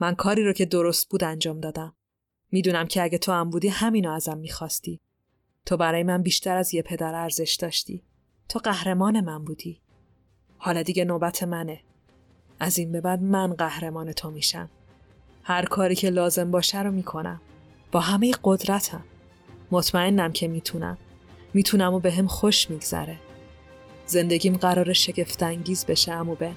من 0.00 0.14
کاری 0.14 0.44
رو 0.44 0.52
که 0.52 0.64
درست 0.64 1.08
بود 1.08 1.24
انجام 1.24 1.60
دادم. 1.60 1.96
می‌دونم 2.50 2.86
که 2.86 3.02
اگه 3.02 3.18
تو 3.18 3.32
هم 3.32 3.50
بودی 3.50 3.68
همینو 3.68 4.10
ازم 4.10 4.38
می‌خواستی. 4.38 5.00
تو 5.66 5.76
برای 5.76 6.02
من 6.02 6.22
بیشتر 6.22 6.56
از 6.56 6.74
یه 6.74 6.82
پدر 6.82 7.14
ارزش 7.14 7.56
داشتی. 7.60 8.04
تو 8.48 8.58
قهرمان 8.58 9.20
من 9.20 9.44
بودی. 9.44 9.80
حالا 10.58 10.82
دیگه 10.82 11.04
نوبت 11.04 11.42
منه. 11.42 11.80
از 12.60 12.78
این 12.78 12.92
به 12.92 13.00
بعد 13.00 13.22
من 13.22 13.54
قهرمان 13.54 14.12
تو 14.12 14.30
میشم. 14.30 14.70
هر 15.42 15.64
کاری 15.64 15.94
که 15.94 16.10
لازم 16.10 16.50
باشه 16.50 16.82
رو 16.82 16.90
می‌کنم. 16.90 17.40
با 17.92 18.00
همه 18.00 18.32
قدرتم. 18.44 19.04
مطمئنم 19.70 20.32
که 20.32 20.48
می‌تونم. 20.48 20.98
می‌تونم 21.54 21.94
و 21.94 22.00
به 22.00 22.12
هم 22.12 22.26
خوش 22.26 22.70
میگذره. 22.70 23.16
زندگیم 24.06 24.56
قرار 24.56 24.92
شگفتانگیز 24.92 25.86
بشه 25.86 26.12
امو 26.12 26.34
بن. 26.34 26.54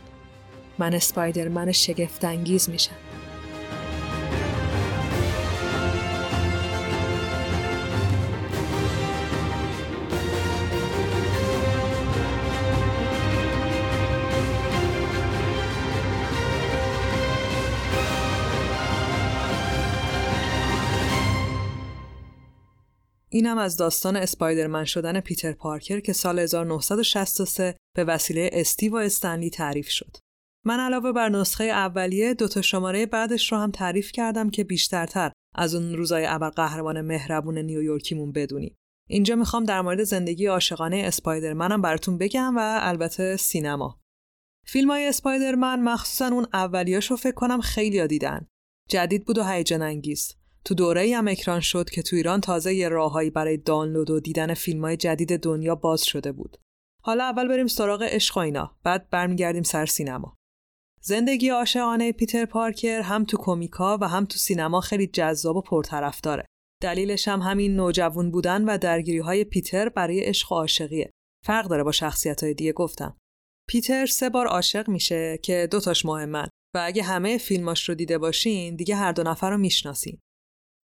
من 0.79 0.93
اسپایدرمن 0.93 1.71
شگفتانگیز 1.71 2.69
میشم. 2.69 2.95
اینم 23.33 23.57
از 23.57 23.77
داستان 23.77 24.15
اسپایدرمن 24.15 24.85
شدن 24.85 25.19
پیتر 25.19 25.51
پارکر 25.51 25.99
که 25.99 26.13
سال 26.13 26.39
1963 26.39 27.75
به 27.95 28.03
وسیله 28.03 28.49
استیو 28.53 28.93
و 28.93 28.95
استنلی 28.95 29.49
تعریف 29.49 29.89
شد. 29.89 30.17
من 30.65 30.79
علاوه 30.79 31.11
بر 31.11 31.29
نسخه 31.29 31.63
اولیه 31.63 32.33
دو 32.33 32.47
تا 32.47 32.61
شماره 32.61 33.05
بعدش 33.05 33.51
رو 33.51 33.57
هم 33.57 33.71
تعریف 33.71 34.11
کردم 34.11 34.49
که 34.49 34.63
بیشترتر 34.63 35.31
از 35.55 35.75
اون 35.75 35.93
روزای 35.93 36.27
قهرمان 36.27 37.01
مهربون 37.01 37.57
نیویورکیمون 37.57 38.31
بدونیم. 38.31 38.75
اینجا 39.09 39.35
می‌خوام 39.35 39.63
در 39.63 39.81
مورد 39.81 40.03
زندگی 40.03 40.45
عاشقانه 40.45 40.97
اسپایدرمنم 40.97 41.81
براتون 41.81 42.17
بگم 42.17 42.57
و 42.57 42.79
البته 42.81 43.37
سینما. 43.37 43.99
فیلم 44.65 44.91
های 44.91 45.07
اسپایدرمن 45.07 45.81
مخصوصا 45.81 46.27
اون 46.27 46.47
اولیاش 46.53 47.11
رو 47.11 47.17
فکر 47.17 47.35
کنم 47.35 47.61
خیلی 47.61 48.07
دیدن. 48.07 48.47
جدید 48.89 49.25
بود 49.25 49.37
و 49.37 49.43
هیجان 49.43 49.81
انگیز. 49.81 50.42
تو 50.65 50.75
دوره 50.75 51.15
هم 51.17 51.27
اکران 51.27 51.59
شد 51.59 51.89
که 51.89 52.01
تو 52.01 52.15
ایران 52.15 52.41
تازه 52.41 52.73
یه 52.73 52.89
راههایی 52.89 53.29
برای 53.29 53.57
دانلود 53.57 54.09
و 54.09 54.19
دیدن 54.19 54.53
فیلم 54.53 54.85
های 54.85 54.97
جدید 54.97 55.39
دنیا 55.39 55.75
باز 55.75 56.03
شده 56.03 56.31
بود. 56.31 56.57
حالا 57.03 57.23
اول 57.23 57.47
بریم 57.47 57.67
سراغ 57.67 58.03
عشق 58.03 58.37
و 58.37 58.39
اینا 58.39 58.77
بعد 58.83 59.09
برمیگردیم 59.09 59.63
سر 59.63 59.85
سینما. 59.85 60.35
زندگی 61.01 61.49
عاشقانه 61.49 62.11
پیتر 62.11 62.45
پارکر 62.45 63.01
هم 63.01 63.25
تو 63.25 63.37
کمیکا 63.37 63.97
و 64.01 64.07
هم 64.07 64.25
تو 64.25 64.37
سینما 64.37 64.81
خیلی 64.81 65.07
جذاب 65.07 65.55
و 65.55 65.61
پرطرفداره. 65.61 66.45
دلیلش 66.81 67.27
هم 67.27 67.41
همین 67.41 67.75
نوجوان 67.75 68.31
بودن 68.31 68.65
و 68.65 68.77
درگیری 68.77 69.19
های 69.19 69.43
پیتر 69.43 69.89
برای 69.89 70.19
عشق 70.19 70.51
و 70.51 70.55
عاشقیه. 70.55 71.11
فرق 71.45 71.67
داره 71.67 71.83
با 71.83 71.91
شخصیت 71.91 72.43
های 72.43 72.53
دیگه 72.53 72.73
گفتم. 72.73 73.17
پیتر 73.69 74.05
سه 74.05 74.29
بار 74.29 74.47
عاشق 74.47 74.89
میشه 74.89 75.39
که 75.43 75.67
دوتاش 75.71 76.05
مهمن 76.05 76.47
و 76.75 76.81
اگه 76.83 77.03
همه 77.03 77.37
فیلماش 77.37 77.89
رو 77.89 77.95
دیده 77.95 78.17
باشین 78.17 78.75
دیگه 78.75 78.95
هر 78.95 79.11
دو 79.11 79.23
نفر 79.23 79.49
رو 79.49 79.57
می‌شناسین. 79.57 80.19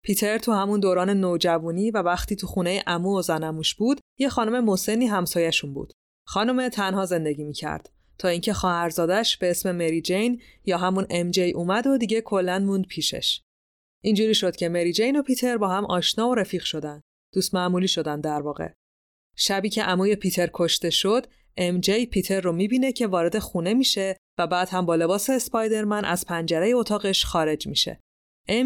پیتر 0.04 0.38
تو 0.38 0.52
همون 0.52 0.80
دوران 0.80 1.10
نوجوانی 1.10 1.90
و 1.90 1.98
وقتی 1.98 2.36
تو 2.36 2.46
خونه 2.46 2.82
امو 2.86 3.18
و 3.18 3.22
زنموش 3.22 3.74
بود 3.74 4.00
یه 4.18 4.28
خانم 4.28 4.64
مسنی 4.64 5.06
همسایهشون 5.06 5.74
بود. 5.74 5.92
خانم 6.26 6.68
تنها 6.68 7.04
زندگی 7.04 7.44
می‌کرد 7.44 7.90
تا 8.18 8.28
اینکه 8.28 8.52
خواهرزادش 8.52 9.36
به 9.36 9.50
اسم 9.50 9.72
مری 9.72 10.02
جین 10.02 10.42
یا 10.64 10.78
همون 10.78 11.06
ام 11.10 11.30
جی 11.30 11.50
اومد 11.50 11.86
و 11.86 11.98
دیگه 11.98 12.20
کلا 12.20 12.58
موند 12.58 12.86
پیشش. 12.86 13.42
اینجوری 14.02 14.34
شد 14.34 14.56
که 14.56 14.68
مری 14.68 14.92
جین 14.92 15.18
و 15.18 15.22
پیتر 15.22 15.56
با 15.56 15.68
هم 15.68 15.86
آشنا 15.86 16.28
و 16.28 16.34
رفیق 16.34 16.64
شدن. 16.64 17.02
دوست 17.34 17.54
معمولی 17.54 17.88
شدن 17.88 18.20
در 18.20 18.42
واقع. 18.42 18.68
شبی 19.36 19.68
که 19.68 19.82
عموی 19.82 20.16
پیتر 20.16 20.50
کشته 20.54 20.90
شد، 20.90 21.26
ام 21.56 21.80
جی 21.80 22.06
پیتر 22.06 22.40
رو 22.40 22.52
می‌بینه 22.52 22.92
که 22.92 23.06
وارد 23.06 23.38
خونه 23.38 23.74
میشه 23.74 24.16
و 24.38 24.46
بعد 24.46 24.68
هم 24.68 24.86
با 24.86 24.94
لباس 24.94 25.30
اسپایدرمن 25.30 26.04
از 26.04 26.26
پنجره 26.26 26.72
اتاقش 26.74 27.24
خارج 27.24 27.66
میشه. 27.66 28.00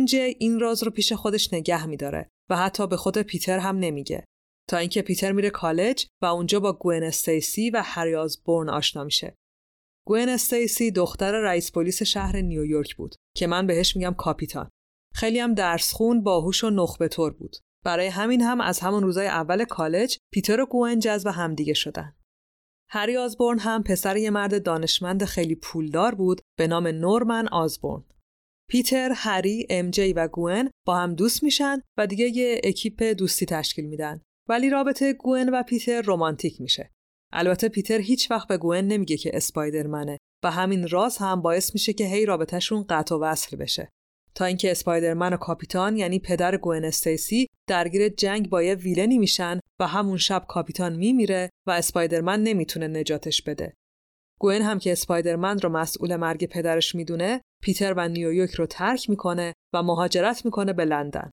جی 0.04 0.36
این 0.38 0.60
راز 0.60 0.82
رو 0.82 0.90
پیش 0.90 1.12
خودش 1.12 1.52
نگه 1.52 1.86
میداره 1.86 2.28
و 2.50 2.56
حتی 2.56 2.86
به 2.86 2.96
خود 2.96 3.18
پیتر 3.18 3.58
هم 3.58 3.78
نمیگه. 3.78 4.24
تا 4.68 4.76
اینکه 4.76 5.02
پیتر 5.02 5.32
میره 5.32 5.50
کالج 5.50 6.06
و 6.22 6.26
اونجا 6.26 6.60
با 6.60 6.72
گوئن 6.72 7.02
استیسی 7.02 7.70
و 7.70 7.82
هری 7.84 8.42
آزبورن 8.44 8.68
آشنا 8.68 9.04
میشه. 9.04 9.34
گوئن 10.06 10.28
استیسی 10.28 10.90
دختر 10.90 11.32
رئیس 11.32 11.72
پلیس 11.72 12.02
شهر 12.02 12.36
نیویورک 12.36 12.96
بود 12.96 13.14
که 13.36 13.46
من 13.46 13.66
بهش 13.66 13.96
میگم 13.96 14.14
کاپیتان. 14.18 14.68
خیلی 15.14 15.38
هم 15.38 15.54
درس 15.54 15.92
خون 15.92 16.16
و 16.16 16.22
باهوش 16.22 16.64
و 16.64 16.70
نخبه 16.70 17.08
طور 17.08 17.32
بود. 17.32 17.56
برای 17.84 18.06
همین 18.06 18.42
هم 18.42 18.60
از 18.60 18.80
همون 18.80 19.02
روزای 19.02 19.26
اول 19.26 19.64
کالج 19.64 20.18
پیتر 20.32 20.60
و 20.60 20.66
گوئن 20.66 20.98
جذب 20.98 21.28
همدیگه 21.28 21.74
شدن. 21.74 22.16
هری 22.90 23.16
آزبورن 23.16 23.58
هم 23.58 23.82
پسر 23.82 24.16
یه 24.16 24.30
مرد 24.30 24.62
دانشمند 24.62 25.24
خیلی 25.24 25.54
پولدار 25.54 26.14
بود 26.14 26.40
به 26.58 26.66
نام 26.66 26.86
نورمن 26.86 27.48
آزبورن. 27.48 28.04
پیتر، 28.72 29.12
هری، 29.14 29.66
ام 29.70 29.90
جی 29.90 30.12
و 30.12 30.28
گوئن 30.28 30.70
با 30.86 30.96
هم 30.96 31.14
دوست 31.14 31.42
میشن 31.42 31.80
و 31.98 32.06
دیگه 32.06 32.24
یه 32.24 32.60
اکیپ 32.64 33.02
دوستی 33.02 33.46
تشکیل 33.46 33.84
میدن. 33.84 34.20
ولی 34.48 34.70
رابطه 34.70 35.12
گوئن 35.12 35.48
و 35.48 35.62
پیتر 35.62 36.02
رمانتیک 36.06 36.60
میشه. 36.60 36.90
البته 37.32 37.68
پیتر 37.68 37.98
هیچ 37.98 38.30
وقت 38.30 38.48
به 38.48 38.56
گوئن 38.56 38.84
نمیگه 38.84 39.16
که 39.16 39.30
اسپایدرمنه 39.34 40.18
و 40.44 40.50
همین 40.50 40.88
راز 40.88 41.18
هم 41.18 41.42
باعث 41.42 41.74
میشه 41.74 41.92
که 41.92 42.04
هی 42.04 42.26
رابطهشون 42.26 42.84
قطع 42.88 43.14
و 43.14 43.18
وصل 43.18 43.56
بشه. 43.56 43.88
تا 44.34 44.44
اینکه 44.44 44.70
اسپایدرمن 44.70 45.32
و 45.32 45.36
کاپیتان 45.36 45.96
یعنی 45.96 46.18
پدر 46.18 46.56
گوئن 46.56 46.84
استیسی 46.84 47.46
درگیر 47.68 48.08
جنگ 48.08 48.48
با 48.48 48.62
یه 48.62 48.74
ویلنی 48.74 49.18
میشن 49.18 49.60
و 49.80 49.86
همون 49.86 50.18
شب 50.18 50.44
کاپیتان 50.48 50.96
میمیره 50.96 51.50
و 51.66 51.70
اسپایدرمن 51.70 52.42
نمی‌تونه 52.42 52.88
نجاتش 52.88 53.42
بده. 53.42 53.74
گوئن 54.42 54.62
هم 54.62 54.78
که 54.78 54.92
اسپایدرمن 54.92 55.58
رو 55.58 55.68
مسئول 55.68 56.16
مرگ 56.16 56.46
پدرش 56.46 56.94
می‌دونه، 56.94 57.40
پیتر 57.62 57.94
و 57.96 58.08
نیویورک 58.08 58.50
رو 58.50 58.66
ترک 58.66 59.10
می‌کنه 59.10 59.54
و 59.74 59.82
مهاجرت 59.82 60.44
می‌کنه 60.44 60.72
به 60.72 60.84
لندن. 60.84 61.30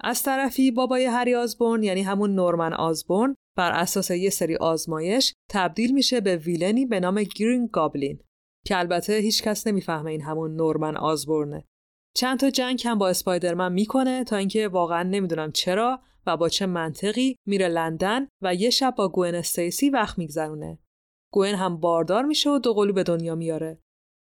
از 0.00 0.22
طرفی 0.22 0.70
بابای 0.70 1.04
هری 1.04 1.34
آزبورن 1.34 1.82
یعنی 1.82 2.02
همون 2.02 2.34
نورمن 2.34 2.72
آزبورن 2.72 3.34
بر 3.56 3.72
اساس 3.72 4.10
یه 4.10 4.30
سری 4.30 4.56
آزمایش 4.56 5.32
تبدیل 5.50 5.92
میشه 5.92 6.20
به 6.20 6.36
ویلنی 6.36 6.86
به 6.86 7.00
نام 7.00 7.22
گرین 7.22 7.68
گابلین 7.72 8.20
که 8.66 8.78
البته 8.78 9.12
هیچ 9.12 9.42
کس 9.42 9.66
نمی‌فهمه 9.66 10.10
این 10.10 10.22
همون 10.22 10.56
نورمن 10.56 10.96
آزبورنه. 10.96 11.64
چند 12.16 12.38
تا 12.40 12.50
جنگ 12.50 12.82
هم 12.84 12.98
با 12.98 13.08
اسپایدرمن 13.08 13.72
می‌کنه 13.72 14.24
تا 14.24 14.36
اینکه 14.36 14.68
واقعا 14.68 15.02
نمی‌دونم 15.02 15.52
چرا 15.52 16.00
و 16.26 16.36
با 16.36 16.48
چه 16.48 16.66
منطقی 16.66 17.36
میره 17.46 17.68
لندن 17.68 18.28
و 18.42 18.54
یه 18.54 18.70
شب 18.70 18.94
با 18.96 19.08
گوین 19.08 19.34
استیسی 19.34 19.90
وقت 19.90 20.18
میگذرونه. 20.18 20.78
گوین 21.36 21.54
هم 21.54 21.76
باردار 21.76 22.24
میشه 22.24 22.50
و 22.50 22.58
دوقلو 22.58 22.92
به 22.92 23.02
دنیا 23.02 23.34
میاره. 23.34 23.78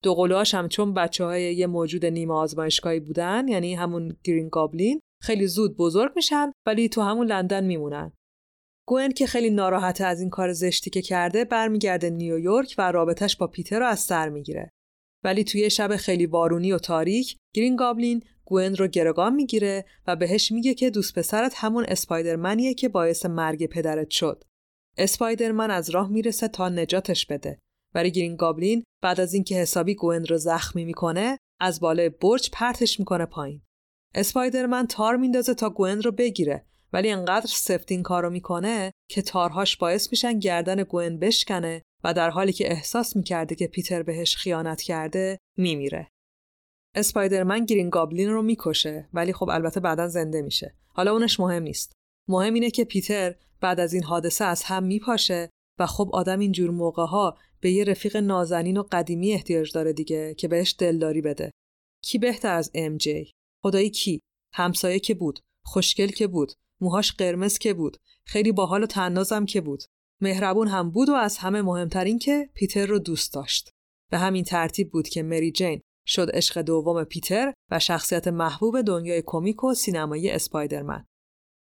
دوقلوهاش 0.03 0.55
هم 0.55 0.69
چون 0.69 0.95
بچه 0.95 1.25
های 1.25 1.55
یه 1.55 1.67
موجود 1.67 2.07
نیمه 2.07 2.35
آزمایشگاهی 2.35 3.01
بودن 3.01 3.49
یعنی 3.49 3.75
همون 3.75 4.17
گرین 4.25 4.49
گابلین 4.49 5.01
خیلی 5.23 5.47
زود 5.47 5.77
بزرگ 5.77 6.13
میشن 6.17 6.53
ولی 6.67 6.89
تو 6.89 7.03
همون 7.03 7.27
لندن 7.27 7.65
میمونن. 7.65 8.13
گوین 8.89 9.13
که 9.13 9.27
خیلی 9.27 9.51
ناراحته 9.51 10.05
از 10.05 10.21
این 10.21 10.31
کار 10.31 10.53
زشتی 10.53 10.91
که 10.91 11.03
کرده 11.03 11.45
برمیگرده 11.45 12.11
نیویورک 12.11 12.75
و 12.79 12.93
رابطش 12.93 13.37
با 13.37 13.47
پیتر 13.47 13.79
رو 13.79 13.87
از 13.87 14.01
سر 14.01 14.29
می‌گیره. 14.29 14.71
ولی 15.25 15.45
توی 15.45 15.71
شب 15.71 15.97
خیلی 15.97 16.27
بارونی 16.27 16.73
و 16.73 16.79
تاریک 16.79 17.37
گرین 17.55 17.77
گابلین 17.77 18.23
گوین 18.45 18.77
رو 18.77 18.87
گرگان 18.87 19.35
می‌گیره 19.35 19.85
و 20.07 20.17
بهش 20.17 20.53
میگه 20.53 20.75
که 20.75 20.91
دوست 20.91 21.19
پسرت 21.19 21.53
همون 21.57 21.85
اسپایدرمنیه 21.89 22.75
که 22.75 22.89
باعث 22.89 23.27
مرگ 23.27 23.67
پدرت 23.67 24.11
شد. 24.11 24.45
اسپایدرمن 24.99 25.71
از 25.71 25.91
راه 25.91 26.09
می‌رسه 26.09 26.49
تا 26.49 26.69
نجاتش 26.69 27.27
بده. 27.27 27.59
ولی 27.95 28.11
گرین 28.11 28.37
گابلین 28.37 28.85
بعد 29.03 29.21
از 29.21 29.35
اینکه 29.35 29.55
حسابی 29.55 29.95
گوین 29.95 30.27
رو 30.27 30.39
زخمی 30.39 30.85
می‌کنه 30.85 31.39
از 31.61 31.81
بالای 31.81 32.09
برج 32.09 32.51
پرتش 32.53 32.99
می‌کنه 32.99 33.27
پایین. 33.27 33.63
اسپایدرمن 34.15 34.87
تار 34.87 35.17
میندازه 35.17 35.55
تا 35.55 35.71
گوین 35.71 36.03
رو 36.03 36.13
بگیره 36.13 36.67
ولی 36.93 37.11
انقدر 37.11 37.47
سفت 37.47 37.93
این 37.93 38.03
کارو 38.03 38.31
می‌کنه 38.31 38.93
که 39.11 39.23
تارهاش 39.23 39.77
باعث 39.77 40.09
میشن 40.11 40.39
گردن 40.39 40.83
گوین 40.83 41.19
بشکنه 41.19 41.83
و 42.05 42.15
در 42.15 42.31
حالی 42.31 42.53
که 42.53 42.73
احساس 42.73 43.17
می‌کرده 43.17 43.55
که 43.55 43.67
پیتر 43.67 44.03
بهش 44.03 44.37
خیانت 44.37 44.83
کرده 44.83 45.39
میمیره. 45.57 46.09
اسپایدرمن 46.95 47.65
گرین 47.65 47.91
گابلین 47.91 48.31
رو 48.31 48.43
می‌کشه 48.43 49.09
ولی 49.13 49.33
خب 49.33 49.49
البته 49.49 49.81
بعدا 49.81 50.09
زنده 50.09 50.43
میشه. 50.43 50.75
حالا 50.89 51.13
اونش 51.13 51.41
مهم 51.41 51.63
نیست. 51.63 51.93
مهم 52.31 52.55
اینه 52.55 52.71
که 52.71 52.85
پیتر 52.85 53.35
بعد 53.61 53.81
از 53.81 53.93
این 53.93 54.03
حادثه 54.03 54.45
از 54.45 54.63
هم 54.63 54.85
میپاشه 54.85 55.51
و 55.79 55.87
خب 55.87 56.11
آدم 56.13 56.39
اینجور 56.39 56.71
موقع 56.71 57.07
ها 57.07 57.39
به 57.61 57.71
یه 57.71 57.85
رفیق 57.85 58.17
نازنین 58.17 58.77
و 58.77 58.83
قدیمی 58.93 59.33
احتیاج 59.33 59.73
داره 59.73 59.93
دیگه 59.93 60.35
که 60.35 60.49
بهش 60.49 60.75
دلداری 60.79 61.21
بده. 61.21 61.51
کی 62.05 62.19
بهتر 62.19 62.55
از 62.55 62.71
ام 62.75 62.97
جی؟ 62.97 63.31
خدایی 63.63 63.91
کی؟ 63.91 64.21
همسایه 64.55 64.99
که 64.99 65.15
بود، 65.15 65.41
خوشگل 65.65 66.07
که 66.07 66.27
بود، 66.27 66.53
موهاش 66.81 67.13
قرمز 67.13 67.59
که 67.59 67.75
بود، 67.75 67.97
خیلی 68.27 68.53
باحال 68.53 68.83
و 68.83 68.87
تنازم 68.87 69.47
که 69.47 69.61
بود. 69.61 69.83
مهربون 70.21 70.69
هم 70.69 70.91
بود 70.91 71.09
و 71.09 71.13
از 71.13 71.39
همه 71.39 71.63
مهمتر 71.63 72.05
این 72.05 72.19
که 72.19 72.51
پیتر 72.55 72.87
رو 72.87 72.99
دوست 72.99 73.35
داشت. 73.35 73.71
به 74.11 74.19
همین 74.19 74.45
ترتیب 74.45 74.91
بود 74.91 75.09
که 75.09 75.23
مری 75.23 75.53
جین 75.53 75.81
شد 76.07 76.31
عشق 76.35 76.63
دوم 76.63 77.05
پیتر 77.05 77.53
و 77.71 77.79
شخصیت 77.79 78.29
محبوب 78.29 78.81
دنیای 78.81 79.23
کمیک 79.27 79.65
و 79.65 79.75
سینمایی 79.75 80.31
اسپایدرمن. 80.31 81.07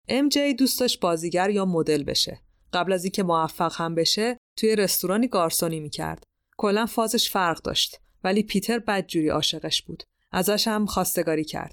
ام 0.07 0.30
جی 0.30 0.53
دوست 0.53 0.99
بازیگر 0.99 1.49
یا 1.49 1.65
مدل 1.65 2.03
بشه. 2.03 2.41
قبل 2.73 2.94
از 2.94 3.03
اینکه 3.03 3.23
موفق 3.23 3.73
هم 3.76 3.95
بشه 3.95 4.38
توی 4.57 4.76
رستورانی 4.76 5.27
گارسونی 5.27 5.80
می‌کرد. 5.80 6.23
کلا 6.57 6.86
فازش 6.86 7.30
فرق 7.30 7.61
داشت 7.61 7.99
ولی 8.23 8.44
پیتر 8.44 8.80
بدجوری 8.80 9.30
عاشقش 9.30 9.82
بود. 9.82 10.03
ازش 10.32 10.68
هم 10.68 10.86
خواستگاری 10.86 11.44
کرد. 11.44 11.72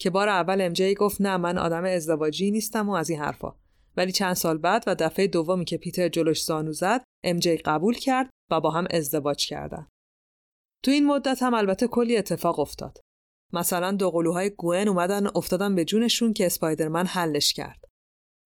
که 0.00 0.10
بار 0.10 0.28
اول 0.28 0.60
ام 0.60 0.72
جی 0.72 0.94
گفت 0.94 1.20
نه 1.20 1.36
من 1.36 1.58
آدم 1.58 1.84
ازدواجی 1.84 2.50
نیستم 2.50 2.88
و 2.88 2.92
از 2.92 3.10
این 3.10 3.18
حرفا. 3.18 3.54
ولی 3.96 4.12
چند 4.12 4.34
سال 4.34 4.58
بعد 4.58 4.84
و 4.86 4.94
دفعه 4.94 5.26
دومی 5.26 5.64
که 5.64 5.76
پیتر 5.76 6.08
جلوش 6.08 6.44
زانو 6.44 6.72
زد 6.72 7.04
ام 7.24 7.38
جی 7.38 7.56
قبول 7.56 7.94
کرد 7.94 8.30
و 8.50 8.60
با 8.60 8.70
هم 8.70 8.86
ازدواج 8.90 9.46
کردن. 9.46 9.88
تو 10.82 10.90
این 10.90 11.06
مدت 11.06 11.42
هم 11.42 11.54
البته 11.54 11.86
کلی 11.86 12.16
اتفاق 12.16 12.58
افتاد. 12.58 12.98
مثلا 13.54 13.92
دو 13.92 14.10
قلوهای 14.10 14.50
گوئن 14.50 14.88
اومدن 14.88 15.26
افتادن 15.34 15.74
به 15.74 15.84
جونشون 15.84 16.32
که 16.32 16.46
اسپایدرمن 16.46 17.06
حلش 17.06 17.52
کرد. 17.52 17.84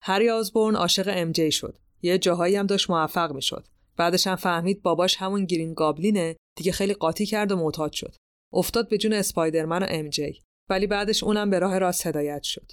هری 0.01 0.29
آزبورن 0.29 0.75
عاشق 0.75 1.07
ام 1.07 1.31
جی 1.31 1.51
شد. 1.51 1.77
یه 2.01 2.17
جاهایی 2.17 2.55
هم 2.55 2.65
داشت 2.65 2.89
موفق 2.89 3.31
می‌شد. 3.33 3.67
بعدش 3.97 4.27
هم 4.27 4.35
فهمید 4.35 4.81
باباش 4.81 5.15
همون 5.15 5.45
گرین 5.45 5.73
گابلینه 5.73 6.35
دیگه 6.55 6.71
خیلی 6.71 6.93
قاطی 6.93 7.25
کرد 7.25 7.51
و 7.51 7.55
معتاد 7.55 7.91
شد. 7.91 8.15
افتاد 8.53 8.89
به 8.89 8.97
جون 8.97 9.13
اسپایدرمن 9.13 9.83
و 9.83 9.85
ام 9.89 10.09
جی. 10.09 10.41
ولی 10.69 10.87
بعدش 10.87 11.23
اونم 11.23 11.49
به 11.49 11.59
راه 11.59 11.77
راست 11.77 12.07
هدایت 12.07 12.43
شد. 12.43 12.71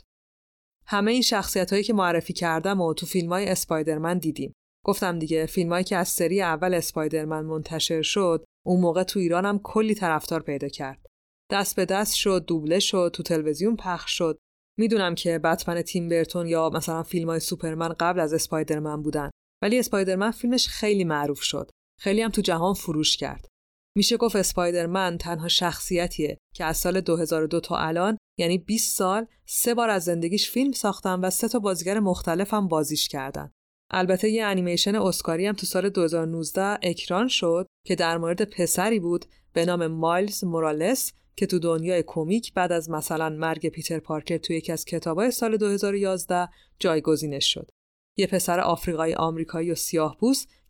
همه 0.87 1.13
این 1.13 1.23
شخصیت 1.23 1.71
هایی 1.71 1.85
که 1.85 1.93
معرفی 1.93 2.33
کردم 2.33 2.81
و 2.81 2.95
تو 2.95 3.07
فیلم 3.07 3.33
های 3.33 3.49
اسپایدرمن 3.49 4.19
دیدیم. 4.19 4.53
گفتم 4.85 5.19
دیگه 5.19 5.47
فیلمایی 5.47 5.85
که 5.85 5.97
از 5.97 6.09
سری 6.09 6.43
اول 6.43 6.75
اسپایدرمن 6.75 7.45
منتشر 7.45 8.03
شد 8.03 8.45
اون 8.67 8.81
موقع 8.81 9.03
تو 9.03 9.21
ایرانم 9.21 9.59
کلی 9.59 9.95
طرفدار 9.95 10.43
پیدا 10.43 10.69
کرد. 10.69 11.07
دست 11.53 11.77
به 11.77 11.85
دست 11.85 12.15
شد، 12.15 12.45
دوبله 12.47 12.79
شد، 12.79 13.11
تو 13.15 13.23
تلویزیون 13.23 13.77
پخش 13.77 14.19
شد. 14.19 14.39
می‌دونم 14.79 15.15
که 15.15 15.39
بتمن 15.39 15.83
تیم 15.83 16.09
برتون 16.09 16.47
یا 16.47 16.71
مثلا 16.71 17.03
فیلم 17.03 17.29
های 17.29 17.41
سوپرمن 17.41 17.89
قبل 17.89 18.21
از 18.21 18.33
اسپایدرمن 18.33 19.03
بودن 19.03 19.31
ولی 19.63 19.79
اسپایدرمن 19.79 20.31
فیلمش 20.31 20.69
خیلی 20.69 21.05
معروف 21.05 21.43
شد. 21.43 21.71
خیلی 22.01 22.23
هم 22.23 22.31
تو 22.31 22.43
جهان 22.43 22.75
فروش 22.75 23.17
کرد. 23.17 23.49
میشه 23.97 24.17
گفت 24.17 24.37
اسپایدرمن 24.37 25.19
تنها 25.19 25.49
شخصیتیه 25.49 26.39
که 26.55 26.65
از 26.65 26.77
سال 26.77 27.01
2002 27.01 27.61
تا 27.61 27.77
الان 27.77 28.19
یعنی 28.39 28.59
20 28.59 28.97
سال 28.97 29.27
سه 29.47 29.75
بار 29.75 29.91
از 29.91 30.05
زندگیش 30.05 30.51
فیلم 30.51 30.73
ساختن 30.73 31.21
و 31.21 31.31
سه 31.31 31.49
تا 31.49 31.59
بازیگر 31.59 32.01
مختلف 32.01 32.55
هم 32.55 32.69
بازیش 32.69 33.09
کردن. 33.09 33.51
البته 33.91 34.31
یه 34.31 34.45
انیمیشن 34.45 34.97
اسکاری 34.97 35.47
هم 35.47 35.55
تو 35.55 35.67
سال 35.67 35.89
2019 35.89 36.79
اکران 36.83 37.29
شد 37.29 37.67
که 37.87 37.95
در 37.95 38.19
مورد 38.19 38.51
پسری 38.51 39.01
بود 39.01 39.25
به 39.53 39.65
نام 39.65 39.87
مایلز 39.87 40.45
مورالس 40.45 41.13
که 41.37 41.47
تو 41.47 41.59
دنیای 41.59 42.05
کمیک 42.07 42.55
بعد 42.55 42.73
از 42.73 42.91
مثلا 42.91 43.29
مرگ 43.29 43.69
پیتر 43.69 43.99
پارکر 43.99 44.37
توی 44.37 44.57
یکی 44.57 44.73
از 44.73 44.85
کتابای 44.85 45.31
سال 45.31 45.57
2011 45.57 46.49
جایگزینش 46.79 47.55
شد. 47.55 47.71
یه 48.17 48.27
پسر 48.27 48.61
آفریقایی 48.61 49.15
آمریکایی 49.15 49.71
و 49.71 49.75
سیاه 49.75 50.19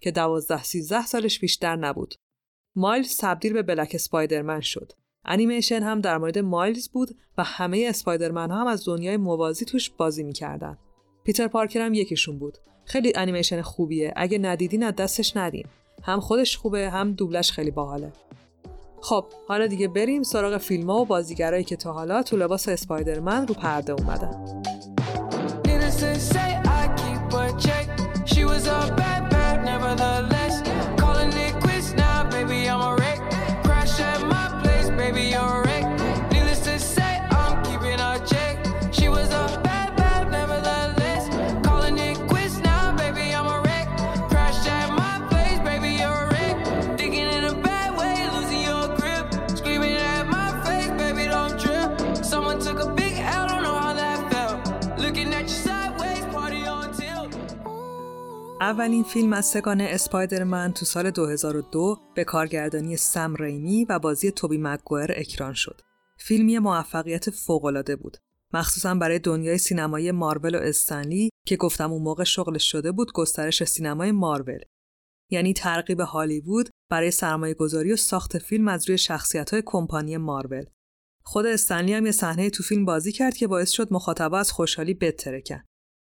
که 0.00 0.10
12 0.10 0.62
13 0.62 1.06
سالش 1.06 1.40
بیشتر 1.40 1.76
نبود. 1.76 2.14
مایلز 2.76 3.16
تبدیل 3.20 3.52
به 3.52 3.62
بلک 3.62 3.90
اسپایدرمن 3.94 4.60
شد. 4.60 4.92
انیمیشن 5.24 5.82
هم 5.82 6.00
در 6.00 6.18
مورد 6.18 6.38
مایلز 6.38 6.88
بود 6.88 7.16
و 7.38 7.44
همه 7.44 7.86
اسپایدرمن 7.88 8.50
ها 8.50 8.60
هم 8.60 8.66
از 8.66 8.84
دنیای 8.86 9.16
موازی 9.16 9.64
توش 9.64 9.90
بازی 9.90 10.22
می‌کردن. 10.22 10.78
پیتر 11.24 11.48
پارکر 11.48 11.80
هم 11.80 11.94
یکیشون 11.94 12.38
بود. 12.38 12.58
خیلی 12.84 13.12
انیمیشن 13.16 13.62
خوبیه. 13.62 14.12
اگه 14.16 14.38
ندیدین 14.38 14.82
از 14.82 14.94
دستش 14.96 15.36
ندین. 15.36 15.66
هم 16.02 16.20
خودش 16.20 16.56
خوبه 16.56 16.90
هم 16.90 17.12
دوبلش 17.12 17.52
خیلی 17.52 17.70
باحاله. 17.70 18.12
خب 19.06 19.24
حالا 19.48 19.66
دیگه 19.66 19.88
بریم 19.88 20.22
سراغ 20.22 20.58
فیلم 20.58 20.90
ها 20.90 21.00
و 21.00 21.04
بازیگرایی 21.04 21.64
که 21.64 21.76
تا 21.76 21.92
حالا 21.92 22.22
تو 22.22 22.36
لباس 22.36 22.68
اسپایدرمن 22.68 23.46
رو 23.46 23.54
پرده 23.54 23.92
اومدن. 23.92 24.62
اولین 58.66 59.02
فیلم 59.02 59.32
از 59.32 59.46
سگان 59.46 59.80
اسپایدرمن 59.80 60.72
تو 60.72 60.84
سال 60.84 61.10
2002 61.10 61.98
به 62.14 62.24
کارگردانی 62.24 62.96
سم 62.96 63.34
ریمی 63.34 63.84
و 63.84 63.98
بازی 63.98 64.30
توبی 64.30 64.58
مگوئر 64.58 65.12
اکران 65.16 65.52
شد. 65.52 65.80
فیلمی 66.18 66.58
موفقیت 66.58 67.30
فوق‌العاده 67.30 67.96
بود. 67.96 68.16
مخصوصا 68.54 68.94
برای 68.94 69.18
دنیای 69.18 69.58
سینمای 69.58 70.12
مارول 70.12 70.54
و 70.54 70.58
استنلی 70.58 71.30
که 71.46 71.56
گفتم 71.56 71.92
اون 71.92 72.02
موقع 72.02 72.24
شغلش 72.24 72.70
شده 72.70 72.92
بود 72.92 73.12
گسترش 73.12 73.64
سینمای 73.64 74.12
مارول. 74.12 74.60
یعنی 75.30 75.52
ترغیب 75.52 76.00
هالیوود 76.00 76.70
برای 76.90 77.10
سرمایه 77.10 77.54
گذاری 77.54 77.92
و 77.92 77.96
ساخت 77.96 78.38
فیلم 78.38 78.68
از 78.68 78.88
روی 78.88 78.98
شخصیت 78.98 79.50
های 79.50 79.62
کمپانی 79.66 80.16
مارول. 80.16 80.64
خود 81.22 81.46
استنلی 81.46 81.94
هم 81.94 82.06
یه 82.06 82.12
صحنه 82.12 82.50
تو 82.50 82.62
فیلم 82.62 82.84
بازی 82.84 83.12
کرد 83.12 83.36
که 83.36 83.46
باعث 83.46 83.70
شد 83.70 83.92
مخاطبا 83.92 84.38
از 84.38 84.52
خوشحالی 84.52 84.94
بترکن. 84.94 85.62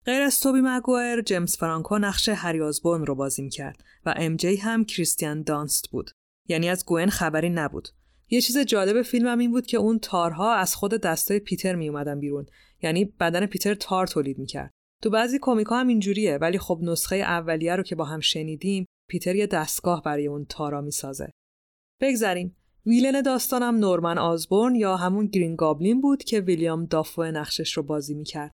غیر 0.09 0.23
از 0.23 0.41
توبی 0.41 0.61
مگوایر 0.63 1.23
جیمز 1.23 1.57
فرانکو 1.57 1.99
نقش 1.99 2.29
هری 2.29 2.61
آزبون 2.61 3.07
رو 3.07 3.15
بازی 3.15 3.43
می‌کرد 3.43 3.85
و 4.07 4.15
ام 4.17 4.37
جی 4.37 4.57
هم 4.57 4.85
کریستیان 4.85 5.43
دانست 5.43 5.91
بود. 5.91 6.11
یعنی 6.49 6.69
از 6.69 6.85
گوئن 6.87 7.09
خبری 7.09 7.51
نبود. 7.51 7.89
یه 8.31 8.41
چیز 8.41 8.59
جالب 8.59 9.03
فیلمم 9.03 9.39
این 9.39 9.51
بود 9.51 9.67
که 9.67 9.77
اون 9.77 9.99
تارها 9.99 10.55
از 10.55 10.75
خود 10.75 10.95
دستای 10.95 11.39
پیتر 11.39 11.75
می 11.75 11.89
اومدن 11.89 12.21
بیرون. 12.21 12.47
یعنی 12.83 13.05
بدن 13.05 13.47
پیتر 13.47 13.75
تار 13.75 14.07
تولید 14.07 14.39
می‌کرد. 14.39 14.71
تو 15.03 15.11
بعضی 15.11 15.39
کمیکا 15.43 15.77
هم 15.77 15.89
اینجوریه 15.89 16.37
ولی 16.37 16.59
خب 16.59 16.79
نسخه 16.83 17.17
اولیه 17.17 17.77
رو 17.77 17.83
که 17.83 17.95
با 17.95 18.05
هم 18.05 18.21
شنیدیم 18.21 18.87
پیتر 19.09 19.35
یه 19.35 19.47
دستگاه 19.47 20.03
برای 20.03 20.27
اون 20.27 20.45
تارا 20.45 20.81
می‌سازه. 20.81 21.31
بگذریم. 22.01 22.57
ویلن 22.87 23.23
داستانم 23.23 23.77
نورمن 23.77 24.19
آزبورن 24.19 24.75
یا 24.75 24.97
همون 24.97 25.27
گرین 25.27 25.57
گابلین 25.57 26.01
بود 26.01 26.25
که 26.25 26.41
ویلیام 26.41 26.85
دافو 26.85 27.25
نقشش 27.25 27.73
رو 27.73 27.83
بازی 27.83 28.15
می‌کرد. 28.15 28.53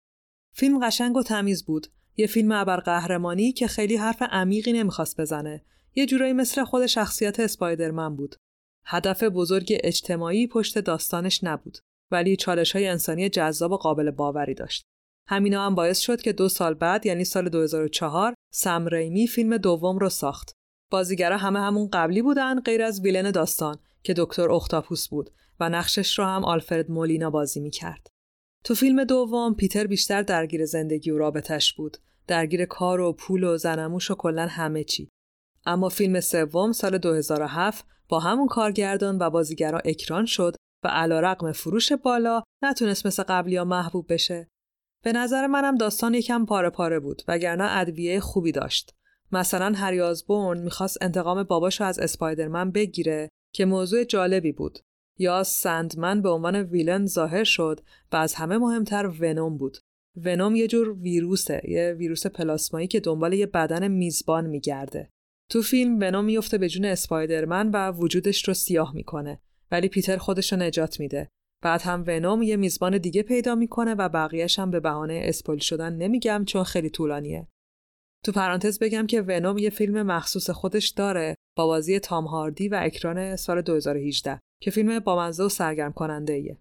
فیلم 0.53 0.87
قشنگ 0.87 1.17
و 1.17 1.23
تمیز 1.23 1.65
بود. 1.65 1.87
یه 2.17 2.27
فیلم 2.27 2.53
ابرقهرمانی 2.53 3.53
که 3.53 3.67
خیلی 3.67 3.97
حرف 3.97 4.23
عمیقی 4.23 4.73
نمی‌خواست 4.73 5.21
بزنه. 5.21 5.65
یه 5.95 6.07
جورایی 6.07 6.33
مثل 6.33 6.65
خود 6.65 6.87
شخصیت 6.87 7.41
اسپایدرمن 7.41 8.17
بود. 8.17 8.37
هدف 8.85 9.23
بزرگ 9.23 9.81
اجتماعی 9.85 10.47
پشت 10.47 10.79
داستانش 10.79 11.45
نبود. 11.45 11.79
ولی 12.11 12.37
چالش 12.37 12.73
های 12.73 12.89
انسانی 12.89 13.29
جذاب 13.29 13.73
و 13.73 13.77
قابل 13.77 14.11
باوری 14.11 14.55
داشت. 14.55 14.85
همینا 15.29 15.67
هم 15.67 15.75
باعث 15.75 15.99
شد 15.99 16.21
که 16.21 16.33
دو 16.33 16.49
سال 16.49 16.75
بعد 16.75 17.07
یعنی 17.07 17.25
سال 17.25 17.49
2004 17.49 18.35
سم 18.53 18.87
ریمی 18.87 19.27
فیلم 19.27 19.57
دوم 19.57 19.99
رو 19.99 20.09
ساخت. 20.09 20.53
بازیگرا 20.91 21.37
همه 21.37 21.61
همون 21.61 21.89
قبلی 21.93 22.23
بودن 22.23 22.61
غیر 22.61 22.83
از 22.83 23.01
ویلن 23.01 23.31
داستان 23.31 23.79
که 24.03 24.15
دکتر 24.17 24.51
اختاپوس 24.51 25.09
بود 25.09 25.31
و 25.61 25.69
نقشش 25.69 26.19
رو 26.19 26.25
هم 26.25 26.45
آلفرد 26.45 26.91
مولینا 26.91 27.31
بازی 27.31 27.61
می‌کرد. 27.61 28.07
تو 28.65 28.75
فیلم 28.75 29.05
دوم 29.05 29.55
پیتر 29.55 29.87
بیشتر 29.87 30.23
درگیر 30.23 30.65
زندگی 30.65 31.11
و 31.11 31.19
رابطش 31.19 31.75
بود 31.75 31.97
درگیر 32.27 32.65
کار 32.65 33.01
و 33.01 33.13
پول 33.13 33.45
و 33.45 33.57
زنموش 33.57 34.11
و 34.11 34.15
کلا 34.15 34.47
همه 34.47 34.85
چی 34.85 35.09
اما 35.67 35.89
فیلم 35.89 36.21
سوم 36.21 36.73
سال 36.73 36.99
2007 36.99 37.87
با 38.09 38.21
همون 38.21 38.47
کارگردان 38.47 39.19
و 39.21 39.31
بازیگرا 39.31 39.79
اکران 39.85 40.27
شد 40.27 40.57
و 40.85 40.89
علا 40.89 41.21
رقم 41.21 41.53
فروش 41.53 41.93
بالا 41.93 42.43
نتونست 42.63 43.07
مثل 43.07 43.23
قبلی 43.23 43.57
ها 43.57 43.65
محبوب 43.65 44.13
بشه. 44.13 44.49
به 45.05 45.13
نظر 45.13 45.47
منم 45.47 45.75
داستان 45.75 46.15
یکم 46.15 46.47
پاره 46.47 46.71
پاره 46.71 47.01
بود 47.01 47.23
وگرنه 47.29 47.79
ادویه 47.79 48.21
خوبی 48.21 48.53
داشت. 48.53 48.95
مثلا 49.33 49.73
هری 49.77 50.01
آزبورن 50.01 50.59
می‌خواست 50.59 50.99
انتقام 51.01 51.43
باباشو 51.43 51.85
از 51.85 51.99
اسپایدرمن 51.99 52.71
بگیره 52.71 53.29
که 53.55 53.65
موضوع 53.65 54.05
جالبی 54.05 54.53
بود. 54.53 54.79
یا 55.19 55.43
سندمن 55.43 56.23
به 56.23 56.29
عنوان 56.29 56.57
ویلن 56.57 57.07
ظاهر 57.07 57.45
شد 57.45 57.81
و 58.13 58.17
از 58.17 58.35
همه 58.35 58.59
مهمتر 58.59 59.07
ونوم 59.07 59.57
بود. 59.57 59.79
ونوم 60.17 60.57
یه 60.57 60.67
جور 60.67 60.93
ویروسه، 60.93 61.61
یه 61.65 61.95
ویروس 61.99 62.27
پلاسمایی 62.27 62.87
که 62.87 63.01
دنبال 63.01 63.33
یه 63.33 63.47
بدن 63.47 63.89
میزبان 63.89 64.47
میگرده. 64.47 65.11
تو 65.51 65.63
فیلم 65.63 65.97
ونوم 65.97 66.25
میفته 66.25 66.59
به 66.59 66.69
جون 66.69 66.85
اسپایدرمن 66.85 67.71
و 67.71 67.93
وجودش 67.93 68.49
رو 68.49 68.55
سیاه 68.55 68.95
می‌کنه 68.95 69.41
ولی 69.71 69.89
پیتر 69.89 70.17
خودش 70.17 70.53
رو 70.53 70.59
نجات 70.59 71.01
میده. 71.01 71.29
بعد 71.63 71.83
هم 71.83 72.05
ونوم 72.07 72.43
یه 72.43 72.57
میزبان 72.57 72.99
دیگه 72.99 73.23
پیدا 73.23 73.55
می‌کنه 73.55 73.95
و 73.95 74.09
بقیهش 74.09 74.59
هم 74.59 74.71
به 74.71 74.81
بهانه 74.81 75.21
اسپویل 75.25 75.59
شدن 75.59 75.93
نمیگم 75.93 76.45
چون 76.47 76.65
خیلی 76.65 76.91
طولانیه. 76.91 77.49
تو 78.25 78.33
پرانتز 78.33 78.79
بگم 78.79 79.07
که 79.07 79.23
ونوم 79.23 79.59
یه 79.59 79.71
فیلم 79.71 80.03
مخصوص 80.03 80.51
خودش 80.51 80.89
داره 80.89 81.35
با 81.57 81.67
بازی 81.67 81.99
تام 81.99 82.25
هاردی 82.25 82.69
و 82.69 82.79
اکران 82.83 83.37
سال 83.37 83.63
2018 83.63 84.41
که 84.63 84.71
فیلم 84.71 84.99
بامزه 84.99 85.45
و 85.45 85.49
سرگرم 85.49 85.93
کننده 85.93 86.33
ایه. 86.33 86.59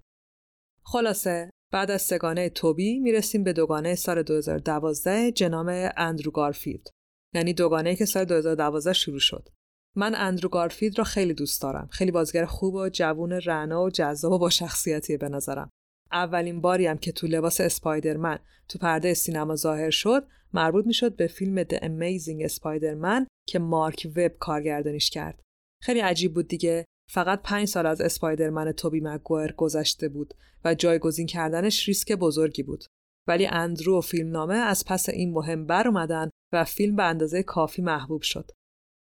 خلاصه 0.84 1.50
بعد 1.72 1.92
از 1.92 2.02
سه‌گانه 2.02 2.50
توبی 2.50 3.00
می‌رسیم 3.00 3.44
به 3.44 3.54
دوگانه 3.54 3.96
سال 3.96 4.24
2012 4.24 5.32
جناب 5.32 5.90
اندرو 5.98 6.32
گارفیلد. 6.32 6.88
یعنی 7.36 7.54
دوگانه‌ای 7.54 7.96
که 7.96 8.06
سال 8.06 8.26
2012 8.26 8.94
شروع 8.94 9.20
شد. 9.20 9.50
من 9.96 10.16
اندرو 10.16 10.50
گارفیلد 10.50 10.98
را 10.98 11.04
خیلی 11.04 11.34
دوست 11.34 11.62
دارم. 11.62 11.90
خیلی 11.92 12.12
بازیگر 12.12 12.46
خوب 12.46 12.74
و 12.74 12.90
جوون 12.90 13.32
رعنا 13.32 13.84
و 13.84 13.90
جذاب 13.90 14.32
و 14.32 14.40
با 14.40 14.50
شخصیتیه 14.50 15.18
به 15.18 15.30
نظرم. 15.30 15.70
اولین 16.12 16.62
باری 16.62 16.88
هم 16.88 16.98
که 16.98 17.12
تو 17.12 17.28
لباس 17.28 17.62
اسپایدرمن 17.62 18.40
تو 18.68 18.80
پرده 18.80 19.14
سینما 19.14 19.56
ظاهر 19.56 19.90
شد 19.90 20.28
مربوط 20.54 20.86
می‌شد 20.86 21.16
به 21.16 21.28
فیلم 21.28 21.64
The 21.64 21.78
Amazing 21.78 22.52
Spider-Man 22.54 23.28
که 23.48 23.60
مارک 23.60 24.08
وب 24.16 24.32
کارگردانیش 24.40 25.10
کرد. 25.10 25.42
خیلی 25.82 26.00
عجیب 26.00 26.34
بود 26.34 26.48
دیگه. 26.48 26.86
فقط 27.14 27.42
پنج 27.44 27.68
سال 27.68 27.86
از 27.86 28.02
اسپایدرمن 28.02 28.72
توبی 28.72 29.00
مگوایر 29.00 29.52
گذشته 29.52 30.10
بود 30.10 30.34
و 30.66 30.76
جایگزین 30.76 31.28
کردنش 31.28 31.88
ریسک 31.88 32.12
بزرگی 32.12 32.64
بود. 32.64 32.84
ولی 33.28 33.48
اندرو 33.48 33.98
و 33.98 34.02
فیلمنامه 34.02 34.56
از 34.56 34.86
پس 34.86 35.10
این 35.10 35.34
مهم 35.34 35.66
بر 35.66 35.88
اومدن 35.88 36.30
و 36.54 36.64
فیلم 36.64 36.96
به 36.96 37.04
اندازه 37.04 37.44
کافی 37.44 37.82
محبوب 37.82 38.22
شد. 38.22 38.52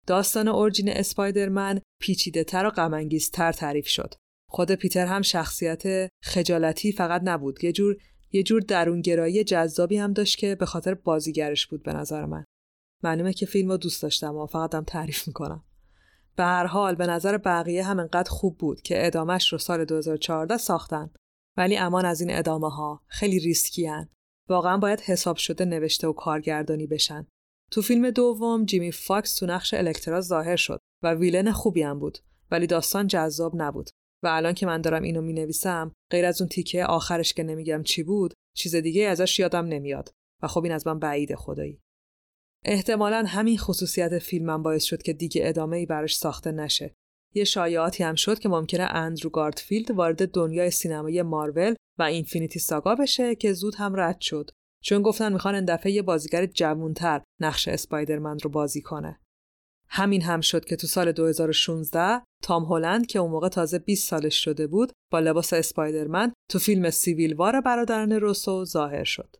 داستان 0.07 0.47
اورجین 0.47 0.89
اسپایدرمن 0.89 1.81
پیچیده 2.01 2.43
تر 2.43 2.65
و 2.65 2.69
غمانگیزتر 2.69 3.51
تعریف 3.51 3.87
شد. 3.87 4.13
خود 4.49 4.71
پیتر 4.71 5.05
هم 5.05 5.21
شخصیت 5.21 6.09
خجالتی 6.23 6.91
فقط 6.91 7.21
نبود. 7.25 7.63
یه 7.63 7.71
جور 7.71 7.95
یه 8.31 8.43
جور 8.43 8.61
درونگرایی 8.61 9.43
جذابی 9.43 9.97
هم 9.97 10.13
داشت 10.13 10.37
که 10.37 10.55
به 10.55 10.65
خاطر 10.65 10.93
بازیگرش 10.93 11.67
بود 11.67 11.83
به 11.83 11.93
نظر 11.93 12.25
من. 12.25 12.45
معلومه 13.03 13.33
که 13.33 13.45
فیلم 13.45 13.71
رو 13.71 13.77
دوست 13.77 14.01
داشتم 14.01 14.35
و 14.35 14.45
فقط 14.45 14.75
هم 14.75 14.83
تعریف 14.83 15.27
می‌کنم 15.27 15.63
به 16.37 16.43
هر 16.43 16.65
حال 16.65 16.95
به 16.95 17.07
نظر 17.07 17.37
بقیه 17.37 17.83
هم 17.83 17.99
انقدر 17.99 18.29
خوب 18.29 18.57
بود 18.57 18.81
که 18.81 19.07
ادامش 19.07 19.53
رو 19.53 19.57
سال 19.57 19.85
2014 19.85 20.57
ساختن. 20.57 21.09
ولی 21.57 21.77
امان 21.77 22.05
از 22.05 22.21
این 22.21 22.37
ادامه 22.37 22.69
ها 22.69 23.03
خیلی 23.07 23.39
ریسکی‌ان. 23.39 24.09
واقعا 24.49 24.77
باید 24.77 25.01
حساب 25.01 25.37
شده 25.37 25.65
نوشته 25.65 26.07
و 26.07 26.13
کارگردانی 26.13 26.87
بشن. 26.87 27.27
تو 27.71 27.81
فیلم 27.81 28.09
دوم 28.11 28.65
جیمی 28.65 28.91
فاکس 28.91 29.35
تو 29.35 29.45
نقش 29.45 29.73
الکترو 29.73 30.21
ظاهر 30.21 30.55
شد 30.55 30.79
و 31.03 31.13
ویلن 31.13 31.51
خوبی 31.51 31.81
هم 31.81 31.99
بود 31.99 32.17
ولی 32.51 32.67
داستان 32.67 33.07
جذاب 33.07 33.53
نبود. 33.55 33.89
و 34.23 34.27
الان 34.27 34.53
که 34.53 34.65
من 34.65 34.81
دارم 34.81 35.03
اینو 35.03 35.21
می 35.21 35.33
نویسم 35.33 35.91
غیر 36.11 36.25
از 36.25 36.41
اون 36.41 36.49
تیکه 36.49 36.85
آخرش 36.85 37.33
که 37.33 37.43
نمیگم 37.43 37.83
چی 37.83 38.03
بود 38.03 38.33
چیز 38.55 38.75
دیگه 38.75 39.07
ازش 39.07 39.39
یادم 39.39 39.65
نمیاد. 39.65 40.11
و 40.43 40.47
خب 40.47 40.63
این 40.63 40.73
از 40.73 40.87
من 40.87 40.99
بعیده 40.99 41.35
خدایی. 41.35 41.79
احتمالا 42.69 43.25
همین 43.27 43.57
خصوصیت 43.57 44.19
فیلمم 44.19 44.63
باعث 44.63 44.83
شد 44.83 45.01
که 45.01 45.13
دیگه 45.13 45.41
ادامه 45.45 45.77
ای 45.77 45.85
براش 45.85 46.17
ساخته 46.17 46.51
نشه. 46.51 46.93
یه 47.35 47.43
شایعاتی 47.43 48.03
هم 48.03 48.15
شد 48.15 48.39
که 48.39 48.49
ممکنه 48.49 48.83
اندرو 48.83 49.29
گارفیلد 49.29 49.91
وارد 49.91 50.31
دنیای 50.31 50.71
سینمایی 50.71 51.21
مارول 51.21 51.75
و 51.99 52.03
Infinity 52.03 52.59
Saga 52.59 52.95
بشه 52.95 53.35
که 53.35 53.53
زود 53.53 53.75
هم 53.75 53.99
رد 53.99 54.21
شد. 54.21 54.49
چون 54.83 55.01
گفتن 55.01 55.33
می‌خوان 55.33 55.55
این 55.55 55.65
دفعه 55.65 55.91
یه 55.91 56.01
بازیگر 56.01 56.45
جوونتر 56.45 57.21
نقش 57.41 57.67
اسپایدرمن 57.67 58.37
رو 58.43 58.49
بازی 58.49 58.81
کنه. 58.81 59.19
همین 59.89 60.21
هم 60.21 60.41
شد 60.41 60.65
که 60.65 60.75
تو 60.75 60.87
سال 60.87 61.11
2016 61.11 62.21
تام 62.43 62.65
هلند 62.65 63.07
که 63.07 63.19
اون 63.19 63.31
موقع 63.31 63.49
تازه 63.49 63.79
20 63.79 64.09
سالش 64.09 64.43
شده 64.43 64.67
بود 64.67 64.91
با 65.11 65.19
لباس 65.19 65.53
اسپایدرمن 65.53 66.33
تو 66.51 66.59
فیلم 66.59 66.89
Civil 66.89 67.33
War 67.33 67.61
برادران 67.61 68.11
روسو 68.11 68.65
ظاهر 68.65 69.03
شد. 69.03 69.35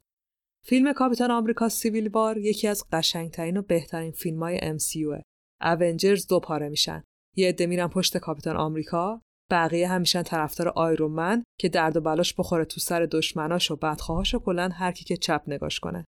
فیلم 0.69 0.93
کاپیتان 0.93 1.31
آمریکا 1.31 1.69
سیویل 1.69 2.07
وار 2.07 2.37
یکی 2.37 2.67
از 2.67 2.83
قشنگترین 2.91 3.57
و 3.57 3.61
بهترین 3.61 4.11
فیلم 4.11 4.43
های 4.43 4.59
MCUه. 4.59 5.21
اونجرز 5.61 6.27
دو 6.27 6.39
پاره 6.39 6.69
میشن. 6.69 7.03
یه 7.35 7.49
عده 7.49 7.65
میرن 7.65 7.87
پشت 7.87 8.17
کاپیتان 8.17 8.57
آمریکا، 8.57 9.21
بقیه 9.51 9.87
همیشن 9.87 10.23
طرفدار 10.23 10.69
آیرون 10.69 11.11
من 11.11 11.43
که 11.59 11.69
درد 11.69 11.97
و 11.97 12.01
بلاش 12.01 12.33
بخوره 12.33 12.65
تو 12.65 12.79
سر 12.79 13.05
دشمناش 13.05 13.71
و 13.71 13.75
بدخواهاش 13.75 14.35
و 14.35 14.39
کلا 14.39 14.69
هر 14.69 14.91
کی 14.91 15.05
که 15.05 15.17
چپ 15.17 15.41
نگاش 15.47 15.79
کنه. 15.79 16.05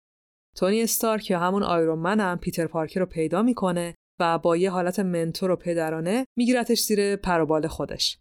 تونی 0.55 0.81
استارک 0.81 1.29
یا 1.29 1.39
همون 1.39 1.63
آیرون 1.63 1.99
من 1.99 2.19
هم 2.19 2.37
پیتر 2.37 2.67
پارکر 2.67 2.99
رو 2.99 3.05
پیدا 3.05 3.41
می‌کنه 3.41 3.95
و 4.19 4.37
با 4.37 4.57
یه 4.57 4.71
حالت 4.71 4.99
منتور 4.99 5.51
و 5.51 5.55
پدرانه 5.55 6.25
میگیرتش 6.37 6.81
زیر 6.81 7.15
پروبال 7.15 7.67
خودش. 7.67 8.19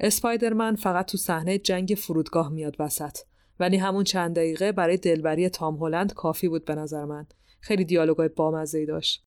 اسپایدرمن 0.00 0.74
فقط 0.74 1.06
تو 1.06 1.18
صحنه 1.18 1.58
جنگ 1.58 1.94
فرودگاه 1.98 2.48
میاد 2.48 2.76
وسط 2.78 3.18
ولی 3.60 3.76
همون 3.76 4.04
چند 4.04 4.36
دقیقه 4.36 4.72
برای 4.72 4.96
دلبری 4.96 5.48
تام 5.48 5.76
هلند 5.76 6.12
کافی 6.12 6.48
بود 6.48 6.64
به 6.64 6.74
نظر 6.74 7.04
من. 7.04 7.26
خیلی 7.60 7.84
دیالوگای 7.84 8.28
بامزه‌ای 8.28 8.86
داشت. 8.86 9.24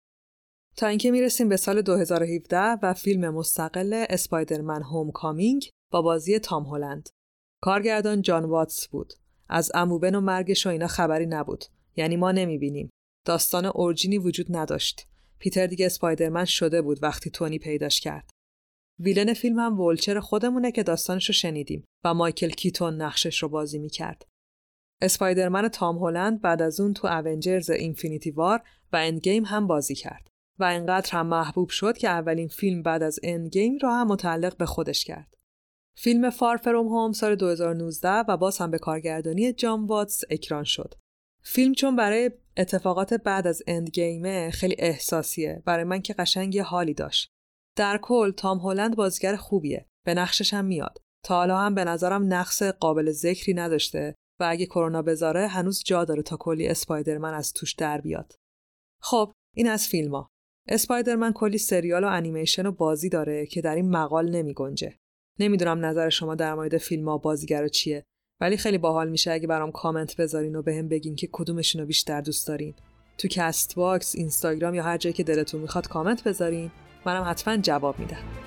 تا 0.75 0.87
اینکه 0.87 1.11
می‌رسیم 1.11 1.49
به 1.49 1.57
سال 1.57 1.81
2017 1.81 2.57
و 2.59 2.93
فیلم 2.93 3.29
مستقل 3.29 4.05
اسپایدرمن 4.09 4.81
Homecoming 4.83 5.69
با 5.91 6.01
بازی 6.01 6.39
تام 6.39 6.65
هلند. 6.65 7.09
کارگردان 7.61 8.21
جان 8.21 8.45
واتس 8.45 8.87
بود. 8.87 9.13
از 9.49 9.71
عمو 9.73 9.98
بن 9.98 10.15
و 10.15 10.21
مرگش 10.21 10.67
و 10.67 10.69
اینا 10.69 10.87
خبری 10.87 11.25
نبود. 11.25 11.65
یعنی 11.95 12.15
ما 12.15 12.31
نمی‌بینیم. 12.31 12.89
داستان 13.25 13.65
origin 13.65 14.10
ی 14.10 14.17
وجود 14.17 14.45
نداشت. 14.49 15.07
پیتر 15.39 15.67
دیگه 15.67 15.85
اسپایدرمن 15.85 16.45
شده 16.45 16.81
بود 16.81 17.03
وقتی 17.03 17.29
تونی 17.29 17.59
پیداش 17.59 18.01
کرد. 18.01 18.29
ویلن 18.99 19.33
فیلم 19.33 19.59
هم 19.59 19.79
ولچر 19.79 20.19
خودمونه 20.19 20.71
که 20.71 20.83
داستانش 20.83 21.27
رو 21.27 21.33
شنیدیم 21.33 21.83
و 22.03 22.13
مایکل 22.13 22.49
کیتون 22.49 23.01
نقشش 23.01 23.43
رو 23.43 23.49
بازی 23.49 23.79
می‌کرد. 23.79 24.25
اسپایدرمن 25.01 25.67
تام 25.67 25.97
هلند 25.97 26.41
بعد 26.41 26.61
از 26.61 26.79
اون 26.79 26.93
تو 26.93 27.07
اونجرز 27.07 27.69
اینفینیتی 27.69 28.31
وار 28.31 28.63
و 28.93 28.95
اندگیم 28.95 29.45
هم 29.45 29.67
بازی 29.67 29.95
کرد 29.95 30.27
و 30.59 30.63
اینقدر 30.63 31.11
هم 31.11 31.27
محبوب 31.27 31.69
شد 31.69 31.97
که 31.97 32.09
اولین 32.09 32.47
فیلم 32.47 32.83
بعد 32.83 33.03
از 33.03 33.19
اندگیم 33.23 33.77
رو 33.81 33.89
هم 33.89 34.07
متعلق 34.07 34.57
به 34.57 34.65
خودش 34.65 35.05
کرد. 35.05 35.33
فیلم 35.97 36.29
فار 36.29 36.57
فروم 36.57 36.87
هوم 36.87 37.11
سال 37.11 37.35
2019 37.35 38.09
و 38.09 38.37
باز 38.37 38.57
هم 38.57 38.71
به 38.71 38.77
کارگردانی 38.77 39.53
جان 39.53 39.85
واتس 39.85 40.23
اکران 40.29 40.63
شد. 40.63 40.93
فیلم 41.43 41.73
چون 41.73 41.95
برای 41.95 42.31
اتفاقات 42.57 43.13
بعد 43.13 43.47
از 43.47 43.63
اندگیمه 43.67 44.51
خیلی 44.51 44.75
احساسیه 44.79 45.63
برای 45.65 45.83
من 45.83 46.01
که 46.01 46.13
قشنگ 46.13 46.55
یه 46.55 46.63
حالی 46.63 46.93
داشت 46.93 47.36
در 47.77 47.99
کل 48.01 48.31
تام 48.31 48.59
هلند 48.59 48.95
بازیگر 48.95 49.35
خوبیه. 49.35 49.85
به 50.05 50.13
نقشش 50.13 50.53
هم 50.53 50.65
میاد. 50.65 50.97
تا 51.25 51.35
حالا 51.35 51.57
هم 51.57 51.75
به 51.75 51.83
نظرم 51.83 52.33
نقص 52.33 52.63
قابل 52.63 53.11
ذکری 53.11 53.53
نداشته 53.53 54.15
و 54.39 54.47
اگه 54.49 54.65
کرونا 54.65 55.01
بذاره 55.01 55.47
هنوز 55.47 55.83
جا 55.85 56.05
داره 56.05 56.21
تا 56.21 56.37
کلی 56.37 56.67
اسپایدرمن 56.67 57.33
از 57.33 57.53
توش 57.53 57.73
در 57.73 58.01
بیاد. 58.01 58.33
خب 59.01 59.31
این 59.55 59.67
از 59.67 59.87
فیلم. 59.87 60.27
اسپایدرمن 60.67 61.33
کلی 61.33 61.57
سریال 61.57 62.03
و 62.03 62.07
انیمیشن 62.07 62.65
و 62.65 62.71
بازی 62.71 63.09
داره 63.09 63.45
که 63.45 63.61
در 63.61 63.75
این 63.75 63.89
مقال 63.89 64.29
نمی 64.29 64.53
گنجه. 64.53 64.97
نمی‌دونم 65.39 65.85
نظر 65.85 66.09
شما 66.09 66.35
در 66.35 66.55
مورد 66.55 66.77
فیلم 66.77 67.09
ها 67.09 67.17
و 67.17 67.25
بازیگرا 67.25 67.67
چیه 67.67 68.03
ولی 68.41 68.57
خیلی 68.57 68.77
باحال 68.77 69.09
میشه 69.09 69.31
اگه 69.31 69.47
برام 69.47 69.71
کامنت 69.71 70.15
بذارین 70.15 70.55
و 70.55 70.61
بهم 70.61 70.87
بگین 70.87 71.15
که 71.15 71.29
کدومشون 71.31 71.81
رو 71.81 71.87
بیشتر 71.87 72.21
دوست 72.21 72.47
دارین. 72.47 72.73
تو 73.17 73.27
کست 73.27 73.75
باکس 73.75 74.15
اینستاگرام 74.15 74.75
یا 74.75 74.83
هر 74.83 74.97
جایی 74.97 75.13
که 75.13 75.23
دلتون 75.23 75.61
می‌خواد 75.61 75.87
کامنت 75.87 76.23
بذارین. 76.23 76.71
منم 77.05 77.23
حتما 77.23 77.57
جواب 77.57 77.99
میدم 77.99 78.37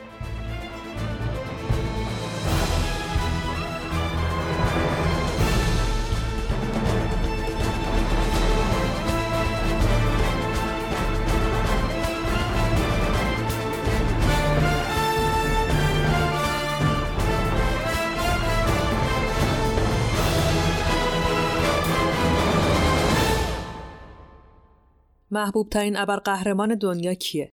محبوب 25.32 25.68
ترین 25.68 25.96
ابرقهرمان 25.96 26.74
دنیا 26.74 27.14
کیه؟ 27.14 27.50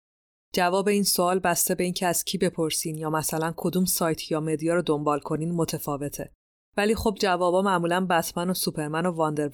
جواب 0.55 0.89
این 0.89 1.03
سوال 1.03 1.39
بسته 1.39 1.75
به 1.75 1.85
اینکه 1.85 2.07
از 2.07 2.25
کی 2.25 2.39
بپرسین 2.39 2.99
یا 2.99 3.11
مثلا 3.11 3.55
کدوم 3.57 3.85
سایت 3.85 4.31
یا 4.31 4.41
مدیا 4.41 4.75
رو 4.75 4.83
دنبال 4.83 5.21
کنین 5.21 5.53
متفاوته. 5.53 6.33
ولی 6.77 6.95
خب 6.95 7.17
جوابا 7.21 7.63
معمولا 7.63 8.07
بتمن 8.07 8.51
و 8.51 8.55
سوپرمن 8.55 9.07
و 9.07 9.11
واندر 9.11 9.51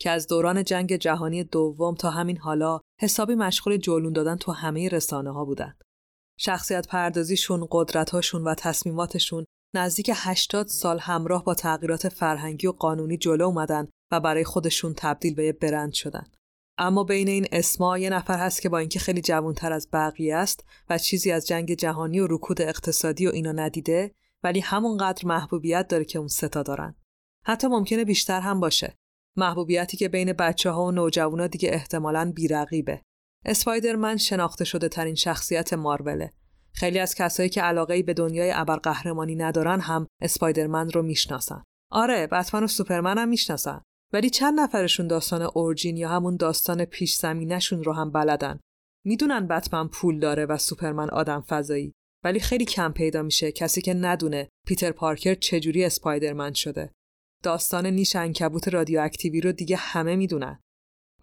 که 0.00 0.10
از 0.10 0.26
دوران 0.26 0.64
جنگ 0.64 0.96
جهانی 0.96 1.44
دوم 1.44 1.94
تا 1.94 2.10
همین 2.10 2.38
حالا 2.38 2.80
حسابی 3.00 3.34
مشغول 3.34 3.76
جولون 3.76 4.12
دادن 4.12 4.36
تو 4.36 4.52
همه 4.52 4.88
رسانه 4.88 5.32
ها 5.32 5.44
بودن. 5.44 5.74
شخصیت 6.38 6.88
پردازیشون، 6.88 7.68
قدرتهاشون 7.70 8.44
و 8.44 8.54
تصمیماتشون 8.54 9.44
نزدیک 9.74 10.10
80 10.14 10.66
سال 10.66 10.98
همراه 10.98 11.44
با 11.44 11.54
تغییرات 11.54 12.08
فرهنگی 12.08 12.66
و 12.66 12.72
قانونی 12.72 13.16
جلو 13.16 13.44
اومدن 13.44 13.88
و 14.12 14.20
برای 14.20 14.44
خودشون 14.44 14.94
تبدیل 14.96 15.34
به 15.34 15.44
یه 15.44 15.52
برند 15.52 15.92
شدن. 15.92 16.24
اما 16.78 17.04
بین 17.04 17.28
این 17.28 17.46
اسما 17.52 17.98
یه 17.98 18.10
نفر 18.10 18.38
هست 18.38 18.62
که 18.62 18.68
با 18.68 18.78
اینکه 18.78 18.98
خیلی 18.98 19.20
جوانتر 19.20 19.72
از 19.72 19.88
بقیه 19.92 20.36
است 20.36 20.64
و 20.90 20.98
چیزی 20.98 21.32
از 21.32 21.46
جنگ 21.46 21.74
جهانی 21.74 22.20
و 22.20 22.26
رکود 22.26 22.62
اقتصادی 22.62 23.26
و 23.26 23.30
اینا 23.30 23.52
ندیده 23.52 24.14
ولی 24.42 24.60
همونقدر 24.60 25.26
محبوبیت 25.26 25.88
داره 25.88 26.04
که 26.04 26.18
اون 26.18 26.28
ستا 26.28 26.62
دارن. 26.62 26.94
حتی 27.44 27.66
ممکنه 27.66 28.04
بیشتر 28.04 28.40
هم 28.40 28.60
باشه. 28.60 28.98
محبوبیتی 29.36 29.96
که 29.96 30.08
بین 30.08 30.32
بچه 30.32 30.70
ها 30.70 30.84
و 30.84 30.90
نوجوانا 30.90 31.46
دیگه 31.46 31.70
احتمالاً 31.72 32.32
بیرقیبه. 32.34 33.02
اسپایدرمن 33.44 34.16
شناخته 34.16 34.64
شده 34.64 34.88
ترین 34.88 35.14
شخصیت 35.14 35.72
ماروله. 35.72 36.32
خیلی 36.72 36.98
از 36.98 37.14
کسایی 37.14 37.48
که 37.48 37.62
علاقه 37.62 38.02
به 38.02 38.14
دنیای 38.14 38.52
ابرقهرمانی 38.54 39.34
ندارن 39.34 39.80
هم 39.80 40.06
اسپایدرمن 40.22 40.90
رو 40.90 41.02
می‌شناسن. 41.02 41.62
آره، 41.90 42.26
بتمن 42.26 42.64
و 42.64 42.66
سوپرمن 42.66 43.18
هم 43.18 43.28
می‌شناسن. 43.28 43.80
ولی 44.12 44.30
چند 44.30 44.60
نفرشون 44.60 45.06
داستان 45.06 45.42
اورجین 45.42 45.96
یا 45.96 46.08
همون 46.08 46.36
داستان 46.36 46.84
پیش 46.84 47.14
زمینشون 47.14 47.84
رو 47.84 47.92
هم 47.92 48.10
بلدن. 48.10 48.60
می‌دونن 49.04 49.46
بتمن 49.48 49.88
پول 49.88 50.18
داره 50.20 50.46
و 50.46 50.58
سوپرمن 50.58 51.10
آدم 51.10 51.40
فضایی 51.40 51.92
ولی 52.24 52.40
خیلی 52.40 52.64
کم 52.64 52.92
پیدا 52.92 53.22
میشه 53.22 53.52
کسی 53.52 53.82
که 53.82 53.94
ندونه 53.94 54.48
پیتر 54.66 54.92
پارکر 54.92 55.34
چجوری 55.34 55.84
اسپایدرمن 55.84 56.52
شده. 56.52 56.90
داستان 57.42 57.86
نیش 57.86 58.16
انکبوت 58.16 58.68
رادیواکتیوی 58.68 59.40
رو 59.40 59.52
دیگه 59.52 59.76
همه 59.76 60.16
می‌دونن. 60.16 60.60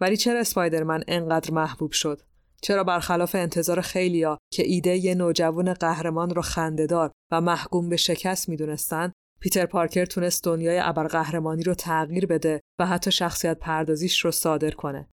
ولی 0.00 0.16
چرا 0.16 0.40
اسپایدرمن 0.40 1.04
انقدر 1.08 1.54
محبوب 1.54 1.92
شد؟ 1.92 2.22
چرا 2.62 2.84
برخلاف 2.84 3.34
انتظار 3.34 3.80
خیلیا 3.80 4.38
که 4.52 4.62
ایده 4.66 4.96
یه 4.96 5.14
نوجوان 5.14 5.74
قهرمان 5.74 6.30
رو 6.30 6.42
خندهدار 6.42 7.12
و 7.32 7.40
محکوم 7.40 7.88
به 7.88 7.96
شکست 7.96 8.48
می‌دونستن 8.48 9.12
پیتر 9.40 9.66
پارکر 9.66 10.04
تونست 10.04 10.44
دنیای 10.44 10.78
ابرقهرمانی 10.78 11.62
رو 11.62 11.74
تغییر 11.74 12.26
بده 12.26 12.60
و 12.80 12.86
حتی 12.86 13.12
شخصیت 13.12 13.58
پردازیش 13.58 14.20
رو 14.20 14.30
صادر 14.30 14.70
کنه. 14.70 15.08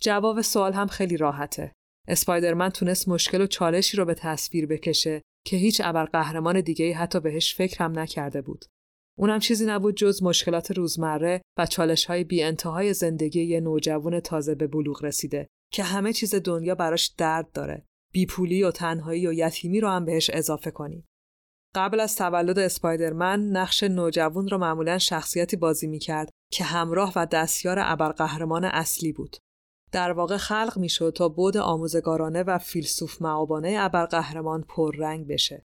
جواب 0.00 0.40
سوال 0.40 0.72
هم 0.72 0.86
خیلی 0.86 1.16
راحته. 1.16 1.72
اسپایدرمن 2.08 2.68
تونست 2.68 3.08
مشکل 3.08 3.40
و 3.40 3.46
چالشی 3.46 3.96
رو 3.96 4.04
به 4.04 4.14
تصویر 4.14 4.66
بکشه 4.66 5.22
که 5.46 5.56
هیچ 5.56 5.80
ابرقهرمان 5.84 6.60
دیگه 6.60 6.94
حتی 6.94 7.20
بهش 7.20 7.54
فکر 7.54 7.84
هم 7.84 7.98
نکرده 7.98 8.42
بود. 8.42 8.64
اونم 9.18 9.38
چیزی 9.38 9.66
نبود 9.66 9.96
جز 9.96 10.22
مشکلات 10.22 10.70
روزمره 10.70 11.42
و 11.58 11.66
چالش 11.66 12.04
های 12.04 12.24
بی 12.24 12.42
انتهای 12.42 12.94
زندگی 12.94 13.42
یه 13.42 13.60
نوجوان 13.60 14.20
تازه 14.20 14.54
به 14.54 14.66
بلوغ 14.66 15.04
رسیده 15.04 15.46
که 15.72 15.82
همه 15.82 16.12
چیز 16.12 16.34
دنیا 16.34 16.74
براش 16.74 17.06
درد 17.06 17.52
داره 17.52 17.86
بیپولی 18.12 18.62
و 18.62 18.70
تنهایی 18.70 19.26
و 19.26 19.32
یتیمی 19.32 19.80
رو 19.80 19.88
هم 19.88 20.04
بهش 20.04 20.30
اضافه 20.30 20.70
کنیم 20.70 21.08
قبل 21.74 22.00
از 22.00 22.16
تولد 22.16 22.58
اسپایدرمن 22.58 23.40
نقش 23.40 23.82
نوجوان 23.82 24.48
رو 24.48 24.58
معمولا 24.58 24.98
شخصیتی 24.98 25.56
بازی 25.56 25.86
می‌کرد 25.86 26.30
که 26.52 26.64
همراه 26.64 27.12
و 27.16 27.26
دستیار 27.26 27.76
ابرقهرمان 27.80 28.64
اصلی 28.64 29.12
بود. 29.12 29.36
در 29.92 30.12
واقع 30.12 30.36
خلق 30.36 30.78
می‌شد 30.78 31.12
تا 31.16 31.28
بود 31.28 31.56
آموزگارانه 31.56 32.42
و 32.42 32.58
فیلسوف 32.58 33.22
معابانه 33.22 33.76
ابرقهرمان 33.78 34.62
پررنگ 34.62 35.26
بشه. 35.26 35.66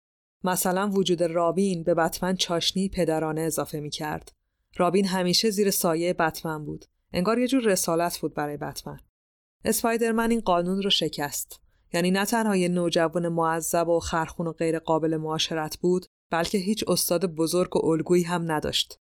مثلا 0.44 0.90
وجود 0.90 1.22
رابین 1.22 1.82
به 1.82 1.94
بتمن 1.94 2.36
چاشنی 2.36 2.88
پدرانه 2.88 3.40
اضافه 3.40 3.80
می‌کرد. 3.80 4.32
رابین 4.76 5.06
همیشه 5.06 5.50
زیر 5.50 5.70
سایه 5.70 6.12
بتمن 6.12 6.64
بود. 6.64 6.84
انگار 7.12 7.38
یه 7.38 7.48
جور 7.48 7.62
رسالت 7.62 8.18
بود 8.18 8.34
برای 8.34 8.56
بتمن. 8.56 9.00
اسپایدرمن 9.64 10.30
این 10.30 10.40
قانون 10.40 10.82
رو 10.82 10.90
شکست. 10.90 11.60
یعنی 11.92 12.10
نه 12.10 12.24
تنها 12.24 12.56
یه 12.56 12.68
نوجوان 12.68 13.28
معذب 13.28 13.88
و 13.88 14.00
خرخون 14.00 14.46
و 14.46 14.52
غیر 14.52 14.78
قابل 14.78 15.16
معاشرت 15.16 15.76
بود 15.76 16.06
بلکه 16.32 16.58
هیچ 16.58 16.84
استاد 16.88 17.26
بزرگ 17.26 17.76
و 17.76 17.86
الگویی 17.86 18.22
هم 18.22 18.52
نداشت. 18.52 18.98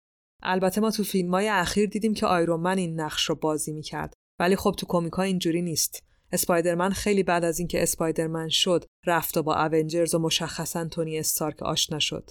البته 0.44 0.82
ما 0.82 0.92
تو 0.92 1.04
فیلم 1.04 1.32
های 1.32 1.48
اخیر 1.48 1.90
دیدیم 1.90 2.14
که 2.14 2.26
آیرون 2.26 2.68
این 2.68 3.00
نقش 3.00 3.30
رو 3.30 3.36
بازی 3.36 3.74
می‌کرد. 3.74 4.14
ولی 4.40 4.56
خب 4.56 4.76
تو 4.78 4.86
کمیکا 4.90 5.22
اینجوری 5.22 5.62
نیست. 5.62 6.04
اسپایدرمن 6.32 6.90
خیلی 6.90 7.24
بعد 7.24 7.44
از 7.44 7.60
اینکه 7.60 7.84
اسپایدرمن 7.84 8.50
شد 8.50 8.86
رفت 9.06 9.38
و 9.38 9.44
با 9.44 9.56
اونجرز 9.56 10.16
و 10.16 10.20
مشخصا 10.20 10.86
تونی 10.86 11.20
استارک 11.20 11.64
آشنا 11.64 12.00
شد. 12.00 12.30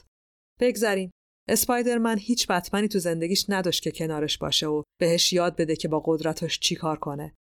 بگذریم. 0.61 1.11
اسپایدرمن 1.49 2.19
هیچ 2.19 2.47
بتمنی 2.47 2.89
تو 2.89 2.99
زندگیش 2.99 3.47
نداشت 3.49 3.83
که 3.83 3.91
کنارش 3.91 4.39
باشه 4.39 4.67
و 4.67 4.83
بهش 5.01 5.33
یاد 5.33 5.57
بده 5.57 5.77
که 5.77 5.89
با 5.89 6.03
قدرتش 6.05 6.59
چی 6.59 6.75
کار 6.75 6.99
کنه. 6.99 7.35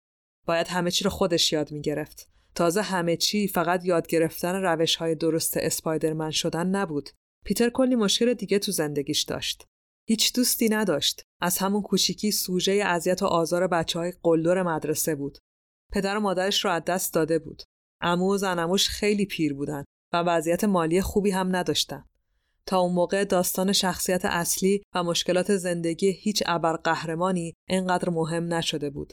باید 0.46 0.66
همه 0.66 0.90
چی 0.90 1.04
رو 1.04 1.10
خودش 1.10 1.52
یاد 1.52 1.72
می‌گرفت. 1.72 2.28
تازه 2.58 2.82
همه 2.82 3.16
چی 3.16 3.48
فقط 3.48 3.84
یاد 3.84 4.06
گرفتن 4.06 4.54
روش 4.54 4.96
های 4.96 5.14
درست 5.14 5.56
اسپایدرمن 5.56 6.30
شدن 6.30 6.66
نبود. 6.66 7.10
پیتر 7.44 7.70
کلی 7.70 7.94
مشکل 7.94 8.34
دیگه 8.34 8.58
تو 8.58 8.72
زندگیش 8.72 9.22
داشت. 9.22 9.66
هیچ 10.08 10.32
دوستی 10.32 10.68
نداشت. 10.68 11.22
از 11.40 11.58
همون 11.58 11.82
کوچیکی 11.82 12.30
سوژه 12.30 12.72
اذیت 12.72 13.22
و 13.22 13.26
آزار 13.26 13.66
بچه 13.66 13.98
های 13.98 14.12
قلدر 14.22 14.62
مدرسه 14.62 15.14
بود. 15.14 15.38
پدر 15.92 16.16
و 16.16 16.20
مادرش 16.20 16.64
رو 16.64 16.70
از 16.70 16.82
دست 16.86 17.14
داده 17.14 17.38
بود. 17.38 17.62
امو 18.00 18.34
و 18.34 18.36
زنموش 18.36 18.88
خیلی 18.88 19.26
پیر 19.26 19.54
بودن 19.54 19.84
و 20.12 20.16
وضعیت 20.16 20.64
مالی 20.64 21.00
خوبی 21.00 21.30
هم 21.30 21.56
نداشتن. 21.56 22.04
تا 22.66 22.78
اون 22.78 22.94
موقع 22.94 23.24
داستان 23.24 23.72
شخصیت 23.72 24.24
اصلی 24.24 24.82
و 24.94 25.02
مشکلات 25.02 25.56
زندگی 25.56 26.12
هیچ 26.12 26.42
ابرقهرمانی 26.46 27.54
اینقدر 27.68 28.10
مهم 28.10 28.54
نشده 28.54 28.90
بود. 28.90 29.12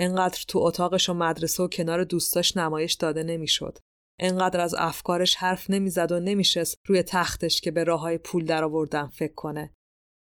انقدر 0.00 0.44
تو 0.48 0.58
اتاقش 0.58 1.08
و 1.08 1.14
مدرسه 1.14 1.62
و 1.62 1.68
کنار 1.68 2.04
دوستاش 2.04 2.56
نمایش 2.56 2.94
داده 2.94 3.22
نمی‌شد. 3.22 3.78
انقدر 4.18 4.60
از 4.60 4.74
افکارش 4.78 5.34
حرف 5.34 5.70
نمی‌زد 5.70 6.12
و 6.12 6.20
نمیشست 6.20 6.76
روی 6.86 7.02
تختش 7.02 7.60
که 7.60 7.70
به 7.70 7.84
راه 7.84 8.00
های 8.00 8.18
پول 8.18 8.44
درآوردن 8.44 9.06
فکر 9.06 9.34
کنه. 9.34 9.72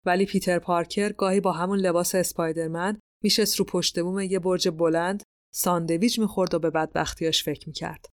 ولی 0.06 0.26
پیتر 0.26 0.60
پارکر 0.60 1.12
گاهی 1.12 1.40
با 1.40 1.52
همون 1.52 1.80
لباس 1.80 2.16
اسپایدرمن 2.16 2.99
میشست 3.24 3.56
رو 3.56 3.66
پشت 3.66 3.99
بوم 3.99 4.20
یه 4.20 4.40
برج 4.40 4.70
بلند 4.70 5.24
ساندویچ 5.54 6.20
می‌خورد 6.20 6.54
و 6.54 6.60
به 6.60 6.70
بدبختیاش 6.70 7.44
فکر 7.44 7.68
می‌کرد. 7.68 8.06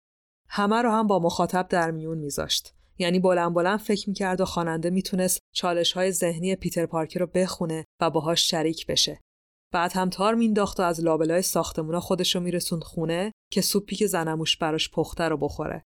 همه 0.48 0.82
رو 0.82 0.90
هم 0.90 1.06
با 1.06 1.18
مخاطب 1.18 1.68
در 1.68 1.90
میون 1.90 2.18
میذاشت. 2.18 2.74
یعنی 2.98 3.18
بلند 3.18 3.55
بلند 3.55 3.78
فکر 3.78 4.09
می‌کرد 4.09 4.40
و 4.40 4.44
خواننده 4.44 4.90
می‌تونست 4.90 5.39
چالش 5.55 5.93
های 5.93 6.12
ذهنی 6.12 6.56
پیتر 6.56 6.86
پارکر 6.86 7.20
رو 7.20 7.26
بخونه 7.26 7.84
و 8.01 8.10
باهاش 8.10 8.51
شریک 8.51 8.86
بشه. 8.86 9.20
بعد 9.73 9.93
هم 9.93 10.11
تار 10.11 10.35
مینداخت 10.35 10.81
و 10.81 10.82
از 10.82 11.01
لابلای 11.01 11.43
ساختمونا 11.43 12.01
خودشو 12.01 12.40
میرسوند 12.40 12.82
خونه 12.82 13.32
که 13.53 13.61
سوپی 13.61 13.97
که 13.97 14.07
زنموش 14.07 14.57
براش 14.57 14.90
پخته 14.90 15.24
رو 15.24 15.36
بخوره. 15.36 15.82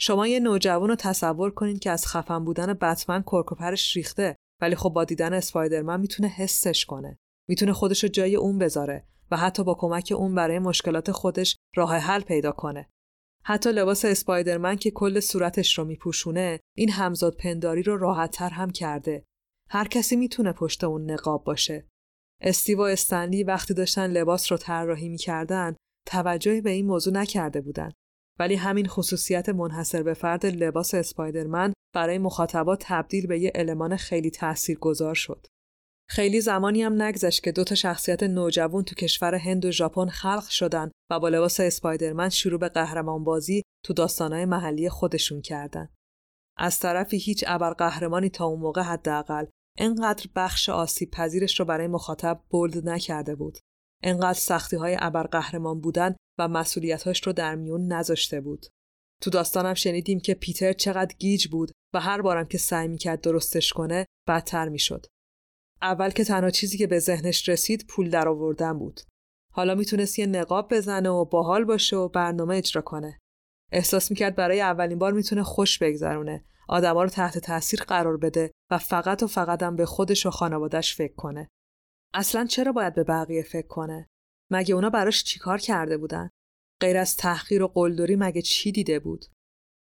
شما 0.00 0.26
یه 0.26 0.40
نوجوان 0.40 0.88
رو 0.88 0.96
تصور 0.96 1.50
کنین 1.50 1.78
که 1.78 1.90
از 1.90 2.06
خفن 2.06 2.44
بودن 2.44 2.72
بتمن 2.74 3.22
کرکوپرش 3.22 3.96
ریخته 3.96 4.36
ولی 4.60 4.76
خب 4.76 4.88
با 4.88 5.04
دیدن 5.04 5.32
اسپایدرمن 5.32 6.00
می‌تونه 6.00 6.28
حسش 6.28 6.84
کنه. 6.84 7.18
می‌تونه 7.48 7.72
خودش 7.72 8.02
رو 8.02 8.08
جای 8.08 8.36
اون 8.36 8.58
بذاره 8.58 9.06
و 9.30 9.36
حتی 9.36 9.64
با 9.64 9.74
کمک 9.74 10.12
اون 10.16 10.34
برای 10.34 10.58
مشکلات 10.58 11.12
خودش 11.12 11.56
راه 11.76 11.96
حل 11.96 12.20
پیدا 12.20 12.52
کنه. 12.52 12.88
حتی 13.44 13.72
لباس 13.72 14.04
اسپایدرمن 14.04 14.76
که 14.76 14.90
کل 14.90 15.20
صورتش 15.20 15.78
رو 15.78 15.84
میپوشونه 15.84 16.60
این 16.76 16.90
همزاد 16.90 17.36
پنداری 17.36 17.82
رو 17.82 17.96
راحتتر 17.96 18.50
هم 18.50 18.70
کرده. 18.70 19.24
هر 19.70 19.88
کسی 19.88 20.16
می‌تونه 20.16 20.52
پشت 20.52 20.84
اون 20.84 21.10
نقاب 21.10 21.44
باشه. 21.44 21.88
استیو 22.40 22.78
و 22.78 22.82
استنلی 22.82 23.44
وقتی 23.44 23.74
داشتن 23.74 24.06
لباس 24.10 24.52
رو 24.52 24.58
طراحی 24.58 25.08
می‌کردن 25.08 25.76
توجهی 26.06 26.60
به 26.60 26.70
این 26.70 26.86
موضوع 26.86 27.14
نکرده 27.14 27.60
بودند 27.60 27.94
ولی 28.38 28.54
همین 28.54 28.86
خصوصیت 28.86 29.48
منحصر 29.48 30.02
به 30.02 30.14
فرد 30.14 30.46
لباس 30.46 30.94
اسپایدرمن 30.94 31.72
برای 31.94 32.18
مخاطبات 32.18 32.84
تبدیل 32.86 33.26
به 33.26 33.40
یه 33.40 33.52
المان 33.54 33.96
خیلی 33.96 34.30
تاثیرگذار 34.30 35.14
شد. 35.14 35.46
خیلی 36.10 36.40
زمانی 36.40 36.82
هم 36.82 37.02
نگذشت 37.02 37.42
که 37.42 37.52
دو 37.52 37.64
تا 37.64 37.74
شخصیت 37.74 38.22
نوجوان 38.22 38.84
تو 38.84 38.94
کشور 38.94 39.34
هند 39.34 39.64
و 39.64 39.70
ژاپن 39.70 40.08
خلق 40.08 40.48
شدن 40.48 40.90
و 41.10 41.20
با 41.20 41.28
لباس 41.28 41.60
اسپایدرمن 41.60 42.28
شروع 42.28 42.60
به 42.60 42.68
قهرمان 42.68 43.24
بازی 43.24 43.62
تو 43.84 43.92
داستانهای 43.92 44.44
محلی 44.44 44.88
خودشون 44.88 45.40
کردن. 45.40 45.88
از 46.56 46.78
طرفی 46.78 47.18
هیچ 47.18 47.44
ابرقهرمانی 47.46 48.30
تا 48.30 48.44
اون 48.44 48.60
موقع 48.60 48.82
حداقل 48.82 49.46
انقدر 49.78 50.26
بخش 50.36 50.68
آسیب 50.68 51.10
پذیرش 51.10 51.60
رو 51.60 51.66
برای 51.66 51.86
مخاطب 51.86 52.40
بولد 52.50 52.88
نکرده 52.88 53.34
بود. 53.34 53.58
انقدر 54.02 54.38
سختی 54.38 54.76
های 54.76 54.96
ابرقهرمان 55.00 55.80
بودن 55.80 56.16
و 56.38 56.48
مسئولیتاش 56.48 57.26
رو 57.26 57.32
در 57.32 57.54
میون 57.54 57.92
نذاشته 57.92 58.40
بود. 58.40 58.66
تو 59.22 59.30
داستانم 59.30 59.74
شنیدیم 59.74 60.20
که 60.20 60.34
پیتر 60.34 60.72
چقدر 60.72 61.14
گیج 61.18 61.48
بود 61.48 61.70
و 61.94 62.00
هر 62.00 62.22
بارم 62.22 62.46
که 62.46 62.58
سعی 62.58 62.88
می‌کرد 62.88 63.20
درستش 63.20 63.72
کنه 63.72 64.06
بدتر 64.28 64.68
می‌شد. 64.68 65.06
اول 65.82 66.10
که 66.10 66.24
تنها 66.24 66.50
چیزی 66.50 66.78
که 66.78 66.86
به 66.86 66.98
ذهنش 66.98 67.48
رسید 67.48 67.86
پول 67.88 68.10
درآوردن 68.10 68.78
بود. 68.78 69.00
حالا 69.52 69.74
می‌تونست 69.74 70.18
یه 70.18 70.26
نقاب 70.26 70.74
بزنه 70.74 71.08
و 71.08 71.24
باحال 71.24 71.64
باشه 71.64 71.96
و 71.96 72.08
برنامه 72.08 72.56
اجرا 72.56 72.82
کنه. 72.82 73.18
احساس 73.72 74.10
می‌کرد 74.10 74.36
برای 74.36 74.60
اولین 74.60 74.98
بار 74.98 75.12
می‌تونه 75.12 75.42
خوش 75.42 75.78
بگذرونه 75.78 76.44
آدما 76.68 77.02
رو 77.02 77.08
تحت 77.08 77.38
تاثیر 77.38 77.80
قرار 77.82 78.16
بده 78.16 78.50
و 78.70 78.78
فقط 78.78 79.22
و 79.22 79.26
فقط 79.26 79.62
هم 79.62 79.76
به 79.76 79.86
خودش 79.86 80.26
و 80.26 80.30
خانوادش 80.30 80.94
فکر 80.94 81.14
کنه. 81.14 81.48
اصلا 82.14 82.46
چرا 82.46 82.72
باید 82.72 82.94
به 82.94 83.04
بقیه 83.04 83.42
فکر 83.42 83.66
کنه؟ 83.66 84.06
مگه 84.50 84.74
اونا 84.74 84.90
براش 84.90 85.24
چیکار 85.24 85.58
کرده 85.58 85.98
بودن؟ 85.98 86.30
غیر 86.80 86.96
از 86.96 87.16
تحقیر 87.16 87.62
و 87.62 87.68
قلدری 87.68 88.16
مگه 88.16 88.42
چی 88.42 88.72
دیده 88.72 88.98
بود؟ 88.98 89.24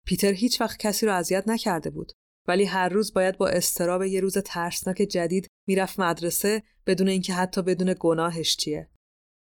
پیتر 0.07 0.33
هیچ 0.33 0.61
وقت 0.61 0.79
کسی 0.79 1.07
رو 1.07 1.13
اذیت 1.13 1.49
نکرده 1.49 1.91
بود 1.91 2.13
ولی 2.49 2.65
هر 2.65 2.89
روز 2.89 3.13
باید 3.13 3.39
با 3.39 3.49
استراب 3.49 4.03
یه 4.03 4.21
روز 4.21 4.39
ترسناک 4.39 4.97
جدید 4.97 5.47
می‌رفت 5.69 6.01
مدرسه 6.01 6.63
بدون 6.87 7.09
اینکه 7.09 7.35
حتی 7.35 7.63
بدون 7.63 7.95
گناهش 8.01 8.57
چیه. 8.57 8.91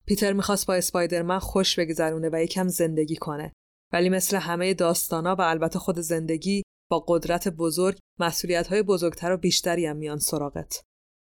پیتر 0.05 0.33
می‌خواست 0.33 0.67
با 0.67 0.75
اسپایدرمن 0.75 1.39
خوش 1.39 1.79
بگذرونه 1.79 2.29
و 2.33 2.43
یکم 2.43 2.67
زندگی 2.67 3.15
کنه 3.15 3.53
ولی 3.93 4.09
مثل 4.09 4.37
همه 4.37 4.73
داستانا 4.73 5.35
و 5.35 5.41
البته 5.41 5.79
خود 5.79 5.99
زندگی 5.99 6.63
با 6.89 7.05
قدرت 7.07 7.47
بزرگ 7.47 7.97
مسئولیت 8.19 8.67
های 8.67 8.83
بزرگتر 8.83 9.31
و 9.31 9.37
بیشتری 9.37 9.85
هم 9.85 9.97
میان 9.97 10.19
سراغت. 10.19 10.81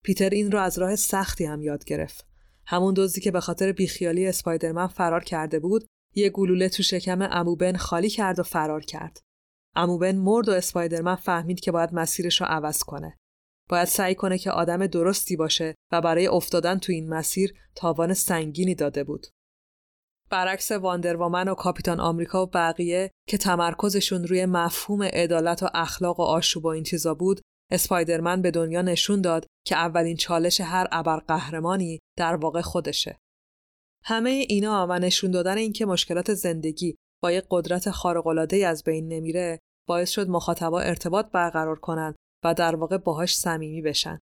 پیتر 0.04 0.30
این 0.30 0.52
رو 0.52 0.60
از 0.60 0.80
راه 0.80 0.96
سختی 0.96 1.46
هم 1.46 1.62
یاد 1.62 1.86
گرفت. 1.86 2.28
همون 2.66 2.94
دزدی 2.98 3.22
که 3.22 3.32
به 3.32 3.40
خاطر 3.40 3.72
بیخیالی 3.72 4.28
اسپایدرمن 4.28 4.88
فرار 4.88 5.24
کرده 5.24 5.60
بود، 5.60 5.86
یه 6.16 6.30
گلوله 6.30 6.70
تو 6.70 6.84
شکم 6.84 7.22
اموبن 7.22 7.78
خالی 7.78 8.10
کرد 8.10 8.40
و 8.40 8.44
فرار 8.44 8.82
کرد. 8.82 9.20
اموبن 9.76 10.16
مرد 10.16 10.50
و 10.50 10.52
اسپایدرمن 10.52 11.16
فهمید 11.16 11.60
که 11.60 11.72
باید 11.72 11.94
مسیرش 11.94 12.42
رو 12.42 12.48
عوض 12.48 12.84
کنه. 12.84 13.18
باید 13.70 13.88
سعی 13.88 14.16
کنه 14.16 14.38
که 14.38 14.52
آدم 14.52 14.88
درستی 14.88 15.36
باشه 15.36 15.76
و 15.92 16.02
برای 16.02 16.28
افتادن 16.28 16.80
تو 16.80 16.92
این 16.92 17.10
مسیر 17.10 17.54
تاوان 17.76 18.14
سنگینی 18.14 18.76
داده 18.76 19.04
بود. 19.04 19.28
برعکس 20.34 20.72
واندروامن 20.72 21.48
و 21.48 21.56
کاپیتان 21.56 22.00
آمریکا 22.00 22.44
و 22.44 22.50
بقیه 22.54 23.12
که 23.28 23.38
تمرکزشون 23.38 24.28
روی 24.28 24.46
مفهوم 24.46 25.04
عدالت 25.04 25.64
و 25.64 25.68
اخلاق 25.74 26.20
و 26.20 26.24
آشوب 26.24 26.66
و 26.66 26.68
این 26.68 26.84
چیزا 26.84 27.14
بود 27.14 27.42
اسپایدرمن 27.72 28.42
به 28.42 28.52
دنیا 28.52 28.82
نشون 28.82 29.22
داد 29.22 29.46
که 29.68 29.76
اولین 29.76 30.18
چالش 30.18 30.62
هر 30.62 30.88
ابرقهرمانی 30.92 32.00
در 32.18 32.36
واقع 32.36 32.62
خودشه. 32.62 33.18
همه 34.04 34.30
اینا 34.30 34.88
و 34.90 35.00
نشون 35.00 35.32
دادن 35.32 35.58
اینکه 35.58 35.86
مشکلات 35.86 36.34
زندگی 36.34 36.96
با 37.24 37.32
یک 37.32 37.46
قدرت 37.50 37.92
خارق‌العاده 37.92 38.68
از 38.68 38.84
بین 38.84 39.08
نمیره 39.08 39.60
باعث 39.88 40.10
شد 40.10 40.30
مخاطبا 40.30 40.80
ارتباط 40.80 41.32
برقرار 41.32 41.80
کنن 41.80 42.16
و 42.46 42.54
در 42.54 42.76
واقع 42.76 42.98
باهاش 42.98 43.38
صمیمی 43.38 43.82
بشن. 43.82 44.20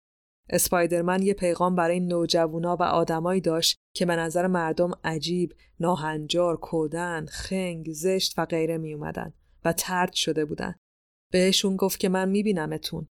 اسپایدرمن 0.53 1.23
یه 1.23 1.35
پیغام 1.35 1.77
برای 1.77 2.01
نوجوانا 2.01 2.77
و 2.77 2.83
آدمایی 2.83 3.41
داشت 3.41 3.77
که 3.97 4.07
به 4.07 4.17
نظر 4.17 4.47
مردم 4.47 4.91
عجیب، 5.05 5.55
ناهنجار، 5.81 6.57
کودن، 6.57 7.27
خنگ، 7.27 7.93
زشت 7.93 8.39
و 8.39 8.47
غیره 8.47 8.79
می 8.79 8.95
اومدن 8.95 9.33
و 9.65 9.73
ترد 9.73 10.13
شده 10.13 10.45
بودن. 10.45 10.75
بهشون 11.33 11.77
گفت 11.77 12.01
که 12.01 12.09
من 12.09 12.29
میبینمتون. 12.29 13.07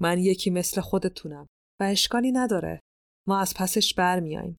من 0.00 0.18
یکی 0.18 0.50
مثل 0.50 0.80
خودتونم 0.80 1.46
و 1.80 1.84
اشکالی 1.84 2.32
نداره. 2.32 2.80
ما 3.28 3.38
از 3.38 3.54
پسش 3.56 3.94
برمیایم. 3.94 4.56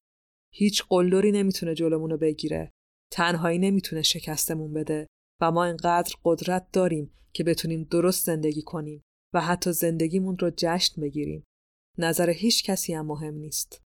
هیچ 0.54 0.84
قلدری 0.88 1.32
نمی‌تونه 1.32 1.74
جلومونو 1.74 2.16
بگیره. 2.16 2.70
تنهایی 3.12 3.58
نمی‌تونه 3.58 4.02
شکستمون 4.02 4.72
بده 4.72 5.06
و 5.40 5.50
ما 5.50 5.64
اینقدر 5.64 6.14
قدرت 6.24 6.66
داریم 6.72 7.10
که 7.32 7.44
بتونیم 7.44 7.84
درست 7.90 8.26
زندگی 8.26 8.62
کنیم 8.62 9.02
و 9.34 9.40
حتی 9.40 9.72
زندگیمون 9.72 10.38
رو 10.38 10.50
جشن 10.56 11.02
بگیریم. 11.02 11.44
نظر 11.98 12.30
هیچ 12.30 12.64
کسی 12.64 12.94
هم 12.94 13.06
مهم 13.06 13.34
نیست. 13.34 13.82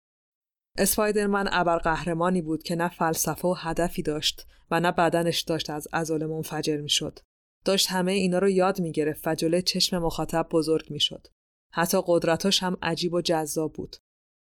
اسپایدرمن 0.78 1.48
ابرقهرمانی 1.52 2.42
بود 2.42 2.62
که 2.62 2.76
نه 2.76 2.88
فلسفه 2.88 3.48
و 3.48 3.54
هدفی 3.58 4.02
داشت 4.02 4.46
و 4.70 4.80
نه 4.80 4.92
بدنش 4.92 5.40
داشت 5.40 5.70
از 5.70 5.88
عضل 5.92 6.26
منفجر 6.26 6.80
می‌شد. 6.80 7.18
داشت 7.64 7.90
همه 7.90 8.12
اینا 8.12 8.38
رو 8.38 8.48
یاد 8.48 8.80
می‌گرفت 8.80 9.28
و 9.28 9.34
جلوی 9.34 9.62
چشم 9.62 9.98
مخاطب 9.98 10.48
بزرگ 10.50 10.90
می‌شد. 10.90 11.26
حتی 11.72 11.98
قدرتاش 12.06 12.62
هم 12.62 12.76
عجیب 12.82 13.14
و 13.14 13.20
جذاب 13.20 13.72
بود. 13.72 13.96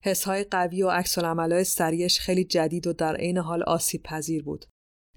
حسهای 0.03 0.43
قوی 0.43 0.83
و 0.83 0.89
عکس 0.89 1.19
سریعش 1.63 2.19
خیلی 2.19 2.43
جدید 2.43 2.87
و 2.87 2.93
در 2.93 3.15
عین 3.15 3.37
حال 3.37 3.63
آسیب 3.63 4.03
پذیر 4.03 4.43
بود. 4.43 4.65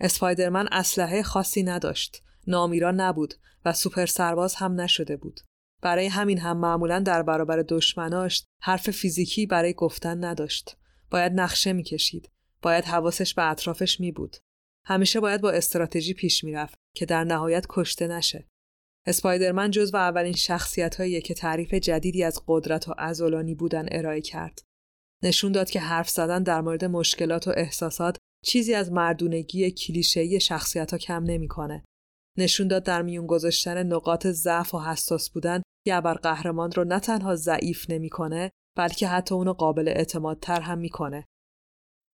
اسپایدرمن 0.00 0.68
اسلحه 0.72 1.22
خاصی 1.22 1.62
نداشت، 1.62 2.22
نامیرا 2.46 2.90
نبود 2.90 3.34
و 3.64 3.72
سوپر 3.72 4.06
سرباز 4.06 4.54
هم 4.54 4.80
نشده 4.80 5.16
بود. 5.16 5.40
برای 5.82 6.06
همین 6.06 6.38
هم 6.38 6.56
معمولا 6.56 7.00
در 7.00 7.22
برابر 7.22 7.64
دشمناش 7.68 8.44
حرف 8.62 8.90
فیزیکی 8.90 9.46
برای 9.46 9.74
گفتن 9.74 10.24
نداشت. 10.24 10.76
باید 11.10 11.32
نقشه 11.32 11.72
می‌کشید. 11.72 12.30
باید 12.62 12.84
حواسش 12.84 13.34
به 13.34 13.50
اطرافش 13.50 14.00
می 14.00 14.12
بود. 14.12 14.36
همیشه 14.84 15.20
باید 15.20 15.40
با 15.40 15.50
استراتژی 15.50 16.14
پیش 16.14 16.44
می‌رفت 16.44 16.78
که 16.96 17.06
در 17.06 17.24
نهایت 17.24 17.66
کشته 17.68 18.06
نشه. 18.06 18.48
اسپایدرمن 19.06 19.70
جز 19.70 19.94
و 19.94 19.96
اولین 19.96 20.32
شخصیت 20.32 21.22
که 21.24 21.34
تعریف 21.34 21.74
جدیدی 21.74 22.24
از 22.24 22.42
قدرت 22.46 22.88
و 22.88 22.94
ازولانی 22.98 23.54
بودن 23.54 23.86
ارائه 23.92 24.20
کرد. 24.20 24.62
نشون 25.22 25.52
داد 25.52 25.70
که 25.70 25.80
حرف 25.80 26.08
زدن 26.10 26.42
در 26.42 26.60
مورد 26.60 26.84
مشکلات 26.84 27.48
و 27.48 27.52
احساسات 27.56 28.16
چیزی 28.44 28.74
از 28.74 28.92
مردونگی 28.92 29.70
کلیشه‌ای 29.70 30.40
شخصیت 30.40 30.90
ها 30.90 30.98
کم 30.98 31.24
نمی‌کنه. 31.24 31.84
نشون 32.38 32.68
داد 32.68 32.84
در 32.84 33.02
میون 33.02 33.26
گذاشتن 33.26 33.86
نقاط 33.86 34.26
ضعف 34.26 34.74
و 34.74 34.80
حساس 34.80 35.30
بودن 35.30 35.62
یه 35.86 36.00
قهرمان 36.00 36.72
رو 36.72 36.84
نه 36.84 37.00
تنها 37.00 37.36
ضعیف 37.36 37.90
نمی‌کنه 37.90 38.50
بلکه 38.76 39.08
حتی 39.08 39.34
اونو 39.34 39.52
قابل 39.52 39.88
اعتمادتر 39.88 40.60
هم 40.60 40.78
می‌کنه. 40.78 41.24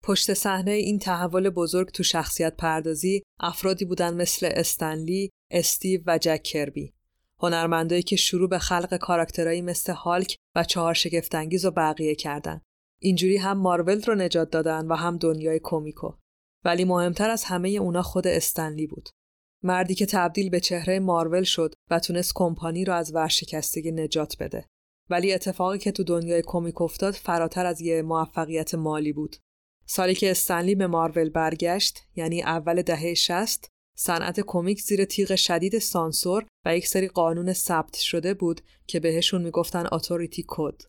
پشت 0.04 0.34
صحنه 0.34 0.70
این 0.70 0.98
تحول 0.98 1.50
بزرگ 1.50 1.88
تو 1.88 2.02
شخصیت 2.02 2.56
پردازی 2.56 3.22
افرادی 3.40 3.84
بودن 3.84 4.14
مثل 4.14 4.48
استنلی، 4.52 5.30
استیو 5.50 6.02
و 6.06 6.18
جک 6.18 6.42
کربی. 6.42 6.94
هنرمندایی 7.38 8.02
که 8.02 8.16
شروع 8.16 8.48
به 8.48 8.58
خلق 8.58 8.96
کاراکترهایی 8.96 9.62
مثل 9.62 9.92
هالک 9.92 10.36
و 10.56 10.64
چهار 10.64 10.94
شگفتانگیز 10.94 11.64
و 11.64 11.70
بقیه 11.70 12.14
کردن. 12.14 12.60
اینجوری 12.98 13.36
هم 13.36 13.58
مارول 13.58 14.02
رو 14.02 14.14
نجات 14.14 14.50
دادن 14.50 14.86
و 14.86 14.94
هم 14.94 15.18
دنیای 15.18 15.58
کومیکو. 15.58 16.12
ولی 16.64 16.84
مهمتر 16.84 17.30
از 17.30 17.44
همه 17.44 17.68
اونا 17.68 18.02
خود 18.02 18.26
استنلی 18.26 18.86
بود. 18.86 19.08
مردی 19.64 19.94
که 19.94 20.06
تبدیل 20.06 20.50
به 20.50 20.60
چهره 20.60 20.98
مارول 20.98 21.42
شد 21.42 21.74
و 21.90 21.98
تونست 21.98 22.32
کمپانی 22.34 22.84
رو 22.84 22.94
از 22.94 23.14
ورشکستگی 23.14 23.92
نجات 23.92 24.36
بده. 24.40 24.66
ولی 25.10 25.32
اتفاقی 25.32 25.78
که 25.78 25.92
تو 25.92 26.04
دنیای 26.04 26.42
کمیک 26.46 26.80
افتاد 26.80 27.14
فراتر 27.14 27.66
از 27.66 27.80
یه 27.80 28.02
موفقیت 28.02 28.74
مالی 28.74 29.12
بود. 29.12 29.36
سالی 29.86 30.14
که 30.14 30.30
استن 30.30 30.57
لی 30.57 30.74
به 30.74 30.86
مارول 30.86 31.28
برگشت 31.28 32.02
یعنی 32.16 32.42
اول 32.42 32.82
دهه 32.82 33.14
60 33.14 33.68
صنعت 33.96 34.40
کمیک 34.40 34.80
زیر 34.80 35.04
تیغ 35.04 35.34
شدید 35.34 35.78
سانسور 35.78 36.46
و 36.66 36.76
یک 36.76 36.86
سری 36.86 37.08
قانون 37.08 37.52
ثبت 37.52 37.96
شده 37.96 38.34
بود 38.34 38.60
که 38.86 39.00
بهشون 39.00 39.42
می‌گفتن 39.42 39.86
authority 39.92 40.44
code. 40.48 40.82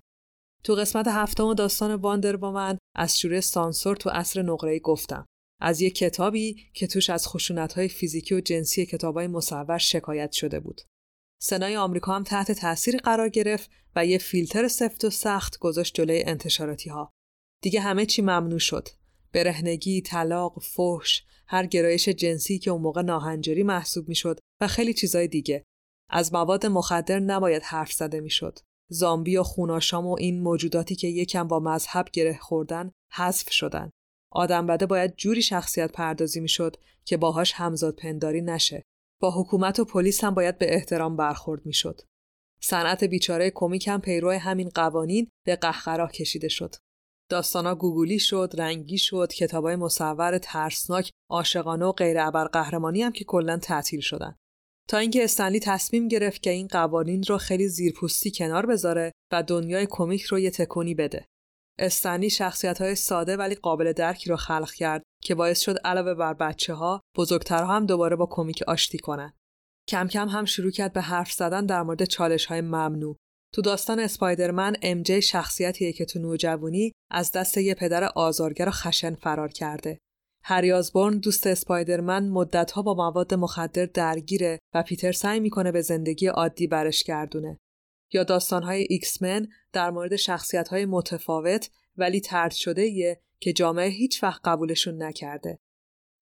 تو 0.64 0.76
قسمت 0.76 1.08
هفتم 1.08 1.54
داستان 1.54 1.96
واندر 1.96 2.36
وومن 2.36 2.78
از 2.96 3.20
شروع 3.20 3.40
سانسور 3.40 3.96
تو 3.96 4.10
عصر 4.10 4.42
نقره 4.42 4.80
گفتم. 4.80 5.26
از 5.60 5.82
یک 5.82 5.96
کتابی 5.96 6.70
که 6.74 6.88
توش 6.88 7.10
از 7.10 7.28
خشونت‌های 7.28 7.88
فیزیکی 7.88 8.36
و 8.36 8.42
جنسی 8.42 8.86
کتابای 8.86 9.28
مصور 9.28 9.78
شکایت 9.78 10.32
شده 10.32 10.60
بود. 10.60 10.82
سنای 11.42 11.76
آمریکا 11.76 12.16
هم 12.16 12.24
تحت 12.24 12.52
تأثیر 12.52 12.98
قرار 12.98 13.30
گرفت 13.30 13.70
و 13.96 14.06
یه 14.06 14.18
فیلتر 14.18 14.68
سفت 14.68 15.06
و 15.06 15.10
سخت 15.10 15.60
گذاشت 15.60 15.94
جلوی 15.94 16.24
انتشاراتی 16.26 16.90
ها. 16.90 17.12
دیگه 17.64 17.80
همه 17.80 18.06
چی 18.06 18.22
ممنوع 18.22 18.60
شد. 18.60 18.88
برهنگی، 19.34 20.02
طلاق، 20.02 20.64
فحش، 20.64 21.24
هر 21.48 21.66
گرایش 21.66 22.10
جنسی 22.10 22.60
که 22.60 22.72
اون 22.72 22.82
موقع 22.82 23.02
ناهنجاری 23.02 23.64
محسوب 23.64 24.10
می‌شد 24.10 24.40
و 24.62 24.68
خیلی 24.68 24.94
چیزای 24.94 25.28
دیگه. 25.28 25.64
از 26.10 26.34
مواد 26.34 26.66
مخدر 26.66 27.20
نباید 27.20 27.64
حرف 27.64 27.94
زده 27.94 28.20
می‌شد. 28.20 28.60
زامبی 28.90 29.38
و 29.38 29.44
خوناشام 29.44 30.08
و 30.08 30.16
این 30.20 30.42
موجوداتی 30.42 30.96
که 30.96 31.08
یکم 31.08 31.48
با 31.48 31.60
مذهب 31.60 32.08
گره 32.14 32.38
خوردن 32.38 32.92
حذف 33.12 33.52
شدن. 33.52 33.90
آدم 34.32 34.68
بده 34.68 34.86
باید 34.86 35.16
جوری 35.16 35.42
شخصیت 35.42 35.92
پردازی 35.92 36.40
می‌شد 36.40 36.78
که 37.06 37.18
باهاش 37.18 37.52
همزاد 37.54 37.96
پنداری 37.96 38.42
نشه. 38.42 38.84
با 39.22 39.32
حکومت 39.32 39.80
و 39.80 39.86
پلیس 39.86 40.24
هم 40.24 40.34
باید 40.34 40.58
به 40.58 40.76
احترام 40.76 41.18
برخورد 41.18 41.66
می‌شد. 41.66 42.02
صنعت 42.62 43.04
بیچاره 43.04 43.52
کمیک 43.56 43.88
هم 43.88 44.02
پیرو 44.02 44.32
همین 44.32 44.70
قوانین 44.70 45.28
به 45.46 45.56
قهقرا 45.56 46.08
کشیده 46.08 46.48
شد. 46.48 46.76
داستانا 47.30 47.76
گوگولی 47.76 48.20
شد، 48.20 48.54
رنگی 48.58 48.98
شد، 48.98 49.34
کتابای 49.34 49.76
مصور 49.76 50.38
ترسناک، 50.38 51.12
عاشقانه 51.30 51.86
و 51.86 51.92
غیر 51.92 52.30
قهرمانی 52.30 53.02
هم 53.02 53.12
که 53.12 53.24
کلا 53.24 53.58
تعطیل 53.58 54.00
شدن. 54.00 54.36
تا 54.88 54.98
اینکه 54.98 55.24
استنلی 55.24 55.60
تصمیم 55.60 56.08
گرفت 56.08 56.44
که 56.44 56.50
این 56.50 56.68
قوانین 56.68 57.24
رو 57.24 57.38
خیلی 57.38 57.68
زیرپوستی 57.68 58.32
کنار 58.32 58.66
بذاره 58.66 59.12
و 59.32 59.44
دنیای 59.44 59.88
کمیک 59.90 60.22
رو 60.22 60.40
یه 60.40 60.52
تکونی 60.52 60.96
بده. 60.96 61.26
استنلی 61.80 62.30
شخصیت 62.30 62.82
های 62.82 62.96
ساده 62.96 63.38
ولی 63.38 63.56
قابل 63.56 63.94
درکی 63.94 64.30
رو 64.30 64.36
خلق 64.36 64.72
کرد 64.72 65.04
که 65.24 65.36
باعث 65.36 65.60
شد 65.60 65.78
علاوه 65.86 66.14
بر 66.14 66.34
بچه 66.34 66.74
ها 66.74 67.02
بزرگترها 67.18 67.76
هم 67.76 67.86
دوباره 67.86 68.16
با 68.16 68.26
کمیک 68.26 68.64
آشتی 68.68 68.98
کنن. 68.98 69.34
کم 69.90 70.08
کم 70.08 70.28
هم 70.28 70.46
شروع 70.46 70.72
کرد 70.72 70.94
به 70.94 71.02
حرف 71.02 71.32
زدن 71.32 71.66
در 71.66 71.84
مورد 71.84 72.06
چالش 72.06 72.46
های 72.46 72.62
ممنوع. 72.62 73.16
تو 73.54 73.62
داستان 73.62 74.00
اسپایدرمن 74.00 74.76
ام 74.82 75.02
جی 75.02 75.22
شخصیتیه 75.22 75.94
که 75.94 76.06
تو 76.06 76.20
نوجوانی 76.20 76.92
از 77.12 77.32
دست 77.32 77.58
یه 77.58 77.74
پدر 77.74 78.04
آزارگر 78.04 78.68
و 78.68 78.72
خشن 78.72 79.16
فرار 79.16 79.50
کرده. 79.50 79.98
هری 80.44 80.72
آزبورن 80.72 81.18
دوست 81.18 81.48
اسپایدرمن 81.48 82.30
مدتها 82.30 82.82
با 82.82 82.94
مواد 82.94 83.34
مخدر 83.34 83.86
درگیره 83.86 84.60
و 84.74 84.84
پیتر 84.84 85.12
سعی 85.12 85.40
می‌کنه 85.40 85.72
به 85.72 85.82
زندگی 85.82 86.28
عادی 86.28 86.68
برش 86.68 87.04
گردونه. 87.04 87.58
یا 88.14 88.24
داستانهای 88.24 88.88
ایکس 88.90 89.22
من 89.22 89.48
در 89.74 89.92
مورد 89.92 90.16
شخصیتهای 90.16 90.86
متفاوت 90.86 91.70
ولی 91.98 92.22
طرد 92.22 92.52
شده‌ایه 92.52 93.22
که 93.40 93.54
جامعه 93.54 93.90
هیچ 93.90 94.24
وقت 94.24 94.42
قبولشون 94.44 95.04
نکرده. 95.04 95.60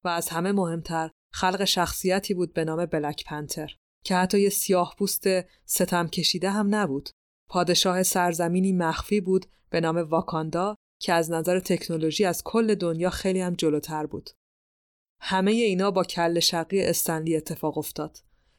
و 0.04 0.08
از 0.08 0.30
همه 0.30 0.52
مهمتر 0.52 1.12
خلق 1.32 1.64
شخصیتی 1.64 2.34
بود 2.34 2.54
به 2.54 2.66
نام 2.66 2.86
بلک 2.86 3.24
پنتر 3.26 3.76
که 4.04 4.16
حتی 4.16 4.40
یه 4.40 4.50
سیاه 4.50 4.96
پوست 4.98 5.24
ستم 5.66 6.08
کشیده 6.08 6.50
هم 6.50 6.76
نبود. 6.76 7.10
پادشاه 7.50 8.04
سرزمینی 8.04 8.74
مخفی 8.74 9.22
بود 9.22 9.46
به 9.70 9.82
نام 9.82 9.98
واکاندا 9.98 10.76
که 11.00 11.14
از 11.14 11.32
نظر 11.32 11.60
تکنولوژی 11.60 12.26
از 12.26 12.44
کل 12.44 12.76
دنیا 12.76 13.10
خیلی 13.10 13.42
هم 13.42 13.54
جلوتر 13.54 14.06
بود. 14.06 14.30
همه 15.20 15.52
اینا 15.52 15.92
با 15.92 16.04
کل 16.04 16.40
شقی 16.40 16.82
استنلی 16.84 17.36
اتفاق 17.36 17.78
افتاد. 17.78 18.18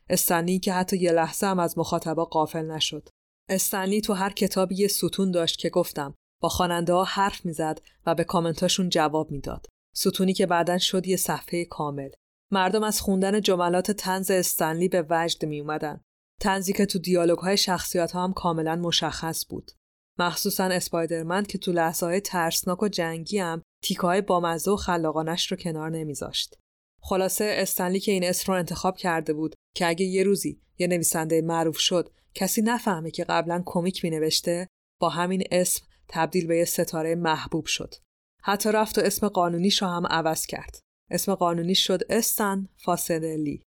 استنلی 0.09 0.59
که 0.59 0.73
حتی 0.73 0.97
یه 0.97 1.13
لحظه 1.13 1.47
هم 1.47 1.59
از 1.59 1.79
مخاطبا 1.79 2.25
قافل 2.25 2.71
نشد. 2.71 3.09
استنلی 3.49 4.01
تو 4.01 4.13
هر 4.13 4.33
کتابی 4.33 4.75
یه 4.75 4.89
ستون 4.89 5.31
داشت 5.31 5.59
که 5.59 5.71
گفتم 5.71 6.15
با 6.43 6.49
خواننده 6.49 6.93
ها 6.93 7.05
حرف 7.05 7.45
می‌زد 7.45 7.81
و 8.07 8.15
به 8.15 8.25
کامنتاشون 8.25 8.89
جواب 8.89 9.31
می‌داد. 9.31 9.67
ستونی 9.97 10.33
که 10.33 10.47
بعدا 10.47 10.79
شد 10.79 11.07
یه 11.07 11.17
صفحه 11.17 11.65
کامل. 11.65 12.11
مردم 12.53 12.83
از 12.83 13.01
خوندن 13.01 13.41
جملات 13.41 13.91
تنز 13.91 14.31
استنلی 14.31 14.89
به 14.89 15.07
وجد 15.11 15.45
می 15.45 15.61
اومدن. 15.61 16.01
تنزی 16.41 16.73
که 16.73 16.87
تو 16.87 16.99
دیالوگ 16.99 17.39
های 17.39 17.57
شخصیت 17.57 18.13
ها 18.13 18.25
هم 18.25 18.33
کاملا 18.33 18.77
مشخص 18.77 19.47
بود. 19.49 19.71
مخصوصا 20.19 20.65
اسپایدرمن 20.65 21.43
که 21.43 21.59
تو 21.59 21.73
لحظه 21.73 22.07
های 22.07 22.21
ترسناک 22.21 22.83
و 22.83 22.89
جنگی 22.89 23.39
هم 23.39 23.63
تیکه 23.85 24.01
های 24.01 24.21
بامزه 24.21 24.71
و 24.71 24.77
خلاقانش 24.77 25.51
رو 25.51 25.57
کنار 25.57 25.91
نمیذاشت. 25.91 26.59
خلاصه 27.07 27.55
استنلی 27.59 28.01
که 28.01 28.13
این 28.13 28.25
اسم 28.25 28.53
رو 28.53 28.59
انتخاب 28.59 28.97
کرده 28.97 29.33
بود 29.33 29.55
که 29.77 29.87
اگه 29.87 30.07
یه 30.07 30.23
روزی 30.23 30.61
یه 30.79 30.87
نویسنده 30.87 31.43
معروف 31.43 31.79
شد 31.79 32.13
کسی 32.35 32.63
نفهمه 32.63 33.11
که 33.11 33.25
قبلا 33.25 33.63
کمیک 33.67 34.05
می 34.05 34.11
نوشته 34.11 34.69
با 35.01 35.09
همین 35.09 35.45
اسم 35.51 35.87
تبدیل 36.09 36.47
به 36.47 36.59
یه 36.59 36.65
ستاره 36.65 37.15
محبوب 37.15 37.67
شد. 37.67 37.95
حتی 38.43 38.73
رفت 38.73 38.99
و 38.99 39.01
اسم 39.01 39.29
قانونیش 39.29 39.83
رو 39.83 39.89
هم 39.89 40.07
عوض 40.07 40.47
کرد. 40.47 40.79
اسم 41.11 41.35
قانونی 41.35 41.75
شد 41.75 42.01
استن 42.11 42.69
فاسدلی. 42.77 43.63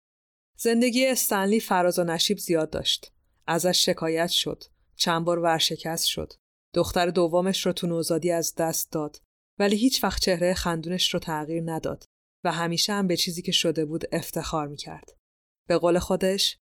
زندگی 0.58 1.06
استنلی 1.06 1.60
فراز 1.60 1.98
و 1.98 2.04
نشیب 2.04 2.38
زیاد 2.38 2.70
داشت. 2.70 3.12
ازش 3.46 3.84
شکایت 3.84 4.30
شد. 4.30 4.64
چند 4.96 5.24
بار 5.24 5.38
ورشکست 5.38 6.06
شد. 6.06 6.32
دختر 6.74 7.10
دومش 7.10 7.66
رو 7.66 7.72
تو 7.72 7.86
نوزادی 7.86 8.30
از 8.30 8.54
دست 8.54 8.92
داد. 8.92 9.18
ولی 9.58 9.76
هیچ 9.76 10.04
وقت 10.04 10.22
چهره 10.22 10.54
خندونش 10.54 11.14
رو 11.14 11.20
تغییر 11.20 11.62
نداد 11.66 12.04
و 12.46 12.52
همیشه 12.52 12.92
هم 12.92 13.06
به 13.06 13.16
چیزی 13.16 13.42
که 13.42 13.52
شده 13.52 13.84
بود 13.84 14.04
افتخار 14.12 14.68
می‌کرد. 14.68 15.16
به 15.68 15.78
قول 15.78 15.98
خودش 15.98 16.58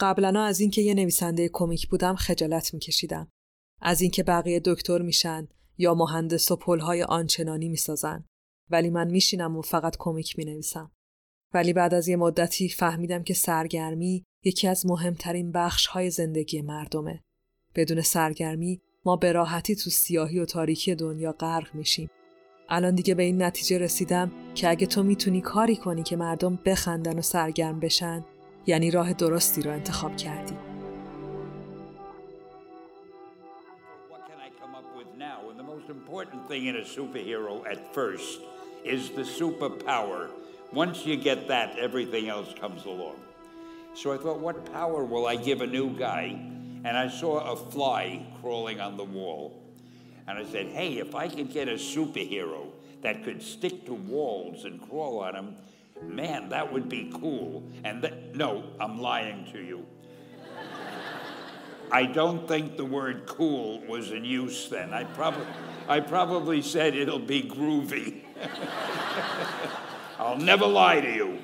قبلا 0.00 0.42
از 0.42 0.60
اینکه 0.60 0.82
یه 0.82 0.94
نویسنده 0.94 1.50
کمیک 1.52 1.88
بودم 1.88 2.14
خجالت 2.14 2.74
میکشیدم. 2.74 3.28
از 3.80 4.00
اینکه 4.00 4.22
بقیه 4.22 4.60
دکتر 4.64 5.02
میشن 5.02 5.48
یا 5.78 5.94
مهندس 5.94 6.50
و 6.50 6.56
پلهای 6.56 7.02
آنچنانی 7.02 7.68
می‌سازن 7.68 8.24
ولی 8.70 8.90
من 8.90 9.10
میشینم 9.10 9.56
و 9.56 9.62
فقط 9.62 9.96
کمیک 9.98 10.38
می 10.38 10.44
نویسم. 10.44 10.92
ولی 11.54 11.72
بعد 11.72 11.94
از 11.94 12.08
یه 12.08 12.16
مدتی 12.16 12.68
فهمیدم 12.68 13.22
که 13.22 13.34
سرگرمی 13.34 14.24
یکی 14.44 14.68
از 14.68 14.86
مهمترین 14.86 15.52
بخش 15.52 15.86
های 15.86 16.10
زندگی 16.10 16.62
مردمه. 16.62 17.22
بدون 17.74 18.00
سرگرمی 18.00 18.80
ما 19.04 19.16
به 19.16 19.32
راحتی 19.32 19.76
تو 19.76 19.90
سیاهی 19.90 20.38
و 20.38 20.44
تاریکی 20.44 20.94
دنیا 20.94 21.32
غرق 21.32 21.74
میشیم. 21.74 22.10
الان 22.68 22.94
دیگه 22.94 23.14
به 23.14 23.22
این 23.22 23.42
نتیجه 23.42 23.78
رسیدم 23.78 24.32
که 24.54 24.70
اگه 24.70 24.86
تو 24.86 25.02
می‌تونی 25.02 25.40
کاری 25.40 25.76
کنی 25.76 26.02
که 26.02 26.16
مردم 26.16 26.58
بخندن 26.64 27.18
و 27.18 27.22
سرگرم 27.22 27.80
بشن 27.80 28.24
یعنی 28.66 28.90
راه 28.90 29.12
درستی 29.12 29.62
رو 29.62 29.70
انتخاب 29.70 30.16
کردی. 30.16 30.54
Once 40.72 41.04
you 41.04 41.16
get 41.16 41.48
that, 41.48 41.78
everything 41.78 42.30
else 42.30 42.54
comes 42.54 42.86
along. 42.86 43.16
So 43.94 44.12
I 44.12 44.16
thought, 44.16 44.40
what 44.40 44.72
power 44.72 45.04
will 45.04 45.26
I 45.26 45.36
give 45.36 45.60
a 45.60 45.66
new 45.66 45.90
guy? 45.90 46.24
And 46.84 46.96
I 46.96 47.08
saw 47.08 47.52
a 47.52 47.56
fly 47.56 48.24
crawling 48.40 48.80
on 48.80 48.96
the 48.96 49.04
wall. 49.04 49.61
And 50.26 50.38
I 50.38 50.44
said, 50.44 50.68
hey, 50.68 50.98
if 50.98 51.14
I 51.14 51.28
could 51.28 51.52
get 51.52 51.68
a 51.68 51.72
superhero 51.72 52.66
that 53.02 53.24
could 53.24 53.42
stick 53.42 53.86
to 53.86 53.94
walls 53.94 54.64
and 54.64 54.80
crawl 54.88 55.20
on 55.20 55.34
them, 55.34 55.56
man, 56.02 56.48
that 56.50 56.72
would 56.72 56.88
be 56.88 57.10
cool. 57.14 57.64
And 57.84 58.02
th- 58.02 58.14
no, 58.34 58.64
I'm 58.80 59.00
lying 59.00 59.48
to 59.52 59.60
you. 59.60 59.86
I 61.90 62.06
don't 62.06 62.48
think 62.48 62.76
the 62.76 62.84
word 62.84 63.26
cool 63.26 63.80
was 63.86 64.12
in 64.12 64.24
use 64.24 64.68
then. 64.68 64.94
I 64.94 65.04
probably. 65.04 65.46
I 65.88 66.00
probably 66.00 66.62
said 66.62 66.94
it'll 66.94 67.18
be 67.18 67.42
groovy. 67.42 68.22
I'll 70.18 70.38
never 70.38 70.66
lie 70.66 71.00
to 71.00 71.12
you. 71.12 71.38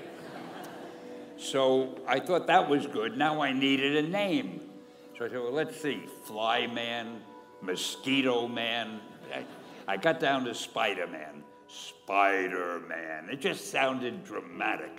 So 1.36 1.98
I 2.06 2.20
thought 2.20 2.46
that 2.46 2.68
was 2.68 2.86
good. 2.86 3.16
Now 3.16 3.42
I 3.42 3.52
needed 3.52 4.04
a 4.04 4.08
name. 4.08 4.60
So 5.18 5.24
I 5.24 5.28
said, 5.28 5.38
well, 5.38 5.52
let's 5.52 5.80
see 5.80 6.02
Fly 6.24 6.66
Man, 6.66 7.20
Mosquito 7.60 8.48
Man. 8.48 9.00
I 9.86 9.96
got 9.96 10.20
down 10.20 10.44
to 10.44 10.54
Spider 10.54 11.06
Man. 11.06 11.42
Spider 11.68 12.80
Man. 12.88 13.28
It 13.30 13.40
just 13.40 13.70
sounded 13.70 14.24
dramatic. 14.24 14.92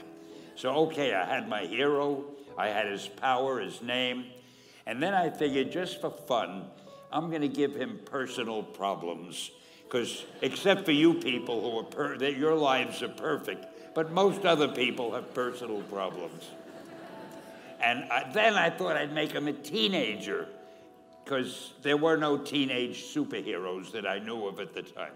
So, 0.56 0.72
okay, 0.88 1.14
I 1.14 1.26
had 1.26 1.48
my 1.48 1.66
hero, 1.66 2.26
I 2.58 2.68
had 2.68 2.88
his 2.88 3.08
power, 3.08 3.60
his 3.60 3.82
name, 3.82 4.26
and 4.86 5.02
then 5.02 5.14
I 5.14 5.30
figured 5.30 5.72
just 5.72 6.02
for 6.02 6.12
fun, 6.12 6.66
I'm 7.12 7.30
going 7.30 7.42
to 7.42 7.48
give 7.48 7.76
him 7.76 8.00
personal 8.06 8.64
problems. 8.64 9.52
Because 9.84 10.26
except 10.42 10.86
for 10.86 10.92
you 10.92 11.16
people 11.16 11.62
who 11.62 11.80
are 11.80 11.84
per- 11.84 12.18
that 12.18 12.38
your 12.38 12.56
lives 12.56 13.02
are 13.02 13.10
perfect, 13.10 13.96
but 13.96 14.12
most 14.12 14.46
other 14.46 14.68
people 14.68 15.14
have 15.14 15.34
personal 15.34 15.82
problems. 15.84 16.48
And 17.82 18.04
I, 18.12 18.30
then 18.32 18.56
I 18.56 18.70
thought 18.70 18.98
I'd 18.98 19.14
make 19.14 19.32
him 19.32 19.48
a 19.48 19.54
teenager, 19.54 20.48
because 21.30 21.74
there 21.84 21.96
were 21.96 22.18
no 22.18 22.40
teenage 22.40 23.04
superheroes 23.14 23.92
that 23.92 24.08
I 24.08 24.18
knew 24.18 24.48
of 24.48 24.60
at 24.60 24.74
the 24.74 24.82
time. 24.82 25.14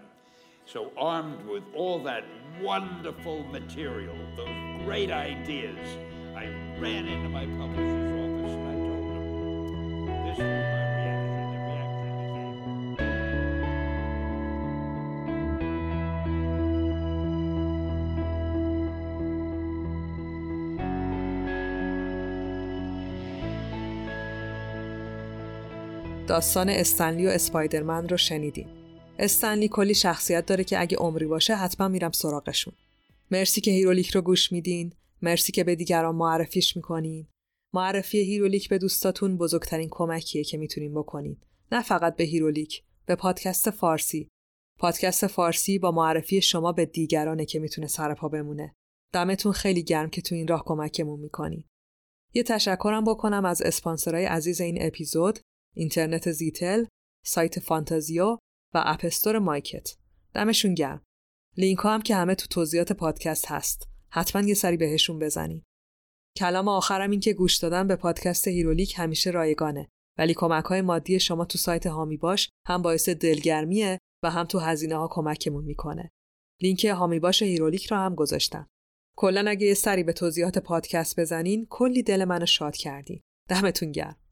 So, 0.64 0.92
armed 0.96 1.44
with 1.44 1.64
all 1.74 2.04
that 2.04 2.24
wonderful 2.62 3.42
material, 3.48 4.14
those 4.36 4.84
great 4.84 5.10
ideas, 5.10 5.76
I 6.36 6.46
ran 6.78 7.08
into 7.08 7.28
my 7.28 7.46
publisher's 7.46 8.03
داستان 26.34 26.68
استن 26.68 27.03
لی 27.03 27.26
و 27.26 27.30
اسپایدرمن 27.30 28.08
رو 28.08 28.16
شنیدیم. 28.16 28.68
استن 29.18 29.48
لی 29.48 29.68
کلی 29.68 29.94
شخصیت 29.94 30.46
داره 30.46 30.64
که 30.64 30.80
اگه 30.80 30.96
عمری 30.96 31.26
باشه 31.26 31.54
حتما 31.54 31.88
میرم 31.88 32.12
سراغشون. 32.12 32.74
مرسی 33.30 33.60
که 33.60 33.70
هیرولیک 33.70 34.10
رو 34.10 34.20
گوش 34.20 34.52
میدین. 34.52 34.92
مرسی 35.22 35.52
که 35.52 35.64
به 35.64 35.74
دیگران 35.74 36.14
معرفیش 36.14 36.76
می‌کنین. 36.76 37.26
معرفی 37.74 38.18
هیرولیک 38.18 38.68
به 38.68 38.78
دوستاتون 38.78 39.36
بزرگترین 39.36 39.88
کمکیه 39.90 40.44
که 40.44 40.58
می‌تونین 40.58 40.94
بکنین. 40.94 41.36
نه 41.72 41.82
فقط 41.82 42.16
به 42.16 42.24
هیرولیک، 42.24 42.82
به 43.06 43.14
پادکست 43.14 43.70
فارسی. 43.70 44.28
پادکست 44.78 45.26
فارسی 45.26 45.78
با 45.78 45.92
معرفی 45.92 46.40
شما 46.40 46.72
به 46.72 46.86
دیگرانه 46.86 47.44
که 47.44 47.58
می‌تونه 47.58 47.86
سرپا 47.86 48.28
بمونه. 48.28 48.74
دمتون 49.12 49.52
خیلی 49.52 49.82
گرم 49.82 50.10
که 50.10 50.22
تو 50.22 50.34
این 50.34 50.48
راه 50.48 50.64
کمکمون 50.64 51.20
می‌کنین. 51.20 51.64
یه 52.34 52.42
تشکرم 52.42 53.04
بکنم 53.04 53.44
از 53.44 53.62
اسپانسرای 53.62 54.24
عزیز 54.24 54.60
این 54.60 54.78
اپیزود 54.80 55.38
اینترنت 55.74 56.30
زیتل، 56.30 56.84
سایت 57.24 57.60
فانتازیو 57.60 58.38
و 58.74 58.82
اپ 58.86 58.96
استور 58.96 59.38
مایکت. 59.38 59.96
دمشون 60.34 60.74
گرم. 60.74 61.02
لینک 61.56 61.78
ها 61.78 61.94
هم 61.94 62.02
که 62.02 62.16
همه 62.16 62.34
تو 62.34 62.46
توضیحات 62.46 62.92
پادکست 62.92 63.46
هست. 63.46 63.88
حتما 64.10 64.42
یه 64.42 64.54
سری 64.54 64.76
بهشون 64.76 65.18
بزنین. 65.18 65.62
کلام 66.36 66.68
آخرم 66.68 67.10
این 67.10 67.20
که 67.20 67.32
گوش 67.32 67.56
دادن 67.56 67.86
به 67.86 67.96
پادکست 67.96 68.48
هیرولیک 68.48 68.94
همیشه 68.96 69.30
رایگانه 69.30 69.88
ولی 70.18 70.34
کمک 70.34 70.64
های 70.64 70.80
مادی 70.80 71.20
شما 71.20 71.44
تو 71.44 71.58
سایت 71.58 71.86
حامی 71.86 72.16
باش 72.16 72.50
هم 72.66 72.82
باعث 72.82 73.08
دلگرمیه 73.08 73.98
و 74.22 74.30
هم 74.30 74.44
تو 74.44 74.58
هزینه 74.58 74.96
ها 74.96 75.08
کمکمون 75.12 75.64
می‌کنه. 75.64 76.10
لینک 76.62 76.84
حامی 76.84 77.18
باش 77.18 77.42
هیرولیک 77.42 77.86
رو 77.86 77.96
هم 77.96 78.14
گذاشتم. 78.14 78.68
کلا 79.16 79.50
اگه 79.50 79.66
یه 79.66 79.74
سری 79.74 80.02
به 80.02 80.12
توضیحات 80.12 80.58
پادکست 80.58 81.20
بزنین 81.20 81.66
کلی 81.70 82.02
دل 82.02 82.24
منو 82.24 82.46
شاد 82.46 82.76
کردین. 82.76 83.20
دمتون 83.48 83.92
گرم. 83.92 84.23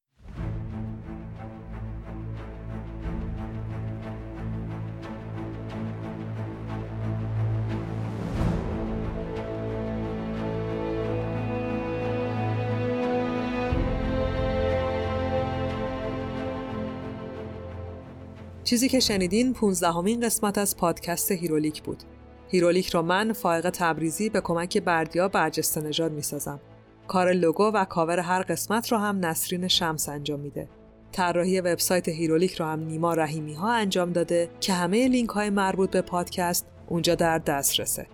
چیزی 18.72 18.88
که 18.88 19.00
شنیدین 19.00 19.52
15 19.52 19.92
همین 19.92 20.20
قسمت 20.20 20.58
از 20.58 20.76
پادکست 20.76 21.32
هیرولیک 21.32 21.82
بود. 21.82 22.02
هیرولیک 22.48 22.88
رو 22.88 23.02
من 23.02 23.32
فائق 23.32 23.70
تبریزی 23.70 24.28
به 24.28 24.40
کمک 24.40 24.78
بردیا 24.78 25.28
برجسته 25.28 25.80
نژاد 25.80 26.12
می‌سازم. 26.12 26.60
کار 27.08 27.32
لوگو 27.32 27.64
و 27.64 27.84
کاور 27.84 28.18
هر 28.18 28.42
قسمت 28.42 28.92
رو 28.92 28.98
هم 28.98 29.26
نسرین 29.26 29.68
شمس 29.68 30.08
انجام 30.08 30.40
میده. 30.40 30.68
طراحی 31.12 31.60
وبسایت 31.60 32.08
هیرولیک 32.08 32.54
رو 32.54 32.66
هم 32.66 32.80
نیما 32.80 33.14
رحیمی 33.14 33.54
ها 33.54 33.72
انجام 33.72 34.12
داده 34.12 34.50
که 34.60 34.72
همه 34.72 35.08
لینک 35.08 35.30
های 35.30 35.50
مربوط 35.50 35.90
به 35.90 36.00
پادکست 36.02 36.66
اونجا 36.88 37.14
در 37.14 37.38
دسترسه. 37.38 38.06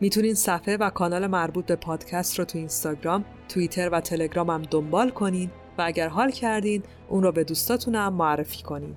می‌تونین 0.00 0.34
صفحه 0.34 0.76
و 0.76 0.90
کانال 0.90 1.26
مربوط 1.26 1.66
به 1.66 1.76
پادکست 1.76 2.38
رو 2.38 2.44
تو 2.44 2.58
اینستاگرام، 2.58 3.24
توییتر 3.48 3.88
و 3.88 4.00
تلگرام 4.00 4.50
هم 4.50 4.62
دنبال 4.62 5.10
کنین 5.10 5.50
و 5.78 5.82
اگر 5.86 6.08
حال 6.08 6.30
کردین 6.30 6.82
اون 7.08 7.22
رو 7.22 7.32
به 7.32 7.44
دوستاتون 7.44 7.94
هم 7.94 8.14
معرفی 8.14 8.62
کنین. 8.62 8.96